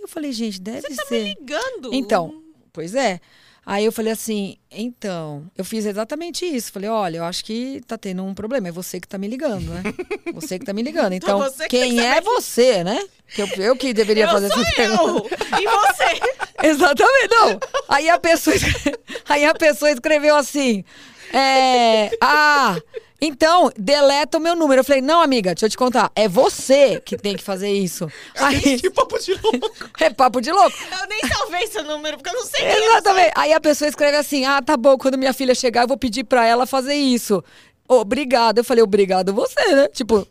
Eu 0.00 0.06
falei, 0.06 0.32
gente, 0.32 0.60
deve 0.60 0.82
Você 0.82 0.96
tá 0.96 1.06
ser. 1.06 1.22
me 1.22 1.34
ligando. 1.34 1.94
Então, 1.94 2.42
pois 2.72 2.94
é. 2.94 3.20
Aí 3.64 3.84
eu 3.84 3.92
falei 3.92 4.12
assim, 4.12 4.56
então, 4.70 5.44
eu 5.56 5.62
fiz 5.62 5.84
exatamente 5.84 6.42
isso. 6.46 6.72
Falei, 6.72 6.88
olha, 6.88 7.18
eu 7.18 7.24
acho 7.24 7.44
que 7.44 7.82
tá 7.86 7.98
tendo 7.98 8.24
um 8.24 8.32
problema. 8.32 8.68
É 8.68 8.72
você 8.72 8.98
que 8.98 9.06
tá 9.06 9.18
me 9.18 9.28
ligando, 9.28 9.70
né? 9.70 9.82
Você 10.32 10.58
que 10.58 10.64
tá 10.64 10.72
me 10.72 10.82
ligando. 10.82 11.12
Então, 11.12 11.38
você 11.38 11.66
tem 11.66 11.82
quem 11.82 11.94
que 11.96 12.00
é 12.00 12.14
saber 12.14 12.24
você, 12.24 12.84
né? 12.84 13.04
Que 13.34 13.42
eu, 13.42 13.46
eu 13.58 13.76
que 13.76 13.92
deveria 13.92 14.24
eu 14.24 14.30
fazer 14.30 14.46
essa 14.46 14.74
pergunta. 14.74 15.34
eu. 15.52 15.60
E 15.60 15.66
você? 15.66 16.20
Exatamente, 16.66 17.28
não. 17.30 17.60
Aí 17.88 18.08
a 18.08 18.18
pessoa, 18.18 18.56
aí 19.28 19.44
a 19.44 19.54
pessoa 19.54 19.90
escreveu 19.90 20.36
assim: 20.36 20.84
é, 21.32 22.10
Ah, 22.22 22.80
então, 23.20 23.70
deleta 23.76 24.38
o 24.38 24.40
meu 24.40 24.54
número. 24.54 24.80
Eu 24.80 24.84
falei, 24.84 25.02
não, 25.02 25.20
amiga, 25.20 25.52
deixa 25.52 25.66
eu 25.66 25.70
te 25.70 25.76
contar. 25.76 26.10
É 26.14 26.28
você 26.28 27.00
que 27.00 27.16
tem 27.16 27.36
que 27.36 27.42
fazer 27.42 27.70
isso. 27.70 28.10
Aí, 28.38 28.80
Que 28.80 28.90
papo 28.90 29.18
de 29.18 29.34
louco. 29.34 29.70
é 29.98 30.10
papo 30.10 30.40
de 30.40 30.52
louco. 30.52 30.76
Eu 31.00 31.08
nem 31.08 31.20
salvei 31.26 31.66
seu 31.66 31.82
número, 31.82 32.16
porque 32.16 32.30
eu 32.30 32.34
não 32.34 32.46
sei 32.46 32.60
quem 32.60 32.70
é. 32.70 32.86
Exatamente. 32.90 33.32
Aí 33.34 33.52
a 33.52 33.60
pessoa 33.60 33.88
escreve 33.88 34.16
assim: 34.16 34.44
ah, 34.44 34.62
tá 34.62 34.76
bom, 34.76 34.96
quando 34.96 35.18
minha 35.18 35.32
filha 35.32 35.54
chegar, 35.54 35.82
eu 35.82 35.88
vou 35.88 35.96
pedir 35.96 36.24
pra 36.24 36.46
ela 36.46 36.64
fazer 36.64 36.94
isso. 36.94 37.42
Obrigado. 37.88 38.58
Eu 38.58 38.64
falei, 38.64 38.84
obrigado 38.84 39.34
você, 39.34 39.74
né? 39.74 39.88
Tipo, 39.88 40.26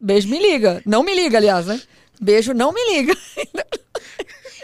beijo, 0.00 0.28
me 0.28 0.38
liga. 0.40 0.82
Não 0.84 1.04
me 1.04 1.14
liga, 1.14 1.38
aliás, 1.38 1.66
né? 1.66 1.80
Beijo, 2.20 2.52
não 2.54 2.72
me 2.72 2.84
liga. 2.92 3.16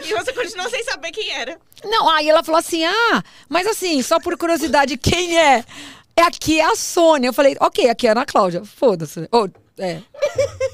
E 0.03 0.13
você 0.13 0.33
continuou 0.33 0.69
sem 0.69 0.83
saber 0.83 1.11
quem 1.11 1.31
era. 1.31 1.57
Não, 1.85 2.09
aí 2.09 2.27
ela 2.27 2.43
falou 2.43 2.59
assim: 2.59 2.83
ah, 2.83 3.23
mas 3.47 3.65
assim, 3.67 4.01
só 4.01 4.19
por 4.19 4.37
curiosidade, 4.37 4.97
quem 4.97 5.39
é? 5.39 5.63
É 6.15 6.21
aqui 6.21 6.59
é 6.59 6.65
a 6.65 6.75
Sônia. 6.75 7.27
Eu 7.27 7.33
falei, 7.33 7.55
ok, 7.59 7.89
aqui 7.89 8.07
é 8.07 8.09
a 8.09 8.13
Ana 8.13 8.25
Cláudia. 8.25 8.63
Foda-se. 8.63 9.27
Ô, 9.31 9.47
é. 9.77 9.99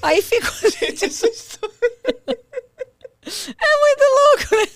Aí 0.01 0.21
ficou. 0.21 0.51
Gente, 0.69 1.05
essa 1.05 1.27
história. 1.27 1.75
É 3.25 3.79
muito 3.79 4.03
louco, 4.15 4.55
né? 4.55 4.69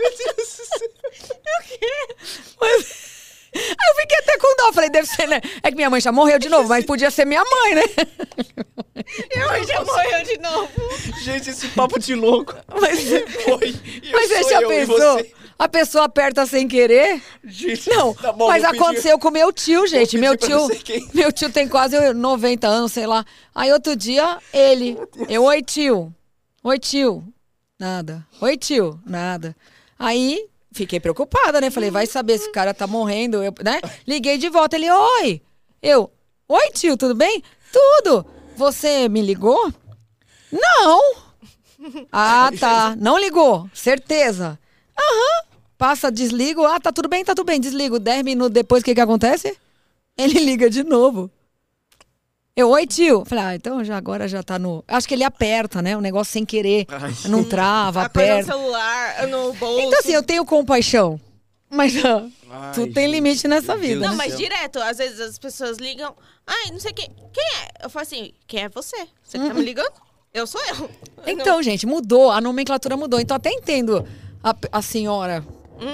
O 1.50 1.62
quê? 1.64 2.14
Mas... 2.60 3.10
Aí 3.54 3.88
eu 3.90 3.94
fiquei 4.00 4.18
até 4.18 4.38
com 4.38 4.56
dó. 4.56 4.72
Falei, 4.72 4.90
deve 4.90 5.08
ser, 5.08 5.26
né? 5.26 5.40
É 5.62 5.70
que 5.70 5.76
minha 5.76 5.90
mãe 5.90 6.00
já 6.00 6.12
morreu 6.12 6.38
de 6.38 6.48
novo, 6.48 6.68
mas 6.68 6.84
podia 6.84 7.10
ser 7.10 7.24
minha 7.26 7.44
mãe, 7.44 7.74
né? 7.74 7.82
Eu 9.30 9.64
já 9.66 9.84
morreu 9.84 10.24
de 10.24 10.38
novo. 10.38 10.70
Gente, 11.22 11.50
esse 11.50 11.68
papo 11.68 11.98
de 11.98 12.14
louco. 12.14 12.54
Mas, 12.80 13.08
Foi. 13.44 13.74
Mas 14.12 14.28
você 14.28 14.42
já 14.44 14.62
eu, 14.62 14.68
pensou? 14.68 14.96
você. 14.96 15.34
A 15.62 15.68
pessoa 15.68 16.04
aperta 16.04 16.46
sem 16.46 16.66
querer? 16.66 17.22
Gente, 17.44 17.90
Não, 17.90 18.14
tá 18.16 18.32
bom, 18.32 18.48
mas 18.48 18.64
pedir- 18.64 18.76
aconteceu 18.82 19.18
com 19.18 19.30
meu 19.30 19.52
tio, 19.52 19.86
gente. 19.86 20.16
Meu 20.16 20.34
tio, 20.34 20.58
meu 21.12 21.30
tio 21.30 21.52
tem 21.52 21.68
quase 21.68 22.14
90 22.14 22.66
anos, 22.66 22.92
sei 22.92 23.06
lá. 23.06 23.24
Aí 23.54 23.70
outro 23.70 23.94
dia, 23.94 24.38
ele. 24.54 24.96
Eu, 25.28 25.44
oi, 25.44 25.62
tio. 25.62 26.14
Oi, 26.64 26.78
tio. 26.78 27.22
Nada. 27.78 28.26
Oi, 28.40 28.56
tio. 28.56 28.98
Nada. 29.04 29.54
Aí, 29.98 30.46
fiquei 30.72 30.98
preocupada, 30.98 31.60
né? 31.60 31.70
Falei, 31.70 31.90
vai 31.90 32.06
saber 32.06 32.38
se 32.38 32.48
o 32.48 32.52
cara 32.52 32.72
tá 32.72 32.86
morrendo, 32.86 33.42
eu, 33.42 33.52
né? 33.62 33.80
Liguei 34.06 34.38
de 34.38 34.48
volta, 34.48 34.76
ele, 34.76 34.90
oi. 34.90 35.42
Eu, 35.82 36.10
oi, 36.48 36.70
tio, 36.70 36.96
tudo 36.96 37.14
bem? 37.14 37.42
Tudo. 37.70 38.24
Você 38.56 39.10
me 39.10 39.20
ligou? 39.20 39.70
Não. 40.50 41.00
Ah, 42.12 42.50
tá. 42.60 42.94
Não 42.98 43.18
ligou. 43.18 43.66
Certeza. 43.72 44.58
Aham. 44.98 45.49
Passa, 45.80 46.12
desligo. 46.12 46.62
Ah, 46.66 46.78
tá 46.78 46.92
tudo 46.92 47.08
bem, 47.08 47.24
tá 47.24 47.34
tudo 47.34 47.46
bem. 47.46 47.58
Desligo. 47.58 47.98
Dez 47.98 48.22
minutos 48.22 48.52
depois, 48.52 48.82
o 48.82 48.84
que 48.84 48.94
que 48.94 49.00
acontece? 49.00 49.56
Ele 50.14 50.38
liga 50.44 50.68
de 50.68 50.84
novo. 50.84 51.30
Eu, 52.54 52.68
oi, 52.68 52.86
tio. 52.86 53.24
Falei, 53.24 53.44
ah, 53.44 53.54
então 53.54 53.82
já 53.82 53.96
agora 53.96 54.28
já 54.28 54.42
tá 54.42 54.58
no. 54.58 54.84
Acho 54.86 55.08
que 55.08 55.14
ele 55.14 55.24
aperta, 55.24 55.80
né? 55.80 55.96
O 55.96 56.02
negócio 56.02 56.34
sem 56.34 56.44
querer. 56.44 56.84
Ai. 56.86 57.14
Não 57.30 57.42
trava, 57.42 58.02
Aperta 58.04 58.54
no 58.54 58.60
celular, 58.60 59.26
no 59.26 59.54
bolso. 59.54 59.80
Então, 59.80 59.98
assim, 60.00 60.12
eu 60.12 60.22
tenho 60.22 60.44
compaixão. 60.44 61.18
Mas 61.70 61.94
Ai, 62.04 62.72
tudo 62.74 62.92
tem 62.92 63.10
limite 63.10 63.48
nessa 63.48 63.74
vida. 63.74 64.00
Deus? 64.00 64.10
Não, 64.10 64.16
mas 64.16 64.32
céu. 64.32 64.36
direto, 64.36 64.80
às 64.80 64.98
vezes 64.98 65.18
as 65.18 65.38
pessoas 65.38 65.78
ligam. 65.78 66.14
Ai, 66.46 66.72
não 66.72 66.78
sei 66.78 66.92
quem. 66.92 67.08
Quem 67.32 67.44
é? 67.62 67.86
Eu 67.86 67.88
falo 67.88 68.02
assim, 68.02 68.34
quem 68.46 68.64
é 68.64 68.68
você? 68.68 69.08
Você 69.24 69.38
que 69.38 69.48
tá 69.48 69.54
me 69.54 69.64
ligando? 69.64 69.94
Eu 70.34 70.46
sou 70.46 70.60
eu. 70.66 70.82
Uhum. 70.82 70.90
Então, 71.26 71.62
gente, 71.64 71.86
mudou. 71.86 72.30
A 72.30 72.38
nomenclatura 72.38 72.98
mudou. 72.98 73.18
Então, 73.18 73.34
até 73.34 73.50
entendo 73.50 74.06
a, 74.44 74.54
a 74.72 74.82
senhora. 74.82 75.42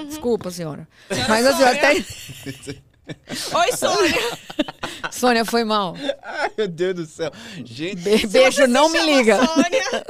Desculpa, 0.08 0.50
senhora. 0.50 0.88
Mas 1.28 1.46
a 1.46 1.56
senhora 1.56 1.76
até. 1.76 1.92
Oi, 1.94 3.72
Sônia. 3.76 4.20
Sônia, 5.12 5.44
foi 5.44 5.62
mal. 5.64 5.94
Ai, 6.22 6.50
meu 6.58 6.68
Deus 6.68 6.94
do 6.94 7.06
céu. 7.06 7.30
Gente, 7.64 7.96
Be- 7.96 8.26
beijo, 8.26 8.56
você 8.56 8.66
não 8.66 8.88
se 8.88 8.92
me 8.94 8.98
chama 8.98 9.16
liga. 9.16 9.46
Sônia, 9.46 10.06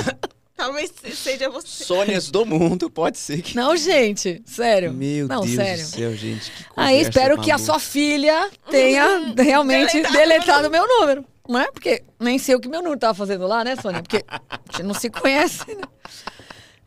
talvez 0.56 0.92
seja 1.14 1.50
você. 1.50 1.84
Sônias 1.84 2.30
do 2.30 2.46
mundo, 2.46 2.88
pode 2.88 3.18
ser 3.18 3.42
que. 3.42 3.54
Não, 3.54 3.76
gente, 3.76 4.42
sério. 4.46 4.92
Meu 4.94 5.28
não, 5.28 5.42
Deus 5.42 5.54
sério. 5.56 5.84
do 5.84 5.88
céu, 5.88 6.16
gente. 6.16 6.50
que 6.50 6.64
Aí 6.74 6.96
conversa 6.96 7.08
espero 7.10 7.40
que 7.40 7.50
a 7.50 7.58
sua 7.58 7.78
filha 7.78 8.50
tenha 8.70 9.34
realmente 9.36 9.92
Deletado 9.92 10.12
deletado 10.16 10.70
meu 10.70 10.86
número. 10.86 11.24
Não 11.46 11.60
é? 11.60 11.70
Porque 11.70 12.02
nem 12.20 12.38
sei 12.38 12.54
o 12.54 12.60
que 12.60 12.68
meu 12.68 12.80
número 12.82 12.98
tava 13.00 13.14
fazendo 13.14 13.46
lá, 13.46 13.62
né, 13.64 13.74
Sônia? 13.76 14.02
Porque 14.02 14.22
a 14.28 14.40
gente 14.70 14.82
não 14.84 14.94
se 14.94 15.08
conhece, 15.10 15.66
né? 15.74 15.82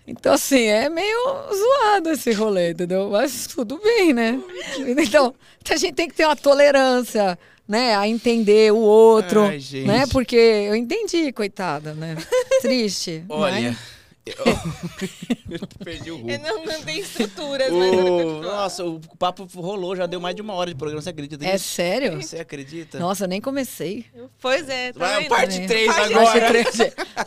Então, 0.07 0.33
assim, 0.33 0.63
é 0.65 0.89
meio 0.89 1.19
zoado 1.53 2.09
esse 2.09 2.31
rolê, 2.33 2.71
entendeu? 2.71 3.09
Mas 3.11 3.47
tudo 3.47 3.79
bem, 3.83 4.13
né? 4.13 4.39
Então, 4.79 5.33
a 5.69 5.77
gente 5.77 5.93
tem 5.93 6.07
que 6.07 6.15
ter 6.15 6.25
uma 6.25 6.35
tolerância, 6.35 7.37
né? 7.67 7.95
A 7.95 8.07
entender 8.07 8.73
o 8.73 8.77
outro, 8.77 9.43
Ai, 9.43 9.59
né? 9.85 10.05
Porque 10.11 10.35
eu 10.35 10.75
entendi, 10.75 11.31
coitada, 11.31 11.93
né? 11.93 12.17
Triste. 12.61 13.23
Olha. 13.29 13.69
mas- 13.69 14.00
Eu... 14.23 14.35
perdi 15.83 16.11
o 16.11 16.17
rumo. 16.17 16.27
Não, 16.37 16.63
não 16.65 16.81
tem 16.83 16.99
estruturas, 16.99 17.71
mas 17.71 17.91
O... 17.95 18.41
Nossa, 18.41 18.85
o 18.85 18.99
papo 19.17 19.47
rolou, 19.55 19.95
já 19.95 20.05
deu 20.05 20.19
mais 20.19 20.35
de 20.35 20.41
uma 20.41 20.53
hora 20.53 20.69
de 20.69 20.75
programa, 20.75 21.01
você 21.01 21.09
acredita 21.09 21.43
É 21.45 21.53
nisso? 21.53 21.65
sério? 21.65 22.21
Você 22.21 22.37
acredita? 22.39 22.99
Nossa, 22.99 23.23
eu 23.23 23.27
nem 23.27 23.41
comecei. 23.41 24.05
Pois 24.39 24.69
é, 24.69 24.93
tá 24.93 24.99
Vai, 24.99 25.25
parte 25.27 25.65
3 25.65 25.87
Parte 25.87 26.13
agora. 26.13 26.47
três. 26.47 26.67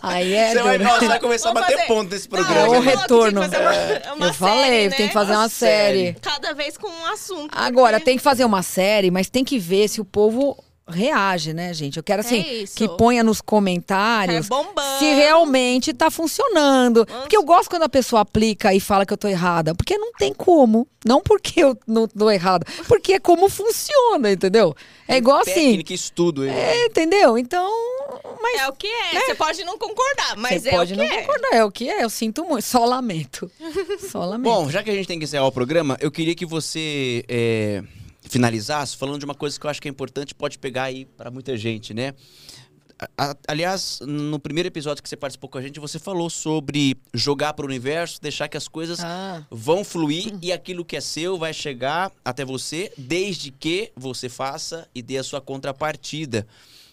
Aí 0.03 0.33
é 0.35 0.53
Você 0.53 0.63
vai, 0.63 0.79
nossa, 0.79 1.07
vai 1.07 1.21
começar 1.21 1.51
a 1.51 1.53
Vamos 1.53 1.67
bater 1.69 1.77
fazer- 1.79 1.89
ponto 1.89 2.11
nesse 2.13 2.31
Não, 2.31 2.39
programa. 2.45 2.77
É 2.77 2.79
o 2.79 2.81
retorno. 2.83 3.41
uma- 3.41 4.15
uma 4.15 4.27
Eu 4.29 4.35
falei, 4.35 4.65
série, 4.65 4.91
tem 4.91 5.01
né? 5.01 5.07
que 5.09 5.13
fazer 5.13 5.33
uma 5.33 5.41
Uma 5.41 5.49
série. 5.49 5.99
série. 6.07 6.17
Cada 6.21 6.55
vez 6.55 6.77
com 6.79 6.89
um 6.89 7.07
assunto. 7.07 7.51
Agora, 7.53 7.97
porque- 7.99 8.05
tem 8.05 8.17
que 8.17 8.23
fazer 8.23 8.45
uma 8.45 8.63
série, 8.63 9.11
mas 9.11 9.29
tem 9.29 9.45
que 9.45 9.59
ver 9.59 9.89
se 9.89 10.01
o 10.01 10.05
povo 10.05 10.57
reage, 10.87 11.53
né, 11.55 11.73
gente? 11.73 11.97
Eu 11.97 12.03
quero, 12.03 12.21
assim, 12.21 12.41
É 12.41 12.65
que 12.67 12.89
ponha 12.89 13.23
nos 13.25 13.41
comentários 13.41 14.49
É 14.51 14.99
se 14.99 15.15
realmente 15.15 15.93
tá 15.95 16.11
funcionando. 16.11 17.07
Porque 17.07 17.37
eu 17.37 17.43
gosto 17.43 17.71
quando 17.71 17.85
a 17.85 17.89
pessoa 17.89 18.23
aplica 18.23 18.75
e 18.75 18.81
fala 18.81 19.07
que 19.07 19.13
eu 19.13 19.17
tô 19.17 19.29
errada. 19.29 19.75
Porque 19.75 19.97
não 19.97 20.13
tem 20.13 20.33
como. 20.33 20.87
Não 21.05 21.21
porque 21.21 21.63
eu 21.63 21.77
não 21.87 22.07
tô 22.07 22.31
errada. 22.31 22.67
Porque 22.87 23.15
é 23.15 23.21
como 23.21 23.49
funciona, 23.49 24.33
entendeu? 24.33 24.75
É 25.09 25.17
igual 25.17 25.41
assim. 25.41 25.53
Técnica 25.55 25.93
estudo. 25.95 26.45
É, 26.45 26.87
entendeu? 26.87 27.37
Então, 27.39 27.71
mas 28.41 28.61
É 28.61 28.69
o 28.69 28.73
que 28.73 28.87
é. 28.87 29.21
Você 29.21 29.35
pode 29.35 29.65
não 29.65 29.79
concordar, 29.79 30.37
mas 30.37 30.63
você 30.63 30.69
é 30.69 30.73
pode 30.73 30.93
o 30.93 30.97
que 30.97 31.03
não 31.03 31.11
é. 31.11 31.21
concordar. 31.23 31.55
É 31.55 31.65
o 31.65 31.71
que 31.71 31.89
é. 31.89 32.05
Eu 32.05 32.11
sinto 32.11 32.45
muito. 32.45 32.65
Só 32.65 32.85
lamento. 32.85 33.51
Só 34.11 34.21
lamento. 34.25 34.53
Bom, 34.53 34.71
já 34.71 34.83
que 34.83 34.91
a 34.91 34.95
gente 34.95 35.07
tem 35.07 35.19
que 35.19 35.25
encerrar 35.25 35.47
o 35.47 35.53
programa, 35.53 35.97
eu 36.01 36.11
queria 36.11 36.35
que 36.35 36.47
você 36.47 37.25
é, 37.29 37.83
finalizasse 38.35 38.97
falando 38.97 39.19
de 39.21 39.25
uma 39.25 39.35
coisa 39.35 39.59
que 39.59 39.65
eu 39.65 39.71
acho 39.71 39.81
que 39.81 39.89
é 39.89 39.91
importante, 39.91 40.35
pode 40.35 40.59
pegar 40.59 40.85
aí 40.85 41.05
pra 41.05 41.31
muita 41.31 41.57
gente, 41.57 41.95
né? 41.95 42.13
Aliás, 43.49 43.99
no 44.03 44.39
primeiro 44.39 44.69
episódio 44.69 45.03
que 45.03 45.09
você 45.09 45.17
participou 45.17 45.51
com 45.51 45.59
a 45.59 45.63
gente, 45.63 45.81
você 45.81 45.99
falou 45.99 46.31
sobre 46.31 46.97
jogar 47.13 47.53
pro 47.53 47.67
universo, 47.67 48.21
deixar 48.23 48.49
que 48.49 48.57
as 48.57 48.69
coisas 48.69 49.01
Ah. 49.03 49.45
vão 49.51 49.85
fluir 49.85 50.39
e 50.41 50.53
aquilo 50.53 50.85
que 50.85 50.97
é 50.97 51.01
seu 51.01 51.37
vai 51.37 51.53
chegar 51.53 52.13
até 52.25 52.45
você, 52.45 52.93
desde 52.97 53.51
que 53.51 53.93
você 53.97 54.29
faça 54.29 54.89
e 54.95 55.03
dê 55.03 55.19
a 55.19 55.25
sua 55.25 55.41
contrapartida. 55.41 56.47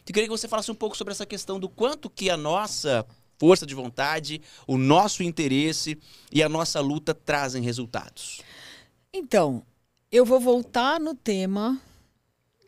Eu 0.08 0.14
queria 0.14 0.24
que 0.28 0.38
você 0.38 0.48
falasse 0.48 0.72
um 0.72 0.76
pouco 0.76 0.98
sobre 0.98 1.12
essa 1.14 1.26
questão 1.26 1.60
do 1.60 1.70
quanto 1.70 2.10
que 2.10 2.30
a 2.30 2.36
nossa 2.36 3.06
força 3.40 3.66
de 3.66 3.74
vontade, 3.76 4.42
o 4.68 4.78
nosso 4.78 5.24
interesse 5.24 5.98
e 6.32 6.44
a 6.44 6.50
nossa 6.50 6.82
luta 6.82 7.14
trazem 7.14 7.64
resultados. 7.64 8.42
Então, 9.14 9.64
eu 10.12 10.26
vou 10.26 10.40
voltar 10.40 11.00
no 11.00 11.16
tema 11.16 11.80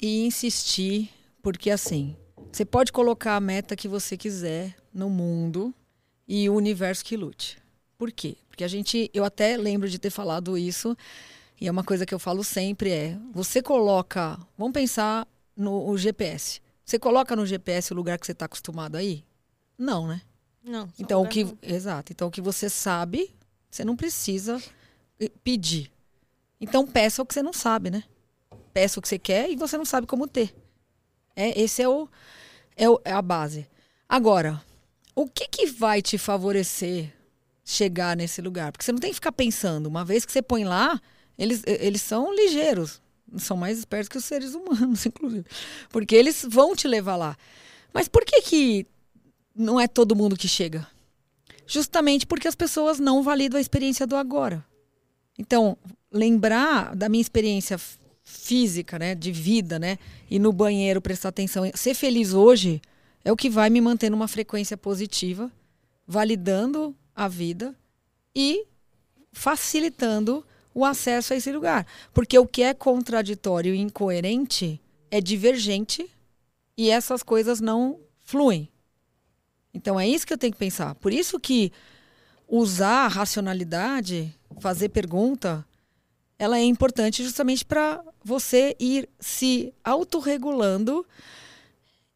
e 0.02 0.26
insistir, 0.26 1.10
porque 1.42 1.70
assim, 1.70 2.16
você 2.52 2.64
pode 2.64 2.92
colocar 2.92 3.36
a 3.36 3.42
meta 3.42 3.76
que 3.76 3.88
você 3.88 4.16
quiser 4.16 4.76
no 4.94 5.10
mundo 5.10 5.74
e 6.26 6.50
o 6.50 6.56
universo 6.56 7.04
que 7.04 7.18
lute. 7.18 7.58
Por 7.98 8.12
quê? 8.12 8.38
Porque 8.48 8.64
a 8.64 8.68
gente, 8.68 9.12
eu 9.14 9.26
até 9.26 9.58
lembro 9.58 9.90
de 9.90 10.00
ter 10.00 10.10
falado 10.10 10.58
isso, 10.58 10.96
e 11.60 11.68
é 11.68 11.72
uma 11.72 11.84
coisa 11.84 12.06
que 12.06 12.14
eu 12.14 12.20
falo 12.20 12.44
sempre 12.44 12.92
é, 12.92 13.18
você 13.34 13.62
coloca, 13.62 14.40
vamos 14.58 14.74
pensar 14.74 15.28
no 15.56 15.98
GPS. 15.98 16.62
Você 16.86 16.98
coloca 16.98 17.36
no 17.36 17.46
GPS 17.46 17.92
o 17.92 17.96
lugar 17.96 18.18
que 18.18 18.26
você 18.26 18.32
está 18.32 18.46
acostumado 18.46 18.96
aí? 18.96 19.24
Não, 19.78 20.08
né? 20.08 20.22
Não. 20.64 20.88
Então, 20.98 21.22
o 21.22 21.28
que, 21.28 21.44
não. 21.44 21.58
exato. 21.62 22.12
Então, 22.14 22.28
o 22.30 22.32
que 22.32 22.42
você 22.42 22.70
sabe, 22.70 23.34
você 23.70 23.84
não 23.84 23.96
precisa 23.96 24.62
eh, 25.20 25.30
pedir. 25.44 25.93
Então 26.64 26.88
peça 26.88 27.22
o 27.22 27.26
que 27.26 27.34
você 27.34 27.44
não 27.44 27.52
sabe, 27.52 27.92
né? 27.92 28.06
Peça 28.74 28.98
o 28.98 29.02
que 29.02 29.10
você 29.10 29.20
quer 29.20 29.52
e 29.52 29.56
você 29.58 29.78
não 29.78 29.84
sabe 29.84 30.08
como 30.08 30.26
ter. 30.26 30.56
É, 31.36 31.62
esse 31.62 31.82
é, 31.82 31.90
o, 31.90 32.08
é, 32.78 32.90
o, 32.90 33.02
é 33.04 33.12
a 33.12 33.22
base. 33.22 33.68
Agora, 34.08 34.64
o 35.14 35.28
que, 35.28 35.46
que 35.46 35.66
vai 35.66 36.02
te 36.02 36.18
favorecer 36.18 37.14
chegar 37.66 38.16
nesse 38.16 38.42
lugar? 38.42 38.72
Porque 38.72 38.86
você 38.86 38.94
não 38.94 39.00
tem 39.00 39.10
que 39.10 39.16
ficar 39.16 39.34
pensando. 39.34 39.88
Uma 39.88 40.06
vez 40.06 40.26
que 40.26 40.32
você 40.32 40.42
põe 40.42 40.64
lá, 40.64 41.02
eles, 41.38 41.64
eles 41.66 42.02
são 42.02 42.34
ligeiros. 42.34 43.02
São 43.38 43.58
mais 43.58 43.80
espertos 43.80 44.08
que 44.08 44.18
os 44.18 44.24
seres 44.24 44.56
humanos, 44.56 45.04
inclusive. 45.06 45.46
Porque 45.90 46.16
eles 46.16 46.46
vão 46.48 46.74
te 46.78 46.88
levar 46.88 47.18
lá. 47.18 47.36
Mas 47.94 48.08
por 48.08 48.24
que, 48.24 48.42
que 48.42 48.88
não 49.54 49.78
é 49.78 49.88
todo 49.88 50.16
mundo 50.16 50.38
que 50.38 50.48
chega? 50.48 50.88
Justamente 51.68 52.26
porque 52.26 52.48
as 52.48 52.56
pessoas 52.56 53.02
não 53.02 53.22
validam 53.22 53.58
a 53.58 53.62
experiência 53.62 54.08
do 54.08 54.16
agora. 54.16 54.66
Então, 55.38 55.78
lembrar 56.14 56.96
da 56.96 57.10
minha 57.10 57.22
experiência 57.22 57.80
física, 58.24 58.98
né, 58.98 59.16
de 59.16 59.32
vida, 59.32 59.78
né, 59.78 59.98
e 60.30 60.40
no 60.40 60.54
banheiro 60.54 61.02
prestar 61.02 61.30
atenção, 61.30 61.70
ser 61.74 61.94
feliz 61.94 62.34
hoje 62.34 62.82
é 63.26 63.32
o 63.32 63.36
que 63.36 63.50
vai 63.50 63.70
me 63.70 63.82
manter 63.82 64.10
numa 64.10 64.28
frequência 64.28 64.78
positiva, 64.78 65.52
validando 66.08 66.96
a 67.16 67.28
vida 67.28 67.76
e 68.36 68.66
facilitando 69.32 70.46
o 70.74 70.86
acesso 70.86 71.34
a 71.34 71.36
esse 71.36 71.52
lugar. 71.52 71.86
Porque 72.14 72.38
o 72.38 72.48
que 72.48 72.64
é 72.64 72.74
contraditório 72.74 73.74
e 73.74 73.80
incoerente 73.80 74.80
é 75.10 75.22
divergente 75.22 76.10
e 76.78 76.90
essas 76.90 77.24
coisas 77.24 77.62
não 77.62 78.00
fluem. 78.26 78.70
Então 79.74 80.00
é 80.00 80.08
isso 80.08 80.26
que 80.26 80.34
eu 80.34 80.38
tenho 80.38 80.54
que 80.54 80.60
pensar. 80.60 80.96
Por 80.96 81.14
isso 81.14 81.40
que 81.40 81.72
usar 82.48 83.06
a 83.06 83.08
racionalidade, 83.08 84.34
fazer 84.60 84.90
pergunta, 84.90 85.66
ela 86.44 86.58
é 86.58 86.64
importante 86.64 87.24
justamente 87.24 87.64
para 87.64 88.04
você 88.24 88.76
ir 88.78 89.08
se 89.18 89.74
autorregulando 89.82 91.06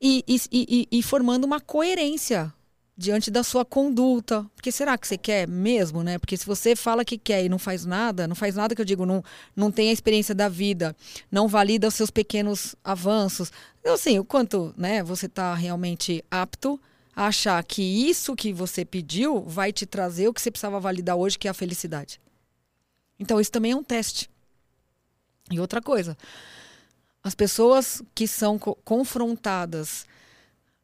e, 0.01 0.21
e, 0.28 0.41
e, 0.51 0.88
e 0.91 1.01
formando 1.01 1.45
uma 1.45 1.61
coerência 1.61 2.53
diante 2.97 3.32
da 3.32 3.41
sua 3.41 3.63
conduta. 3.63 4.45
Porque 4.53 4.69
será 4.69 4.97
que 4.97 5.07
você 5.07 5.17
quer 5.17 5.47
mesmo, 5.47 6.03
né? 6.03 6.17
Porque 6.17 6.36
se 6.36 6.45
você 6.45 6.75
fala 6.75 7.05
que 7.05 7.17
quer 7.17 7.45
e 7.45 7.47
não 7.47 7.57
faz 7.57 7.86
nada, 7.86 8.28
não 8.28 8.36
faz 8.36 8.55
nada 8.55 8.75
que 8.75 8.82
eu 8.82 8.86
digo, 8.86 9.05
não, 9.05 9.23
não 9.55 9.71
tem 9.71 9.89
a 9.89 9.93
experiência 9.93 10.36
da 10.36 10.49
vida, 10.49 10.93
não 11.32 11.47
valida 11.47 11.88
os 11.88 11.93
seus 11.93 12.11
pequenos 12.11 12.75
avanços. 12.84 13.49
Então, 13.80 13.93
assim, 13.93 14.19
o 14.19 14.25
quanto 14.25 14.73
né, 14.75 15.01
você 15.03 15.28
está 15.28 15.55
realmente 15.55 16.21
apto 16.30 16.78
a 17.15 17.28
achar 17.28 17.63
que 17.63 17.82
isso 17.82 18.36
que 18.36 18.51
você 18.51 18.84
pediu 18.84 19.41
vai 19.43 19.71
te 19.71 19.86
trazer 19.86 20.28
o 20.28 20.34
que 20.34 20.41
você 20.41 20.51
precisava 20.51 20.82
validar 20.82 21.15
hoje, 21.15 21.39
que 21.39 21.47
é 21.47 21.51
a 21.51 21.53
felicidade. 21.53 22.19
Então, 23.20 23.39
isso 23.39 23.51
também 23.51 23.72
é 23.72 23.76
um 23.76 23.84
teste. 23.84 24.30
E 25.49 25.59
outra 25.59 25.82
coisa, 25.82 26.18
as 27.24 27.34
pessoas 27.34 28.01
que 28.13 28.28
são 28.28 28.59
co 28.59 28.76
confrontadas 28.84 30.05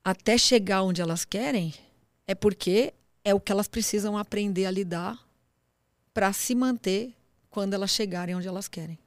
até 0.04 0.38
chegar 0.38 0.84
onde 0.84 1.02
elas 1.02 1.24
querem, 1.24 1.74
é 2.28 2.36
porque 2.36 2.94
é 3.24 3.34
o 3.34 3.40
que 3.40 3.52
elas 3.52 3.68
precisam 3.68 4.18
aprender 4.18 4.66
a 4.66 4.72
lidar 4.72 5.18
para 6.14 6.32
se 6.34 6.54
manter 6.54 7.14
quando 7.50 7.74
elas 7.74 7.92
chegarem 7.92 8.36
onde 8.36 8.48
elas 8.48 8.68
querem. 8.68 9.00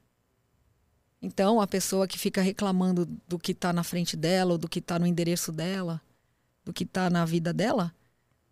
Então, 1.21 1.59
a 1.59 1.67
pessoa 1.67 2.07
que 2.07 2.17
fica 2.17 2.41
reclamando 2.41 3.05
do 3.27 3.39
que 3.39 3.51
está 3.51 3.73
na 3.73 3.83
frente 3.83 4.15
dela, 4.15 4.53
ou 4.53 4.57
do 4.57 4.69
que 4.69 4.79
está 4.79 4.99
no 4.99 5.05
endereço 5.07 5.51
dela, 5.51 6.01
do 6.63 6.71
que 6.71 6.83
está 6.83 7.09
na 7.09 7.25
vida 7.25 7.51
dela, 7.51 7.93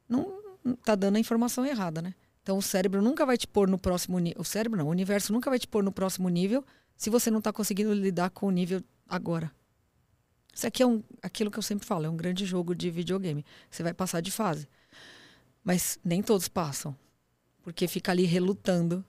não 0.08 0.40
está 0.66 0.96
dando 0.96 1.18
a 1.18 1.20
informação 1.20 1.66
errada, 1.66 2.02
né? 2.02 2.14
Então, 2.46 2.60
o 2.60 2.62
cérebro 2.62 3.02
nunca 3.02 3.26
vai 3.26 3.40
te 3.40 3.48
pôr 3.48 3.68
no 3.68 3.76
próximo 3.76 4.20
nível. 4.20 4.40
O 4.40 4.46
cérebro 4.46 4.78
não, 4.78 4.86
o 4.86 4.92
universo 4.92 5.34
nunca 5.34 5.50
vai 5.50 5.58
te 5.58 5.68
pôr 5.68 5.84
no 5.84 5.92
próximo 5.92 6.30
nível 6.30 6.64
se 6.96 7.10
você 7.10 7.32
não 7.32 7.40
está 7.40 7.52
conseguindo 7.52 7.92
lidar 7.92 8.30
com 8.30 8.46
o 8.46 8.52
nível 8.52 8.84
agora. 9.10 9.52
Isso 10.54 10.68
aqui 10.68 10.84
é 10.84 10.86
um, 10.86 11.02
aquilo 11.24 11.50
que 11.50 11.58
eu 11.58 11.64
sempre 11.64 11.88
falo, 11.88 12.06
é 12.06 12.10
um 12.10 12.16
grande 12.16 12.46
jogo 12.46 12.76
de 12.76 12.92
videogame. 12.92 13.44
Você 13.68 13.82
vai 13.82 13.96
passar 13.96 14.22
de 14.22 14.30
fase. 14.30 14.70
Mas 15.64 15.98
nem 16.06 16.22
todos 16.22 16.48
passam. 16.48 16.96
Porque 17.64 17.88
fica 17.88 18.12
ali 18.12 18.26
relutando 18.26 19.04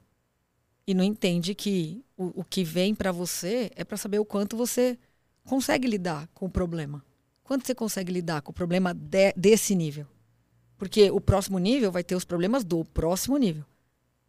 e 0.87 0.95
não 0.95 1.05
entende 1.05 1.55
que 1.55 2.03
o, 2.17 2.41
o 2.41 2.43
que 2.43 2.65
vem 2.65 2.95
para 2.95 3.13
você 3.13 3.71
é 3.77 3.85
para 3.85 3.99
saber 3.99 4.19
o 4.19 4.25
quanto 4.25 4.57
você 4.57 4.99
consegue 5.45 5.87
lidar 5.87 6.27
com 6.33 6.47
o 6.47 6.51
problema. 6.51 7.05
Quanto 7.45 7.67
você 7.67 7.75
consegue 7.75 8.11
lidar 8.11 8.41
com 8.41 8.51
o 8.51 8.55
problema 8.55 8.95
de, 8.95 9.35
desse 9.37 9.75
nível? 9.75 10.07
Porque 10.79 11.11
o 11.11 11.21
próximo 11.21 11.59
nível 11.59 11.91
vai 11.91 12.05
ter 12.05 12.15
os 12.15 12.25
problemas 12.25 12.65
do 12.65 12.85
próximo 12.85 13.37
nível. 13.37 13.65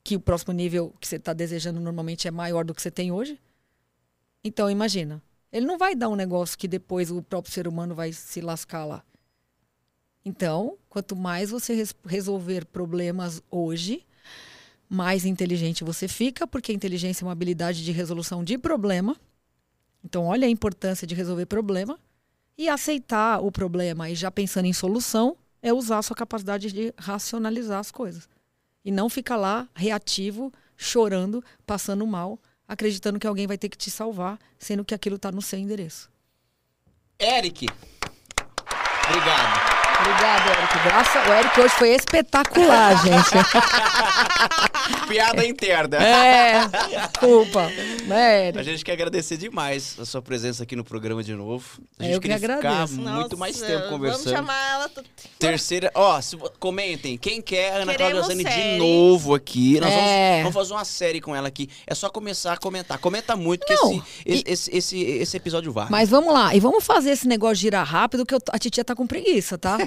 Que 0.03 0.15
o 0.15 0.19
próximo 0.19 0.53
nível 0.53 0.93
que 0.99 1.07
você 1.07 1.17
está 1.17 1.33
desejando 1.33 1.79
normalmente 1.79 2.27
é 2.27 2.31
maior 2.31 2.63
do 2.63 2.73
que 2.73 2.81
você 2.81 2.91
tem 2.91 3.11
hoje. 3.11 3.39
Então, 4.43 4.69
imagina. 4.69 5.21
Ele 5.51 5.65
não 5.65 5.77
vai 5.77 5.95
dar 5.95 6.09
um 6.09 6.15
negócio 6.15 6.57
que 6.57 6.67
depois 6.67 7.11
o 7.11 7.21
próprio 7.21 7.53
ser 7.53 7.67
humano 7.67 7.95
vai 7.95 8.13
se 8.13 8.41
lascar 8.41 8.85
lá. 8.85 9.03
Então, 10.23 10.77
quanto 10.89 11.15
mais 11.15 11.51
você 11.51 11.73
res 11.73 11.95
resolver 12.05 12.65
problemas 12.65 13.41
hoje, 13.49 14.05
mais 14.89 15.25
inteligente 15.25 15.83
você 15.85 16.07
fica, 16.07 16.45
porque 16.45 16.71
a 16.71 16.75
inteligência 16.75 17.23
é 17.23 17.25
uma 17.25 17.31
habilidade 17.31 17.83
de 17.83 17.91
resolução 17.91 18.43
de 18.43 18.57
problema. 18.57 19.15
Então, 20.03 20.25
olha 20.25 20.45
a 20.47 20.49
importância 20.49 21.07
de 21.07 21.15
resolver 21.15 21.45
problema. 21.45 21.99
E 22.57 22.67
aceitar 22.67 23.39
o 23.43 23.51
problema 23.51 24.09
e 24.09 24.15
já 24.15 24.31
pensando 24.31 24.65
em 24.65 24.73
solução 24.73 25.37
é 25.61 25.73
usar 25.73 25.99
a 25.99 26.01
sua 26.01 26.15
capacidade 26.15 26.71
de 26.71 26.93
racionalizar 26.97 27.79
as 27.79 27.91
coisas. 27.91 28.27
E 28.83 28.91
não 28.91 29.09
ficar 29.09 29.35
lá 29.35 29.67
reativo, 29.75 30.51
chorando, 30.75 31.43
passando 31.65 32.05
mal, 32.05 32.39
acreditando 32.67 33.19
que 33.19 33.27
alguém 33.27 33.47
vai 33.47 33.57
ter 33.57 33.69
que 33.69 33.77
te 33.77 33.89
salvar, 33.89 34.39
sendo 34.57 34.85
que 34.85 34.93
aquilo 34.93 35.15
está 35.15 35.31
no 35.31 35.41
seu 35.41 35.59
endereço. 35.59 36.09
Eric, 37.19 37.67
obrigado. 39.09 39.76
Obrigado, 40.09 40.47
Eric. 40.49 40.79
Graça, 40.83 41.29
o 41.29 41.33
Eric 41.33 41.59
hoje 41.59 41.73
foi 41.75 41.89
espetacular, 41.89 42.95
gente. 43.03 45.07
Piada 45.07 45.45
interna. 45.45 45.97
É, 45.97 46.67
desculpa. 46.67 47.69
Né, 48.05 48.47
Eric? 48.47 48.59
A 48.59 48.63
gente 48.63 48.85
quer 48.85 48.93
agradecer 48.93 49.37
demais 49.37 49.97
a 49.99 50.05
sua 50.05 50.21
presença 50.21 50.63
aqui 50.63 50.75
no 50.75 50.83
programa 50.83 51.23
de 51.23 51.33
novo. 51.35 51.65
A 51.99 52.03
gente 52.03 52.13
Eu 52.13 52.21
que 52.21 52.29
queria 52.29 52.39
ficar 52.39 52.57
agradeço. 52.57 52.93
muito 52.95 53.09
Nossa, 53.09 53.35
mais 53.35 53.59
tempo 53.59 53.89
conversando. 53.89 54.23
Vamos 54.23 54.39
chamar 54.39 54.71
ela. 54.71 54.89
Terceira, 55.37 55.91
ó, 55.93 56.19
se 56.21 56.37
comentem, 56.59 57.17
quem 57.17 57.41
quer 57.41 57.73
a 57.73 57.75
Ana 57.77 57.93
Cláudia 57.95 58.21
Queremos 58.21 58.27
Zani 58.27 58.43
de 58.45 58.77
novo 58.77 59.35
aqui? 59.35 59.79
Nós 59.79 59.91
É. 59.91 60.29
vamos, 60.41 60.43
vamos 60.43 60.53
fazer 60.55 60.73
uma 60.73 60.85
série 60.85 61.21
com 61.21 61.35
ela 61.35 61.47
aqui. 61.47 61.69
É 61.85 61.93
só 61.93 62.09
começar 62.09 62.53
a 62.53 62.57
comentar. 62.57 62.97
Comenta 62.97 63.35
muito 63.35 63.65
que 63.65 63.73
esse, 63.73 64.01
esse, 64.25 64.43
esse, 64.47 64.77
esse, 64.77 65.01
esse 65.01 65.37
episódio 65.37 65.71
vai. 65.73 65.87
Mas 65.89 66.09
vamos 66.09 66.33
lá, 66.33 66.55
e 66.55 66.59
vamos 66.59 66.83
fazer 66.85 67.11
esse 67.11 67.27
negócio 67.27 67.55
girar 67.57 67.85
rápido, 67.85 68.25
que 68.25 68.33
eu 68.33 68.39
a 68.51 68.57
titia 68.59 68.83
tá 68.85 68.95
com 68.95 69.05
preguiça, 69.05 69.57
tá? 69.57 69.77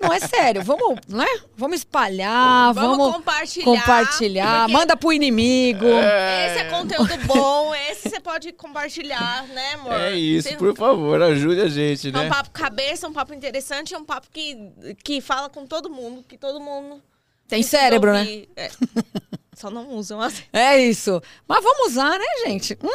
Não, 0.00 0.12
é 0.12 0.20
sério, 0.20 0.62
vamos, 0.62 0.98
né? 1.08 1.26
Vamos 1.56 1.78
espalhar, 1.78 2.72
Vamos 2.74 2.96
vamos, 2.98 3.14
compartilhar, 3.16 3.64
compartilhar, 3.64 4.58
porque- 4.60 4.72
manda 4.72 4.96
pro 4.96 5.12
inimigo. 5.12 5.86
Esse 5.86 6.58
é 6.60 6.64
conteúdo 6.70 7.16
bom, 7.26 7.74
esse 7.74 8.10
você 8.10 8.20
pode 8.20 8.52
compartilhar, 8.52 9.44
né, 9.48 9.74
amor? 9.74 9.92
É 9.92 10.12
isso, 10.14 10.48
Tem- 10.48 10.58
por 10.58 10.76
favor, 10.76 11.20
ajude 11.22 11.60
a 11.60 11.68
gente, 11.68 12.08
É 12.08 12.12
né? 12.12 12.20
um 12.26 12.28
papo 12.28 12.50
cabeça, 12.50 13.08
um 13.08 13.12
papo 13.12 13.32
interessante, 13.34 13.94
é 13.94 13.98
um 13.98 14.04
papo 14.04 14.28
que, 14.32 14.56
que 15.04 15.20
fala 15.20 15.48
com 15.48 15.66
todo 15.66 15.88
mundo, 15.90 16.24
que 16.28 16.36
todo 16.36 16.60
mundo. 16.60 17.02
Tem 17.48 17.62
cérebro, 17.62 18.12
né? 18.12 18.20
ouvir. 18.20 18.48
É. 18.56 18.70
Só 19.56 19.68
não 19.70 19.90
usam 19.90 20.20
assim. 20.20 20.42
É 20.52 20.78
isso. 20.78 21.20
Mas 21.46 21.62
vamos 21.62 21.88
usar, 21.92 22.18
né, 22.18 22.24
gente? 22.46 22.78
Hum, 22.82 22.88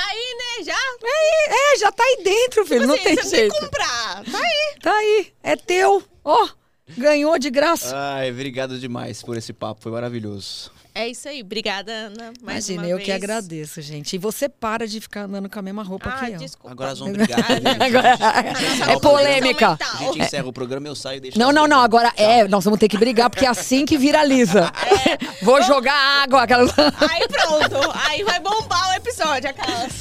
Tá 0.00 0.06
aí, 0.06 0.36
né? 0.38 0.64
Já? 0.64 0.78
é, 1.04 1.74
é, 1.74 1.78
já 1.78 1.90
tá 1.90 2.04
aí 2.04 2.22
dentro, 2.22 2.64
filho, 2.64 2.86
não 2.86 2.94
Assim, 2.94 3.02
tem 3.04 3.16
você 3.16 3.36
jeito. 3.36 3.50
tem 3.52 3.60
que 3.60 3.66
comprar. 3.66 4.24
Tá 4.30 4.38
aí. 4.38 4.74
Tá 4.80 4.92
aí, 4.92 5.32
é 5.42 5.56
teu. 5.56 6.02
Ó, 6.24 6.48
ganhou 6.96 7.36
de 7.38 7.50
graça. 7.50 7.96
Ai, 7.96 8.30
obrigado 8.30 8.78
demais 8.78 9.22
por 9.22 9.36
esse 9.36 9.52
papo, 9.52 9.82
foi 9.82 9.90
maravilhoso. 9.90 10.70
É 10.98 11.06
isso 11.08 11.28
aí. 11.28 11.42
Obrigada, 11.42 11.92
Ana. 11.92 12.32
Mais 12.42 12.68
Imagina, 12.68 12.82
uma 12.82 12.88
eu 12.88 12.96
vez. 12.96 13.06
que 13.06 13.12
agradeço, 13.12 13.80
gente. 13.80 14.14
E 14.14 14.18
você 14.18 14.48
para 14.48 14.84
de 14.86 15.00
ficar 15.00 15.22
andando 15.22 15.48
com 15.48 15.56
a 15.58 15.62
mesma 15.62 15.84
roupa 15.84 16.08
Ah, 16.10 16.26
que 16.26 16.32
eu. 16.32 16.38
desculpa. 16.38 16.72
Agora 16.72 16.90
nós 16.90 16.98
vamos 16.98 17.14
brigar. 17.18 17.38
né? 17.60 17.76
Agora- 17.78 18.16
Nossa 18.18 18.90
é 18.92 18.98
polêmica. 18.98 19.78
A 19.80 19.96
gente 19.98 20.20
encerra 20.20 20.48
o 20.48 20.52
programa, 20.52 20.88
eu 20.88 20.96
saio 20.96 21.18
e 21.18 21.20
deixo. 21.20 21.38
Não, 21.38 21.50
as 21.50 21.54
não, 21.54 21.68
não. 21.68 21.80
Agora 21.80 22.10
Tchau. 22.10 22.26
é, 22.26 22.48
nós 22.48 22.64
vamos 22.64 22.80
ter 22.80 22.88
que 22.88 22.98
brigar, 22.98 23.30
porque 23.30 23.46
é 23.46 23.48
assim 23.48 23.86
que 23.86 23.96
viraliza. 23.96 24.72
Vou 25.42 25.62
jogar 25.62 25.94
água. 26.24 26.42
Aquelas... 26.42 26.70
Aí 26.76 27.28
pronto. 27.28 27.92
Aí 28.08 28.24
vai 28.24 28.40
bombar 28.40 28.90
o 28.90 28.94
episódio, 28.94 29.50
aquelas. 29.50 29.92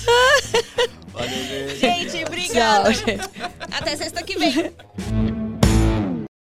Valeu, 1.14 1.30
gente. 1.30 1.80
Gente, 1.80 2.24
obrigada. 2.26 2.91
Tchau, 2.91 3.06
gente. 3.06 3.30
Até 3.72 3.95
sexta 3.95 4.24
que 4.24 4.36
vem. 4.36 4.74